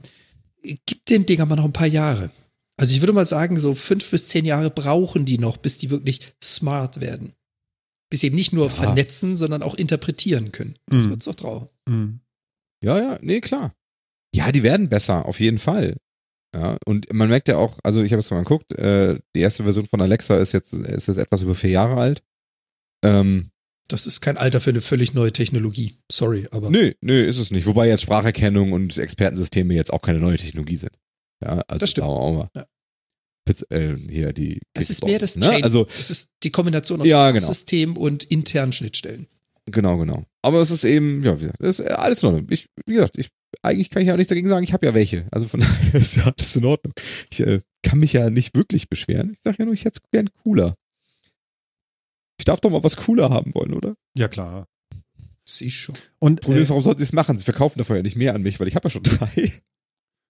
Gibt 0.62 1.09
den 1.09 1.24
Dingern 1.26 1.48
mal 1.48 1.57
noch 1.57 1.64
ein 1.64 1.72
paar 1.72 1.86
Jahre. 1.86 2.30
Also 2.76 2.94
ich 2.94 3.03
würde 3.03 3.12
mal 3.12 3.24
sagen, 3.26 3.61
so 3.61 3.74
fünf 3.76 4.11
bis 4.11 4.28
zehn 4.28 4.44
Jahre 4.44 4.70
brauchen 4.70 5.24
die 5.24 5.38
noch, 5.38 5.57
bis 5.57 5.78
die 5.78 5.90
wirklich 5.90 6.32
smart 6.42 7.00
werden. 7.00 7.32
Bis 8.11 8.20
sie 8.20 8.26
eben 8.28 8.36
nicht 8.36 8.53
nur 8.53 8.64
Ja. 8.66 8.70
vernetzen, 8.70 9.36
sondern 9.36 9.62
auch 9.62 9.74
interpretieren 9.76 10.50
können. 10.53 10.76
Das 10.86 11.05
Mhm. 11.07 11.11
wird's 11.11 11.24
doch 11.26 11.34
drauf. 11.36 11.68
Hm. 11.88 12.20
Ja, 12.84 12.98
ja, 12.98 13.18
nee, 13.22 13.40
klar. 13.40 13.72
Ja, 14.47 14.53
die 14.53 14.62
werden 14.62 14.88
besser, 14.88 15.26
auf 15.26 15.40
jeden 15.40 15.59
Fall. 15.59 15.97
Ja, 16.55 16.76
und 16.84 17.11
man 17.12 17.28
merkt 17.28 17.49
ja 17.49 17.57
auch, 17.57 17.78
also 17.82 18.03
ich 18.03 18.12
habe 18.12 18.20
es 18.20 18.30
mal 18.30 18.40
geguckt, 18.43 18.72
äh, 18.78 19.18
die 19.34 19.40
erste 19.40 19.64
Version 19.64 19.86
von 19.86 20.01
Alexa 20.03 20.36
ist 20.36 20.53
jetzt, 20.53 20.74
ist 20.74 21.09
jetzt 21.09 21.16
etwas 21.18 21.43
über 21.43 21.55
vier 21.55 21.70
Jahre 21.70 21.97
alt. 21.97 22.22
Ähm, 23.05 23.51
Das 23.88 24.07
ist 24.07 24.20
kein 24.20 24.36
Alter 24.36 24.61
für 24.61 24.70
eine 24.70 24.80
völlig 24.82 25.14
neue 25.14 25.32
Technologie. 25.32 25.97
Sorry, 26.11 26.47
aber 26.51 26.70
nö, 26.70 26.93
nö, 27.01 27.24
ist 27.24 27.38
es 27.38 27.51
nicht. 27.51 27.66
Wobei 27.66 27.88
jetzt 27.88 28.03
Spracherkennung 28.03 28.72
und 28.72 28.97
Expertensysteme 28.99 29.74
jetzt 29.74 29.93
auch 29.93 30.03
keine 30.03 30.18
neue 30.20 30.36
Technologie 30.36 30.76
sind. 30.76 30.93
Ja, 31.43 31.62
also 31.68 31.80
Das 31.80 31.90
stimmt. 31.90 32.07
auch 32.07 32.32
mal. 32.34 32.49
Ja. 32.55 32.66
Pizza, 33.45 33.66
äh, 33.70 33.97
hier 34.09 34.32
die. 34.32 34.61
es 34.74 34.88
ist 34.90 35.05
mehr 35.05 35.18
das 35.18 35.36
ne? 35.36 35.47
Chain. 35.47 35.64
Also 35.64 35.86
es 35.88 36.11
ist 36.11 36.30
die 36.45 36.51
Kombination 36.51 37.01
aus 37.01 37.07
Ja, 37.07 37.30
genau. 37.32 37.45
System 37.47 37.97
und 37.97 38.24
internen 38.24 38.72
Schnittstellen. 38.72 39.26
Genau, 39.66 39.97
genau. 39.99 40.24
Aber 40.43 40.61
es 40.61 40.70
ist 40.70 40.84
eben, 40.84 41.22
ja, 41.24 41.36
wie 41.40 41.45
gesagt, 41.47 41.61
ist 41.61 41.80
alles 41.80 42.22
in 42.22 42.26
Ordnung. 42.28 42.47
Ich, 42.51 42.66
wie 42.86 42.95
gesagt, 42.95 43.18
ich, 43.18 43.28
eigentlich 43.62 43.90
kann 43.90 44.03
ich 44.03 44.09
ja 44.09 44.14
auch 44.14 44.18
nichts 44.18 44.30
dagegen 44.30 44.48
sagen, 44.48 44.64
ich 44.64 44.72
habe 44.72 44.86
ja 44.86 44.94
welche. 44.94 45.26
Also 45.30 45.46
von 45.46 45.61
daher 45.61 45.94
ist 45.94 46.16
ja 46.16 46.24
alles 46.24 46.57
in 46.57 46.64
Ordnung. 46.64 46.94
Ich 47.30 47.40
äh, 47.40 47.61
kann 47.82 47.98
mich 47.98 48.12
ja 48.12 48.30
nicht 48.30 48.57
wirklich 48.57 48.88
beschweren. 48.88 49.32
Ich 49.32 49.42
sage 49.42 49.59
ja 49.61 49.64
nur, 49.64 49.74
ich 49.74 49.84
hätte 49.84 50.00
es 50.03 50.11
gern 50.11 50.30
cooler. 50.42 50.74
Ich 52.38 52.44
darf 52.44 52.61
doch 52.61 52.70
mal 52.70 52.82
was 52.82 52.96
cooler 52.96 53.30
haben 53.30 53.55
wollen, 53.55 53.74
oder? 53.74 53.94
Ja, 54.16 54.28
klar. 54.28 54.66
Sie 55.44 55.70
schon. 55.70 55.96
Und 56.18 56.40
Problem 56.40 56.62
ist, 56.62 56.68
äh, 56.68 56.70
warum 56.70 56.82
sollten 56.82 56.98
sie 56.98 57.05
es 57.05 57.12
machen? 57.12 57.36
Sie 57.36 57.44
verkaufen 57.44 57.78
davon 57.78 57.96
ja 57.96 58.03
nicht 58.03 58.16
mehr 58.16 58.34
an 58.34 58.42
mich, 58.42 58.59
weil 58.61 58.68
ich 58.68 58.76
habe 58.76 58.86
ja 58.86 58.90
schon 58.90 59.03
drei. 59.03 59.53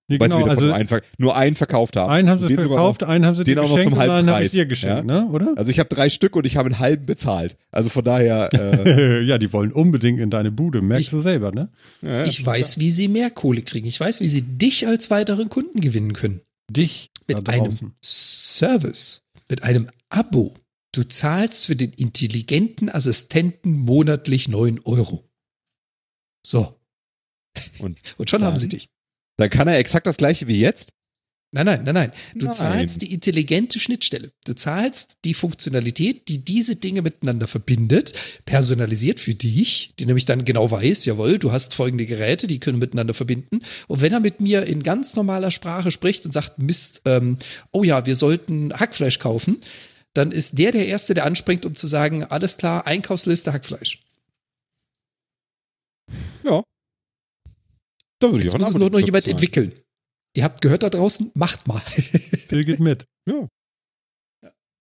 Weil 0.08 0.30
sie 0.30 0.36
genau, 0.36 0.48
davon 0.48 0.50
also 0.50 0.66
nur, 0.66 0.74
einen, 0.74 0.88
nur 1.18 1.36
einen 1.36 1.56
verkauft 1.56 1.96
haben. 1.96 2.10
einen 2.10 2.28
haben 2.28 2.46
sie 2.46 2.54
verkauft, 2.54 3.02
einen 3.04 3.24
haben 3.24 3.36
sie 3.36 3.44
den 3.44 3.54
dir 3.54 3.62
auch 3.62 3.68
noch 3.68 3.76
geschenkt 3.76 3.98
zum 3.98 4.50
dir 4.50 4.66
geschenkt, 4.66 4.96
ja? 5.08 5.22
ne? 5.22 5.26
oder? 5.28 5.54
Also 5.56 5.70
ich 5.70 5.78
habe 5.78 5.88
drei 5.88 6.10
Stück 6.10 6.36
und 6.36 6.44
ich 6.44 6.56
habe 6.56 6.66
einen 6.66 6.78
halben 6.80 7.06
bezahlt. 7.06 7.56
Also 7.70 7.88
von 7.88 8.04
daher, 8.04 8.50
äh, 8.86 9.22
ja, 9.22 9.38
die 9.38 9.52
wollen 9.52 9.72
unbedingt 9.72 10.20
in 10.20 10.28
deine 10.28 10.50
Bude, 10.50 10.82
merkst 10.82 11.04
Ich- 11.06 11.10
du 11.10 11.20
selber, 11.20 11.52
ne? 11.52 11.70
ja, 12.02 12.24
ich 12.24 12.44
weiß, 12.44 12.78
wie 12.78 12.90
sie 12.90 13.08
mehr 13.08 13.30
Kohle 13.30 13.62
kriegen. 13.62 13.86
Ich 13.86 13.98
weiß, 14.00 14.20
wie 14.20 14.28
sie 14.28 14.42
dich 14.42 14.86
als 14.86 15.10
weiteren 15.10 15.48
Kunden 15.48 15.80
gewinnen 15.80 16.12
können. 16.12 16.40
Dich 16.70 17.10
da 17.28 17.38
Mit 17.38 17.48
einem. 17.48 17.92
Service, 18.04 19.22
mit 19.48 19.62
einem 19.62 19.88
Abo. 20.10 20.54
Du 20.94 21.04
zahlst 21.04 21.64
für 21.66 21.76
den 21.76 21.92
intelligenten 21.92 22.90
Assistenten 22.90 23.72
monatlich 23.72 24.48
9 24.48 24.80
Euro. 24.84 25.24
So. 26.46 26.74
Und 27.78 27.98
Und 28.18 28.28
schon 28.28 28.40
dann? 28.40 28.48
haben 28.48 28.56
sie 28.56 28.68
dich. 28.68 28.88
Dann 29.36 29.50
kann 29.50 29.68
er 29.68 29.78
exakt 29.78 30.06
das 30.06 30.16
gleiche 30.16 30.48
wie 30.48 30.60
jetzt. 30.60 30.92
Nein, 31.54 31.66
nein, 31.66 31.84
nein, 31.84 31.94
nein. 31.94 32.12
Du 32.34 32.46
Nein. 32.46 32.54
zahlst 32.54 33.02
die 33.02 33.12
intelligente 33.12 33.78
Schnittstelle. 33.78 34.32
Du 34.46 34.54
zahlst 34.54 35.18
die 35.26 35.34
Funktionalität, 35.34 36.28
die 36.28 36.42
diese 36.42 36.76
Dinge 36.76 37.02
miteinander 37.02 37.46
verbindet, 37.46 38.14
personalisiert 38.46 39.20
für 39.20 39.34
dich, 39.34 39.92
die 39.98 40.06
nämlich 40.06 40.24
dann 40.24 40.46
genau 40.46 40.70
weiß, 40.70 41.04
jawohl, 41.04 41.38
du 41.38 41.52
hast 41.52 41.74
folgende 41.74 42.06
Geräte, 42.06 42.46
die 42.46 42.58
können 42.58 42.78
miteinander 42.78 43.12
verbinden. 43.12 43.60
Und 43.86 44.00
wenn 44.00 44.14
er 44.14 44.20
mit 44.20 44.40
mir 44.40 44.64
in 44.64 44.82
ganz 44.82 45.14
normaler 45.14 45.50
Sprache 45.50 45.90
spricht 45.90 46.24
und 46.24 46.32
sagt, 46.32 46.58
Mist, 46.58 47.02
ähm, 47.04 47.36
oh 47.70 47.84
ja, 47.84 48.06
wir 48.06 48.16
sollten 48.16 48.72
Hackfleisch 48.72 49.18
kaufen, 49.18 49.58
dann 50.14 50.32
ist 50.32 50.56
der 50.56 50.72
der 50.72 50.86
Erste, 50.86 51.12
der 51.12 51.26
anspringt, 51.26 51.66
um 51.66 51.74
zu 51.74 51.86
sagen, 51.86 52.24
alles 52.24 52.56
klar, 52.56 52.86
Einkaufsliste 52.86 53.52
Hackfleisch. 53.52 54.02
Ja. 56.44 56.62
Da 58.22 58.28
würde 58.28 58.38
ich 58.38 58.44
Jetzt 58.44 58.54
auch 58.54 58.58
muss 58.60 58.68
es 58.70 58.76
nur 58.78 58.88
noch 58.90 58.98
jemand 58.98 59.12
bezahlen. 59.24 59.32
entwickeln. 59.36 59.72
Ihr 60.34 60.44
habt 60.44 60.60
gehört 60.62 60.82
da 60.82 60.90
draußen, 60.90 61.32
macht 61.34 61.66
mal. 61.66 61.80
Phil 62.48 62.64
geht 62.64 62.80
mit. 62.80 63.06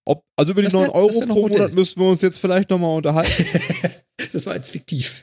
Ob, 0.05 0.23
also 0.35 0.51
über 0.53 0.61
die 0.61 0.65
Das 0.65 0.73
wär- 0.73 0.81
9 0.87 0.89
Euro 0.91 1.07
das 1.07 1.19
wär 1.19 1.27
pro 1.27 1.41
Modell. 1.41 1.57
Monat 1.59 1.73
müssen 1.75 1.99
wir 1.99 2.09
uns 2.09 2.21
jetzt 2.21 2.39
vielleicht 2.39 2.69
nochmal 2.69 2.97
unterhalten. 2.97 3.45
das 4.33 4.45
war 4.47 4.55
jetzt 4.55 4.71
fiktiv. 4.71 5.21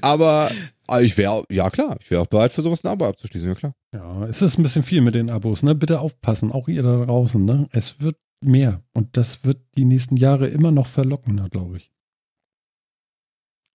Aber 0.00 0.50
ah, 0.88 1.00
ich 1.00 1.16
wäre, 1.16 1.44
ja 1.50 1.70
klar, 1.70 1.96
ich 2.00 2.10
wäre 2.10 2.22
auch 2.22 2.26
bereit 2.26 2.52
für 2.52 2.62
sowas 2.62 2.82
ein 2.84 2.88
Abo 2.88 3.06
abzuschließen, 3.06 3.48
ja 3.48 3.54
klar. 3.54 3.74
Ja, 3.94 4.26
es 4.26 4.42
ist 4.42 4.58
ein 4.58 4.62
bisschen 4.64 4.82
viel 4.82 5.02
mit 5.02 5.14
den 5.14 5.30
Abos, 5.30 5.62
ne? 5.62 5.74
Bitte 5.74 6.00
aufpassen, 6.00 6.50
auch 6.52 6.66
ihr 6.68 6.82
da 6.82 7.04
draußen, 7.04 7.44
ne? 7.44 7.68
Es 7.70 8.00
wird 8.00 8.16
mehr 8.44 8.82
und 8.92 9.16
das 9.16 9.44
wird 9.44 9.58
die 9.76 9.84
nächsten 9.84 10.16
Jahre 10.16 10.48
immer 10.48 10.70
noch 10.72 10.86
verlockender, 10.88 11.48
glaube 11.48 11.76
ich. 11.78 11.92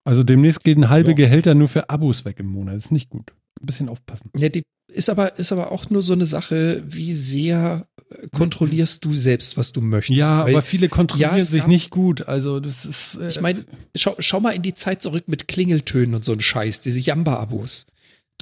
Also 0.06 0.24
demnächst 0.24 0.64
gehen 0.64 0.90
halbe 0.90 1.12
Ja. 1.12 1.16
Gehälter 1.16 1.54
nur 1.56 1.70
für 1.70 1.90
Abos 1.90 2.26
weg 2.26 2.40
im 2.40 2.48
Monat. 2.48 2.76
Ist 2.76 2.92
nicht 2.92 3.10
gut. 3.10 3.34
Ein 3.62 3.66
bisschen 3.66 3.90
aufpassen. 3.90 4.30
Ja, 4.36 4.50
die 4.50 4.64
ist 4.92 5.10
aber, 5.10 5.38
ist 5.40 5.52
aber 5.52 5.72
auch 5.72 5.90
nur 5.90 6.02
so 6.02 6.14
eine 6.14 6.26
Sache, 6.26 6.84
wie 6.88 7.14
sehr 7.14 7.88
äh, 8.10 8.28
kontrollierst 8.32 9.04
du 9.06 9.14
selbst, 9.14 9.58
was 9.58 9.72
du 9.72 9.82
möchtest. 9.82 10.18
Ja, 10.18 10.44
Weil, 10.46 10.54
aber 10.54 10.62
viele 10.62 10.90
kontrollieren 10.90 11.38
ja, 11.38 11.44
sich 11.44 11.62
gab- 11.62 11.68
nicht 11.70 11.90
gut. 11.90 12.28
Also 12.28 12.60
das 12.60 12.86
ist. 12.86 13.16
Äh, 13.16 13.30
ich 13.30 13.42
meine, 13.42 13.64
schau, 13.96 14.16
schau 14.20 14.40
mal 14.40 14.52
in 14.52 14.62
die 14.62 14.74
Zeit 14.74 15.02
zurück 15.02 15.24
mit 15.28 15.48
Klingeltönen 15.48 16.16
und 16.16 16.26
so 16.26 16.34
ein 16.34 16.42
Scheiß, 16.42 16.82
diese 16.82 17.00
Jamba-Abos. 17.00 17.88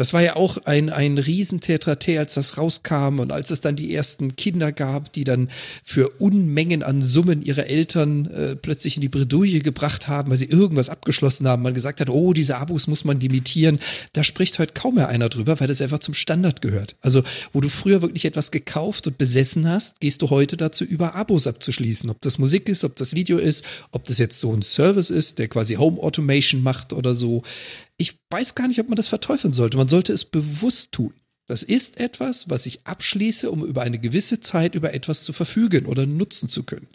Das 0.02 0.14
war 0.14 0.24
ja 0.24 0.36
auch 0.36 0.58
ein, 0.66 0.90
ein 0.90 1.20
Riesentheater, 1.20 1.96
als 2.18 2.34
das 2.34 2.58
rauskam 2.58 3.20
und 3.20 3.32
als 3.32 3.52
es 3.52 3.62
dann 3.62 3.76
die 3.76 3.94
ersten 3.94 4.36
Kinder 4.36 4.72
gab, 4.72 5.14
die 5.14 5.24
dann 5.24 5.52
für 5.84 6.10
Unmengen 6.20 6.82
an 6.82 7.04
Summen 7.04 7.44
ihre 7.44 7.68
Eltern 7.68 8.26
äh, 8.26 8.56
plötzlich 8.56 8.96
in 8.96 9.02
die 9.02 9.10
Bredouille 9.10 9.60
gebracht 9.60 10.08
haben, 10.08 10.32
weil 10.32 10.38
sie 10.38 10.50
irgendwas 10.50 10.90
abgeschlossen 10.90 11.48
haben. 11.48 11.62
Man 11.62 11.76
gesagt 11.76 12.02
hat, 12.02 12.10
oh, 12.10 12.34
diese 12.34 12.58
Abos 12.58 12.88
muss 12.88 13.06
man 13.06 13.20
limitieren. 13.20 13.78
Da 14.14 14.24
spricht 14.24 14.58
heute 14.58 14.74
kaum 14.74 14.96
mehr 14.96 15.08
einer 15.08 15.30
drüber, 15.30 15.60
weil 15.60 15.68
das 15.68 15.82
einfach 15.82 16.00
zum 16.00 16.16
Standard 16.16 16.64
gehört. 16.64 16.96
Also, 17.02 17.22
wo 17.54 17.62
du 17.62 17.70
früher 17.70 18.02
wirklich 18.02 18.26
etwas 18.26 18.50
gekauft 18.50 19.06
und 19.06 19.20
besessen 19.20 19.70
hast, 19.70 20.00
gehst 20.00 20.24
du 20.24 20.32
heute 20.32 20.58
dazu 20.58 20.84
über, 20.84 21.14
Abos 21.14 21.46
abzuschließen. 21.46 22.10
Ob 22.10 22.20
das 22.22 22.40
Musik 22.40 22.70
ist, 22.70 22.84
ob 22.84 22.96
das 22.96 23.14
Video 23.14 23.38
ist, 23.38 23.64
ob 23.92 24.06
das 24.06 24.18
jetzt 24.18 24.40
so 24.40 24.52
ein 24.52 24.64
Service 24.64 25.12
ist, 25.12 25.38
der 25.38 25.48
quasi 25.48 25.76
Home 25.76 26.02
Automation 26.02 26.64
macht 26.64 26.92
oder 26.92 27.14
so. 27.14 27.44
Ich 28.02 28.18
weiß 28.32 28.56
gar 28.56 28.68
nicht, 28.68 28.80
ob 28.80 28.90
man 28.90 28.96
das 28.96 29.08
verteufeln 29.08 29.54
sollte. 29.54 29.78
Man 29.78 29.88
sollte 29.88 30.12
es 30.12 30.26
bewusst 30.26 30.92
tun. 30.92 31.14
Das 31.48 31.62
ist 31.62 32.00
etwas, 32.00 32.50
was 32.50 32.66
ich 32.66 32.88
abschließe, 32.88 33.52
um 33.52 33.64
über 33.64 33.84
eine 33.84 34.00
gewisse 34.00 34.42
Zeit 34.42 34.74
über 34.74 34.96
etwas 34.96 35.24
zu 35.24 35.34
verfügen 35.34 35.86
oder 35.86 36.08
nutzen 36.08 36.50
zu 36.50 36.64
können. 36.64 36.88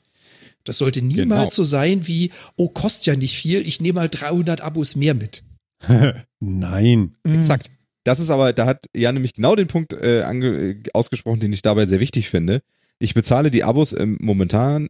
Das 0.65 0.79
sollte 0.79 1.03
niemals 1.03 1.29
Genau. 1.29 1.49
so 1.51 1.63
sein 1.63 2.09
wie, 2.09 2.33
oh, 2.57 2.69
kostet 2.69 3.07
ja 3.07 3.15
nicht 3.15 3.37
viel, 3.37 3.65
ich 3.65 3.81
nehme 3.81 4.01
mal 4.01 4.09
300 4.09 4.63
Abos 4.63 4.97
mehr 4.97 5.15
mit. 5.15 5.45
Nein. 6.41 7.15
Exakt. 7.23 7.71
Das 8.03 8.19
ist 8.19 8.31
aber, 8.31 8.53
da 8.53 8.67
hat 8.67 8.87
Jan 8.97 9.15
nämlich 9.15 9.35
genau 9.35 9.55
den 9.55 9.69
Punkt 9.69 9.93
äh, 9.93 10.23
ange, 10.23 10.49
äh, 10.49 10.83
ausgesprochen, 10.93 11.39
den 11.39 11.53
ich 11.53 11.63
dabei 11.63 11.87
sehr 11.87 12.01
wichtig 12.01 12.31
finde. 12.31 12.63
Ich 12.99 13.15
bezahle 13.15 13.53
die 13.53 13.63
Abos 13.63 13.93
ähm, 13.93 14.19
momentan 14.21 14.89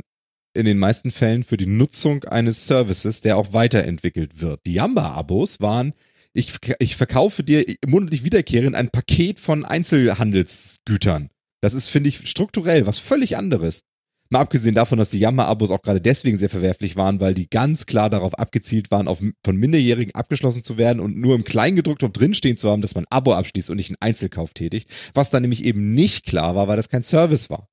in 0.55 0.65
den 0.65 0.79
meisten 0.79 1.11
Fällen 1.11 1.45
für 1.45 1.59
die 1.59 1.67
Nutzung 1.67 2.25
eines 2.25 2.67
Services, 2.67 3.21
der 3.21 3.37
auch 3.37 3.53
weiterentwickelt 3.53 4.41
wird. 4.41 4.61
Die 4.65 4.75
Yamba-Abos 4.75 5.61
waren, 5.61 5.93
ich, 6.37 6.59
ich 6.79 6.97
verkaufe 6.97 7.43
dir 7.43 7.65
monatlich 7.87 8.25
wiederkehrend 8.25 8.77
ein 8.77 8.91
Paket 8.91 9.41
von 9.41 9.65
Einzelhandelsgütern. 9.65 11.31
Das 11.63 11.75
ist, 11.75 11.89
finde 11.89 12.09
ich, 12.09 12.29
strukturell 12.29 12.87
was 12.87 12.99
völlig 12.99 13.37
anderes. 13.37 13.83
Mal 14.29 14.41
abgesehen 14.41 14.75
davon, 14.75 14.99
dass 14.99 15.11
die 15.11 15.21
Yammer-Abos 15.21 15.71
auch 15.71 15.83
gerade 15.83 16.01
deswegen 16.01 16.37
sehr 16.37 16.51
verwerflich 16.51 16.97
waren, 16.97 17.21
weil 17.21 17.35
die 17.35 17.49
ganz 17.49 17.87
klar 17.87 18.11
darauf 18.11 18.35
abgezielt 18.35 18.91
waren, 18.91 19.07
auf, 19.07 19.23
von 19.45 19.57
Minderjährigen 19.57 20.15
abgeschlossen 20.15 20.65
zu 20.65 20.79
werden 20.79 20.99
und 20.99 21.17
nur 21.17 21.37
im 21.37 21.45
Kleingedruckten 21.45 22.13
drinstehen 22.13 22.57
zu 22.57 22.69
haben, 22.69 22.83
dass 22.83 22.97
man 22.97 23.05
ein 23.05 23.11
Abo 23.11 23.35
abschließt 23.35 23.71
und 23.71 23.77
nicht 23.77 23.91
einen 23.91 24.01
Einzelkauf 24.01 24.53
tätigt. 24.53 24.91
Was 25.15 25.31
dann 25.31 25.43
nämlich 25.43 25.65
eben 25.65 25.95
nicht 25.95 26.27
klar 26.27 26.57
war, 26.57 26.67
weil 26.67 26.77
das 26.77 26.89
kein 26.89 27.05
Service 27.05 27.51
war. 27.51 27.69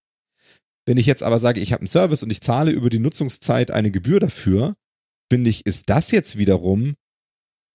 Wenn 0.85 0.97
ich 0.97 1.07
jetzt 1.07 1.23
aber 1.23 1.39
sage, 1.39 1.59
ich 1.59 1.73
habe 1.73 1.81
einen 1.81 1.87
Service 1.87 2.23
und 2.23 2.31
ich 2.31 2.41
zahle 2.41 2.71
über 2.71 2.89
die 2.89 2.99
Nutzungszeit 2.99 3.71
eine 3.71 3.89
Gebühr 3.89 4.19
dafür, 4.19 4.75
finde 5.31 5.49
ich, 5.49 5.65
ist 5.65 5.89
das 5.89 6.11
jetzt 6.11 6.37
wiederum 6.37 6.93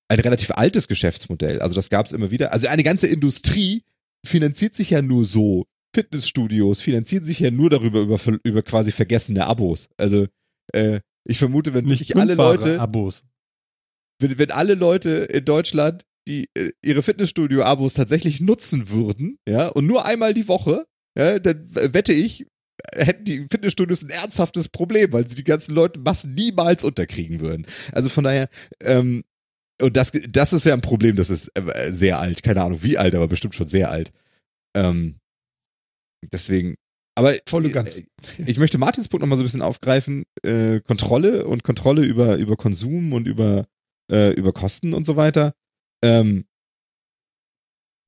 ein 0.08 0.20
relativ 0.20 0.50
altes 0.52 0.88
Geschäftsmodell. 0.88 1.60
Also 1.60 1.74
das 1.74 1.90
gab 1.90 2.06
es 2.06 2.12
immer 2.12 2.30
wieder. 2.30 2.52
Also 2.52 2.68
eine 2.68 2.82
ganze 2.82 3.06
Industrie 3.06 3.84
finanziert 4.24 4.74
sich 4.74 4.90
ja 4.90 5.02
nur 5.02 5.24
so. 5.24 5.66
Fitnessstudios 5.94 6.80
finanzieren 6.80 7.24
sich 7.24 7.40
ja 7.40 7.50
nur 7.50 7.70
darüber, 7.70 8.00
über, 8.00 8.18
über 8.42 8.62
quasi 8.62 8.92
vergessene 8.92 9.46
Abos. 9.46 9.88
Also 9.96 10.26
äh, 10.72 11.00
ich 11.24 11.38
vermute, 11.38 11.74
wenn 11.74 11.84
Nicht 11.84 12.00
wirklich 12.00 12.16
alle 12.16 12.34
Leute, 12.34 12.80
Abos. 12.80 13.22
wenn, 14.20 14.38
wenn 14.38 14.50
alle 14.50 14.74
Leute 14.74 15.10
in 15.10 15.44
Deutschland 15.44 16.04
die 16.26 16.48
äh, 16.54 16.70
ihre 16.84 17.02
Fitnessstudio-Abos 17.02 17.94
tatsächlich 17.94 18.40
nutzen 18.40 18.90
würden, 18.90 19.38
ja, 19.48 19.68
und 19.68 19.86
nur 19.86 20.04
einmal 20.04 20.34
die 20.34 20.48
Woche, 20.48 20.86
ja, 21.16 21.38
dann 21.38 21.68
wette 21.72 22.12
ich, 22.12 22.46
hätten 22.94 23.24
die 23.24 23.46
Fitnessstudios 23.50 24.02
ein 24.02 24.10
ernsthaftes 24.10 24.68
Problem, 24.68 25.12
weil 25.12 25.26
sie 25.26 25.36
die 25.36 25.44
ganzen 25.44 25.74
Leute 25.74 26.00
Massen 26.00 26.34
niemals 26.34 26.84
unterkriegen 26.84 27.40
würden. 27.40 27.66
Also 27.92 28.08
von 28.08 28.24
daher, 28.24 28.48
ähm, 28.82 29.24
und 29.80 29.96
das, 29.96 30.12
das 30.28 30.52
ist 30.52 30.66
ja 30.66 30.74
ein 30.74 30.80
Problem, 30.80 31.16
das 31.16 31.30
ist 31.30 31.50
äh, 31.54 31.92
sehr 31.92 32.18
alt. 32.18 32.42
Keine 32.42 32.62
Ahnung 32.62 32.82
wie 32.82 32.98
alt, 32.98 33.14
aber 33.14 33.28
bestimmt 33.28 33.54
schon 33.54 33.68
sehr 33.68 33.90
alt. 33.90 34.12
Ähm, 34.76 35.16
deswegen, 36.32 36.76
aber 37.16 37.34
Voll 37.48 37.66
und 37.66 37.72
ganz. 37.72 37.98
äh, 37.98 38.04
ich 38.46 38.58
möchte 38.58 38.78
Martins 38.78 39.08
Punkt 39.08 39.22
nochmal 39.22 39.36
so 39.38 39.42
ein 39.42 39.46
bisschen 39.46 39.62
aufgreifen. 39.62 40.24
Äh, 40.42 40.80
Kontrolle 40.80 41.46
und 41.46 41.64
Kontrolle 41.64 42.04
über, 42.04 42.36
über 42.36 42.56
Konsum 42.56 43.12
und 43.12 43.26
über, 43.26 43.66
äh, 44.10 44.32
über 44.34 44.52
Kosten 44.52 44.94
und 44.94 45.04
so 45.04 45.16
weiter. 45.16 45.52
Ähm, 46.04 46.44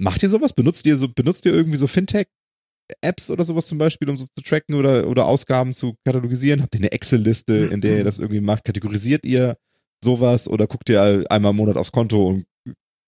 macht 0.01 0.23
ihr 0.23 0.31
sowas? 0.31 0.53
Benutzt 0.53 0.87
ihr 0.87 0.97
so, 0.97 1.09
benutzt 1.09 1.45
ihr 1.45 1.53
irgendwie 1.53 1.79
so 1.79 1.87
Fintech-Apps 1.87 3.31
oder 3.31 3.45
sowas 3.45 3.67
zum 3.67 3.79
Beispiel, 3.79 4.09
um 4.11 4.17
so 4.17 4.27
zu 4.27 4.43
tracken 4.45 4.75
oder, 4.75 5.09
oder 5.09 5.27
Ausgaben 5.27 5.75
zu 5.75 5.95
katalogisieren? 6.05 6.63
Habt 6.63 6.75
ihr 6.75 6.81
eine 6.81 6.93
Excel-Liste, 6.93 7.69
in 7.73 7.81
der 7.81 7.99
ihr 7.99 8.05
das 8.05 8.19
irgendwie 8.19 8.41
macht? 8.41 8.65
Kategorisiert 8.65 9.25
ihr 9.25 9.57
sowas 10.05 10.49
oder 10.49 10.67
guckt 10.67 10.89
ihr 10.89 11.25
einmal 11.31 11.51
im 11.51 11.57
Monat 11.57 11.77
aufs 11.77 11.93
Konto 11.93 12.29
und 12.29 12.47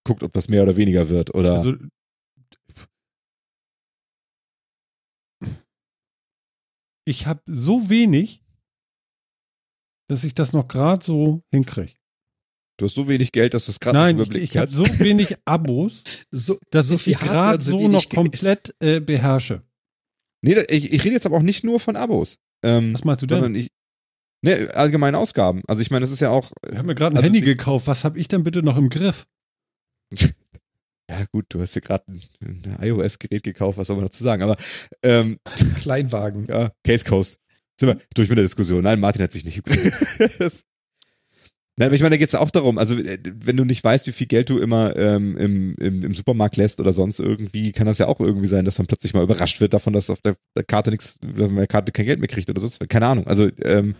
guckt, 0.06 0.22
ob 0.22 0.32
das 0.32 0.48
mehr 0.48 0.62
oder 0.62 0.76
weniger 0.76 1.08
wird? 1.08 1.34
Oder 1.34 1.58
Also, 1.58 1.74
ich 7.04 7.26
habe 7.26 7.40
so 7.46 7.88
wenig, 7.88 8.42
dass 10.08 10.24
ich 10.24 10.34
das 10.34 10.52
noch 10.52 10.68
gerade 10.68 11.04
so 11.04 11.42
hinkriege. 11.50 11.94
du 12.78 12.86
hast 12.86 12.94
so 12.94 13.08
wenig 13.08 13.32
Geld, 13.32 13.54
dass 13.54 13.66
du 13.66 13.70
es 13.72 13.80
gerade 13.80 13.98
Nein, 13.98 14.16
nicht 14.16 14.34
ich, 14.34 14.42
ich 14.44 14.56
habe 14.56 14.72
so 14.72 14.84
wenig 14.98 15.36
Abos, 15.44 16.04
So, 16.30 16.58
dass 16.70 16.88
so 16.88 16.94
ich 16.96 17.04
die 17.04 17.12
gerade 17.14 17.56
und 17.56 17.62
so 17.62 17.78
wenig 17.78 17.88
noch 17.90 18.08
komplett 18.08 18.74
äh, 18.80 19.00
beherrsche. 19.00 19.62
Nee, 20.44 20.56
ich, 20.68 20.92
ich 20.92 21.04
rede 21.04 21.14
jetzt 21.14 21.26
aber 21.26 21.36
auch 21.36 21.42
nicht 21.42 21.64
nur 21.64 21.78
von 21.80 21.96
Abos. 21.96 22.38
Ähm, 22.64 22.94
Was 22.94 23.04
meinst 23.04 23.22
du 23.22 23.26
denn? 23.26 23.36
sondern 23.40 23.54
ich. 23.54 23.68
Ne, 24.44 24.68
allgemeine 24.74 25.18
Ausgaben. 25.18 25.62
Also 25.68 25.82
ich 25.82 25.90
meine, 25.90 26.00
das 26.00 26.10
ist 26.10 26.20
ja 26.20 26.30
auch. 26.30 26.50
Ich 26.70 26.76
habe 26.76 26.86
mir 26.88 26.94
gerade 26.96 27.14
ein 27.14 27.18
also 27.18 27.26
Handy 27.26 27.40
die- 27.40 27.46
gekauft. 27.46 27.86
Was 27.86 28.04
habe 28.04 28.18
ich 28.18 28.26
denn 28.28 28.42
bitte 28.42 28.62
noch 28.62 28.76
im 28.76 28.88
Griff? 28.88 29.26
Ja, 31.10 31.24
gut, 31.30 31.44
du 31.50 31.60
hast 31.60 31.74
dir 31.76 31.82
gerade 31.82 32.04
ein, 32.08 32.22
ein 32.40 32.78
iOS-Gerät 32.80 33.42
gekauft, 33.42 33.76
was 33.76 33.88
soll 33.88 33.96
man 33.96 34.06
dazu 34.06 34.24
sagen? 34.24 34.42
Aber 34.42 34.56
ähm, 35.02 35.38
Kleinwagen. 35.80 36.46
ja, 36.48 36.70
Case 36.86 37.04
Coast. 37.04 37.38
Sind 37.78 37.88
wir 37.90 37.98
durch 38.14 38.30
mit 38.30 38.38
der 38.38 38.44
Diskussion. 38.44 38.82
Nein, 38.82 38.98
Martin 38.98 39.22
hat 39.22 39.32
sich 39.32 39.44
nicht. 39.44 39.60
das, 40.38 40.62
Nein, 41.76 41.86
aber 41.88 41.94
ich 41.94 42.00
meine, 42.00 42.14
da 42.14 42.16
geht 42.16 42.28
es 42.28 42.34
auch 42.34 42.50
darum, 42.50 42.78
also 42.78 42.96
äh, 42.96 43.18
wenn 43.24 43.56
du 43.58 43.64
nicht 43.64 43.82
weißt, 43.84 44.06
wie 44.06 44.12
viel 44.12 44.26
Geld 44.26 44.48
du 44.48 44.58
immer 44.58 44.96
ähm, 44.96 45.36
im, 45.36 45.74
im, 45.74 46.02
im 46.02 46.14
Supermarkt 46.14 46.56
lässt 46.56 46.80
oder 46.80 46.92
sonst 46.94 47.18
irgendwie, 47.18 47.72
kann 47.72 47.86
das 47.86 47.98
ja 47.98 48.06
auch 48.08 48.20
irgendwie 48.20 48.46
sein, 48.46 48.64
dass 48.64 48.78
man 48.78 48.86
plötzlich 48.86 49.12
mal 49.12 49.24
überrascht 49.24 49.60
wird 49.60 49.74
davon, 49.74 49.92
dass 49.92 50.08
auf 50.08 50.20
der, 50.22 50.36
Karte 50.66 50.90
nichts, 50.90 51.18
wenn 51.20 51.48
man 51.48 51.56
der 51.56 51.66
Karte 51.66 51.92
kein 51.92 52.06
Geld 52.06 52.20
mehr 52.20 52.28
kriegt 52.28 52.48
oder 52.48 52.60
sonst. 52.60 52.88
Keine 52.88 53.06
Ahnung. 53.06 53.26
Also 53.26 53.50
ähm, 53.62 53.96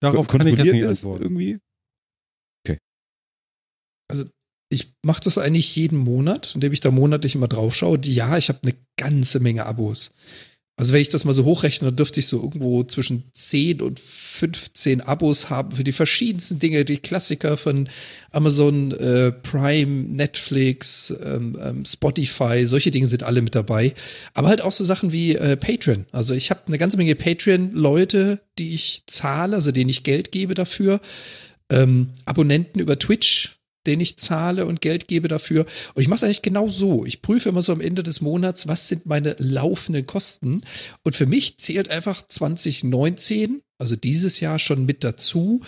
Darauf 0.00 0.28
kann 0.28 0.46
ich 0.46 0.58
jetzt 0.58 0.72
nicht 0.72 0.86
antworten. 0.86 1.22
irgendwie. 1.24 1.58
Ich 4.70 4.92
mache 5.02 5.22
das 5.22 5.38
eigentlich 5.38 5.74
jeden 5.76 5.98
Monat, 5.98 6.54
indem 6.54 6.72
ich 6.72 6.80
da 6.80 6.90
monatlich 6.90 7.34
immer 7.34 7.48
drauf 7.48 7.74
schaue. 7.74 7.98
Ja, 8.04 8.36
ich 8.36 8.50
habe 8.50 8.60
eine 8.62 8.74
ganze 8.98 9.40
Menge 9.40 9.64
Abos. 9.64 10.12
Also 10.78 10.92
wenn 10.92 11.02
ich 11.02 11.08
das 11.08 11.24
mal 11.24 11.32
so 11.32 11.44
hochrechne, 11.44 11.88
dann 11.88 11.96
dürfte 11.96 12.20
ich 12.20 12.28
so 12.28 12.40
irgendwo 12.40 12.84
zwischen 12.84 13.24
10 13.32 13.82
und 13.82 13.98
15 13.98 15.00
Abos 15.00 15.50
haben 15.50 15.72
für 15.72 15.82
die 15.82 15.90
verschiedensten 15.90 16.60
Dinge, 16.60 16.84
die 16.84 16.98
Klassiker 16.98 17.56
von 17.56 17.88
Amazon 18.30 18.92
äh, 18.92 19.32
Prime, 19.32 20.04
Netflix, 20.08 21.12
ähm, 21.24 21.58
ähm, 21.60 21.84
Spotify, 21.84 22.64
solche 22.64 22.92
Dinge 22.92 23.08
sind 23.08 23.24
alle 23.24 23.42
mit 23.42 23.56
dabei. 23.56 23.92
Aber 24.34 24.48
halt 24.48 24.62
auch 24.62 24.70
so 24.70 24.84
Sachen 24.84 25.10
wie 25.10 25.34
äh, 25.34 25.56
Patreon. 25.56 26.06
Also 26.12 26.32
ich 26.34 26.50
habe 26.50 26.60
eine 26.68 26.78
ganze 26.78 26.96
Menge 26.96 27.16
Patreon-Leute, 27.16 28.40
die 28.56 28.72
ich 28.76 29.02
zahle, 29.08 29.56
also 29.56 29.72
denen 29.72 29.90
ich 29.90 30.04
Geld 30.04 30.30
gebe 30.30 30.54
dafür. 30.54 31.00
Ähm, 31.70 32.10
Abonnenten 32.24 32.78
über 32.78 32.96
Twitch, 33.00 33.57
den 33.88 34.00
ich 34.00 34.18
zahle 34.18 34.66
und 34.66 34.80
Geld 34.80 35.08
gebe 35.08 35.26
dafür. 35.26 35.66
Und 35.94 36.02
ich 36.02 36.08
mache 36.08 36.18
es 36.18 36.24
eigentlich 36.24 36.42
genau 36.42 36.68
so. 36.68 37.04
Ich 37.04 37.22
prüfe 37.22 37.48
immer 37.48 37.62
so 37.62 37.72
am 37.72 37.80
Ende 37.80 38.04
des 38.04 38.20
Monats, 38.20 38.68
was 38.68 38.86
sind 38.86 39.06
meine 39.06 39.34
laufenden 39.38 40.06
Kosten. 40.06 40.62
Und 41.02 41.16
für 41.16 41.26
mich 41.26 41.58
zählt 41.58 41.90
einfach 41.90 42.26
2019, 42.26 43.62
also 43.78 43.96
dieses 43.96 44.38
Jahr 44.38 44.58
schon 44.58 44.86
mit 44.86 45.02
dazu, 45.02 45.62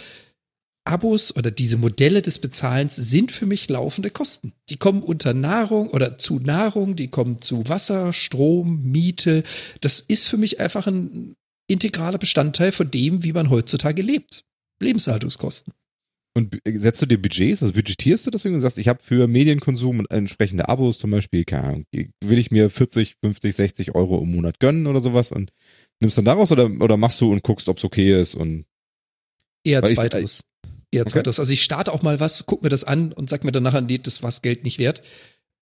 Abos 0.84 1.36
oder 1.36 1.50
diese 1.50 1.76
Modelle 1.76 2.22
des 2.22 2.38
Bezahlens 2.38 2.96
sind 2.96 3.32
für 3.32 3.46
mich 3.46 3.68
laufende 3.68 4.10
Kosten. 4.10 4.52
Die 4.70 4.76
kommen 4.76 5.02
unter 5.02 5.34
Nahrung 5.34 5.90
oder 5.90 6.18
zu 6.18 6.40
Nahrung, 6.40 6.96
die 6.96 7.08
kommen 7.08 7.40
zu 7.42 7.68
Wasser, 7.68 8.12
Strom, 8.12 8.82
Miete. 8.82 9.42
Das 9.80 10.00
ist 10.00 10.26
für 10.26 10.36
mich 10.36 10.58
einfach 10.58 10.86
ein 10.86 11.34
integraler 11.68 12.18
Bestandteil 12.18 12.72
von 12.72 12.90
dem, 12.90 13.22
wie 13.22 13.32
man 13.32 13.50
heutzutage 13.50 14.02
lebt. 14.02 14.44
Lebenshaltungskosten. 14.80 15.72
Und 16.36 16.50
b- 16.50 16.78
setzt 16.78 17.02
du 17.02 17.06
dir 17.06 17.20
Budgets, 17.20 17.60
also 17.60 17.74
budgetierst 17.74 18.26
du 18.26 18.30
das 18.30 18.44
irgendwie 18.44 18.58
und 18.58 18.62
sagst, 18.62 18.78
ich 18.78 18.86
habe 18.88 19.02
für 19.02 19.26
Medienkonsum 19.26 19.98
und 19.98 20.10
entsprechende 20.10 20.68
Abos 20.68 20.98
zum 20.98 21.10
Beispiel, 21.10 21.44
keine 21.44 21.64
Ahnung, 21.64 21.84
will 21.92 22.38
ich 22.38 22.50
mir 22.52 22.70
40, 22.70 23.14
50, 23.24 23.54
60 23.54 23.94
Euro 23.96 24.22
im 24.22 24.30
Monat 24.32 24.60
gönnen 24.60 24.86
oder 24.86 25.00
sowas 25.00 25.32
und 25.32 25.50
nimmst 26.00 26.16
dann 26.18 26.24
daraus 26.24 26.52
oder, 26.52 26.70
oder 26.80 26.96
machst 26.96 27.20
du 27.20 27.32
und 27.32 27.42
guckst, 27.42 27.68
ob 27.68 27.78
es 27.78 27.84
okay 27.84 28.20
ist 28.20 28.34
und 28.36 28.64
Eher 29.64 29.82
zweiteres. 29.84 30.44
Eher 30.92 31.02
Okay. 31.02 31.10
zweiteres. 31.10 31.38
Also 31.40 31.52
ich 31.52 31.62
starte 31.62 31.92
auch 31.92 32.02
mal 32.02 32.20
was, 32.20 32.46
guck 32.46 32.62
mir 32.62 32.68
das 32.68 32.84
an 32.84 33.12
und 33.12 33.28
sag 33.28 33.44
mir 33.44 33.52
dann 33.52 33.62
nachher, 33.62 33.80
nee, 33.80 33.98
das 33.98 34.22
war 34.22 34.28
das 34.28 34.40
Geld 34.42 34.64
nicht 34.64 34.78
wert. 34.78 35.02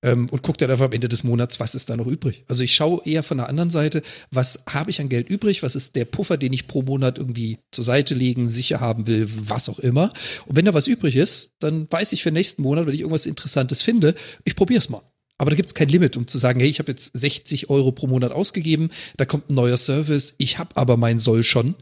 Ähm, 0.03 0.29
und 0.31 0.43
guck 0.43 0.59
dann 0.59 0.71
einfach 0.71 0.85
am 0.85 0.93
Ende 0.93 1.09
des 1.09 1.25
Monats, 1.25 1.59
was 1.59 1.75
ist 1.75 1.91
da 1.91 1.97
noch 1.97 2.07
übrig. 2.07 2.45
Also 2.47 2.63
ich 2.63 2.75
schaue 2.75 3.01
eher 3.05 3.23
von 3.23 3.39
der 3.39 3.49
anderen 3.49 3.71
Seite, 3.71 4.03
was 4.31 4.65
habe 4.69 4.91
ich 4.91 5.01
an 5.01 5.09
Geld 5.09 5.29
übrig, 5.29 5.63
was 5.63 5.75
ist 5.75 5.97
der 5.97 6.05
Puffer, 6.05 6.37
den 6.37 6.53
ich 6.53 6.69
pro 6.69 6.83
Monat 6.83 7.19
irgendwie 7.19 7.59
zur 7.73 7.85
Seite 7.85 8.15
legen, 8.15 8.49
sicher 8.49 8.81
haben 8.81 9.07
will, 9.07 9.29
was 9.29 9.69
auch 9.69 9.81
immer. 9.81 10.13
Und 10.47 10.57
wenn 10.57 10.65
da 10.65 10.75
was 10.75 10.87
übrig 10.87 11.17
ist, 11.17 11.53
dann 11.59 11.91
weiß 11.91 12.13
ich 12.13 12.23
für 12.23 12.31
nächsten 12.31 12.63
Monat, 12.63 12.87
wenn 12.87 12.95
ich 12.95 13.01
irgendwas 13.01 13.27
Interessantes 13.27 13.83
finde, 13.83 14.15
ich 14.45 14.55
probiere 14.55 14.79
es 14.79 14.89
mal. 14.89 15.03
Aber 15.37 15.51
da 15.51 15.57
gibt 15.57 15.69
es 15.69 15.75
kein 15.75 15.89
Limit, 15.89 16.17
um 16.17 16.27
zu 16.27 16.39
sagen, 16.39 16.61
hey, 16.61 16.69
ich 16.69 16.79
habe 16.81 16.91
jetzt 16.91 17.17
60 17.17 17.71
Euro 17.71 17.93
pro 17.93 18.07
Monat 18.07 18.33
ausgegeben, 18.33 18.91
da 19.17 19.25
kommt 19.25 19.51
ein 19.51 19.55
neuer 19.55 19.79
Service, 19.79 20.35
ich 20.39 20.59
habe 20.59 20.77
aber 20.77 20.97
mein 20.97 21.19
Soll 21.19 21.45
schon 21.45 21.75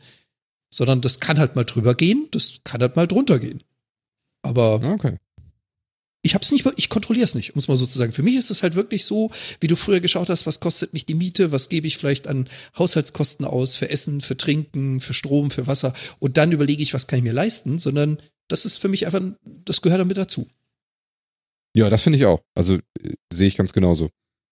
sondern 0.71 1.01
das 1.01 1.21
kann 1.21 1.39
halt 1.39 1.57
mal 1.57 1.65
drüber 1.65 1.95
gehen, 1.95 2.29
das 2.33 2.61
kann 2.65 2.81
halt 2.81 2.97
mal 2.97 3.07
drunter 3.07 3.39
gehen. 3.39 3.63
Aber 4.43 4.83
okay. 4.83 5.17
Ich 6.27 6.35
hab's 6.35 6.51
nicht, 6.51 6.67
ich 6.77 6.89
kontrolliere 6.89 7.25
es 7.25 7.37
nicht, 7.37 7.55
um 7.55 7.59
es 7.61 7.69
mal 7.69 7.77
so 7.77 7.87
zu 7.87 7.99
sagen. 7.99 8.13
Für 8.13 8.25
mich 8.25 8.35
ist 8.35 8.51
es 8.51 8.63
halt 8.65 8.75
wirklich 8.75 9.05
so, 9.05 9.31
wie 9.61 9.69
du 9.69 9.77
früher 9.77 10.01
geschaut 10.01 10.29
hast, 10.29 10.45
was 10.45 10.59
kostet 10.59 10.93
mich 10.93 11.07
die 11.07 11.15
Miete, 11.15 11.53
was 11.53 11.69
gebe 11.69 11.87
ich 11.87 11.97
vielleicht 11.97 12.27
an 12.27 12.49
Haushaltskosten 12.77 13.47
aus 13.47 13.77
für 13.77 13.89
Essen, 13.89 14.21
für 14.21 14.37
Trinken, 14.37 15.01
für 15.01 15.15
Strom, 15.15 15.53
für 15.53 15.69
Wasser 15.69 15.95
und 16.19 16.37
dann 16.37 16.51
überlege 16.51 16.83
ich, 16.83 16.95
was 16.95 17.07
kann 17.07 17.21
ich 17.21 17.23
mir 17.23 17.33
leisten, 17.33 17.79
sondern 17.79 18.21
das 18.49 18.65
ist 18.65 18.77
für 18.77 18.89
mich 18.89 19.07
einfach, 19.07 19.23
das 19.45 19.83
gehört 19.83 20.01
damit 20.01 20.17
dazu. 20.17 20.49
Ja, 21.75 21.91
das 21.91 22.03
finde 22.03 22.19
ich 22.19 22.27
auch. 22.27 22.43
Also 22.55 22.75
äh, 22.75 23.15
sehe 23.33 23.47
ich 23.47 23.57
ganz 23.57 23.73
genauso. 23.73 24.11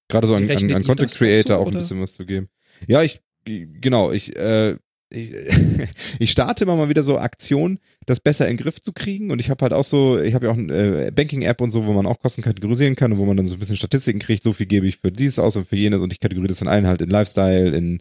Gerade 0.09 0.29
so 0.29 0.35
an, 0.37 0.49
an, 0.49 0.73
an 0.73 0.85
Content 0.85 1.13
Creator 1.13 1.57
so, 1.57 1.63
auch 1.63 1.67
ein 1.67 1.75
bisschen 1.75 2.01
was 2.01 2.15
zu 2.15 2.25
geben. 2.25 2.49
Ja, 2.87 3.03
ich, 3.03 3.21
genau, 3.45 4.13
ich, 4.13 4.37
äh, 4.37 4.77
ich, 5.15 5.33
ich 6.19 6.31
starte 6.31 6.65
immer 6.65 6.77
mal 6.77 6.89
wieder 6.89 7.03
so 7.03 7.19
Aktionen, 7.19 7.79
das 8.07 8.21
besser 8.21 8.49
in 8.49 8.57
den 8.57 8.63
Griff 8.63 8.81
zu 8.81 8.93
kriegen. 8.93 9.31
Und 9.31 9.41
ich 9.41 9.51
habe 9.51 9.63
halt 9.63 9.73
auch 9.73 9.85
so, 9.85 10.19
ich 10.19 10.35
habe 10.35 10.47
ja 10.47 10.53
auch 10.53 10.59
eine 10.59 11.07
äh, 11.07 11.11
Banking-App 11.11 11.61
und 11.61 11.71
so, 11.71 11.87
wo 11.87 11.93
man 11.93 12.07
auch 12.07 12.19
Kosten 12.21 12.43
kategorisieren 12.43 12.97
kann 12.97 13.13
und 13.13 13.19
wo 13.19 13.25
man 13.25 13.37
dann 13.37 13.47
so 13.47 13.55
ein 13.55 13.59
bisschen 13.59 13.77
Statistiken 13.77 14.19
kriegt, 14.19 14.43
so 14.43 14.53
viel 14.53 14.67
gebe 14.67 14.87
ich 14.87 14.99
für 14.99 15.13
dies 15.13 15.39
aus 15.39 15.57
und 15.57 15.69
für 15.69 15.77
jenes 15.77 16.01
und 16.01 16.13
ich 16.13 16.21
kategoriere 16.21 16.49
das 16.49 16.59
dann 16.59 16.69
ein 16.69 16.87
halt 16.87 17.01
in 17.01 17.11
Lifestyle, 17.11 17.77
in 17.77 18.01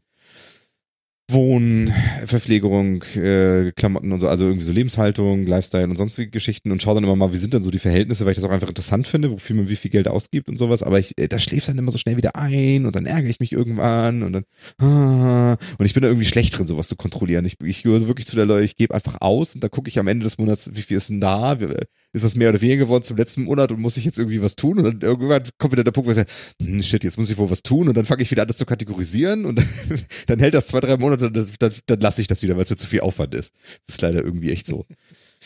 Wohnen, 1.31 1.93
Verpflegung, 2.25 3.01
äh, 3.15 3.71
Klamotten 3.75 4.11
und 4.11 4.19
so, 4.19 4.27
also 4.27 4.45
irgendwie 4.45 4.65
so 4.65 4.73
Lebenshaltung, 4.73 5.47
Lifestyle 5.47 5.87
und 5.87 5.95
sonstige 5.95 6.29
Geschichten 6.29 6.69
und 6.69 6.81
schaue 6.83 6.95
dann 6.95 7.05
immer 7.05 7.15
mal, 7.15 7.31
wie 7.31 7.37
sind 7.37 7.53
dann 7.53 7.63
so 7.63 7.71
die 7.71 7.79
Verhältnisse, 7.79 8.25
weil 8.25 8.33
ich 8.33 8.35
das 8.35 8.43
auch 8.45 8.51
einfach 8.51 8.67
interessant 8.67 9.07
finde, 9.07 9.31
wofür 9.31 9.55
man 9.55 9.69
wie 9.69 9.77
viel 9.77 9.89
Geld 9.89 10.07
ausgibt 10.09 10.49
und 10.49 10.57
sowas, 10.57 10.83
aber 10.83 10.99
ich, 10.99 11.17
äh, 11.17 11.27
das 11.29 11.41
schläft 11.41 11.69
dann 11.69 11.77
immer 11.77 11.91
so 11.91 11.97
schnell 11.97 12.17
wieder 12.17 12.35
ein 12.35 12.85
und 12.85 12.95
dann 12.95 13.05
ärgere 13.05 13.29
ich 13.29 13.39
mich 13.39 13.53
irgendwann 13.53 14.21
und 14.21 14.33
dann 14.33 14.43
ah, 14.79 15.55
und 15.77 15.85
ich 15.85 15.93
bin 15.93 16.03
da 16.03 16.09
irgendwie 16.09 16.27
schlecht 16.27 16.57
drin, 16.57 16.67
sowas 16.67 16.89
zu 16.89 16.97
kontrollieren. 16.97 17.45
Ich, 17.45 17.55
ich 17.63 17.83
gehöre 17.83 18.07
wirklich 18.07 18.27
zu 18.27 18.35
der 18.35 18.45
Leute, 18.45 18.65
ich 18.65 18.75
gebe 18.75 18.93
einfach 18.93 19.21
aus 19.21 19.55
und 19.55 19.63
dann 19.63 19.71
gucke 19.71 19.87
ich 19.89 19.99
am 19.99 20.07
Ende 20.07 20.25
des 20.25 20.37
Monats, 20.37 20.71
wie 20.73 20.81
viel 20.81 20.97
ist 20.97 21.09
denn 21.09 21.21
da, 21.21 21.59
Wie- 21.59 21.67
ist 22.15 22.23
das 22.23 22.35
mehr 22.35 22.49
oder 22.49 22.61
weniger 22.61 22.83
geworden 22.85 23.03
zum 23.03 23.17
letzten 23.17 23.43
Monat 23.43 23.71
und 23.71 23.81
muss 23.81 23.97
ich 23.97 24.05
jetzt 24.05 24.19
irgendwie 24.19 24.39
was 24.43 24.55
tun? 24.55 24.77
Und 24.77 24.83
dann 24.85 24.99
irgendwann 25.01 25.41
kommt 25.57 25.71
wieder 25.73 25.83
der 25.83 25.91
Punkt, 25.91 26.05
wo 26.07 26.11
ich 26.11 26.17
sage, 26.17 26.29
hm, 26.61 26.83
shit, 26.83 27.03
jetzt 27.03 27.17
muss 27.17 27.31
ich 27.31 27.37
wohl 27.37 27.49
was 27.49 27.63
tun 27.63 27.87
und 27.87 27.97
dann 27.97 28.05
fange 28.05 28.21
ich 28.21 28.29
wieder 28.29 28.43
an, 28.43 28.47
das 28.47 28.57
zu 28.57 28.67
kategorisieren 28.67 29.45
und 29.45 29.57
dann, 29.57 29.67
dann 30.27 30.39
hält 30.39 30.53
das 30.53 30.67
zwei, 30.67 30.79
drei 30.79 30.95
Monate 30.97 31.12
und 31.21 31.35
das, 31.35 31.51
dann, 31.59 31.73
dann 31.85 31.99
lasse 31.99 32.21
ich 32.21 32.27
das 32.27 32.41
wieder, 32.41 32.55
weil 32.55 32.63
es 32.63 32.69
mir 32.69 32.77
zu 32.77 32.87
viel 32.87 33.01
Aufwand 33.01 33.35
ist. 33.35 33.53
Das 33.85 33.95
ist 33.95 34.01
leider 34.01 34.23
irgendwie 34.23 34.51
echt 34.51 34.67
so. 34.67 34.85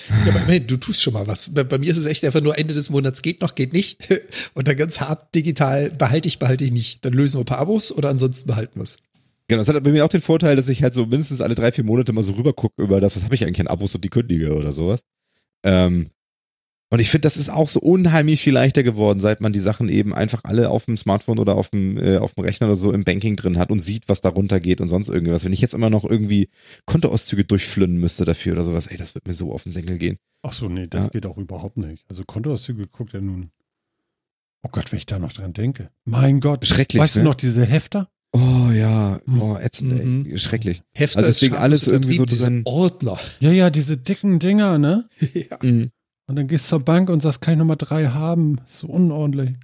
Ja, 0.10 0.32
aber 0.32 0.42
immerhin, 0.44 0.68
du 0.68 0.78
tust 0.78 1.02
schon 1.02 1.14
mal 1.14 1.26
was. 1.26 1.52
Bei, 1.54 1.64
bei 1.64 1.80
mir 1.80 1.92
ist 1.92 1.98
es 1.98 2.06
echt 2.06 2.24
einfach 2.24 2.42
nur 2.42 2.56
Ende 2.56 2.76
des 2.76 2.92
Monats 2.92 3.24
geht 3.24 3.42
noch, 3.42 3.56
geht 3.56 3.74
nicht. 3.74 3.98
Und 4.54 4.68
dann 4.68 4.78
ganz 4.78 5.00
hart 5.00 5.34
digital 5.34 5.90
behalte 5.90 6.28
ich, 6.28 6.38
behalte 6.38 6.64
ich 6.64 6.72
nicht. 6.72 7.04
Dann 7.04 7.14
lösen 7.14 7.36
wir 7.36 7.40
ein 7.40 7.46
paar 7.46 7.58
Abos 7.58 7.92
oder 7.92 8.10
ansonsten 8.10 8.48
behalten 8.48 8.80
wir 8.80 8.84
es. 8.84 8.98
Genau, 9.48 9.60
das 9.60 9.70
hat 9.70 9.84
bei 9.84 9.92
mir 9.92 10.04
auch 10.06 10.10
den 10.10 10.22
Vorteil, 10.22 10.56
dass 10.56 10.70
ich 10.70 10.84
halt 10.84 10.94
so 10.94 11.06
mindestens 11.06 11.42
alle 11.42 11.56
drei, 11.56 11.72
vier 11.72 11.84
Monate 11.84 12.12
mal 12.14 12.22
so 12.22 12.34
rüber 12.34 12.54
gucke 12.54 12.82
über 12.82 13.00
das, 13.00 13.16
was 13.16 13.24
habe 13.24 13.34
ich 13.34 13.44
eigentlich 13.44 13.62
an 13.62 13.68
Abos 13.68 13.96
und 13.96 14.04
die 14.04 14.10
kündige 14.10 14.54
oder 14.56 14.74
sowas. 14.74 15.02
Ähm, 15.64 16.10
und 16.90 17.00
ich 17.00 17.10
finde, 17.10 17.26
das 17.26 17.36
ist 17.38 17.50
auch 17.50 17.68
so 17.68 17.80
unheimlich 17.82 18.42
viel 18.42 18.54
leichter 18.54 18.82
geworden, 18.84 19.20
seit 19.20 19.42
man 19.42 19.52
die 19.54 19.60
Sachen 19.60 19.90
eben 19.90 20.14
einfach 20.14 20.42
alle 20.46 20.70
auf 20.70 20.86
dem 20.86 20.96
Smartphone 20.98 21.40
oder 21.40 21.56
auf 21.56 21.70
dem, 21.70 21.98
äh, 21.98 22.18
auf 22.18 22.34
dem 22.34 22.44
Rechner 22.46 22.68
oder 22.68 22.76
so 22.78 22.94
im 22.94 23.04
Banking 23.04 23.36
drin 23.36 23.58
hat 23.58 23.72
und 23.72 23.80
sieht, 23.80 24.08
was 24.08 24.22
da 24.22 24.30
runtergeht 24.30 24.80
und 24.80 24.88
sonst 24.88 25.10
irgendwas. 25.10 25.44
Wenn 25.44 25.54
ich 25.54 25.62
jetzt 25.62 25.74
immer 25.74 25.90
noch 25.90 26.06
irgendwie 26.06 26.50
Kontoauszüge 26.86 27.44
durchflönnen 27.46 27.98
müsste 27.98 28.24
dafür 28.26 28.54
oder 28.54 28.64
sowas, 28.64 28.88
ey, 28.88 28.98
das 28.98 29.16
wird 29.16 29.28
mir 29.28 29.34
so 29.34 29.52
auf 29.52 29.64
den 29.64 29.72
Senkel 29.74 29.98
gehen. 29.98 30.18
Ach 30.44 30.54
so, 30.54 30.70
nee, 30.70 30.88
das 30.88 31.06
Ja. 31.06 31.10
geht 31.10 31.26
auch 31.26 31.38
überhaupt 31.38 31.78
nicht. 31.78 32.06
Also 32.10 32.24
Kontoauszüge 32.24 32.88
guckt 32.88 33.14
er 33.14 33.22
nun. 33.22 33.52
Oh 34.64 34.70
Gott, 34.72 34.92
wenn 34.92 34.98
ich 34.98 35.06
da 35.06 35.20
noch 35.20 35.34
dran 35.34 35.54
denke. 35.54 35.90
Mein 36.06 36.40
Gott. 36.40 36.66
Schrecklich, 36.66 37.02
Weißt 37.02 37.16
ne? 37.18 37.24
du 37.24 37.28
noch 37.30 37.36
diese 37.36 37.66
Hefter? 37.66 38.10
Oh 38.34 38.70
ja, 38.74 39.20
oh, 39.40 39.56
ätzend, 39.60 39.94
ey. 40.00 40.06
Mhm. 40.06 40.38
schrecklich. 40.38 40.82
Hefter 40.94 41.20
Also 41.20 41.30
deswegen 41.30 41.56
alles 41.56 41.88
irgendwie 41.88 42.18
so 42.18 42.26
diese. 42.26 42.62
Ordner. 42.66 43.18
Ja, 43.40 43.52
ja, 43.52 43.70
diese 43.70 43.98
dicken 43.98 44.40
Dinger, 44.40 44.78
ne? 44.78 45.08
ja. 45.34 45.58
Mhm. 45.62 45.90
Und 46.28 46.36
dann 46.36 46.48
gehst 46.48 46.66
du 46.66 46.70
zur 46.70 46.80
Bank 46.82 47.10
und 47.10 47.22
sagst, 47.22 47.42
kann 47.42 47.54
ich 47.54 47.58
Nummer 47.58 47.78
drei 47.78 48.08
haben? 48.08 48.60
So 48.66 48.88
unordentlich. 48.88 49.56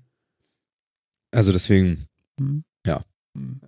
Also 1.31 1.51
deswegen, 1.51 2.07
Hm. 2.39 2.63
Ja. 2.85 3.03
Hm. 3.37 3.61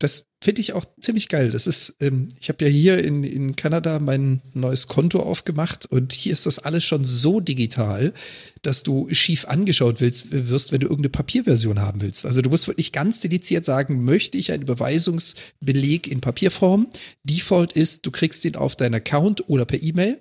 Das 0.00 0.26
finde 0.42 0.60
ich 0.60 0.72
auch 0.72 0.84
ziemlich 1.00 1.28
geil. 1.28 1.50
Das 1.50 1.68
ist, 1.68 1.96
ähm, 2.00 2.28
ich 2.40 2.48
habe 2.48 2.64
ja 2.64 2.70
hier 2.70 3.04
in, 3.04 3.22
in 3.22 3.54
Kanada 3.54 4.00
mein 4.00 4.42
neues 4.52 4.88
Konto 4.88 5.20
aufgemacht 5.20 5.86
und 5.86 6.12
hier 6.12 6.32
ist 6.32 6.46
das 6.46 6.58
alles 6.58 6.84
schon 6.84 7.04
so 7.04 7.38
digital, 7.38 8.12
dass 8.62 8.82
du 8.82 9.08
schief 9.12 9.44
angeschaut 9.44 10.00
willst, 10.00 10.32
wirst, 10.32 10.72
wenn 10.72 10.80
du 10.80 10.86
irgendeine 10.86 11.10
Papierversion 11.10 11.80
haben 11.80 12.00
willst. 12.00 12.26
Also 12.26 12.42
du 12.42 12.50
musst 12.50 12.66
wirklich 12.66 12.90
ganz 12.90 13.20
dediziert 13.20 13.64
sagen, 13.64 14.04
möchte 14.04 14.36
ich 14.36 14.50
einen 14.50 14.62
Überweisungsbeleg 14.64 16.08
in 16.08 16.20
Papierform? 16.20 16.88
Default 17.22 17.72
ist, 17.72 18.04
du 18.04 18.10
kriegst 18.10 18.44
ihn 18.44 18.56
auf 18.56 18.74
deinen 18.74 18.94
Account 18.94 19.48
oder 19.48 19.64
per 19.64 19.80
E-Mail. 19.80 20.20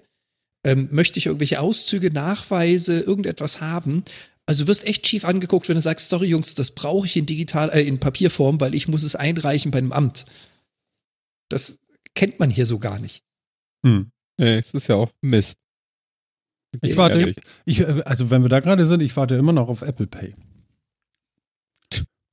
Ähm, 0.64 0.88
möchte 0.92 1.20
ich 1.20 1.26
irgendwelche 1.26 1.60
Auszüge, 1.60 2.12
Nachweise, 2.12 3.02
irgendetwas 3.02 3.60
haben? 3.60 4.04
Also 4.46 4.64
du 4.64 4.70
wirst 4.70 4.86
echt 4.86 5.08
schief 5.08 5.26
angeguckt, 5.26 5.70
wenn 5.70 5.76
du 5.76 5.82
sagst, 5.82 6.10
sorry 6.10 6.28
Jungs, 6.28 6.54
das 6.54 6.72
brauche 6.72 7.06
ich 7.06 7.16
in 7.16 7.26
digital, 7.26 7.70
äh, 7.70 7.82
in 7.82 8.00
Papierform, 8.00 8.60
weil 8.60 8.76
ich 8.76 8.88
muss 8.88 9.04
es 9.04 9.16
einreichen 9.16 9.72
bei 9.72 9.78
einem 9.78 9.92
Amt. 9.92 10.26
Das 11.50 11.80
kennt 12.16 12.40
man 12.40 12.50
hier 12.50 12.66
so 12.66 12.80
gar 12.80 13.00
nicht. 13.00 13.24
Hm. 13.86 14.12
ey, 14.38 14.58
es 14.58 14.74
ist 14.74 14.88
ja 14.88 14.96
auch 14.96 15.12
Mist. 15.22 15.60
Ich 16.82 16.98
warte, 16.98 17.20
Ehrlich. 17.20 17.38
ich, 17.66 17.82
äh, 17.82 18.02
also 18.06 18.30
wenn 18.30 18.42
wir 18.42 18.50
da 18.50 18.60
gerade 18.60 18.86
sind, 18.86 19.02
ich 19.02 19.16
warte 19.16 19.36
immer 19.36 19.54
noch 19.54 19.68
auf 19.70 19.82
Apple 19.82 20.08
Pay. 20.08 20.36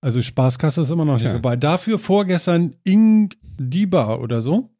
Also 0.00 0.22
Spaßkasse 0.22 0.82
ist 0.82 0.90
immer 0.90 1.04
noch 1.04 1.14
nicht 1.14 1.22
Tja. 1.22 1.32
vorbei. 1.32 1.56
Dafür 1.56 1.98
vorgestern 1.98 2.74
Ing 2.84 3.34
Diba 3.58 4.16
oder 4.16 4.40
so. 4.40 4.70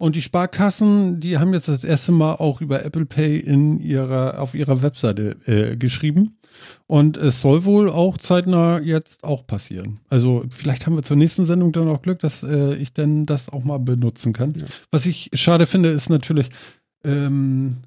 Und 0.00 0.16
die 0.16 0.22
Sparkassen, 0.22 1.20
die 1.20 1.36
haben 1.36 1.52
jetzt 1.52 1.68
das 1.68 1.84
erste 1.84 2.10
Mal 2.10 2.36
auch 2.36 2.62
über 2.62 2.82
Apple 2.86 3.04
Pay 3.04 3.38
in 3.38 3.80
ihrer, 3.80 4.40
auf 4.40 4.54
ihrer 4.54 4.80
Webseite 4.80 5.36
äh, 5.44 5.76
geschrieben. 5.76 6.38
Und 6.86 7.18
es 7.18 7.42
soll 7.42 7.64
wohl 7.64 7.90
auch 7.90 8.16
zeitnah 8.16 8.80
jetzt 8.80 9.24
auch 9.24 9.46
passieren. 9.46 10.00
Also 10.08 10.42
vielleicht 10.48 10.86
haben 10.86 10.96
wir 10.96 11.02
zur 11.02 11.18
nächsten 11.18 11.44
Sendung 11.44 11.72
dann 11.72 11.86
auch 11.86 12.00
Glück, 12.00 12.20
dass 12.20 12.42
äh, 12.42 12.76
ich 12.76 12.94
dann 12.94 13.26
das 13.26 13.50
auch 13.50 13.62
mal 13.62 13.78
benutzen 13.78 14.32
kann. 14.32 14.54
Ja. 14.54 14.64
Was 14.90 15.04
ich 15.04 15.28
schade 15.34 15.66
finde, 15.66 15.90
ist 15.90 16.08
natürlich, 16.08 16.48
ähm, 17.04 17.82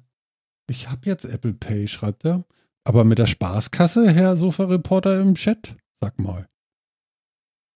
ich 0.70 0.88
habe 0.90 1.00
jetzt 1.06 1.24
Apple 1.24 1.54
Pay, 1.54 1.88
schreibt 1.88 2.24
er. 2.24 2.44
Aber 2.84 3.02
mit 3.02 3.18
der 3.18 3.26
Spaßkasse, 3.26 4.08
Herr 4.08 4.36
Sofa-Reporter 4.36 5.20
im 5.20 5.34
Chat, 5.34 5.74
sag 6.00 6.16
mal. 6.20 6.46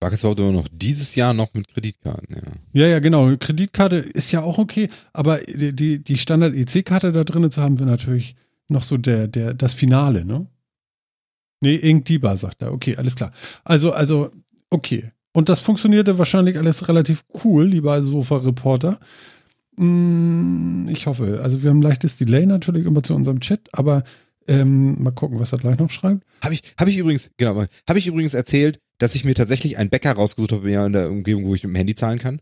War 0.00 0.12
aber 0.12 0.52
noch 0.52 0.68
dieses 0.70 1.16
Jahr 1.16 1.34
noch 1.34 1.52
mit 1.54 1.66
Kreditkarten, 1.68 2.36
ja. 2.36 2.82
Ja, 2.82 2.86
ja, 2.86 2.98
genau. 3.00 3.36
Kreditkarte 3.36 3.96
ist 3.96 4.30
ja 4.30 4.42
auch 4.42 4.58
okay, 4.58 4.88
aber 5.12 5.38
die, 5.38 6.02
die, 6.02 6.16
Standard-EC-Karte 6.16 7.10
da 7.10 7.24
drin 7.24 7.50
zu 7.50 7.60
haben, 7.60 7.80
wäre 7.80 7.90
natürlich 7.90 8.36
noch 8.68 8.82
so 8.82 8.96
der, 8.96 9.26
der, 9.26 9.54
das 9.54 9.72
Finale, 9.72 10.24
ne? 10.24 10.46
Nee, 11.60 11.74
Inkdiba, 11.74 12.36
sagt 12.36 12.62
er. 12.62 12.72
Okay, 12.72 12.96
alles 12.96 13.16
klar. 13.16 13.32
Also, 13.64 13.92
also, 13.92 14.30
okay. 14.70 15.10
Und 15.32 15.48
das 15.48 15.58
funktionierte 15.58 16.16
wahrscheinlich 16.16 16.56
alles 16.56 16.86
relativ 16.88 17.24
cool, 17.42 17.66
lieber 17.66 18.00
Sofa-Reporter. 18.00 19.00
Mm, 19.76 20.86
Ich 20.90 21.08
hoffe. 21.08 21.40
Also, 21.42 21.62
wir 21.64 21.70
haben 21.70 21.78
ein 21.78 21.82
leichtes 21.82 22.16
Delay 22.16 22.46
natürlich 22.46 22.86
immer 22.86 23.02
zu 23.02 23.16
unserem 23.16 23.40
Chat, 23.40 23.68
aber 23.72 24.04
ähm, 24.46 25.02
mal 25.02 25.10
gucken, 25.10 25.40
was 25.40 25.52
er 25.52 25.58
gleich 25.58 25.78
noch 25.78 25.90
schreibt. 25.90 26.24
Habe 26.42 26.54
ich, 26.54 26.62
habe 26.78 26.90
ich 26.90 26.98
übrigens, 26.98 27.30
genau, 27.36 27.56
habe 27.56 27.98
ich 27.98 28.06
übrigens 28.06 28.34
erzählt, 28.34 28.78
dass 28.98 29.14
ich 29.14 29.24
mir 29.24 29.34
tatsächlich 29.34 29.78
einen 29.78 29.90
Bäcker 29.90 30.12
rausgesucht 30.12 30.52
habe 30.52 30.70
in 30.70 30.92
der 30.92 31.10
Umgebung, 31.10 31.46
wo 31.46 31.54
ich 31.54 31.62
mit 31.64 31.72
dem 31.72 31.76
Handy 31.76 31.94
zahlen 31.94 32.18
kann? 32.18 32.40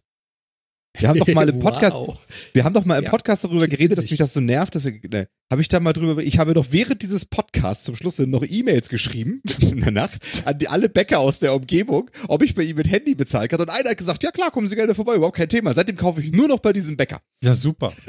Wir 0.99 1.09
haben 1.09 1.19
doch 1.19 1.27
mal 1.29 1.49
im 1.49 1.59
Podcast, 1.61 1.97
Wow. 1.97 2.19
wir 2.53 2.65
haben 2.65 2.73
doch 2.75 2.85
mal 2.85 2.99
im 2.99 3.05
Ja, 3.05 3.11
Podcast 3.11 3.45
darüber 3.45 3.67
geredet, 3.69 3.99
dass 3.99 4.11
mich 4.11 4.19
das 4.19 4.33
so 4.33 4.41
nervt, 4.41 4.75
dass 4.75 4.85
wir, 4.85 4.93
ne, 5.11 5.29
habe 5.51 5.61
ich 5.63 5.69
da 5.69 5.79
mal 5.81 5.93
drüber, 5.93 6.23
ich 6.23 6.39
habe 6.39 6.55
doch 6.55 6.67
während 6.71 7.03
dieses 7.03 7.25
Podcasts 7.25 7.85
zum 7.85 7.95
Schluss 7.97 8.19
noch 8.19 8.45
E-Mails 8.47 8.89
geschrieben, 8.89 9.43
in 9.61 9.81
der 9.83 9.91
Nacht, 9.91 10.15
an 10.45 10.59
die, 10.59 10.69
alle 10.69 10.89
Bäcker 10.89 11.21
aus 11.21 11.39
der 11.39 11.55
Umgebung, 11.55 12.11
ob 12.29 12.43
ich 12.43 12.55
bei 12.55 12.63
ihm 12.63 12.77
mit 12.77 12.91
Handy 12.91 13.15
bezahlen 13.15 13.49
kann. 13.49 13.61
Und 13.61 13.71
einer 13.71 13.91
hat 13.91 13.99
gesagt, 13.99 14.23
ja 14.23 14.31
klar, 14.31 14.51
kommen 14.51 14.69
Sie 14.69 14.77
gerne 14.77 14.95
vorbei, 14.95 15.15
überhaupt 15.17 15.37
kein 15.37 15.49
Thema. 15.49 15.73
Seitdem 15.75 15.97
kaufe 15.97 16.21
ich 16.21 16.33
nur 16.33 16.49
noch 16.49 16.59
bei 16.61 16.73
diesem 16.73 16.97
Bäcker. 16.97 17.21
Ja, 17.43 17.55
super. 17.55 17.93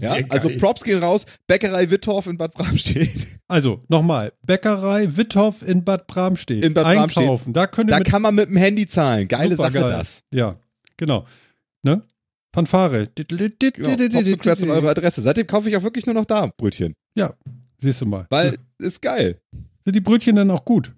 Ja, 0.00 0.16
also. 0.28 0.50
Props 0.50 0.82
gehen 0.84 0.98
raus, 0.98 1.24
Bäckerei 1.46 1.88
Wittorf 1.88 2.26
in 2.26 2.36
Bad 2.36 2.52
Bramstedt. 2.52 3.38
Also, 3.48 3.82
nochmal. 3.88 4.32
Bäckerei 4.44 5.16
Withoff 5.16 5.62
in 5.66 5.82
Bad 5.84 6.06
Bramstedt. 6.08 6.62
In 6.64 6.74
Bad 6.74 6.84
Bramstedt. 6.84 7.22
Einkaufen. 7.22 7.52
Da 7.54 7.66
könnt 7.68 7.88
ihr 7.88 7.92
Da 7.92 7.98
mit 8.00 8.08
kann 8.08 8.20
man 8.20 8.34
mit 8.34 8.48
dem 8.48 8.56
Handy 8.56 8.86
zahlen. 8.86 9.28
Geile 9.28 9.56
Super 9.56 9.70
Sache 9.70 9.80
geil. 9.84 9.90
das. 9.92 10.24
Ja, 10.32 10.58
genau. 10.98 11.24
Ne? 11.84 12.02
Fanfare. 12.54 13.08
Genau, 13.08 14.36
Querz 14.36 14.62
und 14.62 14.70
eure 14.70 14.88
Adresse. 14.88 15.20
Seitdem 15.20 15.46
kaufe 15.46 15.68
ich 15.68 15.76
auch 15.76 15.82
wirklich 15.82 16.06
nur 16.06 16.14
noch 16.14 16.24
da 16.24 16.52
Brötchen. 16.56 16.94
Ja, 17.16 17.34
siehst 17.80 18.00
du 18.00 18.06
mal. 18.06 18.26
Weil, 18.30 18.58
ist 18.78 19.02
geil. 19.02 19.40
Sind 19.84 19.96
die 19.96 20.00
Brötchen 20.00 20.36
dann 20.36 20.50
auch 20.50 20.64
gut? 20.64 20.92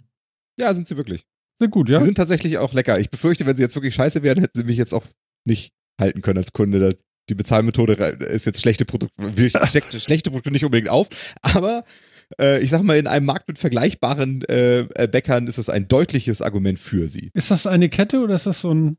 Ja, 0.60 0.72
sind 0.74 0.86
sie 0.86 0.96
wirklich. 0.96 1.24
Sind 1.58 1.70
gut, 1.70 1.88
ja? 1.88 1.98
Die 1.98 2.04
sind 2.04 2.16
tatsächlich 2.16 2.58
auch 2.58 2.74
lecker. 2.74 3.00
Ich 3.00 3.10
befürchte, 3.10 3.46
wenn 3.46 3.56
sie 3.56 3.62
jetzt 3.62 3.74
wirklich 3.74 3.94
scheiße 3.94 4.22
wären, 4.22 4.38
hätten 4.40 4.58
sie 4.58 4.64
mich 4.64 4.76
jetzt 4.76 4.92
auch 4.92 5.04
nicht 5.46 5.72
halten 5.98 6.20
können 6.20 6.38
als 6.38 6.52
Kunde. 6.52 6.94
Die 7.28 7.34
Bezahlmethode 7.34 7.94
ist 7.94 8.44
jetzt 8.44 8.60
schlechte 8.60 8.84
Produkte, 8.84 9.14
schlechte, 9.66 10.00
schlechte 10.00 10.30
Produkte 10.30 10.50
nicht 10.50 10.64
unbedingt 10.64 10.90
auf. 10.90 11.08
Aber 11.40 11.84
äh, 12.38 12.60
ich 12.62 12.70
sag 12.70 12.82
mal, 12.82 12.98
in 12.98 13.06
einem 13.06 13.26
Markt 13.26 13.48
mit 13.48 13.58
vergleichbaren 13.58 14.42
äh, 14.48 14.80
äh, 14.80 15.08
Bäckern 15.08 15.46
ist 15.46 15.58
das 15.58 15.70
ein 15.70 15.88
deutliches 15.88 16.42
Argument 16.42 16.78
für 16.78 17.08
sie. 17.08 17.30
Ist 17.34 17.50
das 17.50 17.66
eine 17.66 17.88
Kette 17.88 18.20
oder 18.20 18.34
ist 18.34 18.46
das 18.46 18.60
so 18.60 18.72
ein. 18.72 18.98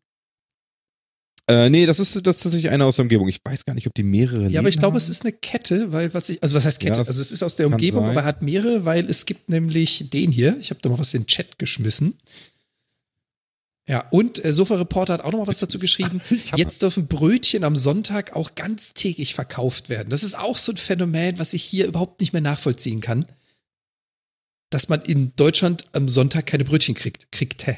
Äh, 1.49 1.69
nee, 1.69 1.85
das 1.85 1.99
ist, 1.99 2.27
das 2.27 2.37
ist 2.37 2.43
tatsächlich 2.43 2.69
einer 2.71 2.85
aus 2.85 2.97
der 2.97 3.03
Umgebung. 3.03 3.29
Ich 3.29 3.39
weiß 3.43 3.63
gar 3.63 3.73
nicht, 3.73 3.87
ob 3.87 3.93
die 3.93 4.03
mehrere 4.03 4.49
Ja, 4.49 4.59
aber 4.59 4.67
ich 4.67 4.79
glaube, 4.79 4.97
es 4.97 5.05
haben. 5.05 5.11
ist 5.11 5.21
eine 5.23 5.31
Kette, 5.31 5.93
weil 5.93 6.13
was 6.13 6.27
ich, 6.27 6.43
also 6.43 6.55
was 6.55 6.65
heißt 6.65 6.79
Kette? 6.79 6.95
Ja, 6.95 6.99
also 6.99 7.21
es 7.21 7.31
ist 7.31 7.41
aus 7.41 7.55
der 7.55 7.67
Umgebung, 7.67 8.01
sein. 8.01 8.11
aber 8.11 8.25
hat 8.25 8.41
mehrere, 8.41 8.83
weil 8.83 9.09
es 9.09 9.25
gibt 9.25 9.47
nämlich 9.47 10.09
den 10.09 10.31
hier. 10.31 10.57
Ich 10.59 10.71
habe 10.71 10.81
da 10.81 10.89
mal 10.89 10.99
was 10.99 11.13
in 11.13 11.21
den 11.21 11.27
Chat 11.27 11.57
geschmissen. 11.57 12.19
Ja, 13.87 14.05
und 14.09 14.43
äh, 14.43 14.51
Sofa 14.51 14.75
Reporter 14.75 15.13
hat 15.13 15.21
auch 15.21 15.31
noch 15.31 15.39
mal 15.39 15.47
was 15.47 15.59
dazu 15.59 15.79
geschrieben. 15.79 16.21
Jetzt 16.57 16.81
dürfen 16.81 17.07
Brötchen 17.07 17.63
am 17.63 17.77
Sonntag 17.77 18.35
auch 18.35 18.55
ganztägig 18.55 19.33
verkauft 19.33 19.87
werden. 19.87 20.09
Das 20.09 20.23
ist 20.23 20.37
auch 20.37 20.57
so 20.57 20.73
ein 20.73 20.77
Phänomen, 20.77 21.39
was 21.39 21.53
ich 21.53 21.63
hier 21.63 21.87
überhaupt 21.87 22.19
nicht 22.19 22.33
mehr 22.33 22.41
nachvollziehen 22.41 22.99
kann. 22.99 23.25
Dass 24.69 24.89
man 24.89 25.01
in 25.01 25.31
Deutschland 25.37 25.85
am 25.93 26.09
Sonntag 26.09 26.45
keine 26.45 26.65
Brötchen 26.65 26.93
kriegt. 26.93 27.31
Kriegte. 27.31 27.77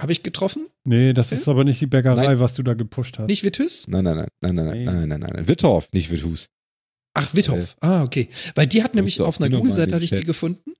Habe 0.00 0.12
ich 0.12 0.22
getroffen? 0.22 0.68
Nee, 0.84 1.12
das 1.12 1.32
ist 1.32 1.48
aber 1.48 1.64
nicht 1.64 1.80
die 1.80 1.86
Bäckerei, 1.86 2.24
Nein. 2.26 2.40
was 2.40 2.54
du 2.54 2.62
da 2.62 2.74
gepusht 2.74 3.18
hast. 3.18 3.26
Nicht 3.26 3.42
Withus? 3.42 3.88
Nein, 3.88 4.04
nein, 4.04 4.16
nein, 4.16 4.28
nein, 4.40 4.54
nein, 4.54 4.66
Nee. 4.78 4.84
nein, 4.84 5.08
nein, 5.08 5.20
nein, 5.20 5.32
nein. 5.34 5.48
Wittorf, 5.48 5.88
nicht 5.92 6.10
Withus. 6.10 6.48
Ach, 7.14 7.34
Withof. 7.34 7.76
Ah, 7.80 8.04
okay. 8.04 8.28
Weil 8.54 8.68
die 8.68 8.84
hat 8.84 8.94
nämlich 8.94 9.20
auf 9.20 9.40
einer 9.40 9.50
mal 9.50 9.56
Google-Seite 9.56 9.94
hatte 9.94 10.04
ich 10.04 10.10
die 10.10 10.22
gefunden. 10.24 10.74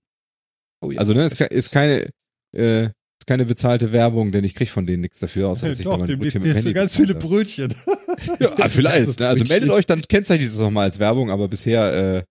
Oh 0.80 0.92
ja. 0.92 1.00
Also, 1.00 1.12
ne, 1.14 1.24
ist, 1.24 1.40
ist 1.40 1.72
keine, 1.72 2.08
äh, 2.54 2.84
ist 2.84 3.26
keine 3.26 3.44
bezahlte 3.44 3.90
Werbung, 3.90 4.30
denn 4.30 4.44
ich 4.44 4.54
krieg 4.54 4.68
von 4.68 4.86
denen 4.86 5.00
nichts 5.00 5.18
dafür, 5.18 5.48
außer 5.48 5.68
dass 5.68 5.80
ich 5.80 5.84
Doch, 5.84 5.98
meine 5.98 6.06
demnächst 6.06 6.34
Brötchen 6.36 6.48
mit 6.48 6.56
Handy 6.56 6.72
ganz 6.72 6.94
viele. 6.94 7.14
Brötchen. 7.16 7.74
Ja, 8.38 8.68
vielleicht. 8.68 9.18
Ne? 9.20 9.26
Also 9.26 9.44
meldet 9.52 9.70
euch, 9.70 9.86
dann 9.86 10.02
kennzeichnet 10.02 10.48
es 10.48 10.58
nochmal 10.58 10.84
als 10.84 11.00
Werbung, 11.00 11.32
aber 11.32 11.48
bisher, 11.48 11.92
äh, 12.18 12.22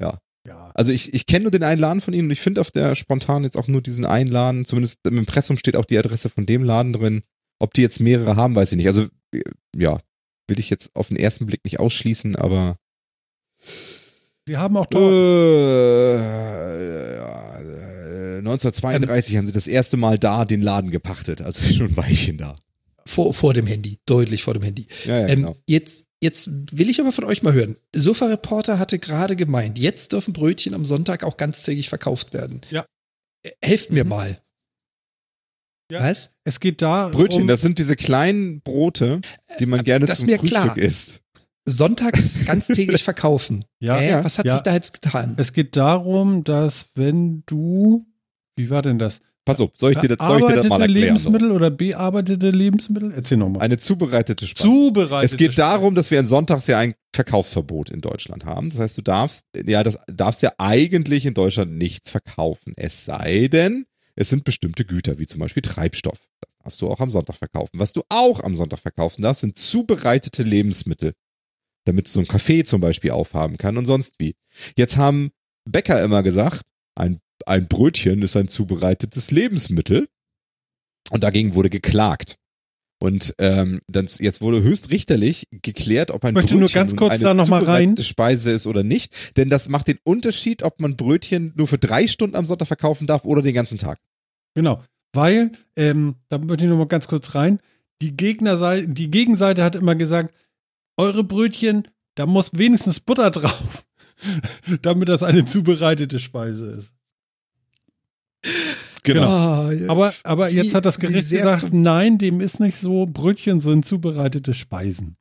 ja. 0.00 0.18
Also 0.78 0.92
ich, 0.92 1.14
ich 1.14 1.24
kenne 1.24 1.44
nur 1.44 1.50
den 1.50 1.62
einen 1.62 1.80
Laden 1.80 2.02
von 2.02 2.12
ihnen 2.12 2.26
und 2.26 2.32
ich 2.32 2.40
finde 2.42 2.60
auf 2.60 2.70
der 2.70 2.94
spontan 2.94 3.44
jetzt 3.44 3.56
auch 3.56 3.66
nur 3.66 3.80
diesen 3.80 4.04
einen 4.04 4.28
Laden, 4.28 4.66
zumindest 4.66 5.06
im 5.06 5.16
Impressum 5.16 5.56
steht 5.56 5.74
auch 5.74 5.86
die 5.86 5.96
Adresse 5.96 6.28
von 6.28 6.44
dem 6.44 6.64
Laden 6.64 6.92
drin. 6.92 7.22
Ob 7.58 7.72
die 7.72 7.80
jetzt 7.80 7.98
mehrere 7.98 8.36
haben, 8.36 8.54
weiß 8.54 8.72
ich 8.72 8.76
nicht. 8.76 8.86
Also, 8.86 9.06
äh, 9.32 9.40
ja, 9.74 9.98
will 10.48 10.58
ich 10.58 10.68
jetzt 10.68 10.90
auf 10.94 11.08
den 11.08 11.16
ersten 11.16 11.46
Blick 11.46 11.64
nicht 11.64 11.80
ausschließen, 11.80 12.36
aber 12.36 12.76
Sie 14.46 14.58
haben 14.58 14.76
auch 14.76 14.84
dort. 14.86 15.12
äh, 15.12 16.16
ja, 17.16 17.60
äh, 17.60 18.38
1932 18.38 19.38
haben 19.38 19.46
sie 19.46 19.52
das 19.52 19.66
erste 19.68 19.96
Mal 19.96 20.18
da 20.18 20.44
den 20.44 20.60
Laden 20.60 20.90
gepachtet, 20.90 21.40
also 21.40 21.62
schon 21.74 21.86
ein 21.86 21.96
Weilchen 21.96 22.36
da. 22.36 22.54
vor, 23.06 23.32
vor 23.32 23.54
dem 23.54 23.66
Handy. 23.66 23.98
Deutlich 24.04 24.42
vor 24.42 24.52
dem 24.52 24.62
Handy. 24.62 24.86
Ja, 25.06 25.20
ja, 25.20 25.28
ähm, 25.28 25.40
genau. 25.42 25.56
jetzt, 25.66 26.06
jetzt 26.26 26.76
will 26.76 26.90
ich 26.90 27.00
aber 27.00 27.12
von 27.12 27.24
euch 27.24 27.42
mal 27.42 27.52
hören. 27.54 27.76
Sofa 27.94 28.26
Reporter 28.26 28.78
hatte 28.78 28.98
gerade 28.98 29.36
gemeint, 29.36 29.78
jetzt 29.78 30.12
dürfen 30.12 30.32
Brötchen 30.34 30.74
am 30.74 30.84
Sonntag 30.84 31.24
auch 31.24 31.36
ganztägig 31.36 31.88
verkauft 31.88 32.32
werden. 32.34 32.60
Ja. 32.70 32.84
Äh, 33.42 33.50
Helft 33.62 33.90
mir 33.90 34.04
Mhm. 34.04 34.10
mal. 34.10 34.42
Ja. 35.90 36.00
Was? 36.00 36.32
Es 36.44 36.58
geht 36.60 36.82
da. 36.82 37.08
Brötchen, 37.08 37.42
um, 37.42 37.48
das 37.48 37.60
sind 37.60 37.78
diese 37.78 37.94
kleinen 37.96 38.60
Brote, 38.60 39.20
die 39.60 39.66
man 39.66 39.84
gerne 39.84 40.04
das 40.06 40.18
zum 40.18 40.26
mir 40.26 40.38
Frühstück 40.38 40.62
klar. 40.74 40.76
isst. 40.78 41.22
Sonntags 41.64 42.40
ganztägig 42.46 43.04
verkaufen. 43.04 43.64
Ja, 43.80 44.00
ja, 44.00 44.24
Was 44.24 44.38
hat 44.38 44.46
ja. 44.46 44.52
sich 44.52 44.62
da 44.62 44.74
jetzt 44.74 45.00
getan? 45.00 45.34
Es 45.38 45.52
geht 45.52 45.76
darum, 45.76 46.42
dass 46.44 46.86
wenn 46.94 47.44
du. 47.46 48.04
Wie 48.56 48.70
war 48.70 48.82
denn 48.82 48.98
das? 48.98 49.20
Pass 49.46 49.60
auf, 49.60 49.70
soll 49.74 49.92
ich 49.92 49.98
dir 49.98 50.08
das, 50.08 50.26
soll 50.26 50.40
ich 50.40 50.46
dir 50.46 50.56
das 50.56 50.66
mal 50.66 50.80
erklären? 50.80 51.14
Lebensmittel 51.14 51.52
oder 51.52 51.70
bearbeitete 51.70 52.50
Lebensmittel? 52.50 53.12
Erzähl 53.12 53.38
nochmal. 53.38 53.62
Eine 53.62 53.78
zubereitete 53.78 54.44
Speise. 54.44 54.68
Zubereitet. 54.68 55.30
Es 55.30 55.36
geht 55.36 55.56
darum, 55.56 55.94
dass 55.94 56.10
wir 56.10 56.18
an 56.18 56.26
Sonntags 56.26 56.66
ja 56.66 56.80
ein 56.80 56.94
Verkaufsverbot 57.14 57.90
in 57.90 58.00
Deutschland 58.00 58.44
haben. 58.44 58.70
Das 58.70 58.80
heißt, 58.80 58.98
du 58.98 59.02
darfst, 59.02 59.46
ja, 59.64 59.84
das 59.84 60.00
darfst 60.08 60.42
ja 60.42 60.52
eigentlich 60.58 61.26
in 61.26 61.34
Deutschland 61.34 61.78
nichts 61.78 62.10
verkaufen. 62.10 62.72
Es 62.76 63.04
sei 63.04 63.46
denn, 63.46 63.86
es 64.16 64.30
sind 64.30 64.42
bestimmte 64.42 64.84
Güter, 64.84 65.20
wie 65.20 65.26
zum 65.26 65.38
Beispiel 65.38 65.62
Treibstoff. 65.62 66.18
Das 66.40 66.58
darfst 66.64 66.82
du 66.82 66.88
auch 66.88 66.98
am 66.98 67.12
Sonntag 67.12 67.36
verkaufen. 67.36 67.78
Was 67.78 67.92
du 67.92 68.02
auch 68.08 68.42
am 68.42 68.56
Sonntag 68.56 68.80
verkaufen 68.80 69.22
darfst, 69.22 69.42
sind 69.42 69.56
zubereitete 69.56 70.42
Lebensmittel. 70.42 71.12
Damit 71.84 72.08
so 72.08 72.18
ein 72.18 72.26
Café 72.26 72.64
zum 72.64 72.80
Beispiel 72.80 73.12
aufhaben 73.12 73.58
kann 73.58 73.76
und 73.76 73.86
sonst 73.86 74.16
wie. 74.18 74.34
Jetzt 74.76 74.96
haben 74.96 75.30
Bäcker 75.64 76.02
immer 76.02 76.24
gesagt, 76.24 76.62
ein, 76.96 77.20
ein 77.46 77.68
Brötchen 77.68 78.22
ist 78.22 78.36
ein 78.36 78.48
zubereitetes 78.48 79.30
Lebensmittel. 79.30 80.08
Und 81.10 81.22
dagegen 81.22 81.54
wurde 81.54 81.70
geklagt. 81.70 82.36
Und 82.98 83.34
ähm, 83.38 83.82
dann, 83.88 84.06
jetzt 84.18 84.40
wurde 84.40 84.62
höchstrichterlich 84.62 85.48
geklärt, 85.50 86.10
ob 86.10 86.24
ein 86.24 86.30
Ich 86.30 86.34
möchte 86.34 86.54
Brötchen 86.54 86.60
nur 86.60 86.68
ganz 86.68 86.96
kurz 86.96 87.12
eine 87.12 87.24
da 87.24 87.34
noch 87.34 87.48
mal 87.48 87.58
rein. 87.58 87.88
zubereitete 87.88 88.04
Speise 88.04 88.50
ist 88.50 88.66
oder 88.66 88.82
nicht. 88.82 89.36
Denn 89.36 89.50
das 89.50 89.68
macht 89.68 89.88
den 89.88 89.98
Unterschied, 90.02 90.62
ob 90.62 90.80
man 90.80 90.96
Brötchen 90.96 91.52
nur 91.56 91.66
für 91.66 91.78
drei 91.78 92.06
Stunden 92.06 92.36
am 92.36 92.46
Sonntag 92.46 92.66
verkaufen 92.66 93.06
darf 93.06 93.24
oder 93.24 93.42
den 93.42 93.54
ganzen 93.54 93.78
Tag. 93.78 93.98
Genau. 94.54 94.82
Weil, 95.12 95.52
ähm, 95.76 96.16
da 96.28 96.38
möchte 96.38 96.64
ich 96.64 96.70
noch 96.70 96.78
mal 96.78 96.86
ganz 96.86 97.06
kurz 97.06 97.34
rein. 97.34 97.60
Die 98.02 98.16
Gegnerseite, 98.16 98.88
die 98.88 99.10
Gegenseite 99.10 99.62
hat 99.62 99.76
immer 99.76 99.94
gesagt, 99.94 100.34
eure 100.96 101.22
Brötchen, 101.22 101.88
da 102.14 102.26
muss 102.26 102.50
wenigstens 102.54 103.00
Butter 103.00 103.30
drauf, 103.30 103.86
damit 104.82 105.08
das 105.08 105.22
eine 105.22 105.44
zubereitete 105.44 106.18
Speise 106.18 106.70
ist. 106.72 106.95
Genau. 109.06 109.22
Ah, 109.28 109.72
jetzt. 109.72 109.88
Aber, 109.88 110.12
aber 110.24 110.50
Wie- 110.50 110.54
jetzt 110.56 110.74
hat 110.74 110.84
das 110.84 110.98
Gericht 110.98 111.30
gesagt, 111.30 111.72
nein, 111.72 112.18
dem 112.18 112.40
ist 112.40 112.60
nicht 112.60 112.76
so. 112.76 113.06
Brötchen 113.06 113.60
sind 113.60 113.84
zubereitete 113.84 114.52
Speisen. 114.54 115.16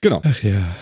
Genau. 0.00 0.20
Ach 0.24 0.42
ja. 0.42 0.76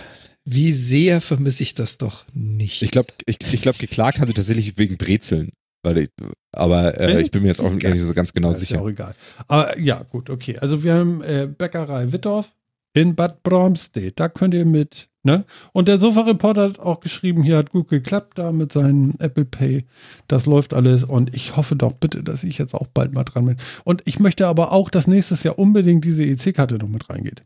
Wie 0.44 0.72
sehr 0.72 1.20
vermisse 1.20 1.62
ich 1.62 1.74
das 1.74 1.98
doch 1.98 2.24
nicht. 2.32 2.82
Ich 2.82 2.90
glaube, 2.90 3.08
ich, 3.26 3.38
ich 3.52 3.62
glaub, 3.62 3.78
geklagt 3.78 4.18
sie 4.24 4.32
tatsächlich 4.34 4.76
wegen 4.78 4.96
Brezeln. 4.96 5.50
Weil 5.82 5.98
ich, 5.98 6.08
aber 6.52 7.00
äh, 7.00 7.20
ich 7.20 7.30
bin 7.30 7.42
mir 7.42 7.48
jetzt 7.48 7.60
auch 7.60 7.70
nicht 7.70 8.02
so 8.02 8.14
ganz 8.14 8.32
genau 8.32 8.48
Ja, 8.48 8.54
ist 8.54 8.62
ja 8.62 8.66
sicher. 8.66 8.82
auch 8.82 8.88
egal. 8.88 9.14
Aber 9.46 9.78
ja, 9.78 10.02
gut, 10.02 10.30
okay. 10.30 10.58
Also 10.58 10.82
wir 10.82 10.94
haben 10.94 11.22
äh, 11.22 11.46
Bäckerei 11.46 12.10
Wittorf 12.12 12.55
in 12.96 13.14
Bad 13.14 13.42
Bramstedt. 13.42 14.18
Da 14.18 14.28
könnt 14.28 14.54
ihr 14.54 14.64
mit, 14.64 15.10
ne? 15.22 15.44
Und 15.72 15.86
der 15.86 16.00
Sofa-Reporter 16.00 16.62
hat 16.62 16.78
auch 16.78 17.00
geschrieben, 17.00 17.42
hier 17.42 17.58
hat 17.58 17.70
gut 17.70 17.88
geklappt 17.88 18.38
da 18.38 18.52
mit 18.52 18.72
seinem 18.72 19.12
Apple 19.18 19.44
Pay. 19.44 19.84
Das 20.28 20.46
läuft 20.46 20.72
alles 20.72 21.04
und 21.04 21.34
ich 21.34 21.56
hoffe 21.56 21.76
doch 21.76 21.92
bitte, 21.92 22.22
dass 22.22 22.42
ich 22.42 22.56
jetzt 22.56 22.74
auch 22.74 22.86
bald 22.86 23.12
mal 23.12 23.24
dran 23.24 23.44
bin. 23.44 23.56
Und 23.84 24.02
ich 24.06 24.18
möchte 24.18 24.46
aber 24.46 24.72
auch, 24.72 24.88
dass 24.88 25.06
nächstes 25.06 25.42
Jahr 25.42 25.58
unbedingt 25.58 26.06
diese 26.06 26.24
EC-Karte 26.24 26.76
noch 26.76 26.88
mit 26.88 27.10
reingeht. 27.10 27.44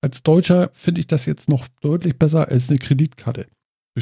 Als 0.00 0.24
Deutscher 0.24 0.70
finde 0.74 1.00
ich 1.00 1.06
das 1.06 1.24
jetzt 1.24 1.48
noch 1.48 1.68
deutlich 1.80 2.18
besser 2.18 2.48
als 2.48 2.68
eine 2.68 2.78
Kreditkarte. 2.78 3.46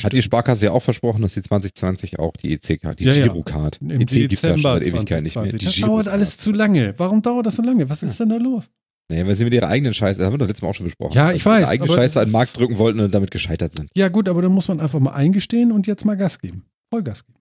Hat 0.03 0.15
die 0.15 0.23
Sparkasse 0.23 0.65
ja 0.65 0.73
auch 0.73 0.83
versprochen, 0.83 1.21
dass 1.21 1.35
sie 1.35 1.43
2020 1.43 2.19
auch 2.19 2.33
die 2.33 2.55
EC-Card, 2.55 2.99
die 2.99 3.05
Ja, 3.05 3.13
ja. 3.13 3.25
Girocard. 3.25 3.79
Im 3.83 4.01
EC 4.01 4.09
gibt 4.09 4.33
es 4.33 4.43
ja 4.43 4.53
schon 4.53 4.63
seit 4.63 4.87
Ewigkeit 4.87 5.23
nicht 5.23 5.37
mehr. 5.37 5.51
2020. 5.51 5.59
Die 5.59 5.67
Das 5.67 5.87
dauert 5.87 6.09
alles 6.09 6.39
zu 6.39 6.51
lange. 6.51 6.95
Warum 6.97 7.21
dauert 7.21 7.45
das 7.45 7.57
so 7.57 7.63
lange? 7.63 7.91
Was 7.91 8.03
ist 8.03 8.19
denn 8.19 8.31
da 8.31 8.39
los? 8.39 8.71
Naja, 9.11 9.27
weil 9.27 9.35
sie 9.35 9.45
mit 9.45 9.53
ihrer 9.55 9.69
eigenen 9.69 9.93
Scheiße, 9.95 10.19
das 10.19 10.27
haben 10.27 10.35
wir 10.35 10.39
doch 10.39 10.47
letztes 10.47 10.63
Mal 10.63 10.69
auch 10.71 10.75
schon 10.75 10.85
besprochen. 10.87 11.15
Ja, 11.15 11.33
ich 11.33 11.43
sie 11.43 11.49
ihre 11.49 11.61
weiß, 11.63 11.69
eigene 11.69 11.89
Scheiße 11.89 12.15
das 12.15 12.17
an 12.19 12.23
den 12.25 12.29
ist- 12.29 12.33
Markt 12.33 12.57
drücken 12.57 12.79
wollten 12.79 13.01
und 13.01 13.13
damit 13.15 13.31
gescheitert 13.31 13.73
sind. 13.73 13.91
Ja, 13.95 14.09
gut, 14.09 14.29
aber 14.29 14.41
dann 14.43 14.53
muss 14.53 14.69
man 14.69 14.81
einfach 14.81 15.01
mal 15.01 15.13
eingestehen 15.13 15.71
und 15.73 15.87
jetzt 15.87 16.05
mal 16.05 16.17
Gas 16.17 16.39
geben. 16.39 16.65
Vollgas 16.93 17.25
geben. 17.27 17.39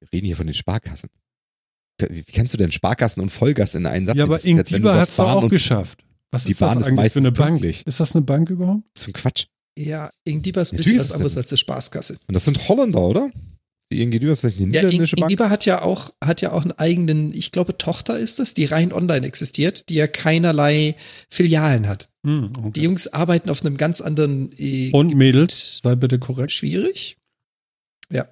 Wir 0.00 0.08
reden 0.12 0.26
hier 0.26 0.36
von 0.36 0.46
den 0.46 0.54
Sparkassen. 0.54 1.08
Wie 2.08 2.22
kannst 2.22 2.54
du 2.54 2.56
denn 2.56 2.72
Sparkassen 2.72 3.20
und 3.22 3.30
Vollgas 3.30 3.74
in 3.74 3.84
einen 3.86 4.06
Satz 4.06 4.16
Ja, 4.16 4.24
aber 4.24 4.34
Das 4.34 4.44
ist 4.44 4.54
jetzt, 4.56 4.72
wenn 4.72 4.82
du 4.82 4.88
Ingdiba 4.88 5.00
hat 5.00 5.08
es 5.08 5.20
auch 5.20 5.48
geschafft. 5.50 6.02
Was 6.30 6.44
Die 6.44 6.52
ist 6.52 6.60
das 6.60 6.68
Bahn 6.68 6.78
ist 6.80 6.86
eigentlich 6.88 7.12
für 7.12 7.18
eine 7.18 7.26
meistens 7.26 7.38
Bank? 7.38 7.50
pünktlich. 7.60 7.86
Ist 7.86 8.00
das 8.00 8.14
eine 8.14 8.22
Bank 8.22 8.48
überhaupt? 8.50 8.82
so 8.96 9.06
ein 9.08 9.12
Quatsch. 9.12 9.46
Ja, 9.78 10.10
Ingdiba 10.24 10.60
ist 10.62 10.72
ein 10.72 10.76
bisschen 10.78 10.94
ist 10.96 11.00
was 11.00 11.08
es 11.08 11.14
anderes 11.14 11.36
als 11.36 11.50
eine 11.50 11.58
Spaßkasse. 11.58 12.18
Und 12.28 12.34
das 12.34 12.44
sind 12.44 12.68
Holländer, 12.68 13.00
oder? 13.02 13.30
Die 13.92 14.02
ING 14.02 14.10
Düber 14.12 14.32
ist 14.32 14.44
nicht 14.44 14.56
eine 14.60 14.66
Ja, 14.66 14.66
Ing- 14.66 14.72
niederländische 14.86 15.16
Bank. 15.16 15.30
Ingdiba 15.30 15.50
hat 15.50 15.64
ja 15.66 15.82
auch, 15.82 16.12
hat 16.24 16.40
ja 16.42 16.52
auch 16.52 16.62
einen 16.62 16.72
eigenen, 16.72 17.32
ich 17.34 17.50
glaube, 17.50 17.76
Tochter 17.76 18.18
ist 18.18 18.38
es, 18.38 18.54
die 18.54 18.64
rein 18.66 18.92
online 18.92 19.26
existiert, 19.26 19.88
die 19.88 19.94
ja 19.94 20.06
keinerlei 20.06 20.94
Filialen 21.28 21.88
hat. 21.88 22.08
Hm, 22.24 22.52
okay. 22.56 22.70
Die 22.76 22.82
Jungs 22.82 23.08
arbeiten 23.08 23.50
auf 23.50 23.64
einem 23.64 23.76
ganz 23.76 24.00
anderen 24.00 24.52
äh, 24.58 24.90
Und 24.92 25.14
Mädels, 25.16 25.80
sei 25.82 25.96
bitte 25.96 26.18
korrekt. 26.20 26.52
schwierig. 26.52 27.16
Ja. 28.12 28.28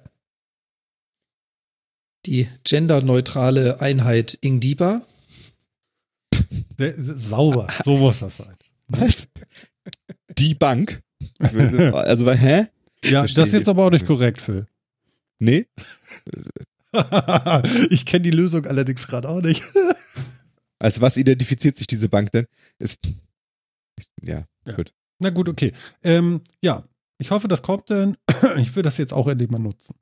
Die 2.25 2.47
genderneutrale 2.63 3.81
Einheit 3.81 4.37
Ingdiba. 4.41 5.05
Sauber. 6.97 7.67
So 7.83 7.97
muss 7.97 8.19
das 8.19 8.37
sein. 8.37 8.55
Was? 8.87 9.27
Die 10.37 10.53
Bank? 10.53 11.01
Also, 11.39 12.25
weil- 12.25 12.37
hä? 12.37 12.65
Ja, 13.03 13.21
Verstehe 13.21 13.43
das 13.43 13.47
ist 13.47 13.53
jetzt 13.59 13.67
aber 13.69 13.85
auch 13.85 13.91
nicht 13.91 14.05
korrekt, 14.05 14.41
Phil. 14.41 14.65
Nee? 15.39 15.65
ich 17.89 18.05
kenne 18.05 18.23
die 18.23 18.31
Lösung 18.31 18.65
allerdings 18.65 19.07
gerade 19.07 19.29
auch 19.29 19.41
nicht. 19.41 19.63
Als 20.79 21.01
was 21.01 21.17
identifiziert 21.17 21.77
sich 21.77 21.87
diese 21.87 22.09
Bank 22.09 22.31
denn? 22.31 22.47
Ist, 22.77 22.99
ja, 24.21 24.45
Na 25.19 25.29
gut, 25.29 25.49
okay. 25.49 25.73
Ähm, 26.03 26.41
ja, 26.61 26.83
ich 27.17 27.31
hoffe, 27.31 27.47
das 27.47 27.61
kommt 27.61 27.89
denn. 27.89 28.17
Ich 28.57 28.75
will 28.75 28.83
das 28.83 28.97
jetzt 28.97 29.13
auch 29.13 29.27
endlich 29.27 29.49
mal 29.49 29.59
nutzen. 29.59 29.95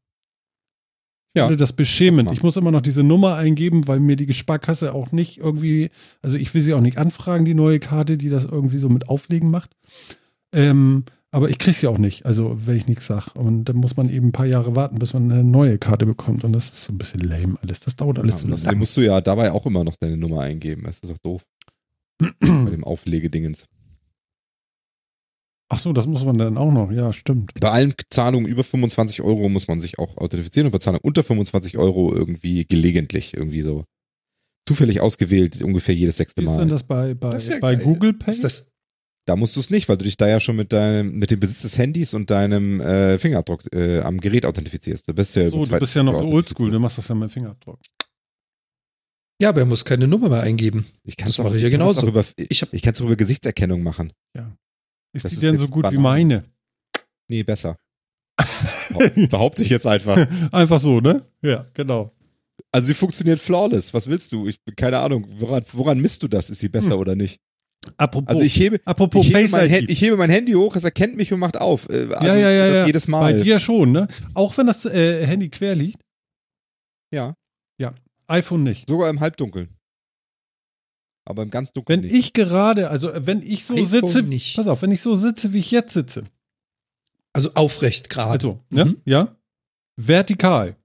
Ich 1.34 1.40
Ja, 1.40 1.48
finde 1.48 1.58
das 1.58 1.70
das 1.70 1.76
beschämend. 1.76 2.32
Ich 2.32 2.44
muss 2.44 2.58
immer 2.58 2.72
noch 2.72 2.82
diese 2.82 3.04
Nummer 3.04 3.36
eingeben, 3.36 3.88
weil 3.88 4.00
mir 4.00 4.16
die 4.16 4.32
Sparkasse 4.34 4.94
auch 4.94 5.12
nicht 5.12 5.38
irgendwie, 5.38 5.90
also 6.22 6.38
ich 6.38 6.54
will 6.54 6.62
sie 6.62 6.74
auch 6.74 6.82
nicht 6.82 6.98
anfragen, 6.98 7.46
die 7.46 7.56
neue 7.56 7.80
Karte, 7.80 8.18
die 8.18 8.30
das 8.30 8.46
irgendwie 8.46 8.78
so 8.78 8.90
mit 8.90 9.10
Auflegen 9.10 9.50
macht. 9.50 9.76
Ähm, 10.54 11.06
aber 11.32 11.50
ich 11.50 11.58
kriege 11.58 11.76
sie 11.76 11.88
auch 11.88 11.98
nicht, 11.98 12.26
also 12.26 12.58
wenn 12.66 12.78
ich 12.78 12.88
nichts 12.88 13.08
sage. 13.08 13.32
Und 13.36 13.66
dann 13.66 13.76
muss 13.76 13.98
man 13.98 14.10
eben 14.10 14.30
ein 14.30 14.32
paar 14.32 14.46
Jahre 14.46 14.76
warten, 14.76 14.98
bis 15.00 15.14
man 15.14 15.32
eine 15.32 15.44
neue 15.44 15.78
Karte 15.78 16.06
bekommt. 16.06 16.44
Und 16.44 16.54
das 16.54 16.66
ist 16.66 16.84
so 16.86 16.94
ein 16.94 16.98
bisschen 16.98 17.22
lame 17.22 17.58
alles. 17.62 17.82
Das 17.82 17.96
dauert 17.96 18.20
alles 18.20 18.42
ja, 18.42 18.48
außerdem 18.48 18.66
lange. 18.66 18.78
musst 18.78 18.96
du 18.98 19.02
ja 19.02 19.20
dabei 19.22 19.52
auch 19.52 19.66
immer 19.66 19.84
noch 19.84 19.96
deine 20.00 20.18
Nummer 20.18 20.42
eingeben. 20.42 20.84
Das 20.84 21.00
ist 21.00 21.12
doch 21.12 21.18
doof. 21.18 21.46
Bei 22.40 22.72
dem 22.72 22.84
Auflegedingens. 22.84 23.68
Ach 25.70 25.80
so, 25.80 25.92
das 25.92 26.08
muss 26.08 26.24
man 26.24 26.38
dann 26.38 26.58
auch 26.58 26.72
noch. 26.72 26.92
Ja, 26.92 27.12
stimmt. 27.12 27.52
Bei 27.60 27.72
allen 27.72 27.94
Zahlungen 28.10 28.48
über 28.48 28.64
25 28.64 29.22
Euro 29.22 29.50
muss 29.50 29.68
man 29.68 29.82
sich 29.82 30.00
auch 30.00 30.16
authentifizieren 30.18 30.68
und 30.68 30.72
bei 30.72 30.78
Zahlungen 30.78 31.04
unter 31.04 31.24
25 31.24 31.78
Euro 31.78 32.14
irgendwie 32.14 32.66
gelegentlich, 32.66 33.34
irgendwie 33.36 33.62
so 33.62 33.84
zufällig 34.66 35.02
ausgewählt, 35.02 35.62
ungefähr 35.62 35.94
jedes 35.94 36.18
sechste 36.18 36.42
Wie 36.42 36.46
ist 36.46 36.52
denn 36.52 36.68
Mal. 36.68 36.70
das 36.70 36.84
bei, 36.84 37.14
bei, 37.14 37.30
Das 37.32 37.48
ja 37.48 37.60
bei. 37.60 37.76
Google 37.76 38.14
Pay? 38.14 38.32
Ist 38.32 38.46
das, 38.46 38.70
Da 39.28 39.36
musst 39.36 39.56
du 39.58 39.60
es 39.60 39.70
nicht, 39.70 39.90
weil 39.90 39.98
du 39.98 40.06
dich 40.06 40.16
da 40.16 40.28
ja 40.28 40.40
schon 40.40 40.56
mit 40.56 40.72
deinem, 40.72 41.16
mit 41.20 41.32
dem 41.32 41.40
Besitz 41.40 41.62
des 41.64 41.78
Handys 41.78 42.14
und 42.14 42.30
deinem 42.30 42.80
äh, 42.80 43.20
Fingerabdruck 43.20 43.62
äh, 43.74 44.00
am 44.00 44.20
Gerät 44.22 44.46
authentifizierst. 44.46 45.08
Du 45.08 45.14
bist 45.14 45.36
ja 45.36 45.50
so, 45.50 45.64
du 45.66 45.80
bist 45.80 45.96
ja 45.96 46.02
noch 46.04 46.14
so 46.20 46.26
oldschool, 46.28 46.72
du 46.72 46.80
machst 46.80 46.98
das 46.98 47.10
ja 47.10 47.16
mit 47.16 47.30
dem 47.30 47.34
Fingerabdruck. 47.34 47.78
ja, 49.42 49.50
aber 49.50 49.60
er 49.60 49.66
muss 49.66 49.84
keine 49.84 50.08
Nummer 50.08 50.30
mehr 50.30 50.42
eingeben. 50.42 50.86
Ich 51.04 51.18
kann's 51.18 51.36
Das 51.36 51.42
auch- 51.42 51.50
mache 51.50 51.58
ich 51.58 51.64
ja 51.64 51.70
kann 51.70 51.80
genauso. 51.80 52.04
Auch 52.04 52.08
über, 52.08 52.24
Ich 52.38 52.66
ich 52.72 52.82
kann 52.82 52.94
es 52.94 53.02
auch 53.02 53.06
über 53.06 53.18
Gesichtserkennung 53.18 53.84
machen. 53.84 54.14
Ist 55.14 55.26
Das 55.26 55.32
die 55.32 55.36
ist 55.36 55.44
denn 55.44 55.58
so 55.58 55.66
gut 55.66 55.84
wie 55.92 55.98
Banane. 55.98 56.00
meine? 56.02 56.46
Nee, 57.28 57.44
besser. 57.44 57.78
Behau- 58.40 59.28
Behaupte 59.30 59.62
ich 59.64 59.70
jetzt 59.70 59.88
einfach. 59.88 60.16
Einfach 60.54 60.80
so, 60.80 61.00
ne? 61.02 61.26
Ja, 61.42 61.68
genau. 61.74 62.14
Also 62.72 62.88
sie 62.88 62.94
funktioniert 62.94 63.40
flawless. 63.40 63.94
Was 63.94 64.08
willst 64.08 64.32
du? 64.32 64.48
Ich 64.48 64.60
keine 64.78 65.00
Ahnung. 65.00 65.26
Woran, 65.40 65.64
woran 65.74 66.00
misst 66.00 66.24
du 66.24 66.28
das? 66.30 66.50
Ist 66.50 66.60
sie 66.60 66.70
besser 66.70 66.94
Hm. 66.94 67.00
oder 67.00 67.16
nicht? 67.16 67.42
Apropos, 67.98 68.28
Also 68.30 68.42
ich 68.44 68.60
hebe, 68.60 68.80
apropos 68.86 69.26
ich, 69.26 69.34
hebe 69.36 69.48
Face 69.48 69.70
mein, 69.72 69.86
ich 69.88 70.02
hebe 70.02 70.18
mein 70.18 70.30
Handy 70.30 70.54
hoch, 70.54 70.76
es 70.76 70.84
erkennt 70.84 71.16
mich 71.16 71.32
und 71.34 71.40
macht 71.40 71.58
auf. 71.58 71.88
Äh, 71.90 72.08
Also 72.14 72.26
ja, 72.28 72.36
ja, 72.36 72.50
ja, 72.52 72.68
ja. 72.68 72.86
Jedes 72.86 73.06
Bei 73.06 73.12
Mal. 73.12 73.42
dir 73.42 73.60
schon, 73.60 73.92
ne? 73.92 74.08
Auch 74.34 74.58
wenn 74.58 74.68
das 74.68 74.86
äh, 74.86 75.26
Handy 75.26 75.50
quer 75.50 75.76
liegt, 75.76 76.02
Ja, 77.14 77.34
iPhone 78.30 78.64
nicht. 78.64 78.90
sogar 78.90 79.10
im 79.10 79.22
Halbdunkeln. 79.22 79.70
Aber 81.24 81.44
im 81.44 81.50
ganz 81.50 81.72
Dunkeln 81.74 82.04
Wenn 82.04 82.10
nicht. 82.10 82.18
ich 82.28 82.34
gerade, 82.34 82.90
also 82.90 83.10
äh, 83.12 83.26
wenn 83.26 83.42
ich 83.42 83.66
so 83.66 83.74
iPhone 83.76 83.86
sitze, 83.88 84.24
nicht. 84.24 84.56
pass 84.58 84.68
auf, 84.68 84.82
wenn 84.82 84.92
ich 84.92 85.02
so 85.02 85.16
sitze, 85.16 85.54
wie 85.54 85.60
ich 85.60 85.72
jetzt 85.72 85.94
sitze, 85.94 86.26
Also 87.34 87.52
aufrecht 87.54 88.10
gerade. 88.10 88.32
also, 88.32 88.60
ne? 88.70 88.86
Mhm. 88.86 88.98
ja, 89.06 89.36
vertikal 89.96 90.76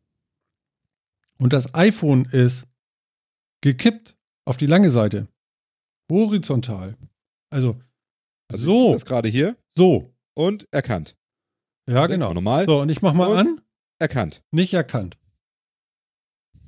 und 1.38 1.52
das 1.52 1.74
iPhone 1.74 2.24
ist 2.26 2.64
gekippt 3.60 4.16
auf 4.44 4.56
die 4.56 4.66
lange 4.66 4.90
Seite, 4.90 5.26
horizontal, 6.10 6.96
also, 7.50 7.80
also 8.50 8.64
so, 8.66 8.92
Das 8.92 9.04
gerade 9.04 9.28
hier 9.28 9.56
so, 9.76 10.14
und 10.34 10.66
erkannt. 10.72 11.16
ja 11.88 12.06
genau. 12.06 12.32
Normal, 12.34 12.66
So, 12.66 12.80
und 12.80 12.88
ich 12.88 13.02
mach 13.02 13.14
mal 13.14 13.28
Und? 13.28 13.38
an, 13.38 13.60
erkannt. 14.00 14.42
nicht 14.50 14.74
erkannt. 14.74 15.18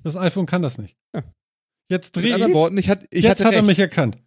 Das 0.03 0.17
iPhone 0.17 0.47
kann 0.47 0.63
das 0.63 0.79
nicht. 0.79 0.97
Ja. 1.15 1.23
Jetzt 1.91 2.17
drehe 2.17 2.37
ich, 2.37 2.55
Worten, 2.55 2.77
ich, 2.79 2.89
hat, 2.91 3.05
ich 3.11 3.25
jetzt 3.25 3.41
hatte 3.41 3.45
hat 3.47 3.53
er 3.55 3.59
recht. 3.61 3.67
mich 3.67 3.79
erkannt. 3.79 4.19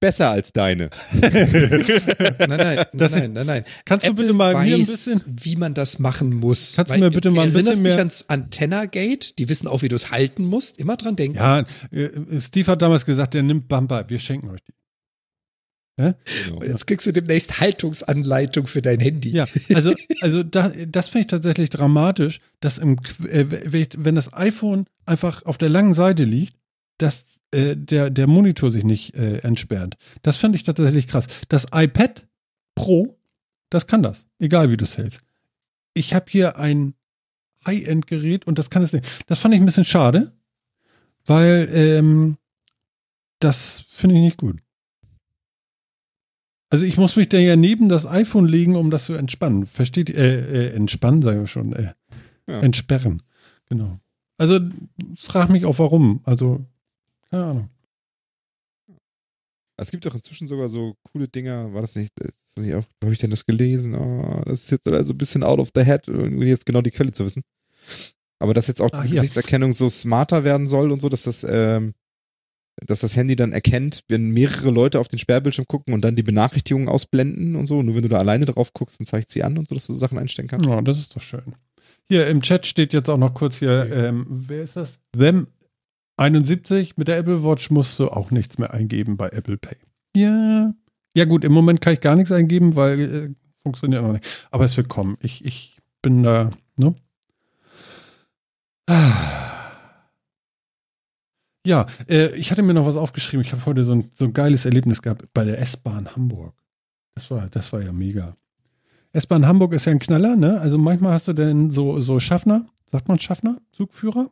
Besser 0.00 0.30
als 0.30 0.52
deine. 0.52 0.90
Nein, 1.20 2.48
nein, 2.48 2.86
nein, 2.92 3.32
nein, 3.32 3.46
nein. 3.46 3.64
Kannst 3.84 4.04
du 4.06 4.10
Apple 4.10 4.24
bitte 4.24 4.34
mal 4.34 4.52
mir 4.54 4.74
ein 4.74 4.80
weiß, 4.80 4.88
bisschen 4.88 5.38
wie 5.42 5.56
man 5.56 5.74
das 5.74 5.98
machen 5.98 6.34
muss. 6.34 6.74
Kannst 6.76 6.94
du 6.94 6.98
mir 6.98 7.10
bitte 7.10 7.30
mal 7.30 7.46
ein 7.46 7.52
bisschen 7.52 7.82
mehr- 7.82 7.92
dich 7.92 7.98
ans 7.98 8.24
Antenna-Gate? 8.28 9.38
Die 9.38 9.48
wissen 9.48 9.66
auch, 9.68 9.82
wie 9.82 9.88
du 9.88 9.96
es 9.96 10.10
halten 10.10 10.44
musst. 10.44 10.78
Immer 10.78 10.96
dran 10.96 11.16
denken. 11.16 11.38
Ja, 11.38 11.60
äh, 11.90 12.10
Steve 12.40 12.70
hat 12.72 12.82
damals 12.82 13.04
gesagt, 13.06 13.34
der 13.34 13.42
nimmt 13.42 13.68
Bumper, 13.68 14.08
wir 14.08 14.18
schenken 14.18 14.50
euch 14.50 14.60
die. 14.62 14.72
Genau. 15.98 16.58
Und 16.60 16.68
jetzt 16.68 16.86
kriegst 16.86 17.06
du 17.06 17.12
demnächst 17.12 17.58
Haltungsanleitung 17.58 18.66
für 18.66 18.82
dein 18.82 19.00
Handy. 19.00 19.30
Ja, 19.30 19.46
also, 19.72 19.94
also 20.20 20.42
da, 20.42 20.70
das 20.86 21.08
finde 21.08 21.20
ich 21.22 21.26
tatsächlich 21.28 21.70
dramatisch, 21.70 22.40
dass 22.60 22.76
im, 22.76 22.98
äh, 23.30 23.46
wenn 23.96 24.14
das 24.14 24.30
iPhone 24.34 24.84
einfach 25.06 25.46
auf 25.46 25.56
der 25.56 25.70
langen 25.70 25.94
Seite 25.94 26.24
liegt, 26.24 26.54
dass 26.98 27.24
äh, 27.56 27.76
der, 27.76 28.10
der 28.10 28.26
Monitor 28.26 28.70
sich 28.70 28.84
nicht 28.84 29.14
äh, 29.14 29.38
entsperrt. 29.38 29.96
Das 30.22 30.36
finde 30.36 30.56
ich 30.56 30.62
tatsächlich 30.64 31.06
krass. 31.06 31.26
Das 31.48 31.66
iPad 31.72 32.26
Pro, 32.74 33.16
das 33.70 33.86
kann 33.86 34.02
das, 34.02 34.26
egal 34.38 34.70
wie 34.70 34.76
du 34.76 34.84
es 34.84 34.98
hältst. 34.98 35.20
Ich 35.94 36.14
habe 36.14 36.26
hier 36.28 36.58
ein 36.58 36.94
High-End-Gerät 37.66 38.46
und 38.46 38.58
das 38.58 38.70
kann 38.70 38.82
es 38.82 38.92
nicht. 38.92 39.06
Das 39.26 39.38
fand 39.38 39.54
ich 39.54 39.60
ein 39.60 39.66
bisschen 39.66 39.84
schade, 39.84 40.32
weil 41.24 41.68
ähm, 41.72 42.36
das 43.40 43.84
finde 43.88 44.16
ich 44.16 44.22
nicht 44.22 44.36
gut. 44.38 44.60
Also 46.68 46.84
ich 46.84 46.96
muss 46.96 47.16
mich 47.16 47.28
da 47.28 47.38
ja 47.38 47.56
neben 47.56 47.88
das 47.88 48.06
iPhone 48.06 48.46
legen, 48.46 48.76
um 48.76 48.90
das 48.90 49.04
zu 49.06 49.14
entspannen. 49.14 49.66
Versteht 49.66 50.10
ihr? 50.10 50.16
Äh, 50.18 50.66
äh, 50.66 50.74
entspannen, 50.74 51.22
sagen 51.22 51.40
wir 51.40 51.46
schon. 51.46 51.72
Äh, 51.72 51.94
Ja. 52.48 52.60
Entsperren. 52.60 53.22
Genau. 53.68 53.98
Also 54.38 54.60
frag 55.16 55.50
mich 55.50 55.64
auch 55.64 55.78
warum. 55.80 56.20
Also, 56.24 56.64
keine 57.30 57.44
Ahnung. 57.44 57.70
Es 59.78 59.90
gibt 59.90 60.06
doch 60.06 60.14
inzwischen 60.14 60.48
sogar 60.48 60.70
so 60.70 60.94
coole 61.12 61.28
Dinger, 61.28 61.74
war 61.74 61.82
das 61.82 61.96
nicht, 61.96 62.10
ist 62.20 62.56
das 62.56 62.64
nicht 62.64 62.74
auch, 62.74 62.84
habe 63.02 63.12
ich 63.12 63.18
denn 63.18 63.30
das 63.30 63.44
gelesen? 63.44 63.94
Oh, 63.94 64.40
das 64.46 64.62
ist 64.64 64.70
jetzt 64.70 64.88
also 64.88 65.12
ein 65.12 65.18
bisschen 65.18 65.44
out 65.44 65.58
of 65.58 65.68
the 65.74 65.84
head, 65.84 66.08
um 66.08 66.40
jetzt 66.42 66.64
genau 66.64 66.80
die 66.80 66.90
Quelle 66.90 67.12
zu 67.12 67.24
wissen. 67.26 67.42
Aber 68.38 68.54
dass 68.54 68.68
jetzt 68.68 68.80
auch 68.80 68.88
Ah, 68.92 68.96
diese 69.02 69.08
hier. 69.10 69.20
Gesichtserkennung 69.20 69.74
so 69.74 69.88
smarter 69.90 70.44
werden 70.44 70.66
soll 70.66 70.90
und 70.90 71.00
so, 71.02 71.10
dass 71.10 71.24
das, 71.24 71.44
ähm, 71.48 71.92
dass 72.86 73.00
das 73.00 73.16
Handy 73.16 73.36
dann 73.36 73.52
erkennt, 73.52 74.00
wenn 74.08 74.30
mehrere 74.30 74.70
Leute 74.70 74.98
auf 74.98 75.08
den 75.08 75.18
Sperrbildschirm 75.18 75.66
gucken 75.66 75.92
und 75.92 76.00
dann 76.02 76.16
die 76.16 76.22
Benachrichtigungen 76.22 76.88
ausblenden 76.88 77.56
und 77.56 77.66
so. 77.66 77.82
Nur 77.82 77.94
wenn 77.96 78.02
du 78.02 78.08
da 78.08 78.18
alleine 78.18 78.46
drauf 78.46 78.72
guckst, 78.72 78.98
dann 79.00 79.06
zeigt 79.06 79.30
sie 79.30 79.42
an 79.42 79.58
und 79.58 79.68
so, 79.68 79.74
dass 79.74 79.86
du 79.86 79.92
so 79.92 79.98
Sachen 79.98 80.16
einstellen 80.18 80.48
kannst. 80.48 80.66
Ja, 80.66 80.80
das 80.80 80.98
ist 80.98 81.14
doch 81.14 81.22
schön. 81.22 81.54
Hier 82.08 82.28
im 82.28 82.40
Chat 82.40 82.66
steht 82.66 82.92
jetzt 82.92 83.10
auch 83.10 83.16
noch 83.18 83.34
kurz 83.34 83.56
hier, 83.58 83.90
ähm, 83.92 84.26
wer 84.28 84.62
ist 84.62 84.76
das? 84.76 85.00
Them 85.16 85.48
71 86.16 86.96
mit 86.96 87.08
der 87.08 87.18
Apple 87.18 87.44
Watch 87.44 87.70
musst 87.70 87.98
du 87.98 88.08
auch 88.08 88.30
nichts 88.30 88.58
mehr 88.58 88.72
eingeben 88.72 89.16
bei 89.16 89.28
Apple 89.28 89.56
Pay. 89.56 89.76
Ja. 90.16 90.72
Ja, 91.14 91.24
gut, 91.24 91.44
im 91.44 91.52
Moment 91.52 91.80
kann 91.80 91.94
ich 91.94 92.00
gar 92.00 92.16
nichts 92.16 92.32
eingeben, 92.32 92.76
weil 92.76 93.00
äh, 93.00 93.34
funktioniert 93.62 94.02
noch 94.02 94.12
nicht. 94.12 94.46
Aber 94.50 94.64
es 94.64 94.76
wird 94.76 94.88
kommen. 94.88 95.16
Ich, 95.20 95.44
ich 95.44 95.78
bin 96.02 96.22
da, 96.22 96.50
ne? 96.76 96.94
Ah. 98.86 99.72
Ja, 101.66 101.86
äh, 102.08 102.34
ich 102.36 102.50
hatte 102.50 102.62
mir 102.62 102.74
noch 102.74 102.86
was 102.86 102.96
aufgeschrieben. 102.96 103.44
Ich 103.44 103.52
habe 103.52 103.66
heute 103.66 103.82
so 103.82 103.92
ein, 103.92 104.10
so 104.14 104.26
ein 104.26 104.32
geiles 104.32 104.64
Erlebnis 104.66 105.02
gehabt 105.02 105.24
bei 105.34 105.44
der 105.44 105.58
S-Bahn 105.60 106.14
Hamburg. 106.14 106.54
Das 107.14 107.30
war, 107.30 107.48
das 107.48 107.72
war 107.72 107.82
ja 107.82 107.92
mega. 107.92 108.36
S-Bahn 109.12 109.46
Hamburg 109.46 109.72
ist 109.72 109.86
ja 109.86 109.92
ein 109.92 109.98
Knaller, 109.98 110.36
ne? 110.36 110.60
Also 110.60 110.78
manchmal 110.78 111.12
hast 111.12 111.26
du 111.26 111.32
denn 111.32 111.70
so, 111.70 112.00
so 112.00 112.20
Schaffner, 112.20 112.66
sagt 112.86 113.08
man 113.08 113.18
Schaffner? 113.18 113.58
Zugführer? 113.72 114.30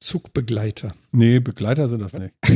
Zugbegleiter. 0.00 0.94
Nee, 1.12 1.40
Begleiter 1.40 1.88
sind 1.88 2.00
das 2.00 2.12
nicht. 2.12 2.34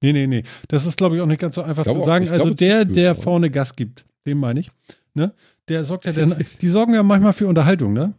nee, 0.00 0.12
nee, 0.12 0.26
nee. 0.26 0.42
Das 0.68 0.86
ist, 0.86 0.96
glaube 0.96 1.16
ich, 1.16 1.22
auch 1.22 1.26
nicht 1.26 1.40
ganz 1.40 1.54
so 1.54 1.62
einfach 1.62 1.84
zu 1.84 1.90
auch- 1.90 2.06
sagen. 2.06 2.28
Also 2.28 2.44
glaube, 2.44 2.56
der, 2.56 2.84
der 2.84 3.12
oder? 3.12 3.22
vorne 3.22 3.50
Gas 3.50 3.76
gibt, 3.76 4.04
den 4.26 4.38
meine 4.38 4.60
ich. 4.60 4.70
Ne? 5.14 5.32
Der 5.68 5.84
sorgt 5.84 6.06
ja 6.06 6.12
dann, 6.12 6.44
die 6.60 6.68
sorgen 6.68 6.94
ja 6.94 7.02
manchmal 7.02 7.32
für 7.32 7.46
Unterhaltung, 7.46 7.92
ne? 7.92 8.14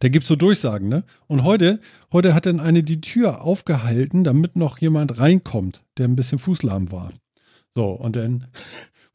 Der 0.00 0.10
gibt 0.10 0.26
so 0.26 0.34
Durchsagen, 0.34 0.88
ne? 0.88 1.04
Und 1.28 1.44
heute, 1.44 1.78
heute 2.12 2.34
hat 2.34 2.46
dann 2.46 2.58
eine 2.58 2.82
die 2.82 3.00
Tür 3.00 3.42
aufgehalten, 3.42 4.24
damit 4.24 4.56
noch 4.56 4.78
jemand 4.78 5.18
reinkommt, 5.18 5.84
der 5.96 6.08
ein 6.08 6.16
bisschen 6.16 6.40
fußlahm 6.40 6.90
war. 6.90 7.12
So, 7.74 7.90
und 7.90 8.16
dann 8.16 8.48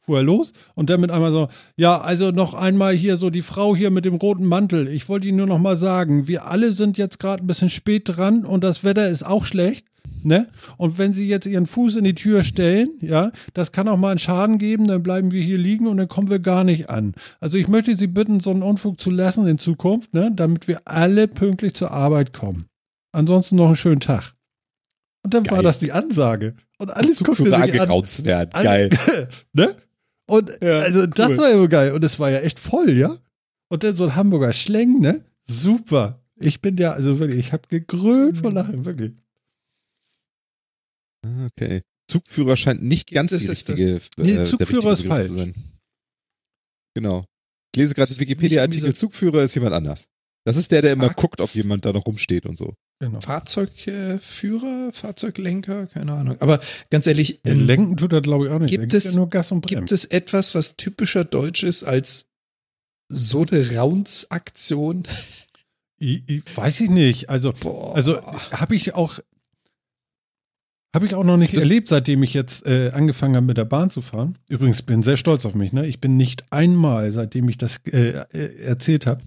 fuhr 0.08 0.18
er 0.18 0.24
los 0.24 0.54
und 0.74 0.88
dann 0.88 1.02
mit 1.02 1.10
einmal 1.10 1.30
so, 1.30 1.48
ja, 1.76 2.00
also 2.00 2.30
noch 2.30 2.54
einmal 2.54 2.94
hier 2.94 3.18
so 3.18 3.28
die 3.28 3.42
Frau 3.42 3.76
hier 3.76 3.90
mit 3.90 4.06
dem 4.06 4.14
roten 4.14 4.46
Mantel. 4.46 4.88
Ich 4.88 5.08
wollte 5.08 5.28
Ihnen 5.28 5.36
nur 5.36 5.46
noch 5.46 5.58
mal 5.58 5.76
sagen, 5.76 6.26
wir 6.26 6.46
alle 6.46 6.72
sind 6.72 6.96
jetzt 6.96 7.18
gerade 7.20 7.44
ein 7.44 7.46
bisschen 7.46 7.68
spät 7.68 8.04
dran 8.06 8.46
und 8.46 8.64
das 8.64 8.84
Wetter 8.84 9.08
ist 9.08 9.22
auch 9.22 9.44
schlecht. 9.44 9.86
Ne? 10.24 10.48
Und 10.78 10.96
wenn 10.96 11.12
Sie 11.12 11.28
jetzt 11.28 11.46
Ihren 11.46 11.66
Fuß 11.66 11.96
in 11.96 12.04
die 12.04 12.14
Tür 12.14 12.42
stellen, 12.42 12.88
ja, 13.02 13.32
das 13.52 13.70
kann 13.70 13.86
auch 13.86 13.98
mal 13.98 14.10
einen 14.10 14.18
Schaden 14.18 14.56
geben, 14.56 14.88
dann 14.88 15.02
bleiben 15.02 15.30
wir 15.30 15.42
hier 15.42 15.58
liegen 15.58 15.86
und 15.86 15.98
dann 15.98 16.08
kommen 16.08 16.30
wir 16.30 16.38
gar 16.38 16.64
nicht 16.64 16.88
an. 16.88 17.14
Also 17.38 17.58
ich 17.58 17.68
möchte 17.68 17.94
Sie 17.96 18.06
bitten, 18.06 18.40
so 18.40 18.50
einen 18.50 18.62
Unfug 18.62 18.98
zu 18.98 19.10
lassen 19.10 19.46
in 19.46 19.58
Zukunft, 19.58 20.14
ne, 20.14 20.32
damit 20.34 20.68
wir 20.68 20.80
alle 20.86 21.28
pünktlich 21.28 21.74
zur 21.74 21.90
Arbeit 21.90 22.32
kommen. 22.32 22.64
Ansonsten 23.12 23.56
noch 23.56 23.66
einen 23.66 23.76
schönen 23.76 24.00
Tag. 24.00 24.34
Und 25.22 25.34
dann 25.34 25.44
war 25.50 25.58
Geil. 25.58 25.64
das 25.64 25.78
die 25.78 25.92
Ansage. 25.92 26.54
Und 26.78 26.96
alles 26.96 27.18
guckte 27.18 27.44
Zugführer 27.44 27.66
sich 27.66 27.80
an. 28.54 28.64
Geil. 28.64 28.90
ne? 29.52 29.76
Und 30.28 30.50
Ja, 30.60 30.80
also 30.80 31.06
das 31.06 31.30
cool. 31.30 31.38
war 31.38 31.50
ja 31.50 31.58
wohl 31.58 31.68
geil. 31.68 31.92
Und 31.92 32.04
es 32.04 32.18
war 32.18 32.30
ja 32.30 32.40
echt 32.40 32.58
voll, 32.60 32.96
ja? 32.96 33.16
Und 33.68 33.82
dann 33.84 33.96
so 33.96 34.04
ein 34.04 34.14
Hamburger 34.14 34.52
Schläng, 34.52 35.00
ne? 35.00 35.24
Super. 35.46 36.22
Ich 36.36 36.60
bin 36.60 36.76
ja, 36.76 36.92
also 36.92 37.18
wirklich, 37.18 37.38
ich 37.40 37.52
habe 37.52 37.66
gegrölt 37.68 38.36
Mhm. 38.36 38.40
vor 38.40 38.52
Lachen, 38.52 38.84
wirklich. 38.84 39.12
Okay. 41.46 41.82
Zugführer 42.10 42.56
scheint 42.56 42.82
nicht 42.82 43.10
ganz 43.10 43.32
es 43.32 43.42
die 43.42 43.48
richtige, 43.50 43.94
das- 43.98 44.10
Nee, 44.16 44.32
äh, 44.36 44.44
Zugführer 44.44 44.92
richtige 44.92 44.92
ist 44.92 45.06
falsch. 45.06 45.26
zu 45.26 45.32
sein. 45.34 45.54
Genau. 46.94 47.22
Ich 47.74 47.78
lese 47.80 47.94
gerade 47.94 48.08
Das 48.08 48.18
Wikipedia-Artikel, 48.18 48.94
Zugführer 48.94 49.42
ist 49.42 49.54
jemand 49.54 49.74
anders. 49.74 50.08
Das 50.46 50.56
ist 50.56 50.70
der, 50.72 50.80
der 50.80 50.92
immer 50.92 51.10
guckt, 51.10 51.40
ob 51.40 51.54
jemand 51.54 51.84
da 51.84 51.92
noch 51.92 52.06
rumsteht 52.06 52.46
und 52.46 52.56
so. 52.56 52.74
Genau. 53.00 53.20
Fahrzeugführer, 53.20 54.92
Fahrzeuglenker, 54.92 55.86
keine 55.86 56.14
Ahnung. 56.14 56.36
Aber 56.40 56.58
ganz 56.90 57.06
ehrlich, 57.06 57.40
ähm, 57.44 57.64
Lenken 57.64 57.96
tut 57.96 58.12
er, 58.12 58.20
glaube 58.22 58.46
ich, 58.46 58.50
auch 58.52 58.58
nicht. 58.58 58.70
gibt 58.70 58.92
es- 58.92 59.04
ja 59.04 59.12
nur 59.12 59.30
Gas 59.30 59.52
und 59.52 59.60
Bremsen. 59.60 59.78
gibt 59.80 59.92
es 59.92 60.04
etwas, 60.06 60.54
was 60.56 60.76
typischer 60.76 61.24
deutsch 61.24 61.62
ist 61.62 61.84
als 61.84 62.28
so 63.08 63.46
eine 63.48 63.76
Raunz-Aktion? 63.76 65.04
Ich, 66.00 66.22
ich, 66.28 66.56
weiß 66.56 66.80
ich 66.80 66.90
nicht. 66.90 67.30
Also, 67.30 67.52
Boah. 67.52 67.94
also 67.94 68.20
habe 68.22 68.74
ich 68.74 68.94
auch 68.94 69.20
habe 70.94 71.06
ich 71.06 71.14
auch 71.14 71.22
noch 71.24 71.36
nicht 71.36 71.54
Das- 71.54 71.62
erlebt, 71.62 71.88
seitdem 71.88 72.22
ich 72.22 72.34
jetzt 72.34 72.66
äh, 72.66 72.90
angefangen 72.92 73.36
habe, 73.36 73.46
mit 73.46 73.56
der 73.58 73.64
Bahn 73.66 73.90
zu 73.90 74.00
fahren. 74.02 74.38
Übrigens 74.48 74.82
bin 74.82 75.02
sehr 75.02 75.16
stolz 75.18 75.44
auf 75.44 75.54
mich. 75.54 75.72
Ne? 75.72 75.86
Ich 75.86 76.00
bin 76.00 76.16
nicht 76.16 76.50
einmal, 76.50 77.12
seitdem 77.12 77.48
ich 77.48 77.58
das 77.58 77.78
äh, 77.92 78.24
äh, 78.32 78.62
erzählt 78.64 79.06
habe, 79.06 79.22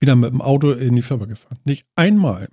wieder 0.00 0.14
mit 0.16 0.30
dem 0.30 0.40
Auto 0.40 0.70
in 0.72 0.96
die 0.96 1.02
Firma 1.02 1.26
gefahren. 1.26 1.58
Nicht 1.64 1.84
einmal. 1.96 2.48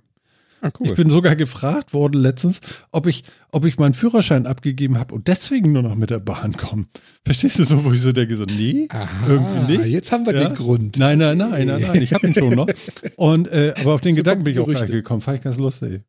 Ah, 0.62 0.70
Ich 0.82 0.94
bin 0.94 1.08
sogar 1.10 1.36
gefragt 1.36 1.92
worden 1.94 2.20
letztens, 2.20 2.60
ob 2.90 3.06
ich, 3.06 3.24
ob 3.50 3.64
ich 3.64 3.78
meinen 3.78 3.94
Führerschein 3.94 4.46
abgegeben 4.46 4.98
habe 4.98 5.14
und 5.14 5.26
deswegen 5.28 5.72
nur 5.72 5.82
noch 5.82 5.94
mit 5.94 6.10
der 6.10 6.18
Bahn 6.20 6.56
komme. 6.56 6.86
Verstehst 7.24 7.58
du 7.58 7.64
so, 7.64 7.84
wo 7.84 7.92
ich 7.92 8.02
so 8.02 8.12
denke, 8.12 8.36
so, 8.36 8.44
nee, 8.44 8.86
Aha, 8.90 9.26
irgendwie 9.28 9.78
nicht. 9.78 9.86
jetzt 9.90 10.12
haben 10.12 10.26
wir 10.26 10.34
Ja? 10.34 10.48
den 10.48 10.54
Grund. 10.54 10.98
Nein, 10.98 11.18
nein, 11.18 11.38
nein, 11.38 11.66
nein, 11.66 11.80
nein, 11.82 12.02
ich 12.02 12.12
habe 12.12 12.26
ihn 12.26 12.34
schon 12.34 12.54
noch. 12.54 12.68
Und, 13.16 13.48
äh, 13.48 13.74
aber 13.80 13.94
auf 13.94 14.00
den 14.02 14.14
So 14.14 14.18
Gedanken 14.18 14.44
bin 14.44 14.52
ich 14.54 14.60
auch 14.60 14.66
gleich 14.66 14.86
gekommen. 14.90 15.20
Fand 15.22 15.38
ich 15.38 15.44
ganz 15.44 15.56
lustig. 15.56 16.02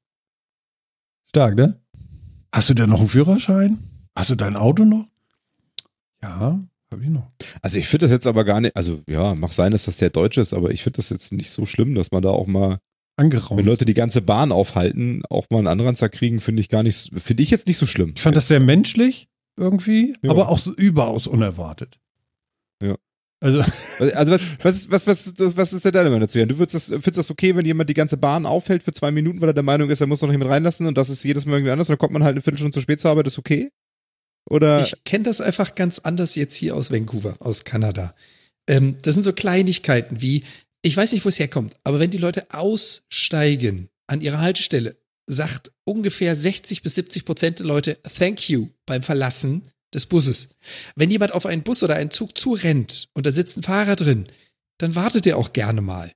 Stark, 1.30 1.56
ne? 1.56 1.80
Hast 2.54 2.70
du 2.70 2.74
denn 2.74 2.90
noch 2.90 3.00
einen 3.00 3.10
Führerschein? 3.10 3.80
Hast 4.16 4.30
du 4.30 4.36
dein 4.36 4.58
Auto 4.58 4.84
noch? 4.84 5.06
Ja, 6.22 6.60
habe 6.92 7.04
ich 7.04 7.10
noch. 7.10 7.32
Also 7.62 7.80
ich 7.80 7.88
finde 7.88 8.06
das 8.06 8.12
jetzt 8.12 8.28
aber 8.28 8.44
gar 8.44 8.60
nicht, 8.60 8.76
also 8.76 9.02
ja, 9.08 9.34
mag 9.36 9.54
sein, 9.54 9.72
dass 9.72 9.86
das 9.86 9.98
sehr 9.98 10.10
deutsch 10.10 10.38
ist, 10.38 10.54
aber 10.54 10.72
ich 10.72 10.84
finde 10.84 10.98
das 10.98 11.10
jetzt 11.10 11.32
nicht 11.32 11.50
so 11.50 11.66
schlimm, 11.66 11.96
dass 11.96 12.12
man 12.12 12.22
da 12.22 12.30
auch 12.30 12.48
mal, 12.48 12.80
Angeraumt. 13.22 13.58
wenn 13.60 13.66
Leute 13.66 13.86
die 13.86 13.94
ganze 13.94 14.22
Bahn 14.22 14.52
aufhalten, 14.52 15.24
auch 15.30 15.46
mal 15.50 15.60
einen 15.60 15.68
Anranzer 15.68 16.10
kriegen, 16.10 16.40
finde 16.40 16.60
ich 16.62 16.70
gar 16.70 16.84
nicht, 16.84 17.12
finde 17.22 17.44
ich 17.44 17.50
jetzt 17.52 17.68
nicht 17.68 17.78
so 17.78 17.86
schlimm. 17.86 18.14
Ich 18.16 18.22
fand 18.22 18.36
das 18.36 18.48
sehr 18.48 18.60
menschlich 18.60 19.28
irgendwie, 19.58 20.16
Ja. 20.22 20.32
aber 20.32 20.50
auch 20.50 20.60
so 20.60 20.74
überaus 20.74 21.28
unerwartet. 21.28 22.00
Ja. 22.84 22.96
Also, 23.44 23.64
Also 24.16 24.32
was, 24.60 24.60
was, 24.62 24.76
ist- 24.76 24.92
was, 24.92 25.08
was, 25.08 25.34
was, 25.40 25.58
was 25.58 25.74
ist 25.74 25.86
denn 25.86 25.92
deine 25.94 26.10
Meinung 26.10 26.22
dazu? 26.22 26.38
Jan? 26.40 26.48
Du 26.50 26.58
würdest 26.60 26.76
das, 26.76 26.86
findest 26.88 27.18
das 27.18 27.32
okay, 27.32 27.56
wenn 27.56 27.66
jemand 27.66 27.90
die 27.90 27.94
ganze 27.96 28.18
Bahn 28.18 28.46
aufhält 28.46 28.84
für 28.84 28.92
zwei 28.94 29.12
Minuten, 29.12 29.42
weil 29.42 29.50
er 29.50 29.54
der 29.54 29.64
Meinung 29.64 29.90
ist, 29.90 30.02
er 30.02 30.08
muss 30.08 30.22
noch 30.22 30.32
jemand 30.32 30.52
reinlassen 30.52 30.88
und 30.88 30.98
das 30.98 31.10
ist 31.10 31.24
jedes 31.24 31.46
Mal 31.46 31.54
irgendwie 31.56 31.72
anders 31.72 31.90
und 31.90 31.94
dann 31.94 32.00
kommt 32.00 32.14
man 32.14 32.24
halt 32.24 32.34
eine 32.34 32.42
Viertelstunde 32.42 32.74
zu 32.74 32.82
spät 32.82 33.00
zur 33.00 33.12
Arbeit, 33.12 33.28
ist 33.28 33.40
okay? 33.40 33.72
Oder 34.50 34.82
Ich 34.84 34.96
kenne 35.06 35.24
das 35.26 35.40
einfach 35.42 35.76
ganz 35.76 36.00
anders 36.00 36.36
jetzt 36.36 36.56
hier 36.56 36.76
aus 36.76 36.92
Vancouver, 36.92 37.36
aus 37.40 37.64
Kanada. 37.64 38.16
Ähm, 38.68 38.96
das 39.02 39.14
sind 39.16 39.24
so 39.24 39.34
Kleinigkeiten 39.34 40.22
wie, 40.22 40.44
ich 40.82 40.98
weiß 40.98 41.12
nicht, 41.12 41.26
wo 41.26 41.30
es 41.30 41.40
herkommt, 41.40 41.76
aber 41.84 42.00
wenn 42.00 42.12
die 42.12 42.18
Leute 42.18 42.54
aussteigen 42.54 43.90
an 44.08 44.22
ihrer 44.22 44.40
Haltestelle, 44.40 44.98
sagt 45.28 45.72
ungefähr 45.84 46.36
60 46.36 46.82
bis 46.82 46.96
70 46.96 47.26
Prozent 47.26 47.60
der 47.60 47.66
Leute 47.66 47.98
Thank 48.18 48.50
you 48.50 48.70
beim 48.86 49.04
Verlassen 49.04 49.64
des 49.94 50.06
Busses. 50.06 50.50
Wenn 50.96 51.12
jemand 51.12 51.34
auf 51.34 51.46
einen 51.46 51.64
Bus 51.64 51.84
oder 51.84 51.96
einen 51.96 52.12
Zug 52.12 52.38
zurennt 52.38 53.10
und 53.14 53.26
da 53.26 53.32
sitzt 53.32 53.58
ein 53.58 53.64
Fahrer 53.64 53.96
drin, 53.96 54.28
dann 54.78 54.96
wartet 54.96 55.28
er 55.28 55.38
auch 55.38 55.54
gerne 55.54 55.82
mal. 55.82 56.12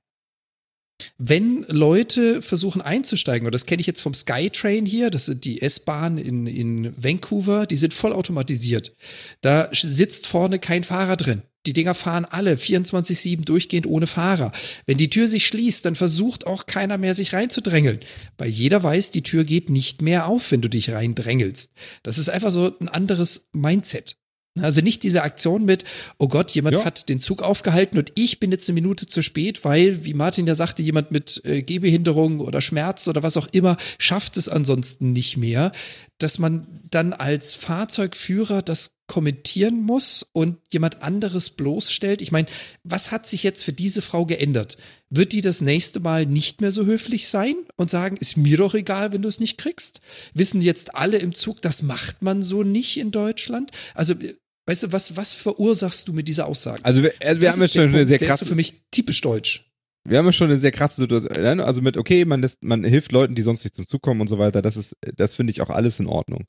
Wenn 1.18 1.64
Leute 1.68 2.40
versuchen 2.40 2.80
einzusteigen, 2.80 3.46
und 3.46 3.52
das 3.52 3.66
kenne 3.66 3.80
ich 3.80 3.86
jetzt 3.86 4.00
vom 4.00 4.14
Skytrain 4.14 4.86
hier, 4.86 5.10
das 5.10 5.26
sind 5.26 5.44
die 5.44 5.60
S-Bahn 5.60 6.16
in, 6.16 6.46
in 6.46 6.94
Vancouver, 6.96 7.66
die 7.66 7.76
sind 7.76 7.92
voll 7.92 8.14
automatisiert. 8.14 8.96
Da 9.42 9.68
sitzt 9.72 10.26
vorne 10.26 10.58
kein 10.58 10.84
Fahrer 10.84 11.16
drin. 11.16 11.42
Die 11.66 11.72
Dinger 11.72 11.94
fahren 11.94 12.24
alle 12.24 12.54
24-7 12.54 13.44
durchgehend 13.44 13.86
ohne 13.86 14.06
Fahrer. 14.06 14.52
Wenn 14.86 14.96
die 14.96 15.10
Tür 15.10 15.26
sich 15.26 15.46
schließt, 15.46 15.84
dann 15.84 15.96
versucht 15.96 16.46
auch 16.46 16.66
keiner 16.66 16.96
mehr 16.96 17.14
sich 17.14 17.32
reinzudrängeln. 17.32 18.00
Weil 18.38 18.48
jeder 18.48 18.82
weiß, 18.82 19.10
die 19.10 19.22
Tür 19.22 19.44
geht 19.44 19.68
nicht 19.68 20.00
mehr 20.00 20.28
auf, 20.28 20.52
wenn 20.52 20.62
du 20.62 20.68
dich 20.68 20.90
reindrängelst. 20.90 21.72
Das 22.02 22.18
ist 22.18 22.28
einfach 22.28 22.50
so 22.50 22.72
ein 22.78 22.88
anderes 22.88 23.48
Mindset. 23.52 24.16
Also 24.60 24.80
nicht 24.80 25.02
diese 25.02 25.22
Aktion 25.22 25.64
mit, 25.64 25.84
oh 26.18 26.28
Gott, 26.28 26.50
jemand 26.52 26.76
Ja. 26.76 26.84
hat 26.84 27.08
den 27.08 27.20
Zug 27.20 27.42
aufgehalten 27.42 27.98
und 27.98 28.12
ich 28.14 28.40
bin 28.40 28.50
jetzt 28.52 28.68
eine 28.68 28.74
Minute 28.74 29.06
zu 29.06 29.22
spät, 29.22 29.64
weil, 29.64 30.04
wie 30.04 30.14
Martin 30.14 30.46
ja 30.46 30.54
sagte, 30.54 30.82
jemand 30.82 31.10
mit 31.10 31.42
äh, 31.44 31.62
Gehbehinderung 31.62 32.40
oder 32.40 32.60
Schmerz 32.60 33.06
oder 33.08 33.22
was 33.22 33.36
auch 33.36 33.48
immer 33.52 33.76
schafft 33.98 34.36
es 34.36 34.48
ansonsten 34.48 35.12
nicht 35.12 35.36
mehr, 35.36 35.72
dass 36.18 36.38
man 36.38 36.66
dann 36.90 37.12
als 37.12 37.54
Fahrzeugführer 37.54 38.62
das 38.62 38.94
kommentieren 39.06 39.82
muss 39.82 40.26
und 40.32 40.58
jemand 40.72 41.02
anderes 41.02 41.50
bloßstellt. 41.50 42.22
Ich 42.22 42.32
meine, 42.32 42.48
was 42.82 43.10
hat 43.12 43.26
sich 43.26 43.42
jetzt 43.42 43.64
für 43.64 43.72
diese 43.72 44.02
Frau 44.02 44.24
geändert? 44.26 44.76
Wird 45.10 45.32
die 45.32 45.42
das 45.42 45.60
nächste 45.60 46.00
Mal 46.00 46.26
nicht 46.26 46.60
mehr 46.60 46.72
so 46.72 46.86
höflich 46.86 47.28
sein 47.28 47.54
und 47.76 47.90
sagen, 47.90 48.16
ist 48.16 48.36
mir 48.36 48.56
doch 48.56 48.74
egal, 48.74 49.12
wenn 49.12 49.22
du 49.22 49.28
es 49.28 49.38
nicht 49.38 49.58
kriegst? 49.58 50.00
Wissen 50.34 50.60
jetzt 50.60 50.94
alle 50.96 51.18
im 51.18 51.34
Zug, 51.34 51.62
das 51.62 51.82
macht 51.82 52.22
man 52.22 52.42
so 52.42 52.62
nicht 52.64 52.96
in 52.96 53.10
Deutschland? 53.12 53.70
Also, 53.94 54.14
äh, 54.14 54.34
weißt 54.66 54.84
du, 54.84 54.92
was, 54.92 55.16
was 55.16 55.34
verursachst 55.34 56.08
du 56.08 56.12
mit 56.12 56.28
dieser 56.28 56.46
Aussage? 56.46 56.84
also 56.84 57.02
wir, 57.02 57.12
äh, 57.20 57.40
wir 57.40 57.50
haben 57.50 57.60
jetzt 57.60 57.74
schon 57.74 57.84
eine 57.84 57.92
Punkt, 57.92 58.08
sehr 58.08 58.16
ist 58.16 58.22
so 58.22 58.28
krasse, 58.28 58.46
für 58.46 58.54
mich 58.54 58.82
typisch 58.90 59.20
deutsch. 59.20 59.70
wir 60.04 60.18
haben 60.18 60.26
ja 60.26 60.32
schon 60.32 60.48
eine 60.48 60.58
sehr 60.58 60.72
krasse 60.72 61.00
Situation, 61.02 61.60
also 61.60 61.82
mit 61.82 61.96
okay, 61.96 62.24
man 62.24 62.42
lässt, 62.42 62.62
man 62.62 62.84
hilft 62.84 63.12
Leuten, 63.12 63.34
die 63.34 63.42
sonst 63.42 63.64
nicht 63.64 63.74
zum 63.74 63.86
Zug 63.86 64.02
kommen 64.02 64.20
und 64.20 64.28
so 64.28 64.38
weiter, 64.38 64.62
das 64.62 64.76
ist, 64.76 64.96
das 65.16 65.34
finde 65.34 65.52
ich 65.52 65.62
auch 65.62 65.70
alles 65.70 66.00
in 66.00 66.06
Ordnung. 66.06 66.44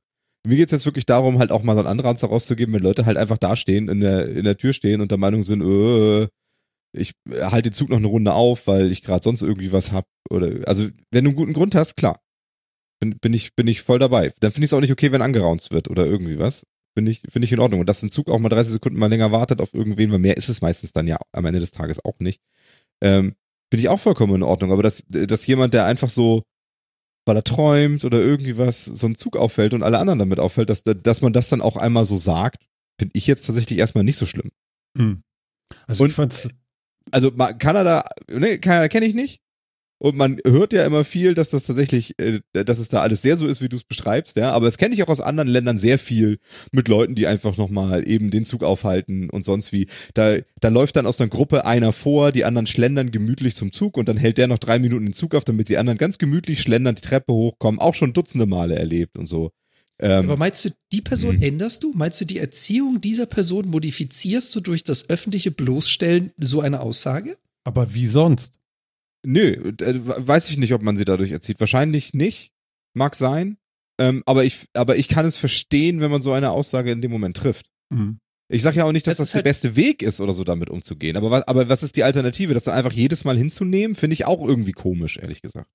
Mir 0.46 0.56
geht 0.56 0.68
es 0.68 0.72
jetzt 0.72 0.86
wirklich 0.86 1.06
darum, 1.06 1.40
halt 1.40 1.52
auch 1.52 1.64
mal 1.64 1.74
so 1.74 1.80
einen 1.80 1.90
Anranzer 1.90 2.28
rauszugeben, 2.28 2.74
wenn 2.74 2.82
Leute 2.82 3.06
halt 3.06 3.18
einfach 3.18 3.38
da 3.38 3.56
stehen, 3.56 3.90
in 3.90 4.00
der, 4.00 4.30
in 4.30 4.46
der 4.46 4.58
Tür 4.58 4.72
stehen 4.74 5.02
und 5.02 5.12
der 5.12 5.18
Meinung 5.18 5.44
sind, 5.44 5.62
äh, 5.62 6.28
ich 6.94 7.14
halte 7.28 7.70
den 7.70 7.74
Zug 7.74 7.90
noch 7.90 7.98
eine 7.98 8.08
Runde 8.08 8.34
auf, 8.34 8.68
weil 8.68 8.92
ich 8.92 9.04
gerade 9.04 9.24
sonst 9.24 9.42
irgendwie 9.42 9.72
was 9.72 9.92
hab. 9.92 10.06
Oder 10.30 10.68
also, 10.68 10.88
wenn 11.12 11.26
du 11.26 11.32
einen 11.32 11.36
guten 11.38 11.54
Grund 11.54 11.76
hast, 11.76 11.96
klar. 11.96 12.20
Bin, 13.00 13.18
bin, 13.20 13.34
ich, 13.34 13.56
bin 13.56 13.68
ich 13.68 13.82
voll 13.82 14.00
dabei. 14.00 14.32
Dann 14.40 14.52
finde 14.52 14.66
ich 14.66 14.70
es 14.70 14.74
auch 14.74 14.82
nicht 14.82 14.92
okay, 14.92 15.12
wenn 15.12 15.22
angeraunzt 15.22 15.72
wird 15.72 15.90
oder 15.90 16.06
irgendwie 16.06 16.40
was. 16.40 16.64
Bin 16.98 17.06
ich, 17.06 17.22
finde 17.30 17.46
ich 17.46 17.52
in 17.54 17.60
Ordnung. 17.60 17.80
Und 17.82 17.88
dass 17.90 18.02
ein 18.02 18.10
Zug 18.10 18.28
auch 18.28 18.40
mal 18.40 18.50
30 18.50 18.74
Sekunden 18.74 18.98
mal 18.98 19.06
länger 19.06 19.32
wartet 19.32 19.62
auf 19.62 19.72
irgendwen, 19.76 20.12
weil 20.12 20.18
mehr 20.18 20.36
ist 20.36 20.50
es 20.50 20.62
meistens 20.62 20.94
dann 20.94 21.06
ja 21.06 21.20
am 21.32 21.46
Ende 21.46 21.60
des 21.60 21.70
Tages 21.70 22.04
auch 22.04 22.18
nicht. 22.20 22.42
Ähm, 23.04 23.36
Finde 23.72 23.82
ich 23.84 23.90
auch 23.90 24.00
vollkommen 24.00 24.34
in 24.34 24.42
Ordnung. 24.42 24.72
Aber 24.72 24.82
dass, 24.82 25.04
dass 25.08 25.46
jemand, 25.46 25.76
der 25.76 25.86
einfach 25.86 26.10
so, 26.10 26.42
weil 27.28 27.36
er 27.36 27.44
träumt 27.44 28.04
oder 28.04 28.20
irgendwie 28.20 28.58
was, 28.58 28.84
so 28.86 29.06
ein 29.06 29.14
Zug 29.14 29.38
auffällt 29.38 29.76
und 29.76 29.84
alle 29.84 30.00
anderen 30.00 30.18
damit 30.18 30.40
auffällt, 30.40 30.72
dass, 30.72 30.82
dass 30.82 31.22
man 31.22 31.34
das 31.34 31.50
dann 31.50 31.62
auch 31.62 31.78
einmal 31.78 32.04
so 32.06 32.18
sagt, 32.18 32.66
finde 33.00 33.12
ich 33.16 33.28
jetzt 33.28 33.46
tatsächlich 33.46 33.78
erstmal 33.78 34.04
nicht 34.04 34.16
so 34.18 34.26
schlimm. 34.26 34.50
Hm. 34.98 35.22
Also 35.86 36.04
Und- 36.04 36.10
ich 36.10 36.16
fand's, 36.16 36.50
Also 37.12 37.30
ma- 37.36 37.54
Kanada, 37.54 38.06
ne, 38.28 38.58
Kanada 38.58 38.88
kenne 38.88 39.06
ich 39.06 39.14
nicht. 39.14 39.40
Und 40.00 40.16
man 40.16 40.38
hört 40.46 40.74
ja 40.74 40.86
immer 40.86 41.04
viel, 41.04 41.34
dass 41.34 41.50
das 41.50 41.66
tatsächlich, 41.66 42.14
äh, 42.20 42.42
dass 42.54 42.78
es 42.78 42.90
da 42.90 43.02
alles 43.02 43.24
sehr 43.24 43.36
so 43.36 43.48
ist, 43.48 43.62
wie 43.62 43.70
du 43.70 43.76
es 43.78 43.84
beschreibst, 43.84 44.38
ja. 44.38 44.52
Aber 44.52 44.66
das 44.66 44.78
kenne 44.78 44.94
ich 44.94 45.02
auch 45.04 45.08
aus 45.08 45.22
anderen 45.22 45.48
Ländern 45.48 45.80
sehr 45.80 45.98
viel 45.98 46.38
mit 46.72 46.88
Leuten, 46.88 47.16
die 47.16 47.26
einfach 47.26 47.58
nochmal 47.58 48.08
eben 48.08 48.30
den 48.30 48.46
Zug 48.46 48.64
aufhalten 48.64 49.30
und 49.30 49.44
sonst 49.44 49.74
wie. 49.74 49.88
Da, 50.14 50.38
da 50.60 50.68
läuft 50.68 50.98
dann 50.98 51.08
aus 51.08 51.20
einer 51.20 51.30
Gruppe 51.30 51.66
einer 51.66 51.94
vor, 51.94 52.32
die 52.32 52.46
anderen 52.46 52.68
schlendern 52.68 53.10
gemütlich 53.10 53.56
zum 53.56 53.72
Zug 53.72 53.98
und 53.98 54.08
dann 54.08 54.18
hält 54.18 54.38
der 54.38 54.48
noch 54.48 54.60
drei 54.60 54.78
Minuten 54.78 55.06
den 55.06 55.14
Zug 55.14 55.34
auf, 55.34 55.46
damit 55.46 55.68
die 55.70 55.78
anderen 55.78 55.98
ganz 55.98 56.20
gemütlich 56.20 56.62
schlendern 56.62 56.96
die 56.96 57.02
Treppe 57.02 57.34
hochkommen. 57.34 57.80
Auch 57.80 57.96
schon 57.96 58.14
dutzende 58.14 58.46
Male 58.46 58.76
erlebt 58.76 59.18
und 59.18 59.26
so. 59.26 59.52
Ähm, 60.00 60.26
Aber 60.26 60.38
meinst 60.38 60.64
du, 60.64 60.70
die 60.92 61.02
Person 61.02 61.38
Mhm. 61.38 61.42
änderst 61.42 61.84
du? 61.84 61.92
Meinst 61.96 62.22
du, 62.22 62.26
die 62.26 62.38
Erziehung 62.38 63.02
dieser 63.02 63.26
Person 63.26 63.68
modifizierst 63.68 64.56
du 64.56 64.60
durch 64.60 64.84
das 64.84 65.10
öffentliche 65.10 65.50
Bloßstellen 65.50 66.34
so 66.38 66.62
eine 66.62 66.82
Aussage? 66.82 67.36
aber 67.64 67.94
wie 67.94 68.08
sonst? 68.08 68.54
Nö, 69.30 69.74
äh, 69.82 70.00
weiß 70.04 70.50
ich 70.50 70.58
nicht, 70.58 70.74
ob 70.74 70.82
man 70.82 70.96
sie 70.96 71.04
dadurch 71.04 71.32
erzieht. 71.32 71.60
Wahrscheinlich 71.60 72.14
nicht. 72.14 72.54
Mag 72.94 73.14
sein. 73.16 73.58
Ähm, 74.00 74.24
aber, 74.26 74.46
ich, 74.46 74.68
aber 74.74 74.96
ich 74.96 75.10
kann 75.10 75.26
es 75.26 75.36
verstehen, 75.36 76.00
wenn 76.00 76.12
man 76.12 76.22
so 76.22 76.32
eine 76.32 76.52
Aussage 76.52 76.92
in 76.92 77.02
dem 77.02 77.12
Moment 77.12 77.36
trifft. 77.36 77.66
Hm. 77.94 78.20
Ich 78.50 78.62
sage 78.62 78.78
ja 78.78 78.86
auch 78.86 78.94
nicht, 78.94 79.06
dass 79.06 79.18
Das 79.18 79.28
das, 79.28 79.32
der 79.32 79.40
halt- 79.40 79.46
beste 79.46 79.76
Weg 79.76 80.02
ist 80.02 80.22
oder 80.22 80.32
so 80.32 80.46
damit 80.46 80.70
umzugehen. 80.70 81.18
Aber 81.18 81.30
was, 81.30 81.46
aber 81.46 81.68
was 81.68 81.84
ist 81.84 81.98
die 81.98 82.04
Alternative? 82.04 82.54
Das 82.54 82.64
dann 82.64 82.76
einfach 82.76 82.94
jedes 82.94 83.26
Mal 83.26 83.38
hinzunehmen, 83.38 83.96
finde 83.98 84.14
ich 84.14 84.24
auch 84.26 84.48
irgendwie 84.48 84.72
komisch, 84.72 85.18
ehrlich 85.18 85.42
gesagt. 85.42 85.70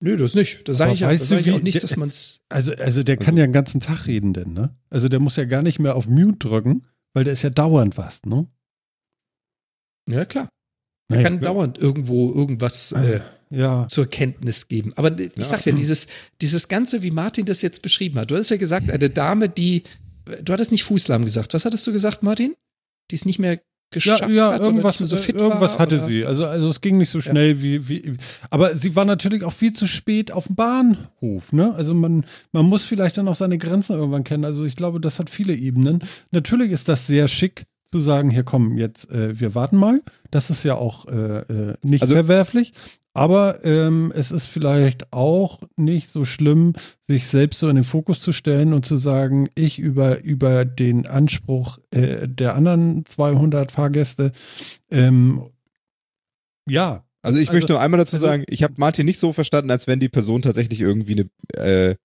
Nö, 0.00 0.18
das 0.18 0.34
nicht. 0.34 0.68
Da 0.68 0.74
sage 0.74 0.92
ich, 0.92 1.00
weißt 1.00 1.26
sag 1.26 1.40
ich 1.40 1.50
auch 1.50 1.62
nicht, 1.62 1.82
dass 1.82 1.96
man 1.96 2.10
es. 2.10 2.42
Also, 2.50 2.74
also 2.74 3.02
der 3.02 3.16
kann 3.16 3.38
ja 3.38 3.46
den 3.46 3.52
ganzen 3.52 3.80
Tag 3.80 4.06
reden 4.06 4.34
denn, 4.34 4.52
ne? 4.52 4.76
Also 4.90 5.08
der 5.08 5.18
muss 5.18 5.36
ja 5.36 5.44
gar 5.46 5.62
nicht 5.62 5.78
mehr 5.78 5.96
auf 5.96 6.06
Mute 6.06 6.38
drücken, 6.46 6.86
weil 7.14 7.24
der 7.24 7.32
ist 7.32 7.42
ja 7.42 7.50
dauernd 7.50 7.96
was, 7.96 8.20
ne? 8.26 8.46
Ja, 10.08 10.26
klar. 10.26 10.48
Er 11.10 11.16
Naja, 11.16 11.22
kann 11.28 11.40
dauernd 11.40 11.78
irgendwo 11.78 12.32
irgendwas 12.34 12.92
äh, 12.92 13.20
ja. 13.50 13.86
zur 13.88 14.06
Kenntnis 14.06 14.68
geben. 14.68 14.92
Aber 14.96 15.18
ich 15.18 15.30
Ja. 15.38 15.44
sag 15.44 15.64
ja, 15.64 15.72
dieses, 15.72 16.06
dieses 16.42 16.68
Ganze, 16.68 17.02
wie 17.02 17.10
Martin 17.10 17.46
das 17.46 17.62
jetzt 17.62 17.80
beschrieben 17.82 18.18
hat. 18.18 18.30
Du 18.30 18.36
hast 18.36 18.50
ja 18.50 18.58
gesagt, 18.58 18.90
eine 18.92 19.08
Dame, 19.10 19.48
die, 19.48 19.84
du 20.42 20.52
hattest 20.52 20.70
nicht 20.72 20.84
Fußlahm 20.84 21.24
gesagt. 21.24 21.54
Was 21.54 21.64
hattest 21.64 21.86
du 21.86 21.92
gesagt, 21.92 22.22
Martin? 22.22 22.54
Die 23.10 23.16
es 23.16 23.24
nicht 23.24 23.38
mehr 23.38 23.58
geschafft 23.90 24.20
Ja, 24.20 24.28
ja 24.28 24.52
hat 24.52 24.60
irgendwas, 24.60 24.98
so 24.98 25.16
fit 25.16 25.36
irgendwas 25.36 25.72
war, 25.72 25.78
hatte 25.78 25.96
oder? 25.96 26.06
sie. 26.06 26.26
Also, 26.26 26.44
also 26.44 26.68
es 26.68 26.82
ging 26.82 26.98
nicht 26.98 27.08
so 27.08 27.22
schnell 27.22 27.62
wie, 27.62 27.88
wie. 27.88 28.16
Aber 28.50 28.76
sie 28.76 28.94
war 28.94 29.06
natürlich 29.06 29.44
auch 29.44 29.52
viel 29.54 29.72
zu 29.72 29.86
spät 29.86 30.30
auf 30.30 30.46
dem 30.48 30.56
Bahnhof, 30.56 31.52
ne? 31.54 31.74
Also 31.74 31.94
man, 31.94 32.26
man 32.52 32.66
muss 32.66 32.84
vielleicht 32.84 33.16
dann 33.16 33.28
auch 33.28 33.34
seine 33.34 33.56
Grenzen 33.56 33.94
irgendwann 33.94 34.24
kennen. 34.24 34.44
Also 34.44 34.66
ich 34.66 34.76
glaube, 34.76 35.00
das 35.00 35.18
hat 35.18 35.30
viele 35.30 35.54
Ebenen. 35.54 36.04
Natürlich 36.32 36.70
ist 36.70 36.86
das 36.90 37.06
sehr 37.06 37.28
schick 37.28 37.64
zu 37.90 38.00
sagen, 38.00 38.30
hier 38.30 38.44
komm, 38.44 38.76
jetzt, 38.78 39.10
äh, 39.10 39.38
wir 39.40 39.54
warten 39.54 39.76
mal. 39.76 40.02
Das 40.30 40.50
ist 40.50 40.62
ja 40.64 40.74
auch 40.74 41.06
äh, 41.06 41.38
äh, 41.40 41.74
nicht 41.82 42.02
Also- 42.02 42.14
verwerflich. 42.14 42.72
Aber 43.14 43.64
ähm, 43.64 44.12
es 44.14 44.30
ist 44.30 44.46
vielleicht 44.46 45.12
auch 45.12 45.60
nicht 45.74 46.10
so 46.12 46.24
schlimm, 46.24 46.74
sich 47.02 47.26
selbst 47.26 47.58
so 47.58 47.68
in 47.68 47.74
den 47.74 47.84
Fokus 47.84 48.20
zu 48.20 48.30
stellen 48.32 48.72
und 48.72 48.86
zu 48.86 48.96
sagen, 48.96 49.48
ich 49.56 49.80
über, 49.80 50.22
über 50.22 50.64
den 50.64 51.04
Anspruch 51.04 51.78
äh, 51.90 52.28
der 52.28 52.54
anderen 52.54 53.04
200 53.06 53.72
Fahrgäste, 53.72 54.30
ähm, 54.92 55.42
ja, 56.68 57.04
Also 57.22 57.40
ich 57.40 57.48
Also- 57.48 57.56
möchte 57.56 57.72
nur 57.72 57.80
einmal 57.80 57.98
dazu 57.98 58.16
also- 58.16 58.26
sagen, 58.26 58.44
ich 58.48 58.62
habe 58.62 58.74
Martin 58.76 59.04
nicht 59.04 59.18
so 59.18 59.32
verstanden, 59.32 59.72
als 59.72 59.88
wenn 59.88 59.98
die 59.98 60.08
Person 60.08 60.40
tatsächlich 60.42 60.80
irgendwie 60.80 61.26
eine 61.54 61.66
äh, 61.90 61.96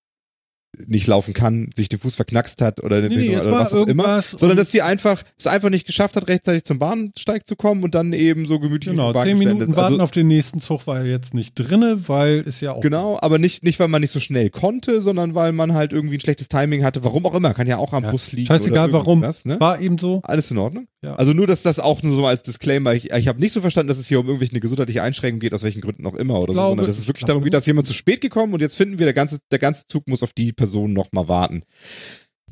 nicht 0.86 1.06
laufen 1.06 1.34
kann, 1.34 1.70
sich 1.74 1.88
den 1.88 1.98
Fuß 1.98 2.16
verknackst 2.16 2.60
hat 2.60 2.82
oder, 2.82 3.00
Nee, 3.00 3.16
nee, 3.16 3.36
oder 3.36 3.52
was 3.52 3.74
auch 3.74 3.86
immer, 3.86 4.22
sondern 4.22 4.56
dass 4.56 4.70
die 4.70 4.82
einfach 4.82 5.22
es 5.38 5.46
einfach 5.46 5.70
nicht 5.70 5.86
geschafft 5.86 6.16
hat, 6.16 6.28
rechtzeitig 6.28 6.64
zum 6.64 6.78
Bahnsteig 6.78 7.46
zu 7.46 7.56
kommen 7.56 7.82
und 7.84 7.94
dann 7.94 8.12
eben 8.12 8.46
so 8.46 8.58
gemütlich 8.58 8.90
genau, 8.94 9.10
in 9.12 9.22
zehn 9.22 9.38
Minuten 9.38 9.62
ist. 9.62 9.76
warten 9.76 9.94
Also, 9.94 10.02
auf 10.04 10.10
den 10.10 10.28
nächsten 10.28 10.60
Zug 10.60 10.86
war 10.86 11.04
jetzt 11.04 11.34
nicht 11.34 11.54
drinne, 11.54 12.08
weil 12.08 12.40
ist 12.40 12.60
ja 12.60 12.72
auch. 12.72 12.80
Genau, 12.80 13.18
aber 13.20 13.38
nicht, 13.38 13.62
nicht, 13.64 13.78
weil 13.80 13.88
man 13.88 14.00
nicht 14.00 14.10
so 14.10 14.20
schnell 14.20 14.50
konnte, 14.50 15.00
sondern 15.00 15.34
weil 15.34 15.52
man 15.52 15.74
halt 15.74 15.92
irgendwie 15.92 16.16
ein 16.16 16.20
schlechtes 16.20 16.48
Timing 16.48 16.84
hatte. 16.84 17.04
Warum 17.04 17.26
auch 17.26 17.34
immer, 17.34 17.54
kann 17.54 17.66
ja 17.66 17.78
auch 17.78 17.92
am 17.92 18.04
Ja. 18.04 18.10
Bus 18.10 18.32
liegen. 18.32 18.46
Scheißegal 18.46 18.92
warum. 18.92 19.20
Ne? 19.20 19.60
War 19.60 19.80
eben 19.80 19.98
so. 19.98 20.20
Alles 20.24 20.50
in 20.50 20.58
Ordnung? 20.58 20.86
Ja. 21.02 21.14
Also 21.16 21.32
nur, 21.34 21.46
dass 21.46 21.62
das 21.62 21.80
auch 21.80 22.02
nur 22.02 22.16
so 22.16 22.26
als 22.26 22.42
Disclaimer, 22.42 22.94
ich, 22.94 23.12
ich 23.12 23.28
habe 23.28 23.38
nicht 23.38 23.52
so 23.52 23.60
verstanden, 23.60 23.88
dass 23.88 23.98
es 23.98 24.06
hier 24.08 24.20
um 24.20 24.26
irgendwelche 24.26 24.58
gesundheitliche 24.58 25.02
Einschränkungen 25.02 25.40
geht, 25.40 25.52
aus 25.52 25.62
welchen 25.62 25.82
Gründen 25.82 26.06
auch 26.06 26.14
immer 26.14 26.40
oder 26.40 26.54
Glaube- 26.54 26.64
so, 26.64 26.68
sondern 26.70 26.86
dass 26.86 26.98
es 26.98 27.06
wirklich 27.06 27.22
ich 27.22 27.26
darum 27.26 27.44
geht, 27.44 27.52
dass 27.52 27.66
jemand 27.66 27.86
zu 27.86 27.92
spät 27.92 28.20
gekommen 28.22 28.54
und 28.54 28.60
jetzt 28.60 28.76
finden 28.76 28.98
wir, 28.98 29.04
der 29.06 29.12
ganze, 29.12 29.38
der 29.50 29.58
ganze 29.58 29.86
Zug 29.86 30.08
muss 30.08 30.22
auf 30.22 30.32
die 30.32 30.52
Person 30.52 30.63
nochmal 30.66 31.28
warten. 31.28 31.62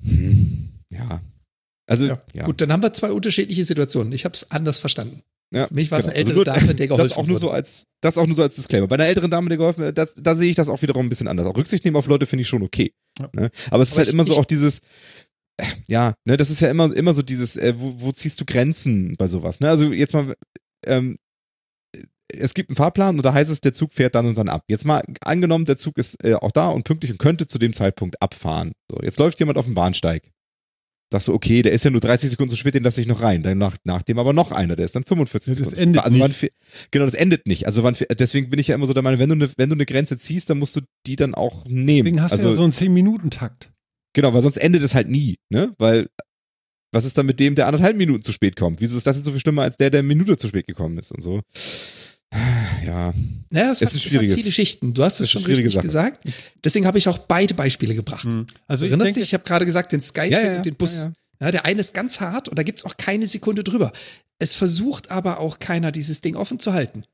Hm. 0.04 0.68
Ja. 0.92 1.22
Also, 1.88 2.06
ja. 2.06 2.22
Ja. 2.32 2.44
Gut, 2.44 2.60
dann 2.60 2.72
haben 2.72 2.82
wir 2.82 2.94
zwei 2.94 3.12
unterschiedliche 3.12 3.64
Situationen. 3.64 4.12
Ich 4.12 4.24
habe 4.24 4.34
es 4.34 4.50
anders 4.50 4.78
verstanden. 4.78 5.22
Ja, 5.54 5.66
Für 5.66 5.74
mich 5.74 5.90
war 5.90 5.98
es 5.98 6.06
genau. 6.06 6.14
eine 6.16 6.18
ältere 6.30 6.38
Also 6.50 6.50
nur- 6.50 6.60
Dame, 6.66 6.74
der 6.74 6.88
geholfen 6.88 7.08
Das 7.08 7.16
auch 7.18 7.26
nur 7.26 7.38
so 7.38 7.46
wurde. 7.48 7.56
als, 7.56 7.86
das 8.00 8.16
auch 8.18 8.26
nur 8.26 8.36
so 8.36 8.42
als 8.42 8.56
Disclaimer. 8.56 8.86
Bei 8.86 8.94
einer 8.94 9.06
älteren 9.06 9.30
Dame, 9.30 9.48
der 9.48 9.58
geholfen 9.58 9.82
wird, 9.84 9.98
da 9.98 10.34
sehe 10.34 10.48
ich 10.48 10.56
das 10.56 10.68
auch 10.68 10.80
wiederum 10.80 11.06
ein 11.06 11.08
bisschen 11.10 11.28
anders. 11.28 11.46
Auch 11.46 11.56
Rücksicht 11.56 11.84
nehmen 11.84 11.96
auf 11.96 12.06
Leute 12.06 12.24
finde 12.26 12.42
ich 12.42 12.48
schon 12.48 12.62
okay. 12.62 12.92
Ja. 13.18 13.28
Ne? 13.34 13.50
Aber 13.70 13.82
es 13.82 13.90
ist 13.90 13.94
Aber 13.96 14.04
halt 14.06 14.14
immer 14.14 14.24
so 14.24 14.36
auch 14.38 14.46
dieses, 14.46 14.80
ja, 15.88 16.14
ne, 16.24 16.36
das 16.38 16.48
ist 16.50 16.60
ja 16.60 16.70
immer, 16.70 16.94
immer 16.96 17.12
so 17.12 17.20
dieses, 17.22 17.56
äh, 17.56 17.74
wo, 17.76 17.94
wo 17.98 18.12
ziehst 18.12 18.40
du 18.40 18.46
Grenzen 18.46 19.16
bei 19.18 19.28
sowas, 19.28 19.60
ne? 19.60 19.68
Also 19.68 19.92
jetzt 19.92 20.14
mal, 20.14 20.34
ähm, 20.86 21.18
es 22.32 22.54
gibt 22.54 22.70
einen 22.70 22.76
Fahrplan 22.76 23.16
und 23.16 23.24
da 23.24 23.32
heißt 23.34 23.50
es, 23.50 23.60
der 23.60 23.72
Zug 23.72 23.92
fährt 23.94 24.14
dann 24.14 24.26
und 24.26 24.36
dann 24.38 24.48
ab. 24.48 24.64
Jetzt 24.68 24.84
mal 24.84 25.02
angenommen, 25.24 25.64
der 25.64 25.76
Zug 25.76 25.98
ist 25.98 26.22
äh, 26.24 26.34
auch 26.34 26.52
da 26.52 26.68
und 26.68 26.84
pünktlich 26.84 27.10
und 27.10 27.18
könnte 27.18 27.46
zu 27.46 27.58
dem 27.58 27.72
Zeitpunkt 27.72 28.20
abfahren. 28.20 28.72
So, 28.90 28.98
jetzt 29.02 29.18
läuft 29.18 29.38
jemand 29.40 29.58
auf 29.58 29.66
dem 29.66 29.74
Bahnsteig. 29.74 30.30
Sagst 31.12 31.28
du, 31.28 31.34
okay, 31.34 31.60
der 31.60 31.72
ist 31.72 31.84
ja 31.84 31.90
nur 31.90 32.00
30 32.00 32.30
Sekunden 32.30 32.48
zu 32.48 32.56
spät, 32.56 32.72
den 32.74 32.84
lasse 32.84 33.00
ich 33.00 33.06
noch 33.06 33.20
rein. 33.20 33.42
Dann 33.42 33.58
nach, 33.58 33.76
nach 33.84 34.02
dem 34.02 34.18
aber 34.18 34.32
noch 34.32 34.50
einer, 34.50 34.76
der 34.76 34.86
ist 34.86 34.96
dann 34.96 35.04
45 35.04 35.46
Ja, 35.46 35.52
das 35.52 35.58
Sekunden. 35.58 35.76
zu 35.76 35.82
endet 35.82 36.00
spät. 36.00 36.06
also 36.06 36.18
wann 36.20 36.30
nicht. 36.30 36.90
genau, 36.90 37.04
das 37.04 37.14
endet 37.14 37.46
nicht. 37.46 37.66
Also 37.66 37.82
wann, 37.82 37.96
deswegen 38.18 38.48
bin 38.48 38.58
ich 38.58 38.68
ja 38.68 38.74
immer 38.74 38.86
so 38.86 38.94
der 38.94 39.02
Meinung, 39.02 39.20
wenn 39.20 39.28
du 39.28 39.34
eine, 39.34 39.50
wenn 39.58 39.68
du 39.68 39.74
eine 39.74 39.84
Grenze 39.84 40.16
ziehst, 40.16 40.48
dann 40.48 40.58
musst 40.58 40.74
du 40.74 40.80
die 41.06 41.16
dann 41.16 41.34
auch 41.34 41.66
nehmen. 41.66 42.06
Deswegen 42.06 42.22
hast 42.22 42.32
also, 42.32 42.44
du 42.44 42.50
ja 42.52 42.56
so 42.56 42.62
einen 42.62 42.72
10-Minuten-Takt. 42.72 43.70
Genau, 44.14 44.32
weil 44.32 44.40
sonst 44.40 44.56
endet 44.56 44.82
es 44.82 44.94
halt 44.94 45.08
nie, 45.08 45.36
ne? 45.50 45.74
Weil, 45.78 46.08
was 46.92 47.04
ist 47.04 47.16
dann 47.18 47.26
mit 47.26 47.40
dem, 47.40 47.56
der 47.56 47.66
anderthalb 47.66 47.96
Minuten 47.96 48.22
zu 48.22 48.32
spät 48.32 48.56
kommt? 48.56 48.80
Wieso 48.80 48.96
ist 48.96 49.06
das 49.06 49.16
jetzt 49.16 49.26
so 49.26 49.32
viel 49.32 49.40
schlimmer 49.40 49.62
als 49.62 49.76
der, 49.76 49.90
der 49.90 50.00
eine 50.00 50.08
Minute 50.08 50.38
zu 50.38 50.48
spät 50.48 50.66
gekommen 50.66 50.98
ist 50.98 51.12
und 51.12 51.22
so? 51.22 51.42
Ja. 52.84 53.12
Naja, 53.50 53.70
es, 53.72 53.82
Es 53.82 53.90
hat, 53.90 53.94
ist 53.94 53.94
es 53.96 54.04
hat 54.04 54.10
schwieriges- 54.12 54.34
viele 54.36 54.50
Schichten. 54.52 54.94
Du 54.94 55.02
hast 55.04 55.14
es 55.14 55.20
es 55.20 55.30
schon 55.30 55.44
richtig 55.44 55.72
Sache. 55.72 55.84
gesagt. 55.86 56.24
Deswegen 56.64 56.86
habe 56.86 56.98
ich 56.98 57.06
auch 57.08 57.18
beide 57.18 57.54
Beispiele 57.54 57.94
gebracht. 57.94 58.24
Hm. 58.24 58.46
Also 58.66 58.82
Du 58.82 58.86
ich 58.86 58.90
erinnerst 58.92 59.08
denke, 59.08 59.20
dich, 59.20 59.28
ich 59.28 59.34
habe 59.34 59.44
gerade 59.44 59.66
gesagt, 59.66 59.92
den 59.92 60.00
Sky 60.00 60.28
Ja, 60.30 60.40
ja, 60.40 60.56
und 60.58 60.66
den 60.66 60.74
Bus. 60.74 60.94
Ja, 60.96 61.04
ja. 61.04 61.12
Ja, 61.46 61.50
der 61.50 61.64
eine 61.64 61.80
ist 61.80 61.92
ganz 61.92 62.20
hart 62.20 62.48
und 62.48 62.58
da 62.58 62.62
gibt's 62.62 62.84
auch 62.84 62.96
keine 62.96 63.26
Sekunde 63.26 63.64
drüber. 63.64 63.92
Es 64.38 64.54
versucht 64.54 65.10
aber 65.10 65.40
auch 65.40 65.58
keiner, 65.58 65.90
dieses 65.92 66.20
Ding 66.20 66.36
offen 66.36 66.58
zu 66.60 66.72
halten. 66.72 67.04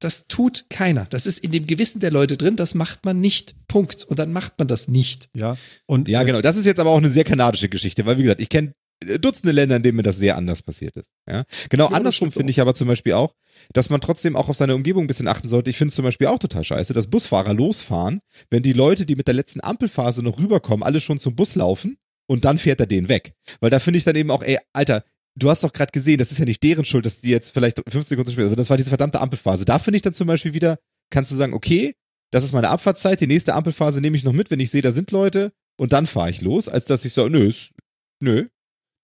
Das 0.00 0.26
tut 0.26 0.66
keiner. 0.68 1.06
Das 1.10 1.24
ist 1.24 1.38
in 1.38 1.52
dem 1.52 1.66
Gewissen 1.66 2.00
der 2.00 2.10
Leute 2.10 2.36
drin, 2.36 2.56
das 2.56 2.74
macht 2.74 3.04
man 3.04 3.20
nicht. 3.20 3.54
Punkt. 3.68 4.04
Und 4.04 4.18
dann 4.18 4.32
macht 4.32 4.58
man 4.58 4.66
das 4.68 4.88
nicht. 4.88 5.28
ja. 5.34 5.56
Und 5.86 6.08
Ja, 6.08 6.22
äh, 6.22 6.24
genau. 6.24 6.40
Das 6.42 6.56
ist 6.56 6.66
jetzt 6.66 6.80
aber 6.80 6.90
auch 6.90 6.98
eine 6.98 7.10
sehr 7.10 7.24
kanadische 7.24 7.68
Geschichte, 7.68 8.04
weil 8.04 8.18
wie 8.18 8.22
gesagt, 8.22 8.40
ich 8.40 8.48
kenne 8.48 8.72
Dutzende 9.18 9.52
Länder, 9.52 9.76
in 9.76 9.82
denen 9.82 9.96
mir 9.96 10.02
das 10.02 10.18
sehr 10.18 10.36
anders 10.36 10.62
passiert 10.62 10.96
ist. 10.96 11.12
Ja? 11.28 11.44
Genau 11.70 11.90
Ja, 11.90 11.96
andersrum 11.96 12.32
finde 12.32 12.50
ich 12.50 12.60
aber 12.60 12.74
zum 12.74 12.88
Beispiel 12.88 13.14
auch, 13.14 13.34
dass 13.72 13.90
man 13.90 14.00
trotzdem 14.00 14.36
auch 14.36 14.48
auf 14.48 14.56
seine 14.56 14.74
Umgebung 14.74 15.04
ein 15.04 15.06
bisschen 15.06 15.28
achten 15.28 15.48
sollte. 15.48 15.70
Ich 15.70 15.76
finde 15.76 15.90
es 15.90 15.94
zum 15.94 16.04
Beispiel 16.04 16.26
auch 16.26 16.38
total 16.38 16.64
scheiße, 16.64 16.92
dass 16.92 17.08
Busfahrer 17.08 17.54
losfahren, 17.54 18.20
wenn 18.50 18.62
die 18.62 18.72
Leute, 18.72 19.06
die 19.06 19.16
mit 19.16 19.26
der 19.26 19.34
letzten 19.34 19.62
Ampelphase 19.62 20.22
noch 20.22 20.38
rüberkommen, 20.38 20.82
alle 20.82 21.00
schon 21.00 21.18
zum 21.18 21.36
Bus 21.36 21.54
laufen 21.54 21.96
und 22.26 22.44
dann 22.44 22.58
fährt 22.58 22.80
er 22.80 22.86
den 22.86 23.08
weg. 23.08 23.34
Weil 23.60 23.70
da 23.70 23.78
finde 23.78 23.98
ich 23.98 24.04
dann 24.04 24.16
eben 24.16 24.30
auch, 24.30 24.42
ey, 24.42 24.58
Alter, 24.72 25.04
du 25.36 25.50
hast 25.50 25.64
doch 25.64 25.72
gerade 25.72 25.92
gesehen, 25.92 26.18
das 26.18 26.30
ist 26.30 26.38
ja 26.38 26.44
nicht 26.44 26.62
deren 26.62 26.84
Schuld, 26.84 27.06
dass 27.06 27.20
die 27.20 27.30
jetzt 27.30 27.50
vielleicht 27.50 27.78
15 27.78 28.02
Sekunden 28.04 28.26
zu 28.26 28.32
spät 28.32 28.46
sind. 28.46 28.58
Das 28.58 28.70
war 28.70 28.76
diese 28.76 28.90
verdammte 28.90 29.20
Ampelphase. 29.20 29.64
Da 29.64 29.78
finde 29.78 29.96
ich 29.96 30.02
dann 30.02 30.14
zum 30.14 30.26
Beispiel 30.26 30.54
wieder, 30.54 30.78
kannst 31.10 31.30
du 31.30 31.36
sagen, 31.36 31.54
okay, 31.54 31.94
das 32.30 32.44
ist 32.44 32.52
meine 32.52 32.68
Abfahrtszeit, 32.68 33.20
die 33.20 33.26
nächste 33.26 33.54
Ampelphase 33.54 34.00
nehme 34.00 34.16
ich 34.16 34.24
noch 34.24 34.32
mit, 34.32 34.50
wenn 34.50 34.60
ich 34.60 34.70
sehe, 34.70 34.82
da 34.82 34.92
sind 34.92 35.10
Leute 35.10 35.52
und 35.76 35.92
dann 35.92 36.06
fahre 36.06 36.30
ich 36.30 36.40
los, 36.40 36.68
als 36.68 36.86
dass 36.86 37.04
ich 37.04 37.12
so, 37.12 37.28
nö, 37.28 37.52
nö. 38.20 38.48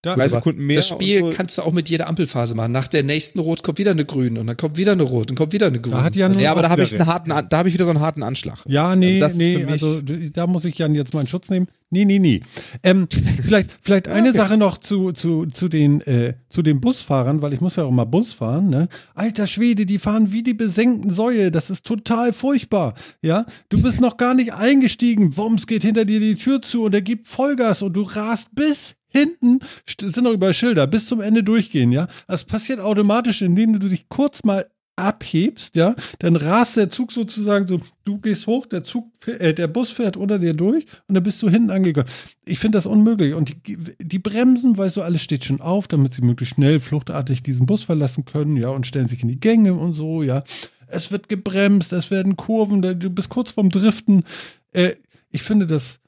Da, 0.02 0.16
drei 0.16 0.30
Sekunden 0.30 0.64
mehr. 0.64 0.76
das 0.76 0.88
Spiel 0.88 1.20
so. 1.20 1.30
kannst 1.36 1.58
du 1.58 1.62
auch 1.62 1.72
mit 1.72 1.90
jeder 1.90 2.08
Ampelphase 2.08 2.54
machen. 2.54 2.72
Nach 2.72 2.88
der 2.88 3.02
nächsten 3.02 3.38
Rot 3.38 3.62
kommt 3.62 3.78
wieder 3.78 3.90
eine 3.90 4.06
Grün 4.06 4.38
und 4.38 4.46
dann 4.46 4.56
kommt 4.56 4.78
wieder 4.78 4.92
eine 4.92 5.02
Rot 5.02 5.30
und 5.30 5.36
kommt 5.36 5.52
wieder 5.52 5.66
eine 5.66 5.78
Grün. 5.78 5.92
Da 5.92 6.02
hat 6.02 6.16
Jan 6.16 6.30
also, 6.30 6.40
Ja, 6.40 6.52
aber 6.52 6.62
da 6.62 6.70
habe 6.70 6.82
ich 6.82 6.92
wieder 6.92 7.02
einen 7.02 7.12
harten, 7.12 7.48
da 7.50 7.58
habe 7.58 7.68
ich 7.68 7.74
wieder 7.74 7.84
so 7.84 7.90
einen 7.90 8.00
harten 8.00 8.22
Anschlag. 8.22 8.60
Ja, 8.66 8.96
nee, 8.96 9.22
Also 9.22 9.38
nee, 9.38 9.64
also 9.68 10.00
da 10.32 10.46
muss 10.46 10.64
ich 10.64 10.78
Jan 10.78 10.94
jetzt 10.94 11.12
mal 11.12 11.20
in 11.20 11.26
Schutz 11.26 11.50
nehmen. 11.50 11.68
Nee, 11.90 12.06
nee, 12.06 12.18
nee. 12.18 12.40
Ähm, 12.82 13.08
vielleicht 13.42 13.70
vielleicht 13.82 14.08
eine 14.08 14.32
Sache 14.32 14.56
noch 14.56 14.78
zu, 14.78 15.12
zu, 15.12 15.46
zu, 15.46 15.68
den, 15.68 16.00
äh, 16.02 16.34
zu 16.48 16.62
den 16.62 16.80
Busfahrern, 16.80 17.42
weil 17.42 17.52
ich 17.52 17.60
muss 17.60 17.76
ja 17.76 17.84
auch 17.84 17.90
mal 17.90 18.04
Bus 18.04 18.32
fahren. 18.32 18.70
Ne? 18.70 18.88
Alter 19.14 19.46
Schwede, 19.46 19.84
die 19.84 19.98
fahren 19.98 20.32
wie 20.32 20.42
die 20.42 20.54
besenkten 20.54 21.10
Säue. 21.10 21.50
Das 21.50 21.68
ist 21.68 21.84
total 21.84 22.32
furchtbar. 22.32 22.94
Ja, 23.22 23.44
du 23.68 23.82
bist 23.82 24.00
noch 24.00 24.16
gar 24.16 24.32
nicht 24.32 24.54
eingestiegen. 24.54 25.36
Wumms 25.36 25.66
geht 25.66 25.82
hinter 25.82 26.06
dir 26.06 26.20
die 26.20 26.36
Tür 26.36 26.62
zu 26.62 26.84
und 26.84 26.94
er 26.94 27.02
gibt 27.02 27.28
Vollgas 27.28 27.82
und 27.82 27.92
du 27.92 28.02
rast 28.02 28.54
bis 28.54 28.94
hinten, 29.10 29.60
sind 30.00 30.24
noch 30.24 30.32
überall 30.32 30.54
Schilder, 30.54 30.86
bis 30.86 31.06
zum 31.06 31.20
Ende 31.20 31.42
durchgehen, 31.42 31.92
ja. 31.92 32.08
Das 32.26 32.44
passiert 32.44 32.80
automatisch, 32.80 33.42
indem 33.42 33.78
du 33.78 33.88
dich 33.88 34.08
kurz 34.08 34.44
mal 34.44 34.66
abhebst, 35.00 35.76
ja, 35.76 35.94
dann 36.18 36.36
rast 36.36 36.76
der 36.76 36.90
Zug 36.90 37.12
sozusagen 37.12 37.66
so, 37.66 37.80
du 38.04 38.18
gehst 38.18 38.46
hoch, 38.46 38.66
der 38.66 38.84
Zug, 38.84 39.10
äh, 39.26 39.54
der 39.54 39.66
Bus 39.66 39.90
fährt 39.90 40.16
unter 40.16 40.38
dir 40.38 40.54
durch 40.54 40.84
und 41.08 41.14
dann 41.14 41.22
bist 41.22 41.42
du 41.42 41.48
hinten 41.48 41.70
angekommen. 41.70 42.08
Ich 42.44 42.58
finde 42.58 42.76
das 42.76 42.86
unmöglich 42.86 43.34
und 43.34 43.54
die, 43.66 43.78
die 43.98 44.18
Bremsen, 44.18 44.76
weißt 44.76 44.96
du, 44.96 45.02
alles 45.02 45.22
steht 45.22 45.44
schon 45.44 45.60
auf, 45.60 45.88
damit 45.88 46.14
sie 46.14 46.22
möglichst 46.22 46.56
schnell, 46.56 46.80
fluchtartig 46.80 47.42
diesen 47.42 47.66
Bus 47.66 47.82
verlassen 47.82 48.24
können, 48.24 48.56
ja, 48.56 48.68
und 48.68 48.86
stellen 48.86 49.08
sich 49.08 49.22
in 49.22 49.28
die 49.28 49.40
Gänge 49.40 49.74
und 49.74 49.94
so, 49.94 50.22
ja. 50.22 50.44
Es 50.86 51.12
wird 51.12 51.28
gebremst, 51.28 51.92
es 51.92 52.10
werden 52.10 52.36
Kurven, 52.36 52.82
du 52.82 53.10
bist 53.10 53.30
kurz 53.30 53.52
vorm 53.52 53.70
Driften. 53.70 54.24
Äh, 54.72 54.94
ich 55.30 55.42
finde 55.42 55.66
das 55.66 56.00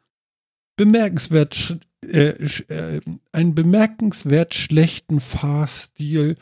bemerkenswert, 0.77 1.79
äh, 2.05 2.29
äh, 2.69 3.01
einen 3.33 3.55
bemerkenswert 3.55 4.55
schlechten 4.55 5.21
Fahrstil. 5.21 6.37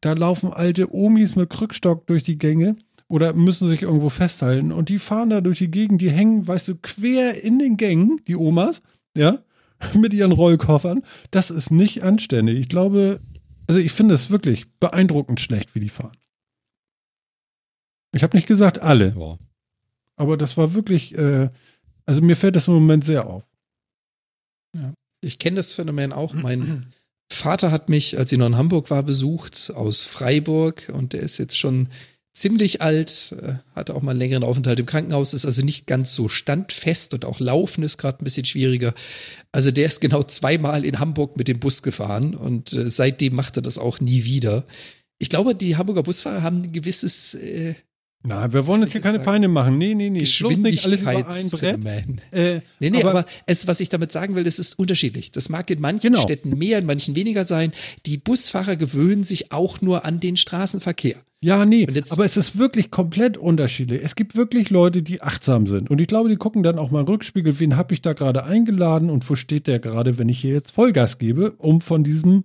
Da 0.00 0.12
laufen 0.12 0.52
alte 0.52 0.94
Omis 0.94 1.36
mit 1.36 1.50
Krückstock 1.50 2.06
durch 2.06 2.22
die 2.22 2.38
Gänge 2.38 2.76
oder 3.08 3.32
müssen 3.32 3.68
sich 3.68 3.82
irgendwo 3.82 4.10
festhalten 4.10 4.72
und 4.72 4.88
die 4.88 4.98
fahren 4.98 5.30
da 5.30 5.40
durch 5.40 5.58
die 5.58 5.70
Gegend, 5.70 6.00
die 6.00 6.10
hängen, 6.10 6.46
weißt 6.46 6.68
du, 6.68 6.76
quer 6.76 7.42
in 7.42 7.58
den 7.58 7.76
Gängen, 7.76 8.20
die 8.26 8.36
Omas, 8.36 8.82
ja, 9.16 9.38
mit 9.94 10.12
ihren 10.12 10.32
Rollkoffern. 10.32 11.02
Das 11.30 11.50
ist 11.50 11.70
nicht 11.70 12.02
anständig. 12.02 12.58
Ich 12.58 12.68
glaube, 12.68 13.20
also 13.68 13.80
ich 13.80 13.92
finde 13.92 14.14
es 14.14 14.30
wirklich 14.30 14.70
beeindruckend 14.80 15.40
schlecht, 15.40 15.74
wie 15.74 15.80
die 15.80 15.88
fahren. 15.88 16.16
Ich 18.14 18.22
habe 18.22 18.36
nicht 18.36 18.46
gesagt 18.46 18.80
alle, 18.80 19.14
Ja. 19.18 19.38
aber 20.16 20.36
das 20.36 20.56
war 20.56 20.74
wirklich, 20.74 21.16
äh, 21.16 21.50
also 22.06 22.22
mir 22.22 22.36
fällt 22.36 22.56
das 22.56 22.68
im 22.68 22.74
Moment 22.74 23.04
sehr 23.04 23.26
auf. 23.26 23.46
Ich 25.26 25.38
kenne 25.38 25.56
das 25.56 25.72
Phänomen 25.72 26.12
auch. 26.12 26.34
Mein 26.34 26.86
Vater 27.30 27.70
hat 27.70 27.88
mich, 27.88 28.18
als 28.18 28.30
ich 28.30 28.38
noch 28.38 28.46
in 28.46 28.56
Hamburg 28.56 28.90
war, 28.90 29.02
besucht 29.02 29.72
aus 29.74 30.04
Freiburg 30.04 30.90
und 30.92 31.12
der 31.12 31.20
ist 31.20 31.38
jetzt 31.38 31.58
schon 31.58 31.88
ziemlich 32.32 32.82
alt, 32.82 33.34
äh, 33.42 33.54
hatte 33.74 33.94
auch 33.94 34.02
mal 34.02 34.10
einen 34.10 34.20
längeren 34.20 34.44
Aufenthalt 34.44 34.78
im 34.78 34.86
Krankenhaus, 34.86 35.34
ist 35.34 35.46
also 35.46 35.62
nicht 35.62 35.86
ganz 35.86 36.14
so 36.14 36.28
standfest 36.28 37.14
und 37.14 37.24
auch 37.24 37.40
Laufen 37.40 37.82
ist 37.82 37.96
gerade 37.96 38.22
ein 38.22 38.24
bisschen 38.24 38.44
schwieriger. 38.44 38.94
Also 39.52 39.70
der 39.70 39.86
ist 39.86 40.00
genau 40.00 40.22
zweimal 40.22 40.84
in 40.84 41.00
Hamburg 41.00 41.36
mit 41.36 41.48
dem 41.48 41.58
Bus 41.58 41.82
gefahren 41.82 42.34
und 42.34 42.74
äh, 42.74 42.90
seitdem 42.90 43.34
macht 43.34 43.56
er 43.56 43.62
das 43.62 43.78
auch 43.78 44.00
nie 44.00 44.24
wieder. 44.24 44.66
Ich 45.18 45.30
glaube, 45.30 45.54
die 45.54 45.76
Hamburger 45.76 46.02
Busfahrer 46.02 46.42
haben 46.42 46.62
ein 46.62 46.72
gewisses 46.72 47.34
äh, 47.34 47.74
Nein, 48.26 48.52
wir 48.52 48.66
wollen 48.66 48.82
jetzt 48.82 48.92
hier 48.92 49.00
keine 49.00 49.18
sagen, 49.18 49.24
Feinde 49.24 49.48
machen. 49.48 49.78
Nee, 49.78 49.94
nee, 49.94 50.10
nee. 50.10 50.20
Geschwindigkeitsphänomen. 50.20 52.20
Äh, 52.30 52.60
Nee, 52.80 52.90
nee, 52.90 53.00
aber- 53.02 53.10
aber, 53.10 53.26
es, 53.46 53.66
was 53.66 53.80
ich 53.80 53.88
damit 53.88 54.12
sagen 54.12 54.34
will, 54.34 54.44
das 54.44 54.58
ist 54.58 54.78
unterschiedlich. 54.78 55.30
Das 55.30 55.48
mag 55.48 55.70
in 55.70 55.80
manchen 55.80 56.12
Genau. 56.12 56.22
Städten 56.22 56.50
mehr, 56.58 56.78
in 56.78 56.86
manchen 56.86 57.16
weniger 57.16 57.44
sein. 57.44 57.72
Die 58.06 58.18
Busfahrer 58.18 58.76
gewöhnen 58.76 59.24
sich 59.24 59.52
auch 59.52 59.80
nur 59.80 60.04
an 60.04 60.20
den 60.20 60.36
Straßenverkehr. 60.36 61.16
Ja, 61.40 61.66
nee, 61.66 61.86
aber 62.10 62.24
es 62.24 62.36
ist 62.38 62.58
wirklich 62.58 62.90
komplett 62.90 63.36
unterschiedlich. 63.36 64.00
Es 64.02 64.16
gibt 64.16 64.36
wirklich 64.36 64.70
Leute, 64.70 65.02
die 65.02 65.20
achtsam 65.20 65.66
sind. 65.66 65.90
Und 65.90 66.00
ich 66.00 66.06
glaube, 66.08 66.30
die 66.30 66.36
gucken 66.36 66.62
dann 66.62 66.78
auch 66.78 66.90
mal 66.90 67.02
Rückspiegel, 67.04 67.60
wen 67.60 67.76
habe 67.76 67.92
ich 67.92 68.00
da 68.00 68.14
gerade 68.14 68.44
eingeladen 68.44 69.10
und 69.10 69.28
wo 69.28 69.34
steht 69.34 69.66
der 69.66 69.78
gerade, 69.78 70.18
wenn 70.18 70.30
ich 70.30 70.38
hier 70.40 70.54
jetzt 70.54 70.70
Vollgas 70.72 71.18
gebe, 71.18 71.52
um 71.58 71.82
von 71.82 72.02
diesem 72.02 72.44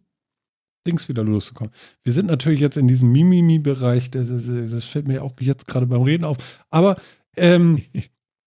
Dings 0.85 1.09
wieder 1.09 1.23
loszukommen. 1.23 1.73
Wir 2.03 2.13
sind 2.13 2.27
natürlich 2.27 2.59
jetzt 2.59 2.77
in 2.77 2.87
diesem 2.87 3.11
Mimimi-Bereich, 3.11 4.11
das, 4.11 4.27
das, 4.27 4.45
das 4.45 4.83
fällt 4.85 5.07
mir 5.07 5.23
auch 5.23 5.33
jetzt 5.39 5.67
gerade 5.67 5.85
beim 5.85 6.01
Reden 6.01 6.23
auf. 6.23 6.37
Aber 6.69 6.99
ähm, 7.37 7.83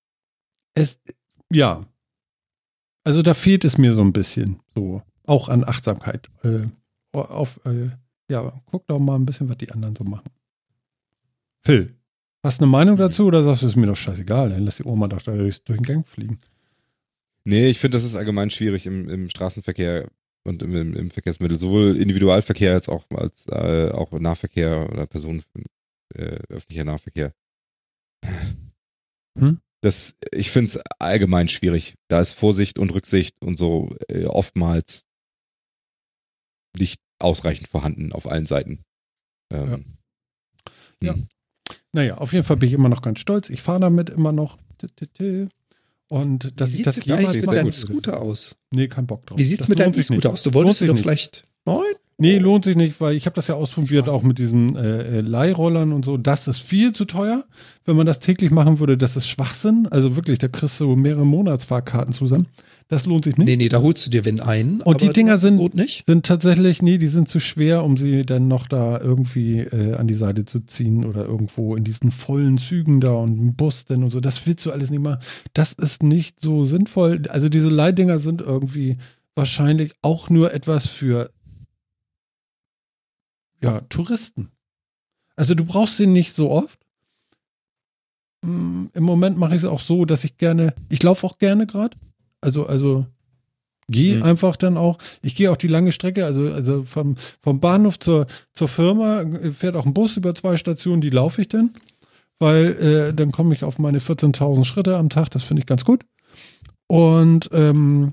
es, 0.75 1.01
ja, 1.51 1.87
also 3.05 3.23
da 3.23 3.35
fehlt 3.35 3.65
es 3.65 3.79
mir 3.79 3.95
so 3.95 4.03
ein 4.03 4.13
bisschen 4.13 4.61
so, 4.75 5.03
auch 5.25 5.49
an 5.49 5.65
Achtsamkeit. 5.65 6.29
Äh, 6.43 6.67
auf, 7.13 7.61
äh, 7.65 7.91
ja, 8.31 8.53
guck 8.67 8.87
doch 8.87 8.99
mal 8.99 9.17
ein 9.17 9.27
bisschen, 9.27 9.49
was 9.49 9.59
die 9.59 9.71
anderen 9.71 9.95
so 9.95 10.05
machen. 10.05 10.31
Phil, 11.63 11.95
hast 12.43 12.61
du 12.61 12.65
eine 12.65 12.71
Meinung 12.71 12.97
dazu 12.97 13.27
oder 13.27 13.43
sagst 13.43 13.63
du, 13.63 13.67
es 13.67 13.73
ist 13.73 13.77
mir 13.77 13.87
doch 13.87 13.97
scheißegal, 13.97 14.51
dann 14.51 14.65
lass 14.65 14.77
die 14.77 14.85
Oma 14.85 15.09
doch 15.09 15.23
da 15.23 15.35
durch, 15.35 15.63
durch 15.65 15.79
den 15.79 15.85
Gang 15.85 16.09
fliegen. 16.09 16.39
Nee, 17.45 17.69
ich 17.69 17.79
finde, 17.79 17.97
das 17.97 18.05
ist 18.05 18.17
allgemein 18.17 18.51
schwierig 18.51 18.87
im, 18.87 19.09
im 19.09 19.29
Straßenverkehr 19.29 20.09
und 20.45 20.63
im, 20.63 20.75
im, 20.75 20.95
im 20.95 21.11
Verkehrsmittel, 21.11 21.57
sowohl 21.57 21.97
Individualverkehr 21.97 22.75
als 22.75 22.89
auch 22.89 23.05
als 23.11 23.47
äh, 23.49 23.91
auch 23.91 24.13
Nahverkehr 24.13 24.89
oder 24.91 25.07
Personen 25.07 25.43
äh, 26.15 26.39
öffentlicher 26.49 26.85
Nahverkehr. 26.85 27.33
Hm? 29.39 29.61
Das, 29.83 30.17
ich 30.33 30.51
finde 30.51 30.69
es 30.69 30.77
allgemein 30.99 31.49
schwierig. 31.49 31.95
Da 32.09 32.21
ist 32.21 32.33
Vorsicht 32.33 32.79
und 32.79 32.95
Rücksicht 32.95 33.43
und 33.43 33.59
so 33.59 33.95
äh, 34.09 34.25
oftmals 34.27 35.07
nicht 36.79 37.01
ausreichend 37.19 37.69
vorhanden 37.69 38.13
auf 38.13 38.27
allen 38.27 38.47
Seiten. 38.47 38.85
Ähm, 39.53 39.99
Ja. 41.03 41.15
hm. 41.15 41.27
Naja, 41.93 42.17
auf 42.19 42.33
jeden 42.33 42.45
Fall 42.45 42.57
bin 42.57 42.69
ich 42.69 42.75
immer 42.75 42.89
noch 42.89 43.03
ganz 43.03 43.21
stolz. 43.21 43.51
Ich 43.51 43.63
fahre 43.63 43.81
damit 43.81 44.11
immer 44.11 44.33
noch. 44.33 44.59
Und 46.15 46.61
dass 46.61 46.71
ich 46.71 46.77
sieht's 46.77 46.85
das 46.85 46.97
jetzt 46.97 47.11
eigentlich 47.11 47.43
mit 47.43 47.53
deinem. 47.53 47.73
Scooter 47.73 48.23
aus? 48.23 48.57
Nee, 48.71 48.87
kein 48.87 49.05
Bock 49.05 49.27
drauf. 49.27 49.37
Wie 49.37 49.43
sieht's 49.43 49.63
Das 49.63 49.69
mit 49.69 49.81
deinem. 49.81 49.95
E-Scooter 49.95 50.31
aus? 50.31 50.45
Du 50.45 50.55
wolltest 50.55 50.81
du 50.81 50.87
doch 50.87 50.97
vielleicht 50.97 51.45
neun? 51.65 51.83
Nee, 52.17 52.39
lohnt 52.39 52.65
sich 52.65 52.77
nicht, 52.77 53.01
weil 53.01 53.17
ich 53.17 53.27
habe 53.27 53.35
das 53.35 53.49
ja 53.49 53.57
ausprobiert, 53.57 54.09
auch 54.09 54.23
mit 54.23 54.39
diesen 54.39 54.77
äh, 54.77 55.19
äh, 55.19 55.21
Leihrollern 55.21 55.93
und 55.93 56.05
so. 56.05 56.17
Das 56.17 56.47
ist 56.47 56.61
viel 56.61 56.93
zu 56.93 57.07
teuer. 57.07 57.45
Wenn 57.85 57.97
man 57.97 58.07
das 58.07 58.21
täglich 58.21 58.53
machen 58.53 58.79
würde, 58.79 58.97
das 58.97 59.17
ist 59.17 59.27
Schwachsinn. 59.27 59.89
Also 59.91 60.15
wirklich, 60.15 60.39
da 60.39 60.47
kriegst 60.47 60.79
du 60.79 60.95
mehrere 60.95 61.27
Monatsfahrkarten 61.27 62.13
zusammen. 62.13 62.47
Das 62.89 63.05
lohnt 63.07 63.25
sich 63.25 63.37
nicht. 63.37 63.47
Nee, 63.47 63.57
nee, 63.57 63.69
da 63.69 63.81
holst 63.81 64.07
du 64.07 64.11
dir 64.11 64.25
wenn 64.25 64.41
ein. 64.41 64.81
Und 64.83 65.01
die 65.01 65.13
Dinger 65.13 65.41
sind-. 65.41 65.59
Sind 66.07 66.25
tatsächlich, 66.25 66.83
nee, 66.83 66.99
die 66.99 67.09
sind 67.09 67.29
zu 67.29 67.41
schwer, 67.41 67.83
um 67.83 67.97
sie 67.97 68.25
dann 68.25 68.47
noch 68.47 68.69
da 68.69 69.01
irgendwie 69.01 69.61
äh, 69.61 69.95
an 69.95 70.07
die 70.07 70.15
Seite 70.15 70.45
zu 70.45 70.61
ziehen 70.61 71.05
oder 71.05 71.25
irgendwo 71.25 71.75
in 71.75 71.83
diesen 71.83 72.13
vollen 72.13 72.59
Zügen 72.59 73.01
da 73.01 73.15
und 73.15 73.39
im 73.39 73.55
Bus 73.57 73.87
denn 73.87 74.05
und 74.05 74.11
so. 74.11 74.21
Das 74.21 74.47
willst 74.47 74.65
du 74.67 74.71
alles 74.71 74.91
nicht 74.91 75.03
machen. 75.03 75.21
Das 75.53 75.73
ist 75.73 76.05
nicht 76.05 76.41
so 76.41 76.65
sinnvoll. 76.65 77.23
Also 77.29 77.49
diese 77.49 77.71
Leihdinger 77.71 78.21
sind 78.21 78.41
irgendwie 78.41 78.99
wahrscheinlich 79.35 79.93
auch 80.03 80.31
nur 80.31 80.55
etwas 80.55 80.87
für 80.87 81.31
ja, 83.65 83.81
Touristen. 83.89 84.51
Also 85.37 85.55
du 85.55 85.65
brauchst 85.65 85.97
sie 85.97 86.07
nicht 86.07 86.35
so 86.37 86.51
oft. 86.51 86.79
Mm, 88.43 88.87
Im 88.93 89.03
Moment 89.05 89.37
mache 89.37 89.55
ich 89.55 89.63
es 89.63 89.69
auch 89.69 89.81
so, 89.81 90.05
dass 90.05 90.25
ich 90.25 90.37
gerne, 90.39 90.75
ich 90.89 91.03
laufe 91.03 91.27
auch 91.27 91.39
gerne 91.39 91.67
gerade. 91.67 91.97
Also, 92.41 92.67
also 92.67 93.07
gehe 93.89 94.17
Mhm. 94.17 94.23
einfach 94.23 94.57
dann 94.57 94.77
auch, 94.77 94.99
ich 95.23 95.35
gehe 95.35 95.51
auch 95.51 95.57
die 95.57 95.69
lange 95.69 95.93
Strecke, 95.93 96.25
also, 96.25 96.53
also 96.53 96.85
vom, 96.85 97.17
vom 97.43 97.61
Bahnhof 97.61 97.99
zur, 97.99 98.27
zur 98.53 98.69
Firma 98.69 99.23
äh, 99.23 99.51
fährt 99.51 99.77
auch 99.77 99.87
ein 99.87 99.95
Bus 99.95 100.17
über 100.17 100.35
zwei 100.35 100.57
Stationen, 100.57 101.01
die 101.01 101.11
laufe 101.11 101.43
ich 101.43 101.49
dann, 101.49 101.75
weil 102.39 102.67
äh, 102.81 103.15
dann 103.15 103.33
komme 103.33 103.55
ich 103.55 103.65
auf 103.65 103.79
meine 103.79 103.99
14.000 103.99 104.65
Schritte 104.65 104.97
am 104.97 105.11
Tag, 105.11 105.31
das 105.31 105.45
finde 105.45 105.61
ich 105.61 105.67
ganz 105.67 105.85
gut. 105.85 106.05
Und 106.87 107.51
ähm, 107.53 108.13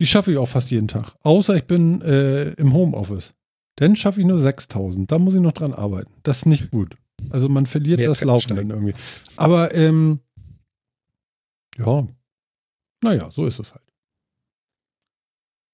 die 0.00 0.06
schaffe 0.06 0.32
ich 0.32 0.38
auch 0.38 0.48
fast 0.48 0.70
jeden 0.70 0.88
Tag, 0.88 1.14
außer 1.22 1.56
ich 1.56 1.64
bin 1.64 2.00
äh, 2.02 2.50
im 2.52 2.72
Homeoffice. 2.72 3.34
Dann 3.76 3.96
schaffe 3.96 4.20
ich 4.20 4.26
nur 4.26 4.38
6000. 4.38 5.10
Da 5.10 5.18
muss 5.18 5.34
ich 5.34 5.40
noch 5.40 5.52
dran 5.52 5.72
arbeiten. 5.72 6.12
Das 6.22 6.38
ist 6.38 6.46
nicht 6.46 6.70
gut. 6.70 6.96
Also 7.30 7.48
man 7.48 7.66
verliert 7.66 7.98
Mehr 7.98 8.08
das 8.08 8.20
Laufen 8.22 8.56
dann 8.56 8.70
irgendwie. 8.70 8.94
Aber 9.36 9.74
ähm, 9.74 10.20
ja, 11.78 12.06
naja, 13.02 13.30
so 13.30 13.46
ist 13.46 13.58
es 13.58 13.72
halt. 13.72 13.82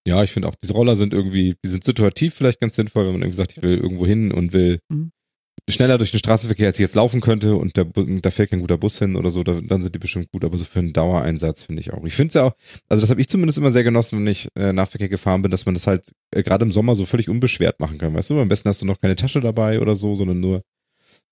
Ja, 0.06 0.22
ich 0.22 0.32
finde 0.32 0.48
auch, 0.48 0.54
diese 0.54 0.72
Roller 0.72 0.96
sind 0.96 1.12
irgendwie, 1.12 1.56
die 1.62 1.68
sind 1.68 1.84
situativ 1.84 2.34
vielleicht 2.34 2.60
ganz 2.60 2.74
sinnvoll, 2.74 3.04
wenn 3.04 3.12
man 3.12 3.22
irgendwie 3.22 3.36
sagt, 3.36 3.56
ich 3.56 3.62
will 3.62 3.76
irgendwo 3.76 4.06
hin 4.06 4.32
und 4.32 4.52
will 4.52 4.80
Mhm. 4.88 5.12
Schneller 5.68 5.98
durch 5.98 6.10
den 6.10 6.18
Straßenverkehr, 6.18 6.68
als 6.68 6.78
ich 6.78 6.82
jetzt 6.82 6.94
laufen 6.94 7.20
könnte 7.20 7.54
und 7.56 7.76
da, 7.76 7.84
da 7.84 8.30
fährt 8.30 8.50
kein 8.50 8.60
guter 8.60 8.78
Bus 8.78 8.98
hin 8.98 9.16
oder 9.16 9.30
so, 9.30 9.42
da, 9.42 9.60
dann 9.60 9.82
sind 9.82 9.94
die 9.94 9.98
bestimmt 9.98 10.30
gut, 10.32 10.44
aber 10.44 10.56
so 10.58 10.64
für 10.64 10.78
einen 10.78 10.92
Dauereinsatz 10.92 11.64
finde 11.64 11.80
ich 11.80 11.92
auch. 11.92 12.04
Ich 12.04 12.14
finde 12.14 12.28
es 12.28 12.34
ja 12.34 12.44
auch, 12.44 12.52
also 12.88 13.00
das 13.00 13.10
habe 13.10 13.20
ich 13.20 13.28
zumindest 13.28 13.58
immer 13.58 13.72
sehr 13.72 13.84
genossen, 13.84 14.18
wenn 14.20 14.26
ich 14.26 14.48
äh, 14.56 14.72
Nahverkehr 14.72 15.08
gefahren 15.08 15.42
bin, 15.42 15.50
dass 15.50 15.66
man 15.66 15.74
das 15.74 15.86
halt 15.86 16.10
äh, 16.34 16.42
gerade 16.42 16.64
im 16.64 16.72
Sommer 16.72 16.94
so 16.94 17.04
völlig 17.06 17.28
unbeschwert 17.28 17.78
machen 17.80 17.98
kann, 17.98 18.14
weißt 18.14 18.30
du? 18.30 18.40
Am 18.40 18.48
besten 18.48 18.68
hast 18.68 18.82
du 18.82 18.86
noch 18.86 19.00
keine 19.00 19.16
Tasche 19.16 19.40
dabei 19.40 19.80
oder 19.80 19.94
so, 19.96 20.14
sondern 20.14 20.40
nur 20.40 20.62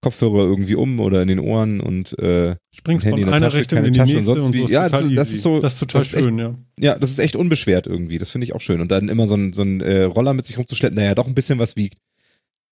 Kopfhörer 0.01 0.45
irgendwie 0.45 0.77
um 0.77 1.01
oder 1.01 1.23
in 1.23 1.29
den 1.29 1.41
Ohren 1.41 1.81
und 1.81 2.17
äh, 2.21 2.55
Springst 2.73 3.05
Handy 3.05 3.23
von 3.23 3.33
in 3.33 3.33
der 3.33 3.41
Tasche, 3.41 3.59
Richtung 3.59 3.79
keine 3.79 3.91
Tasche 3.91 4.19
und 4.19 4.25
sonst 4.25 4.45
und 4.45 4.53
wie. 4.55 4.61
so 4.61 4.69
Ja, 4.69 4.89
das 4.89 5.03
ist- 5.03 5.17
das 5.17 5.31
ist 5.33 5.43
so- 5.43 5.61
Das 5.61 5.73
ist 5.73 5.79
total 5.81 6.01
das 6.03 6.09
ist 6.09 6.15
echt- 6.15 6.25
schön, 6.25 6.39
ja. 6.39 6.55
ja, 6.79 6.99
das 6.99 7.11
ist 7.11 7.19
echt 7.19 7.35
unbeschwert 7.35 7.89
irgendwie. 7.89 8.19
Das 8.19 8.31
finde 8.31 8.45
ich 8.45 8.55
auch 8.55 8.61
schön. 8.61 8.81
Und 8.81 8.93
dann 8.93 9.09
immer 9.09 9.27
so 9.27 9.35
ein, 9.35 9.53
so 9.53 9.63
ein 9.63 9.81
äh, 9.81 10.03
Roller 10.05 10.35
mit 10.35 10.47
sich 10.47 10.57
rumzuschleppen, 10.57 10.97
naja, 10.97 11.17
doch 11.17 11.27
ein 11.27 11.35
bisschen 11.35 11.59
was 11.59 11.75
wiegt. 11.75 11.99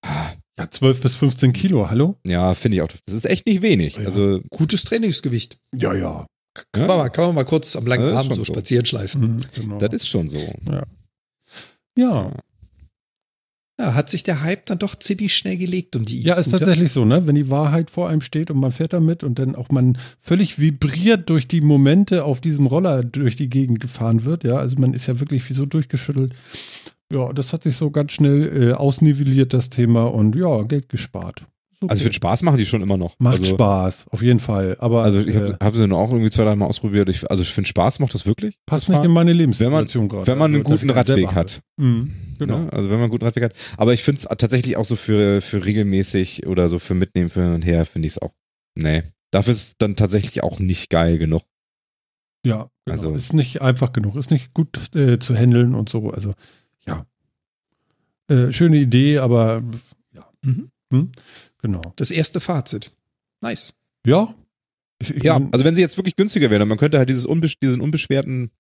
Ja, 0.05 0.71
12 0.71 1.01
bis 1.03 1.15
15 1.17 1.53
Kilo, 1.53 1.91
hallo? 1.91 2.17
Ja, 2.25 2.55
finde 2.55 2.77
ich 2.77 2.83
auch. 2.83 2.89
Das 3.05 3.15
ist 3.15 3.27
echt 3.27 3.47
nicht 3.47 3.61
wenig. 3.63 3.97
Ja. 3.97 4.05
Also, 4.07 4.41
Gutes 4.51 4.85
Trainingsgewicht. 4.85 5.59
Ja, 5.77 5.93
ja. 5.95 6.27
Kann, 6.73 6.83
Ja. 6.83 6.89
man, 6.89 6.97
mal, 6.99 7.11
kann 7.11 7.27
man 7.27 7.35
mal 7.35 7.45
kurz 7.45 7.77
am 7.77 7.87
langen 7.87 8.09
Ja, 8.09 8.23
schon 8.23 8.31
so 8.35 8.45
so. 8.45 8.45
spazieren 8.47 8.87
schleifen. 8.87 9.33
Mhm, 9.33 9.37
genau. 9.55 9.79
das 9.79 9.93
ist 9.95 10.09
schon 10.09 10.29
so. 10.29 10.39
ja. 11.99 12.33
Ja, 13.79 13.93
hat 13.95 14.09
sich 14.09 14.23
der 14.23 14.41
Hype 14.41 14.65
dann 14.67 14.79
doch 14.79 14.95
ziemlich 14.99 15.37
schnell 15.37 15.59
gelegt 15.59 15.97
um 15.97 16.07
die 16.07 16.23
Ja, 16.23 16.39
ist 16.39 16.51
tatsächlich 16.51 16.91
so, 16.93 17.05
ne? 17.05 17.27
Wenn 17.27 17.35
die 17.35 17.51
Wahrheit 17.51 17.91
vor 17.91 18.09
einem 18.09 18.23
steht 18.23 18.51
und 18.51 18.59
man 18.59 18.73
fährt 18.73 18.95
damit 18.95 19.23
und 19.23 19.39
dann 19.39 19.55
auch 19.55 19.69
man 19.69 19.99
völlig 20.23 20.59
vibriert 20.59 21.29
durch 21.29 21.47
die 21.47 21.61
Momente 21.61 22.25
auf 22.25 22.41
diesem 22.41 22.65
Roller 22.67 23.05
durch 23.05 23.37
die 23.37 23.51
Gegend 23.51 23.81
gefahren 23.81 24.25
wird, 24.25 24.45
ja. 24.45 24.57
Also 24.57 24.77
man 24.79 24.95
ist 24.95 25.07
ja 25.07 25.21
wirklich 25.21 25.47
wie 25.51 25.55
so 25.55 25.67
durchgeschüttelt. 25.67 26.35
Ja, 27.13 27.33
das 27.33 27.53
hat 27.53 27.63
sich 27.63 27.77
so 27.77 27.91
ganz 27.91 28.13
schnell 28.13 28.71
äh, 28.71 28.73
ausnivelliert, 28.73 29.55
das 29.55 29.71
Thema, 29.71 30.05
und 30.05 30.35
ja, 30.35 30.63
Geld 30.63 30.89
gespart. 30.89 31.47
Super. 31.81 31.93
Also, 31.93 32.05
für 32.05 32.09
den 32.09 32.15
Spaß 32.15 32.43
machen 32.43 32.57
die 32.57 32.65
schon 32.65 32.81
immer 32.81 32.97
noch. 32.97 33.17
Macht 33.19 33.41
also, 33.41 33.55
Spaß, 33.55 34.07
auf 34.09 34.23
jeden 34.23 34.41
Fall. 34.41 34.77
Aber 34.79 35.03
Also, 35.03 35.21
ich 35.21 35.35
äh, 35.37 35.41
habe 35.41 35.59
hab 35.61 35.75
sie 35.75 35.87
nur 35.87 35.99
auch 35.99 36.11
irgendwie 36.11 36.31
zwei, 36.31 36.45
drei 36.45 36.57
Mal 36.57 36.65
ausprobiert. 36.67 37.09
Ich, 37.11 37.31
also, 37.31 37.45
für 37.45 37.61
den 37.61 37.67
Spaß 37.67 37.99
macht 37.99 38.15
das 38.15 38.25
wirklich. 38.25 38.57
passt 38.65 38.89
das 38.89 38.97
nicht 38.97 39.05
in 39.05 39.11
meine 39.11 39.35
Lebenssituation 39.35 40.09
gerade. 40.09 40.27
Wenn 40.27 40.39
man 40.39 40.55
einen 40.55 40.65
Also, 40.65 40.73
dass 40.73 40.81
guten 40.81 40.91
ich 40.91 40.97
einen 40.97 41.07
selber 41.07 41.23
Radweg 41.29 41.37
hat. 41.37 41.63
Mhm, 41.77 42.13
genau. 42.39 42.59
Ne? 42.61 42.73
Also 42.73 42.89
wenn 42.89 42.97
man 42.97 43.03
einen 43.05 43.11
guten 43.11 43.27
Radweg 43.27 43.45
hat. 43.45 43.53
Aber 43.77 43.93
ich 43.93 44.03
finde 44.03 44.21
es 44.21 44.39
tatsächlich 44.39 44.79
auch 44.79 44.87
so 44.87 44.97
für, 44.97 45.43
für 45.43 45.67
regelmäßig 45.67 46.47
oder 46.47 46.71
so 46.71 46.79
für 46.79 46.95
Mitnehmen 46.95 47.29
für 47.29 47.43
hin 47.43 47.53
und 47.55 47.67
her, 47.67 47.85
finde 47.85 48.07
ich 48.07 48.13
es 48.13 48.23
auch. 48.23 48.33
Nee. 48.75 49.03
Dafür 49.31 49.51
ist 49.51 49.63
es 49.63 49.77
dann 49.77 49.97
tatsächlich 49.97 50.43
auch 50.43 50.59
nicht 50.59 50.89
geil 50.89 51.19
genug. 51.19 51.43
Ja, 52.47 52.71
genau. 52.87 52.97
Also- 52.97 53.15
ist 53.15 53.35
nicht 53.35 53.61
einfach 53.61 53.93
genug, 53.93 54.17
ist 54.17 54.31
nicht 54.31 54.55
gut 54.55 54.95
äh, 54.95 55.19
zu 55.19 55.37
handeln 55.37 55.75
und 55.75 55.91
so. 55.91 56.11
Also, 56.11 56.33
ja. 56.87 57.07
Äh, 58.29 58.53
schöne 58.53 58.79
Idee, 58.79 59.19
aber 59.19 59.63
ja, 60.13 60.29
Mhm. 60.45 60.71
hm? 60.93 61.13
genau. 61.63 61.93
Das 61.97 62.11
erste 62.11 62.41
Fazit. 62.41 62.91
Nice. 63.41 63.75
Ja. 64.07 64.35
Ich, 65.01 65.11
ich 65.15 65.23
Ja, 65.25 65.37
also 65.53 65.65
wenn 65.65 65.75
sie 65.75 65.81
jetzt 65.83 65.97
wirklich 65.97 66.17
günstiger 66.17 66.51
wären, 66.51 66.67
man 66.69 66.79
könnte 66.79 66.99
halt 66.99 67.09
dieses 67.09 67.27
unbesch 67.27 67.59
diesen 67.61 67.81
unbeschwerten, 67.81 68.51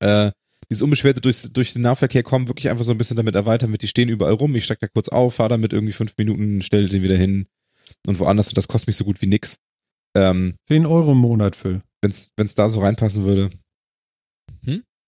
äh, 0.00 0.32
dieses 0.68 0.82
unbeschwerte 0.82 1.20
durch, 1.20 1.50
durch 1.52 1.72
den 1.72 1.82
Nahverkehr 1.82 2.22
kommen, 2.22 2.48
wirklich 2.48 2.68
einfach 2.68 2.84
so 2.84 2.92
ein 2.92 2.98
bisschen 2.98 3.16
damit 3.16 3.34
erweitern, 3.34 3.70
mit 3.70 3.82
die 3.82 3.88
stehen 3.88 4.08
überall 4.08 4.34
rum, 4.34 4.54
ich 4.54 4.64
steig 4.64 4.80
da 4.80 4.88
kurz 4.88 5.08
auf, 5.08 5.34
fahre 5.36 5.48
damit 5.50 5.72
irgendwie 5.72 5.92
fünf 5.92 6.14
Minuten, 6.18 6.60
stelle 6.62 6.88
den 6.88 7.02
wieder 7.02 7.16
hin 7.16 7.46
und 8.06 8.18
woanders 8.18 8.48
und 8.48 8.58
das 8.58 8.68
kostet 8.68 8.88
mich 8.88 8.96
so 8.96 9.04
gut 9.04 9.22
wie 9.22 9.26
nix. 9.26 9.56
Ähm, 10.16 10.56
10 10.68 10.86
Euro 10.86 11.12
im 11.12 11.18
Monat, 11.18 11.54
Phil. 11.56 11.82
wenn's, 12.02 12.32
wenn's 12.36 12.54
da 12.54 12.68
so 12.68 12.80
reinpassen 12.80 13.24
würde. 13.24 13.50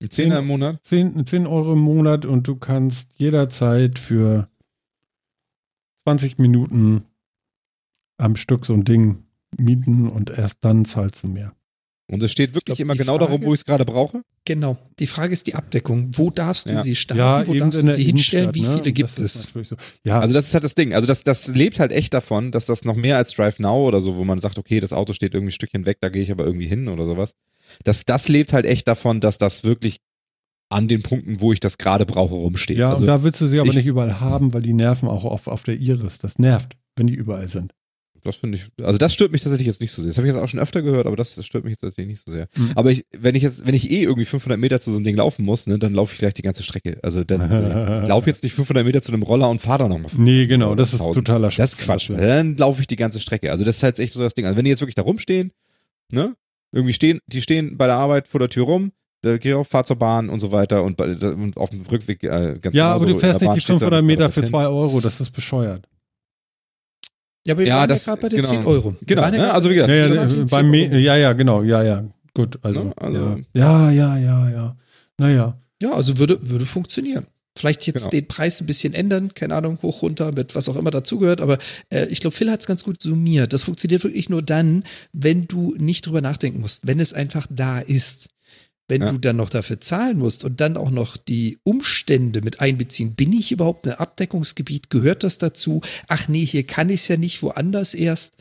Ein 0.02 0.10
Zehner 0.10 0.40
im 0.40 0.46
Monat? 0.48 0.80
10, 0.84 1.24
10 1.24 1.46
Euro 1.46 1.74
im 1.74 1.78
Monat 1.78 2.26
und 2.26 2.48
du 2.48 2.56
kannst 2.56 3.08
jederzeit 3.14 3.98
für 3.98 4.48
20 6.04 6.38
Minuten 6.38 7.04
am 8.18 8.36
Stück 8.36 8.66
so 8.66 8.74
ein 8.74 8.84
Ding 8.84 9.24
mieten 9.58 10.08
und 10.08 10.30
erst 10.30 10.58
dann 10.62 10.84
zahlst 10.84 11.22
du 11.22 11.28
mehr. 11.28 11.54
Und 12.10 12.22
es 12.22 12.32
steht 12.32 12.50
wirklich 12.54 12.76
glaub, 12.76 12.80
immer 12.80 12.96
genau 12.96 13.16
darum, 13.16 13.36
Frage- 13.36 13.46
wo 13.46 13.54
ich 13.54 13.60
es 13.60 13.64
gerade 13.64 13.84
brauche. 13.84 14.22
Genau. 14.44 14.76
Die 14.98 15.06
Frage 15.06 15.32
ist 15.32 15.46
die 15.46 15.54
Abdeckung. 15.54 16.10
Wo 16.14 16.30
darfst 16.30 16.66
du 16.68 16.74
Ja. 16.74 16.82
sie 16.82 16.96
starten? 16.96 17.48
wo 17.48 17.54
darfst 17.54 17.80
du 17.82 17.88
sie 17.88 18.02
hinstellen? 18.04 18.52
Wie 18.54 18.58
Innenstadt, 18.58 18.80
viele 18.80 18.88
ne? 18.88 18.92
gibt 18.92 19.18
es? 19.20 19.44
So. 19.54 19.76
Ja, 20.04 20.18
Also 20.18 20.34
das 20.34 20.46
ist 20.48 20.54
halt 20.54 20.64
das 20.64 20.74
Ding. 20.74 20.94
Also 20.94 21.06
das, 21.06 21.22
das 21.22 21.54
lebt 21.54 21.78
halt 21.78 21.92
echt 21.92 22.12
davon, 22.12 22.50
dass 22.50 22.66
das 22.66 22.84
noch 22.84 22.96
mehr 22.96 23.16
als 23.18 23.32
Drive 23.34 23.60
Now 23.60 23.86
oder 23.86 24.00
so, 24.00 24.16
wo 24.16 24.24
man 24.24 24.40
sagt, 24.40 24.58
okay, 24.58 24.80
das 24.80 24.92
Auto 24.92 25.12
steht 25.12 25.32
irgendwie 25.34 25.52
ein 25.52 25.54
Stückchen 25.54 25.86
weg, 25.86 25.98
da 26.00 26.08
gehe 26.08 26.22
ich 26.22 26.32
aber 26.32 26.44
irgendwie 26.44 26.66
hin 26.66 26.88
oder 26.88 27.06
sowas. 27.06 27.34
Das, 27.84 28.04
das 28.04 28.28
lebt 28.28 28.52
halt 28.52 28.66
echt 28.66 28.86
davon, 28.88 29.20
dass 29.20 29.38
das 29.38 29.64
wirklich 29.64 30.00
an 30.70 30.88
den 30.88 31.02
Punkten, 31.02 31.40
wo 31.40 31.52
ich 31.52 31.60
das 31.60 31.76
gerade 31.78 32.06
brauche, 32.06 32.34
rumsteht. 32.34 32.78
ja 32.78 32.90
also 32.90 33.02
und 33.02 33.06
da 33.06 33.22
willst 33.22 33.40
du 33.40 33.46
sie 33.46 33.60
aber 33.60 33.68
ich- 33.70 33.76
nicht 33.76 33.86
überall 33.86 34.20
haben, 34.20 34.54
weil 34.54 34.62
die 34.62 34.72
nerven 34.72 35.08
auch 35.08 35.24
auf, 35.24 35.46
auf 35.46 35.62
der 35.64 35.76
Iris. 35.76 36.18
Das 36.18 36.38
nervt, 36.38 36.76
wenn 36.96 37.06
die 37.06 37.14
überall 37.14 37.46
sind. 37.48 37.72
das 38.24 38.36
finde 38.36 38.56
ich, 38.56 38.68
also 38.82 38.96
das 38.98 39.12
stört 39.12 39.32
mich 39.32 39.42
tatsächlich 39.42 39.66
jetzt 39.66 39.80
nicht 39.82 39.90
so 39.92 40.00
sehr. 40.00 40.10
Das 40.10 40.16
habe 40.16 40.26
ich 40.28 40.32
jetzt 40.32 40.42
auch 40.42 40.48
schon 40.48 40.60
öfter 40.60 40.80
gehört, 40.80 41.06
aber 41.06 41.16
das, 41.16 41.34
das 41.34 41.44
stört 41.44 41.64
mich 41.64 41.72
jetzt 41.72 41.80
tatsächlich 41.80 42.06
nicht 42.06 42.24
so 42.24 42.30
sehr. 42.32 42.46
Mhm. 42.56 42.70
Aber 42.76 42.90
ich, 42.90 43.04
wenn 43.18 43.34
ich 43.34 43.42
jetzt, 43.42 43.66
wenn 43.66 43.74
ich 43.74 43.90
eh 43.90 44.02
irgendwie 44.04 44.24
500 44.24 44.58
Meter 44.58 44.80
zu 44.80 44.90
so 44.92 44.96
einem 44.96 45.04
Ding 45.04 45.16
laufen 45.16 45.44
muss, 45.44 45.66
ne, 45.66 45.78
dann 45.78 45.92
laufe 45.92 46.12
ich 46.14 46.18
gleich 46.20 46.32
die 46.32 46.42
ganze 46.42 46.62
Strecke. 46.62 46.98
Also 47.02 47.22
dann 47.24 47.40
äh, 47.50 48.06
laufe 48.06 48.30
jetzt 48.30 48.42
nicht 48.44 48.54
500 48.54 48.82
Meter 48.86 49.02
zu 49.02 49.12
einem 49.12 49.24
Roller 49.24 49.50
und 49.50 49.60
fahre 49.60 49.80
da 49.80 49.88
nochmal. 49.88 50.10
Nee, 50.16 50.46
genau, 50.46 50.74
das 50.74 50.94
ist 50.94 51.00
1000. 51.00 51.26
totaler 51.26 51.48
Das 51.48 51.72
ist 51.72 51.78
Quatsch. 51.80 52.08
Dann 52.10 52.56
laufe 52.56 52.80
ich 52.80 52.86
die 52.86 52.96
ganze 52.96 53.20
Strecke. 53.20 53.50
Also 53.50 53.64
das 53.64 53.76
ist 53.76 53.82
halt 53.82 53.98
echt 53.98 54.12
so 54.14 54.20
das 54.20 54.32
Ding. 54.32 54.46
Also 54.46 54.56
wenn 54.56 54.64
die 54.64 54.70
jetzt 54.70 54.80
wirklich 54.80 54.94
da 54.94 55.02
rumstehen, 55.02 55.52
ne? 56.12 56.34
Irgendwie 56.72 56.92
stehen, 56.94 57.20
die 57.26 57.42
stehen 57.42 57.76
bei 57.76 57.86
der 57.86 57.96
Arbeit 57.96 58.28
vor 58.28 58.40
der 58.40 58.48
Tür 58.48 58.64
rum, 58.64 58.92
da 59.20 59.36
geh 59.38 59.54
auf, 59.54 59.68
fahr 59.68 59.84
zur 59.84 59.96
Bahn 59.96 60.30
und 60.30 60.40
so 60.40 60.52
weiter 60.52 60.82
und, 60.82 60.96
bei, 60.96 61.14
und 61.14 61.56
auf 61.56 61.70
dem 61.70 61.82
Rückweg 61.82 62.24
äh, 62.24 62.58
ganz 62.60 62.74
Ja, 62.74 62.92
aber 62.94 63.06
du 63.06 63.18
fährst 63.18 63.40
nicht 63.42 63.54
die 63.54 63.60
steht's 63.60 63.80
ja 63.82 63.86
500 63.88 64.04
Meter 64.04 64.30
für 64.30 64.40
hin. 64.40 64.50
2 64.50 64.66
Euro, 64.66 65.00
das 65.00 65.20
ist 65.20 65.30
bescheuert. 65.30 65.86
Ja, 67.46 67.54
aber 67.54 67.60
wir 67.60 67.66
Ja, 67.68 67.76
waren 67.80 67.88
das- 67.88 68.06
ja 68.06 68.12
gerade 68.14 68.22
bei 68.22 68.28
den 68.30 68.36
genau. 68.38 68.48
10 68.50 68.66
Euro. 68.66 68.96
Wir 69.00 69.06
Genau, 69.06 69.28
ne? 69.30 69.52
also 69.52 69.68
wie 69.70 69.74
gesagt, 69.74 69.90
Ja, 69.90 70.06
ja, 70.06 70.08
beim 70.08 70.48
10 70.48 70.70
Me 70.70 70.98
ja, 70.98 71.16
ja, 71.16 71.32
genau, 71.34 71.62
ja, 71.62 71.82
ja. 71.82 72.04
Gut, 72.34 72.58
also. 72.62 72.84
Ne? 72.84 72.92
Also- 72.96 73.36
ja, 73.52 73.90
ja, 73.90 74.16
ja, 74.16 74.50
ja. 74.50 74.76
Naja. 75.18 75.58
Ja, 75.82 75.90
also 75.92 76.16
würde, 76.18 76.38
würde 76.48 76.64
funktionieren. 76.64 77.26
Vielleicht 77.56 77.86
jetzt 77.86 77.96
Genau. 78.04 78.10
den 78.10 78.28
Preis 78.28 78.60
ein 78.60 78.66
bisschen 78.66 78.94
ändern, 78.94 79.34
keine 79.34 79.54
Ahnung, 79.54 79.78
hoch, 79.82 80.00
runter, 80.02 80.32
mit 80.32 80.54
was 80.54 80.68
auch 80.70 80.76
immer 80.76 80.90
dazugehört, 80.90 81.40
aber 81.42 81.58
äh, 81.90 82.06
ich 82.06 82.20
glaube, 82.20 82.34
Phil 82.34 82.50
hat 82.50 82.60
es 82.60 82.66
ganz 82.66 82.82
gut 82.82 83.02
summiert. 83.02 83.52
Das 83.52 83.62
funktioniert 83.64 84.02
wirklich 84.04 84.30
nur 84.30 84.40
dann, 84.42 84.84
wenn 85.12 85.42
du 85.46 85.74
nicht 85.76 86.06
drüber 86.06 86.22
nachdenken 86.22 86.60
musst, 86.60 86.86
wenn 86.86 86.98
es 86.98 87.12
einfach 87.12 87.46
da 87.50 87.78
ist. 87.80 88.30
Wenn 88.88 89.02
Ja. 89.02 89.12
du 89.12 89.18
dann 89.18 89.36
noch 89.36 89.50
dafür 89.50 89.80
zahlen 89.80 90.18
musst 90.18 90.44
und 90.44 90.60
dann 90.60 90.76
auch 90.76 90.90
noch 90.90 91.16
die 91.16 91.58
Umstände 91.62 92.40
mit 92.42 92.60
einbeziehen, 92.60 93.14
bin 93.14 93.32
ich 93.32 93.52
überhaupt 93.52 93.86
ein 93.86 93.94
Abdeckungsgebiet? 93.94 94.90
Gehört 94.90 95.22
das 95.22 95.38
dazu? 95.38 95.82
Ach 96.08 96.28
nee, 96.28 96.44
hier 96.44 96.66
kann 96.66 96.88
ich 96.88 97.02
es 97.02 97.08
ja 97.08 97.16
nicht 97.16 97.42
woanders 97.42 97.94
erst. 97.94 98.34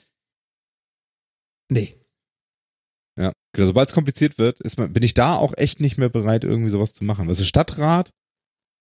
Nee. 1.70 1.96
Ja, 3.20 3.32
genau, 3.54 3.68
sobald 3.68 3.90
es 3.90 3.94
kompliziert 3.94 4.38
wird, 4.38 4.58
man, 4.78 4.94
bin 4.94 5.04
ich 5.04 5.14
da 5.14 5.36
auch 5.36 5.54
echt 5.58 5.80
nicht 5.80 5.98
mehr 5.98 6.10
bereit, 6.10 6.44
irgendwie 6.44 6.70
sowas 6.70 6.94
zu 6.94 7.04
machen. 7.04 7.28
Also 7.28 7.44
Stadtrat 7.44 8.10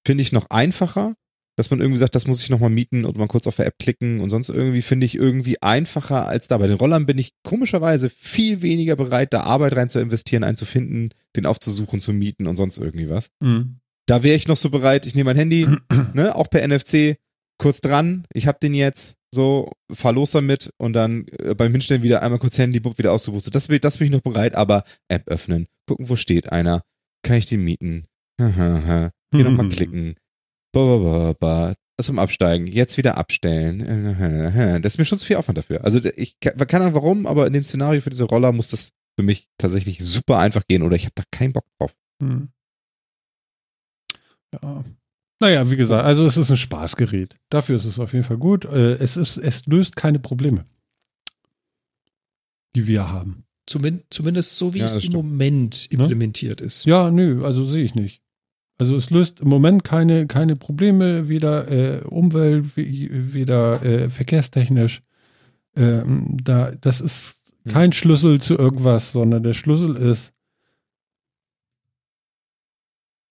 finde 0.07 0.23
ich 0.23 0.33
noch 0.33 0.49
einfacher, 0.51 1.15
dass 1.57 1.71
man 1.71 1.81
irgendwie 1.81 1.99
sagt, 1.99 2.15
das 2.15 2.27
muss 2.27 2.43
ich 2.43 2.49
nochmal 2.49 2.71
mieten 2.71 3.05
und 3.05 3.19
mal 3.19 3.27
kurz 3.27 3.47
auf 3.47 3.57
der 3.57 3.67
App 3.67 3.79
klicken 3.79 4.21
und 4.21 4.31
sonst 4.31 4.49
irgendwie 4.49 4.81
finde 4.83 5.05
ich 5.05 5.15
irgendwie 5.15 5.61
einfacher 5.61 6.27
als 6.27 6.49
da. 6.49 6.57
Bei 6.59 6.67
den 6.67 6.77
Rollern 6.79 7.05
bin 7.07 7.19
ich 7.19 7.33
komischerweise 7.43 8.09
viel 8.09 8.63
weniger 8.63 8.97
bereit, 8.97 9.35
da 9.35 9.43
Arbeit 9.43 9.77
rein 9.77 9.89
zu 9.91 10.01
investieren, 10.01 10.43
einen 10.45 10.57
zu 10.57 10.65
finden, 10.65 11.11
den 11.37 11.45
aufzusuchen, 11.47 12.01
zu 12.01 12.13
mieten 12.15 12.47
und 12.47 12.57
sonst 12.57 12.79
irgendwie 12.79 13.11
was. 13.11 13.29
Mhm. 13.41 13.77
Da 14.07 14.23
wäre 14.23 14.37
ich 14.37 14.49
noch 14.49 14.57
so 14.57 14.71
bereit, 14.71 15.05
ich 15.07 15.15
nehme 15.15 15.31
mein 15.31 15.37
Handy, 15.37 15.67
ne, 16.15 16.35
auch 16.35 16.49
per 16.49 16.67
NFC, 16.67 17.17
kurz 17.59 17.81
dran, 17.83 18.25
ich 18.33 18.47
hab 18.47 18.59
den 18.61 18.73
jetzt, 18.73 19.15
so, 19.33 19.71
fahr 19.93 20.13
los 20.15 20.31
damit 20.33 20.71
und 20.79 20.95
dann 20.95 21.27
äh, 21.39 21.55
beim 21.55 21.71
Hinstellen 21.73 22.03
wieder 22.03 22.23
einmal 22.23 22.39
kurz 22.41 22.57
Handy, 22.59 22.81
bupp, 22.81 22.97
wieder 22.99 23.13
auszubuchen. 23.13 23.53
Das, 23.53 23.69
bin- 23.69 23.81
das 23.81 23.99
bin 23.99 24.07
ich 24.07 24.13
noch 24.13 24.23
bereit, 24.23 24.55
aber 24.57 24.83
App 25.09 25.29
öffnen, 25.29 25.67
gucken, 25.87 26.09
wo 26.09 26.17
steht 26.17 26.51
einer, 26.51 26.83
kann 27.23 27.37
ich 27.37 27.47
den 27.47 27.63
mieten, 27.63 28.07
Hier 29.33 29.45
nochmal 29.45 29.69
klicken, 29.69 30.17
ba, 30.73 30.85
ba, 30.85 30.99
ba, 30.99 31.33
ba. 31.39 31.73
das 31.97 32.07
zum 32.07 32.19
Absteigen, 32.19 32.67
jetzt 32.67 32.97
wieder 32.97 33.17
abstellen, 33.19 33.79
das 34.83 34.95
ist 34.95 34.99
mir 34.99 35.05
schon 35.05 35.19
zu 35.19 35.27
viel 35.27 35.37
Aufwand 35.37 35.59
dafür. 35.59 35.85
Also 35.85 36.01
ich 36.17 36.39
kann- 36.41 36.57
keine 36.67 36.85
Ahnung 36.85 36.95
warum, 36.97 37.27
aber 37.27 37.47
in 37.47 37.53
dem 37.53 37.63
Szenario 37.65 38.01
für 38.01 38.11
diese 38.11 38.25
Roller 38.25 38.53
muss 38.53 38.69
das 38.69 38.93
für 39.19 39.25
mich 39.25 39.49
tatsächlich 39.59 40.03
super 40.05 40.39
einfach 40.39 40.67
gehen 40.67 40.83
oder 40.83 40.97
ich 40.97 41.05
habe 41.05 41.15
da 41.15 41.23
keinen 41.31 41.53
Bock 41.53 41.65
drauf. 41.79 41.95
Mhm. 42.21 42.49
Ja. 44.55 44.85
Naja, 45.43 45.71
wie 45.71 45.77
gesagt, 45.77 46.05
also 46.05 46.27
es 46.27 46.37
ist 46.37 46.51
ein 46.51 46.57
Spaßgerät. 46.57 47.37
Dafür 47.51 47.77
ist 47.77 47.85
es 47.87 47.99
auf 47.99 48.13
jeden 48.13 48.25
Fall 48.25 48.37
gut. 48.37 48.65
Äh, 48.67 48.95
Es, 48.95 49.17
ist, 49.17 49.37
es 49.39 49.65
löst 49.67 49.97
keine 49.97 50.19
Probleme, 50.19 50.67
die 52.77 52.87
wir 52.87 53.09
haben. 53.11 53.45
Zumin 53.67 54.03
zumindest 54.11 54.57
so, 54.57 54.75
wie 54.75 54.81
Ja, 54.81 54.85
es 54.87 54.97
im 54.97 55.01
stimmt. 55.03 55.15
Moment 55.15 55.89
Ne? 55.93 55.99
implementiert 56.03 56.61
ist. 56.61 56.85
Ja, 56.85 57.11
nö, 57.11 57.45
also 57.45 57.65
sehe 57.65 57.85
ich 57.85 57.95
nicht. 57.95 58.23
Also 58.81 58.97
es 58.97 59.11
löst 59.11 59.41
im 59.41 59.49
Moment 59.49 59.85
keine, 59.85 60.27
keine 60.27 60.57
Probleme, 60.57 61.29
weder 61.29 61.71
äh, 61.71 62.01
Umwelt, 62.05 62.77
weder 62.77 63.83
äh, 63.83 64.09
verkehrstechnisch. 64.09 65.03
Ähm, 65.77 66.39
da, 66.43 66.73
das 66.81 67.01
ist 67.01 67.41
Hm. 67.65 67.73
kein 67.73 67.93
Schlüssel 67.93 68.41
zu 68.41 68.57
irgendwas, 68.57 69.13
sondern 69.13 69.43
der 69.43 69.53
Schlüssel 69.53 69.97
ist, 69.97 70.33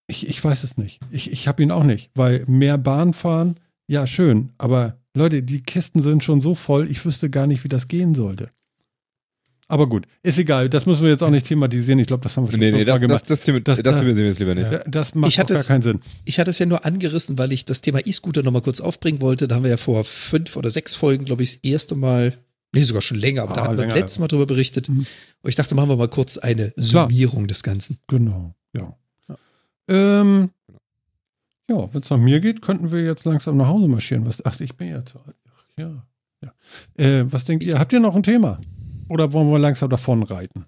ich, 0.08 0.28
ich 0.28 0.44
weiß 0.44 0.64
es 0.64 0.78
nicht. 0.78 1.00
Ich, 1.12 1.32
ich 1.32 1.48
habe 1.48 1.64
ihn 1.64 1.72
auch 1.72 1.84
nicht, 1.84 2.12
weil 2.16 2.44
mehr 2.48 2.78
Bahn 2.78 3.14
fahren, 3.14 3.60
ja 3.88 4.08
schön, 4.08 4.50
aber 4.58 4.98
Leute, 5.16 5.44
die 5.44 5.62
Kisten 5.62 6.02
sind 6.02 6.24
schon 6.24 6.42
so 6.42 6.56
voll, 6.56 6.90
ich 6.90 7.04
wüsste 7.06 7.30
gar 7.30 7.48
nicht, 7.48 7.64
wie 7.64 7.70
das 7.70 7.88
gehen 7.88 8.14
sollte. 8.14 8.52
Aber 9.72 9.88
gut, 9.88 10.08
ist 10.24 10.40
egal. 10.40 10.68
Das 10.68 10.86
müssen 10.88 11.04
wir 11.04 11.12
jetzt 11.12 11.22
auch 11.24 11.30
nicht 11.30 11.46
thematisieren. 11.46 12.00
Ich 12.00 12.08
glaube, 12.08 12.24
das 12.24 12.36
haben 12.36 12.46
wir 12.48 12.52
schon 12.52 12.60
Nee, 12.60 12.72
nee, 12.72 12.84
das, 12.84 13.00
fünfmal 13.00 13.20
das, 13.26 13.44
das, 13.44 13.64
Das- 13.64 13.64
das 13.64 13.78
thematisieren 14.00 14.16
wir 14.18 14.26
jetzt 14.26 14.40
lieber 14.40 14.56
nicht. 14.56 14.72
Ja, 14.72 14.80
Das 14.80 15.14
macht 15.16 15.30
Ich 15.32 15.36
auch 15.38 15.40
hatte 15.44 15.54
gar 15.54 15.62
es- 15.62 15.68
keinen 15.68 15.82
Sinn. 15.84 16.00
Ich 16.26 16.40
hatte 16.40 16.50
es 16.50 16.58
ja 16.60 16.66
nur 16.66 16.86
angerissen, 16.86 17.38
weil 17.38 17.52
ich 17.52 17.66
das 17.66 17.82
Thema 17.82 18.00
E-Scooter 18.06 18.42
nochmal 18.44 18.64
kurz 18.64 18.82
aufbringen 18.82 19.22
wollte. 19.22 19.48
Da 19.48 19.56
haben 19.56 19.64
wir 19.64 19.70
ja 19.70 19.78
vor 19.78 20.04
fünf 20.06 20.56
oder 20.58 20.72
sechs 20.72 20.96
Folgen, 20.96 21.24
glaube 21.26 21.44
ich, 21.44 21.62
das 21.62 21.64
erste 21.72 21.94
Mal, 21.96 22.36
nee, 22.74 22.82
sogar 22.82 23.04
schon 23.04 23.20
länger, 23.20 23.44
aber 23.44 23.52
Ah, 23.52 23.56
da 23.56 23.64
hatten 23.66 23.78
wir 23.78 23.86
das 23.88 23.96
letzte 23.96 24.22
Mal 24.22 24.28
drüber 24.28 24.48
berichtet. 24.48 24.90
Mhm. 24.90 25.06
Und 25.42 25.50
ich 25.50 25.56
dachte, 25.56 25.76
machen 25.76 25.90
wir 25.90 25.98
mal 25.98 26.08
kurz 26.10 26.38
eine 26.40 26.74
Summierung 26.76 27.48
des 27.48 27.62
Ganzen. 27.62 28.00
Genau, 28.08 28.56
ja. 28.76 28.98
Ähm, 29.88 30.50
ja, 31.70 31.94
wenn 31.94 32.02
es 32.02 32.10
nach 32.10 32.18
mir 32.18 32.40
geht, 32.40 32.62
könnten 32.64 32.92
wir 32.92 33.04
jetzt 33.04 33.26
langsam 33.26 33.58
nach 33.58 33.68
Hause 33.68 33.88
marschieren. 33.88 34.26
Was, 34.26 34.44
ach, 34.46 34.60
ich 34.60 34.76
bin 34.76 34.90
ja 34.90 35.06
zu 35.06 35.20
alt. 35.20 35.36
Ach, 35.56 35.64
ja. 35.78 36.04
ja. 36.42 36.54
Äh, 37.04 37.32
was 37.32 37.46
denkt 37.46 37.64
ihr? 37.64 37.78
Habt 37.78 37.94
ihr 37.94 38.00
noch 38.00 38.16
ein 38.16 38.24
Thema? 38.24 38.60
Oder 39.10 39.34
wollen 39.34 39.50
wir 39.50 39.60
langsam 39.60 39.90
davon 39.90 40.24
reiten? 40.24 40.66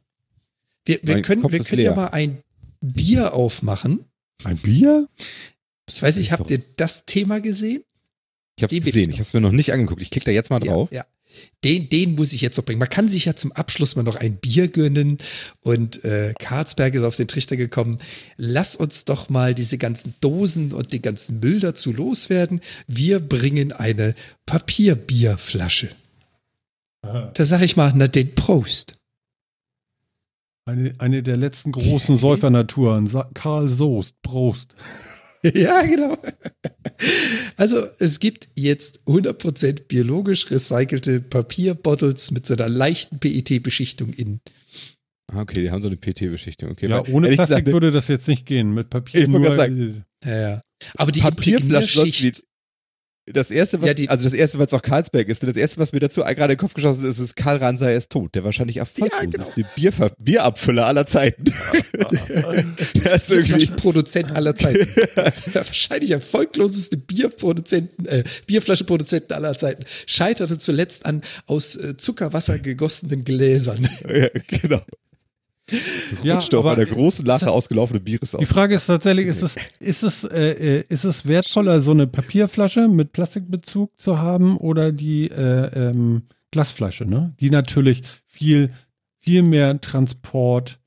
Wir, 0.86 1.00
wir 1.04 1.16
Mein 1.16 1.24
können, 1.24 1.42
Kopf 1.42 1.52
wir 1.52 1.60
können 1.60 1.82
ja 1.82 1.96
mal 1.96 2.08
ein 2.08 2.44
Bier 2.82 3.34
aufmachen. 3.34 4.06
Ein 4.44 4.58
Bier? 4.58 5.08
Ich 5.88 6.02
weiß 6.02 6.18
nicht, 6.18 6.32
habt 6.32 6.50
ihr 6.50 6.62
das 6.78 7.06
Thema 7.06 7.40
gesehen? 7.40 7.84
Ich 8.58 8.64
habe 8.64 8.76
gesehen, 8.80 9.10
ich 9.10 9.10
ich 9.10 9.16
habe 9.16 9.22
es 9.22 9.34
mir 9.34 9.42
noch 9.42 9.52
nicht 9.52 9.72
angeguckt. 9.74 10.02
Ich 10.02 10.10
klicke 10.10 10.26
da 10.26 10.32
jetzt 10.32 10.50
mal 10.50 10.60
drauf. 10.60 10.90
Ja, 10.92 11.00
ja. 11.00 11.06
Den, 11.64 11.88
den 11.90 12.16
muss 12.16 12.34
ich 12.34 12.42
jetzt 12.42 12.58
noch 12.58 12.66
bringen. 12.66 12.80
Man 12.80 12.90
kann 12.90 13.08
sich 13.08 13.26
ja 13.26 13.36
zum 13.36 13.52
Abschluss 13.54 13.96
mal 13.96 14.04
noch 14.04 14.18
ein 14.18 14.36
Bier 14.36 14.68
gönnen 14.68 15.20
und 15.62 16.04
äh, 16.04 16.34
Karlsberg 16.38 16.94
ist 16.94 17.04
auf 17.04 17.16
den 17.16 17.28
Trichter 17.28 17.56
gekommen. 17.56 18.00
Lass 18.36 18.76
uns 18.76 19.06
doch 19.06 19.30
mal 19.30 19.56
diese 19.56 19.78
ganzen 19.78 20.14
Dosen 20.20 20.74
und 20.74 20.92
den 20.92 21.02
ganzen 21.02 21.40
Müll 21.40 21.60
dazu 21.62 21.94
loswerden. 21.94 22.60
Wir 22.88 23.20
bringen 23.20 23.72
eine 23.72 24.14
Papierbierflasche. 24.46 25.90
Da 27.04 27.44
sag 27.44 27.62
ich 27.62 27.78
mal, 27.78 27.92
na 27.96 28.08
den 28.08 28.36
Prost. 28.36 28.98
Eine, 30.66 30.94
eine 31.00 31.24
der 31.24 31.38
letzten 31.38 31.72
großen 31.72 32.18
Säufernaturen. 32.18 33.10
Karl 33.34 33.68
Soest, 33.68 34.22
Prost. 34.22 34.76
ja, 35.44 35.82
genau. 35.84 36.18
Also 37.58 37.88
es 37.98 38.20
gibt 38.20 38.50
jetzt 38.56 39.00
100% 39.08 39.88
biologisch 39.88 40.52
recycelte 40.52 41.20
Papierbottles 41.20 42.30
mit 42.32 42.46
so 42.46 42.54
einer 42.54 42.70
leichten 42.70 43.20
PET-Beschichtung 43.20 44.14
innen. 44.14 44.42
Ah, 45.34 45.42
okay, 45.42 45.62
die 45.62 45.72
haben 45.72 45.82
so 45.82 45.88
eine 45.88 45.98
PT-Beschichtung. 45.98 46.72
Okay, 46.72 46.90
ja, 46.90 47.04
ohne 47.08 47.30
Plastik 47.30 47.58
gesagt, 47.58 47.68
würde 47.68 47.92
das 47.92 48.08
jetzt 48.08 48.28
nicht 48.28 48.46
gehen. 48.46 48.74
Mit 48.74 48.90
Papier 48.90 49.22
Ich 49.22 49.32
wollte 49.32 49.48
nur. 49.48 49.56
gerade 49.56 50.04
Ja, 50.24 50.40
ja. 50.40 50.62
Aber 50.96 51.12
die 51.12 51.22
Papierflaschen 51.22 52.12
das 53.34 53.52
erste, 53.52 53.82
was, 53.82 53.88
Ja, 53.90 53.94
die- 53.94 54.10
also 54.10 54.24
das 54.24 54.34
erste, 54.34 54.60
was 54.60 54.74
auch 54.74 54.82
Karlsberg 54.82 55.28
ist, 55.30 55.44
das 55.44 55.58
erste, 55.58 55.78
was 55.80 55.94
mir 55.94 56.00
dazu 56.00 56.22
gerade 56.22 56.44
in 56.44 56.50
den 56.50 56.58
Kopf 56.58 56.74
geschossen 56.74 57.08
ist, 57.10 57.20
ist 57.20 57.36
Karl 57.36 57.58
Ransay 57.58 57.96
ist 57.96 58.12
tot, 58.12 58.36
der 58.36 58.44
wahrscheinlich 58.44 58.78
erfolgloseste 58.78 59.66
Bierver 59.76 60.12
Bierabfüller 60.20 60.86
aller 60.86 61.06
Zeiten. 61.06 61.46
der 62.34 63.16
ist 63.16 63.32
irgendwie, 63.32 63.54
Bierflaschenproduzent 63.54 64.32
aller 64.36 64.56
Zeiten. 64.56 64.88
Wahrscheinlich 65.54 66.12
erfolgloseste 66.12 66.98
Bierproduzenten, 66.98 68.06
äh, 68.08 68.24
Bierflaschenproduzenten 68.48 69.36
aller 69.36 69.58
Zeiten. 69.58 69.86
Scheiterte 70.06 70.58
zuletzt 70.58 71.06
an 71.06 71.22
aus 71.46 71.76
äh, 71.76 71.98
Zuckerwasser 71.98 72.60
gegossenen 72.60 73.24
Gläsern. 73.24 73.88
ja, 74.08 74.28
genau. 74.48 74.82
Ja, 76.24 76.36
Rutscht 76.36 76.54
auf 76.54 76.66
aber 76.66 76.76
einer 76.76 76.86
großen 76.86 77.26
Lache 77.26 77.50
ausgelaufene 77.52 78.00
Bieres 78.00 78.32
die 78.32 78.38
auf. 78.38 78.48
Frage 78.48 78.76
ist 78.76 78.86
tatsächlich, 78.88 79.28
ist 79.28 79.42
es, 79.42 79.56
ist 79.80 80.04
es, 80.04 80.24
äh, 80.26 80.52
äh, 80.80 80.84
ist 80.90 81.04
es 81.04 81.26
wertvoller, 81.26 81.82
so 81.82 81.92
eine 81.92 82.08
Papierflasche 82.08 82.88
mit 82.88 83.12
Plastikbezug 83.14 83.92
zu 84.00 84.20
haben 84.20 84.58
oder 84.58 84.92
die 84.92 85.30
äh, 85.30 85.90
ähm, 85.90 86.24
Glasflasche, 86.52 87.06
ne? 87.06 87.34
Die 87.40 87.50
natürlich 87.50 88.02
viel, 88.28 88.72
viel 89.20 89.42
mehr 89.44 89.80
Transport, 89.82 90.80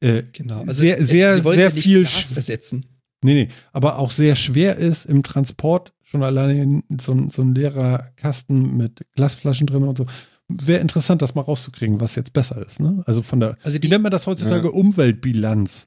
äh, 0.00 0.22
Genau. 0.32 0.60
Also 0.60 0.82
sehr, 0.82 1.00
äh, 1.00 1.04
sehr, 1.04 1.34
sie 1.34 1.40
sehr 1.42 1.54
ja 1.56 1.70
viel, 1.70 2.02
Glas 2.04 2.32
ersetzen. 2.32 2.84
nee, 3.22 3.34
nee, 3.34 3.48
aber 3.72 3.98
auch 3.98 4.10
sehr 4.12 4.36
schwer 4.36 4.76
ist 4.76 5.06
im 5.06 5.22
Transport, 5.24 5.92
schon 6.04 6.22
alleine 6.22 6.62
in 6.62 6.82
so, 7.00 7.12
ein- 7.12 7.30
so 7.30 7.42
ein 7.42 7.54
leerer 7.54 8.10
Kasten 8.16 8.76
mit 8.76 9.04
Glasflaschen 9.16 9.66
drin 9.66 9.82
und 9.82 9.98
so. 9.98 10.06
Wäre 10.48 10.80
interessant, 10.80 11.20
das 11.20 11.34
mal 11.34 11.42
rauszukriegen, 11.42 12.00
was 12.00 12.14
jetzt 12.14 12.32
besser 12.32 12.64
ist, 12.66 12.80
ne? 12.80 13.02
Also 13.06 13.22
von 13.22 13.38
der, 13.40 13.56
Also 13.62 13.76
wie 13.76 13.80
die, 13.80 13.88
nennt 13.88 14.02
man 14.02 14.10
das 14.12 14.26
heutzutage? 14.26 14.68
Ja. 14.68 14.72
Umweltbilanz. 14.74 15.86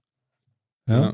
Ja, 0.88 1.02
Ja. 1.02 1.14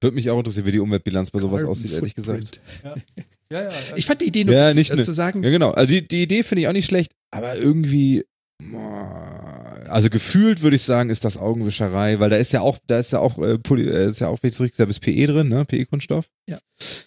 Würde 0.00 0.14
mich 0.14 0.30
auch 0.30 0.38
interessieren, 0.38 0.66
wie 0.66 0.72
die 0.72 0.78
Umweltbilanz 0.80 1.30
bei 1.30 1.38
sowas 1.38 1.60
Carbon 1.62 1.70
aussieht, 1.72 1.92
ehrlich 1.92 2.14
gesagt. 2.14 2.60
Footprint. 2.82 3.06
ja, 3.50 3.62
ja. 3.62 3.70
Ich 3.96 4.04
fand 4.06 4.20
die 4.20 4.26
Idee 4.26 4.44
nur 4.44 4.54
Ja, 4.54 4.74
nicht 4.74 4.90
also 4.90 5.00
ne- 5.00 5.04
zu 5.06 5.12
sagen, 5.12 5.42
Ja, 5.42 5.50
genau. 5.50 5.70
Also 5.70 5.88
die, 5.88 6.06
die 6.06 6.22
Idee 6.22 6.42
finde 6.42 6.60
ich 6.62 6.68
auch 6.68 6.72
nicht 6.72 6.84
schlecht, 6.86 7.12
aber 7.32 7.56
irgendwie, 7.56 8.24
boah, 8.70 9.55
also 9.88 10.10
gefühlt 10.10 10.62
würde 10.62 10.76
ich 10.76 10.82
sagen, 10.82 11.10
ist 11.10 11.24
das 11.24 11.36
Augenwischerei, 11.36 12.18
weil 12.20 12.30
da 12.30 12.36
ist 12.36 12.52
ja 12.52 12.60
auch, 12.60 12.78
da 12.86 12.98
ist 12.98 13.12
ja 13.12 13.20
auch, 13.20 13.38
äh, 13.38 13.58
Poly, 13.58 13.88
äh, 13.88 14.06
ist 14.06 14.20
ja 14.20 14.28
auch, 14.28 14.42
wenn 14.42 14.48
ich 14.48 14.54
es 14.54 14.60
richtig 14.60 14.80
habe, 14.80 14.90
ist 14.90 15.00
PE 15.00 15.26
drin, 15.26 15.48
ne? 15.48 15.64
PE-Kunststoff. 15.64 16.26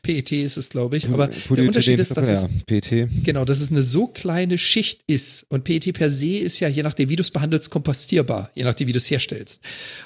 PET 0.01 0.31
ist 0.31 0.57
es, 0.57 0.69
glaube 0.69 0.97
ich. 0.97 1.07
Aber 1.10 1.27
der 1.27 1.64
Unterschied 1.64 1.99
ist, 1.99 2.18
dass 2.18 2.27
ja, 2.27 2.34
es 2.34 2.47
PET. 2.65 3.07
Genau, 3.23 3.45
dass 3.45 3.61
es 3.61 3.72
eine 3.72 3.84
so 3.84 4.07
kleine 4.07 4.57
Schicht 4.57 5.03
ist. 5.07 5.45
Und 5.49 5.64
PET 5.64 5.93
per 5.93 6.10
se 6.10 6.38
ist 6.38 6.60
ja, 6.60 6.68
je 6.68 6.84
nachdem, 6.84 7.10
wie 7.10 7.15
du 7.15 7.22
es 7.22 7.31
behandelst, 7.31 7.69
kompostierbar, 7.69 8.51
je 8.56 8.64
nachdem, 8.64 8.88
wie 8.88 8.93
du 8.93 8.97
es 8.97 9.10
herstellst. 9.10 9.61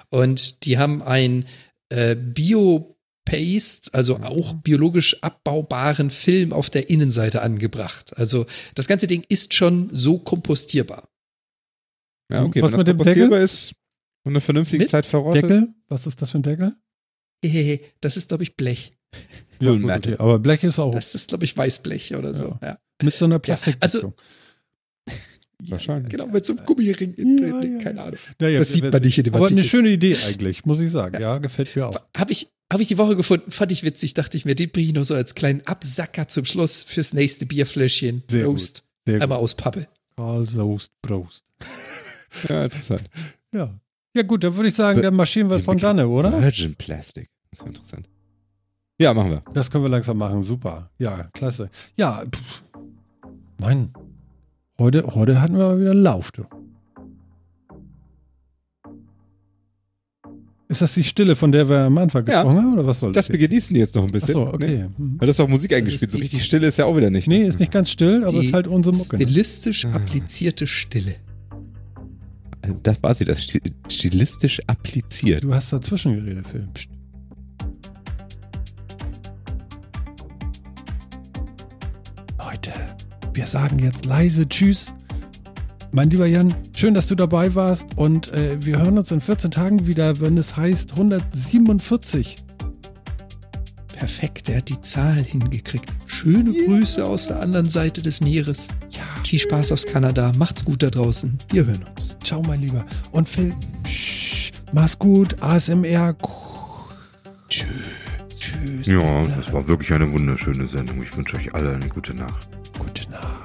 Und 0.10 0.66
die 0.66 0.78
haben 0.78 1.02
ein 1.02 1.46
äh, 1.90 2.16
Bio-Paste, 2.16 3.94
also 3.94 4.18
auch 4.18 4.54
biologisch 4.56 5.24
abbaubaren 5.24 6.10
Film 6.10 6.52
auf 6.52 6.70
der 6.70 6.90
Innenseite 6.90 7.42
angebracht. 7.42 8.16
Also 8.18 8.46
das 8.76 8.88
ganze 8.88 9.08
Ding 9.08 9.24
ist 9.30 9.54
schon 9.54 9.90
so 9.92 10.20
kompostierbar. 10.20 11.08
Ja, 12.34 12.44
okay, 12.44 12.62
Was 12.62 12.72
wenn 12.72 12.80
mit 12.80 12.88
das 12.88 12.94
dem 12.94 12.98
kompostierbar 12.98 13.40
ist 13.42 13.74
und 14.24 14.32
eine 14.34 14.42
vernünftige 14.42 14.84
Mit 14.84 14.90
Zeit 14.90 15.06
verrottet. 15.06 15.44
Deckel? 15.44 15.68
Was 15.88 16.08
ist 16.08 16.22
das 16.22 16.32
für 16.32 16.40
ein 16.40 16.44
Deckel? 16.44 16.76
Hehehe, 17.44 17.80
Das 18.02 18.18
ist, 18.18 18.30
glaube 18.30 18.44
ich, 18.44 18.56
Blech. 18.56 18.94
Ja, 19.62 19.72
gut, 19.72 19.84
okay. 19.90 20.16
Aber 20.18 20.40
Blech 20.40 20.64
ist 20.64 20.80
auch 20.80 20.92
Das 20.94 21.14
ist, 21.14 21.28
glaube 21.30 21.46
ich, 21.46 21.56
Weißblech 21.56 22.16
oder 22.16 22.34
so. 22.36 22.58
Ja. 22.62 22.78
mit 23.02 23.14
so 23.14 23.26
einer 23.26 23.36
Ja, 23.36 23.40
Plastik. 23.40 23.78
also- 23.80 24.14
Wahrscheinlich. 25.70 26.12
Genau, 26.12 26.28
mit 26.28 26.46
so 26.46 26.56
einem 26.58 26.66
Gummiring 26.66 27.14
in, 27.14 27.38
Ja, 27.38 27.60
in, 27.62 27.78
ja. 27.78 27.84
keine 27.84 28.02
Ahnung. 28.02 28.20
Naja, 28.40 28.60
das 28.60 28.74
sieht 28.74 28.84
man 28.92 29.02
nicht 29.02 29.18
in 29.18 29.24
dem 29.26 29.36
Aber 29.36 29.48
eine 29.48 29.64
schöne 29.64 29.90
Idee 29.90 30.16
eigentlich, 30.28 30.66
muss 30.66 30.82
ich 30.82 30.92
sagen. 30.92 31.22
Ja, 31.22 31.38
gefällt 31.38 31.74
mir 31.76 31.88
auch. 31.88 31.96
Habe 32.18 32.32
ich, 32.34 32.50
hab 32.72 32.82
ich 32.82 32.90
die 32.90 32.98
Woche 32.98 33.16
gefunden, 33.16 33.50
fand 33.52 33.72
ich 33.72 33.84
witzig, 33.84 34.14
dachte 34.14 34.36
ich 34.36 34.44
mir, 34.44 34.56
den 34.56 34.72
bringe 34.72 34.88
ich 34.88 34.94
noch 34.94 35.06
so 35.06 35.14
als 35.16 35.36
kleinen 35.36 35.62
Absacker 35.66 36.28
zum 36.28 36.44
Schluss 36.46 36.84
fürs 36.84 37.14
nächste 37.14 37.46
Bierfläschchen. 37.46 38.24
Sehr 38.30 38.44
Prost. 38.46 38.84
Sehr 39.08 39.22
Einmal 39.22 39.38
gut. 39.38 39.44
aus 39.46 39.56
Pappe. 39.56 39.88
Karl 40.18 40.46
Soest 40.46 40.92
Prost. 41.02 41.46
Ja, 42.50 42.64
interessant. 42.66 43.10
Ja. 43.54 43.80
Ja, 44.16 44.24
gut, 44.24 44.44
dann 44.44 44.56
würde 44.56 44.70
ich 44.70 44.76
sagen, 44.76 45.02
dann 45.02 45.16
marschieren 45.16 45.50
wir 45.50 45.60
von 45.60 45.78
dannen, 45.78 46.06
oder? 46.06 46.42
Virgin 46.42 46.76
Plastic. 46.76 47.30
Das 47.52 47.62
ist 47.62 47.66
interessant. 47.68 48.10
Ja, 49.00 49.14
machen 49.14 49.32
wir. 49.32 49.44
Das 49.54 49.72
können 49.72 49.84
wir 49.84 49.90
langsam 49.90 50.18
machen. 50.18 50.44
Super. 50.44 50.90
Ja, 51.00 51.30
klasse. 51.34 51.70
Ja, 51.98 52.24
pff. 52.26 52.62
Mann. 53.60 53.92
Heute, 54.78 55.06
heute 55.16 55.42
hatten 55.42 55.58
wir 55.58 55.68
mal 55.68 55.80
wieder 55.80 55.92
einen 55.92 56.02
Lauf, 56.04 56.32
du. 56.32 56.44
Ist 60.68 60.82
das 60.82 60.94
die 60.96 61.04
Stille, 61.04 61.36
von 61.36 61.52
der 61.52 61.70
wir 61.70 61.80
am 61.82 61.98
Anfang 61.98 62.26
Ja. 62.26 62.42
gesprochen 62.42 62.58
haben, 62.58 62.74
oder 62.74 62.88
was 62.88 63.00
soll 63.00 63.12
Das 63.12 63.30
wir 63.30 63.36
jetzt? 63.40 63.50
genießen 63.50 63.76
jetzt 63.76 63.96
noch 63.96 64.04
ein 64.04 64.12
bisschen. 64.12 64.36
Achso, 64.36 64.46
Ne? 64.46 64.54
okay. 64.54 64.86
Mhm. 64.98 65.16
Weil 65.20 65.28
das 65.28 65.36
ist 65.36 65.40
auch 65.40 65.48
Musik 65.48 65.74
eingespielt. 65.74 66.10
So 66.12 66.18
die- 66.18 66.24
richtig 66.24 66.44
still 66.44 66.64
ist 66.64 66.78
ja 66.78 66.86
auch 66.86 66.98
wieder 66.98 67.10
nicht. 67.10 67.28
Nee, 67.28 67.44
ist 67.44 67.60
nicht 67.60 67.72
ganz 67.72 67.90
still, 67.90 68.24
aber 68.24 68.40
Die 68.40 68.48
ist 68.48 68.54
halt 68.54 68.68
unsere 68.68 68.96
Mucke. 68.96 69.16
ne? 69.18 69.22
Stilistisch 69.22 69.86
Ah. 69.86 69.92
applizierte 69.94 70.66
Stille. 70.66 71.16
Das 72.82 73.02
war 73.04 73.14
sie, 73.14 73.26
das 73.26 73.42
sti- 73.42 73.74
stilistisch 73.92 74.62
appliziert. 74.68 75.44
Du 75.44 75.54
hast 75.54 75.74
dazwischen 75.74 76.16
geredet, 76.16 76.48
Phil. 76.48 76.68
Psst. 76.74 76.90
Leute, 82.40 82.72
wir 83.34 83.48
sagen 83.48 83.80
jetzt 83.80 84.06
leise 84.06 84.48
Tschüss. 84.48 84.94
Mein 85.92 86.10
lieber 86.10 86.26
Jan, 86.26 86.54
schön, 86.76 86.94
dass 86.96 87.08
du 87.08 87.16
dabei 87.16 87.54
warst 87.54 87.98
und 87.98 88.32
äh, 88.34 88.58
wir 88.66 88.80
hören 88.80 88.98
uns 88.98 89.12
in 89.12 89.22
14 89.22 89.52
Tagen 89.52 89.86
wieder, 89.86 90.20
wenn 90.20 90.38
es 90.38 90.58
heißt 90.58 90.92
147. 90.94 92.38
Perfekt, 94.04 94.50
er 94.50 94.58
hat 94.58 94.68
die 94.68 94.82
Zahl 94.82 95.24
hingekriegt. 95.24 95.90
Schöne 96.08 96.52
Grüße 96.52 97.06
aus 97.06 97.28
der 97.28 97.40
anderen 97.40 97.70
Seite 97.70 98.02
des 98.02 98.20
Meeres. 98.20 98.68
Ja, 98.90 99.02
Viel 99.24 99.40
Spaß 99.40 99.72
aus 99.72 99.86
Kanada. 99.86 100.34
Macht's 100.38 100.66
gut 100.66 100.84
da 100.84 100.90
draußen. 100.90 101.38
Wir 101.54 101.66
hören 101.66 101.86
uns. 101.96 102.18
ciao, 102.22 102.42
mein 102.42 102.60
Lieber. 102.60 102.86
Und 103.14 103.30
Phil, 103.30 103.54
psch, 103.86 104.52
mach's 104.74 105.00
gut, 105.00 105.42
ASMR. 105.42 106.18
Tschüss. 107.48 107.70
Tschüss. 108.38 108.88
Ja, 108.88 109.24
das 109.38 109.54
war 109.54 109.66
wirklich 109.70 109.94
eine 109.94 110.12
wunderschöne 110.12 110.68
Sendung. 110.68 111.02
Ich 111.02 111.16
wünsche 111.16 111.38
euch 111.38 111.56
alle 111.56 111.74
eine 111.74 111.88
gute 111.88 112.14
Nacht. 112.14 112.50
Gute 112.78 113.10
Nacht. 113.10 113.43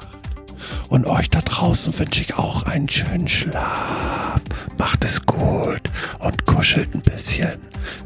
Und 0.89 1.07
euch 1.07 1.29
da 1.29 1.41
draußen 1.41 1.99
wünsche 1.99 2.23
ich 2.23 2.35
auch 2.37 2.63
einen 2.65 2.89
schönen 2.89 3.29
Schlaf. 3.29 4.41
Macht 4.79 5.05
es 5.05 5.25
gut 5.25 5.83
und 6.19 6.47
kuschelt 6.47 6.95
ein 6.95 7.03
bisschen. 7.03 7.57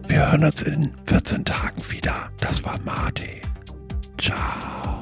Wir 0.09 0.31
hören 0.31 0.45
uns 0.45 0.63
in 0.63 0.93
14 1.07 1.45
Tagen 1.45 1.83
wieder. 1.91 2.31
Das 2.39 2.65
war 2.65 2.79
Martin. 2.85 3.41
Ciao. 4.19 5.02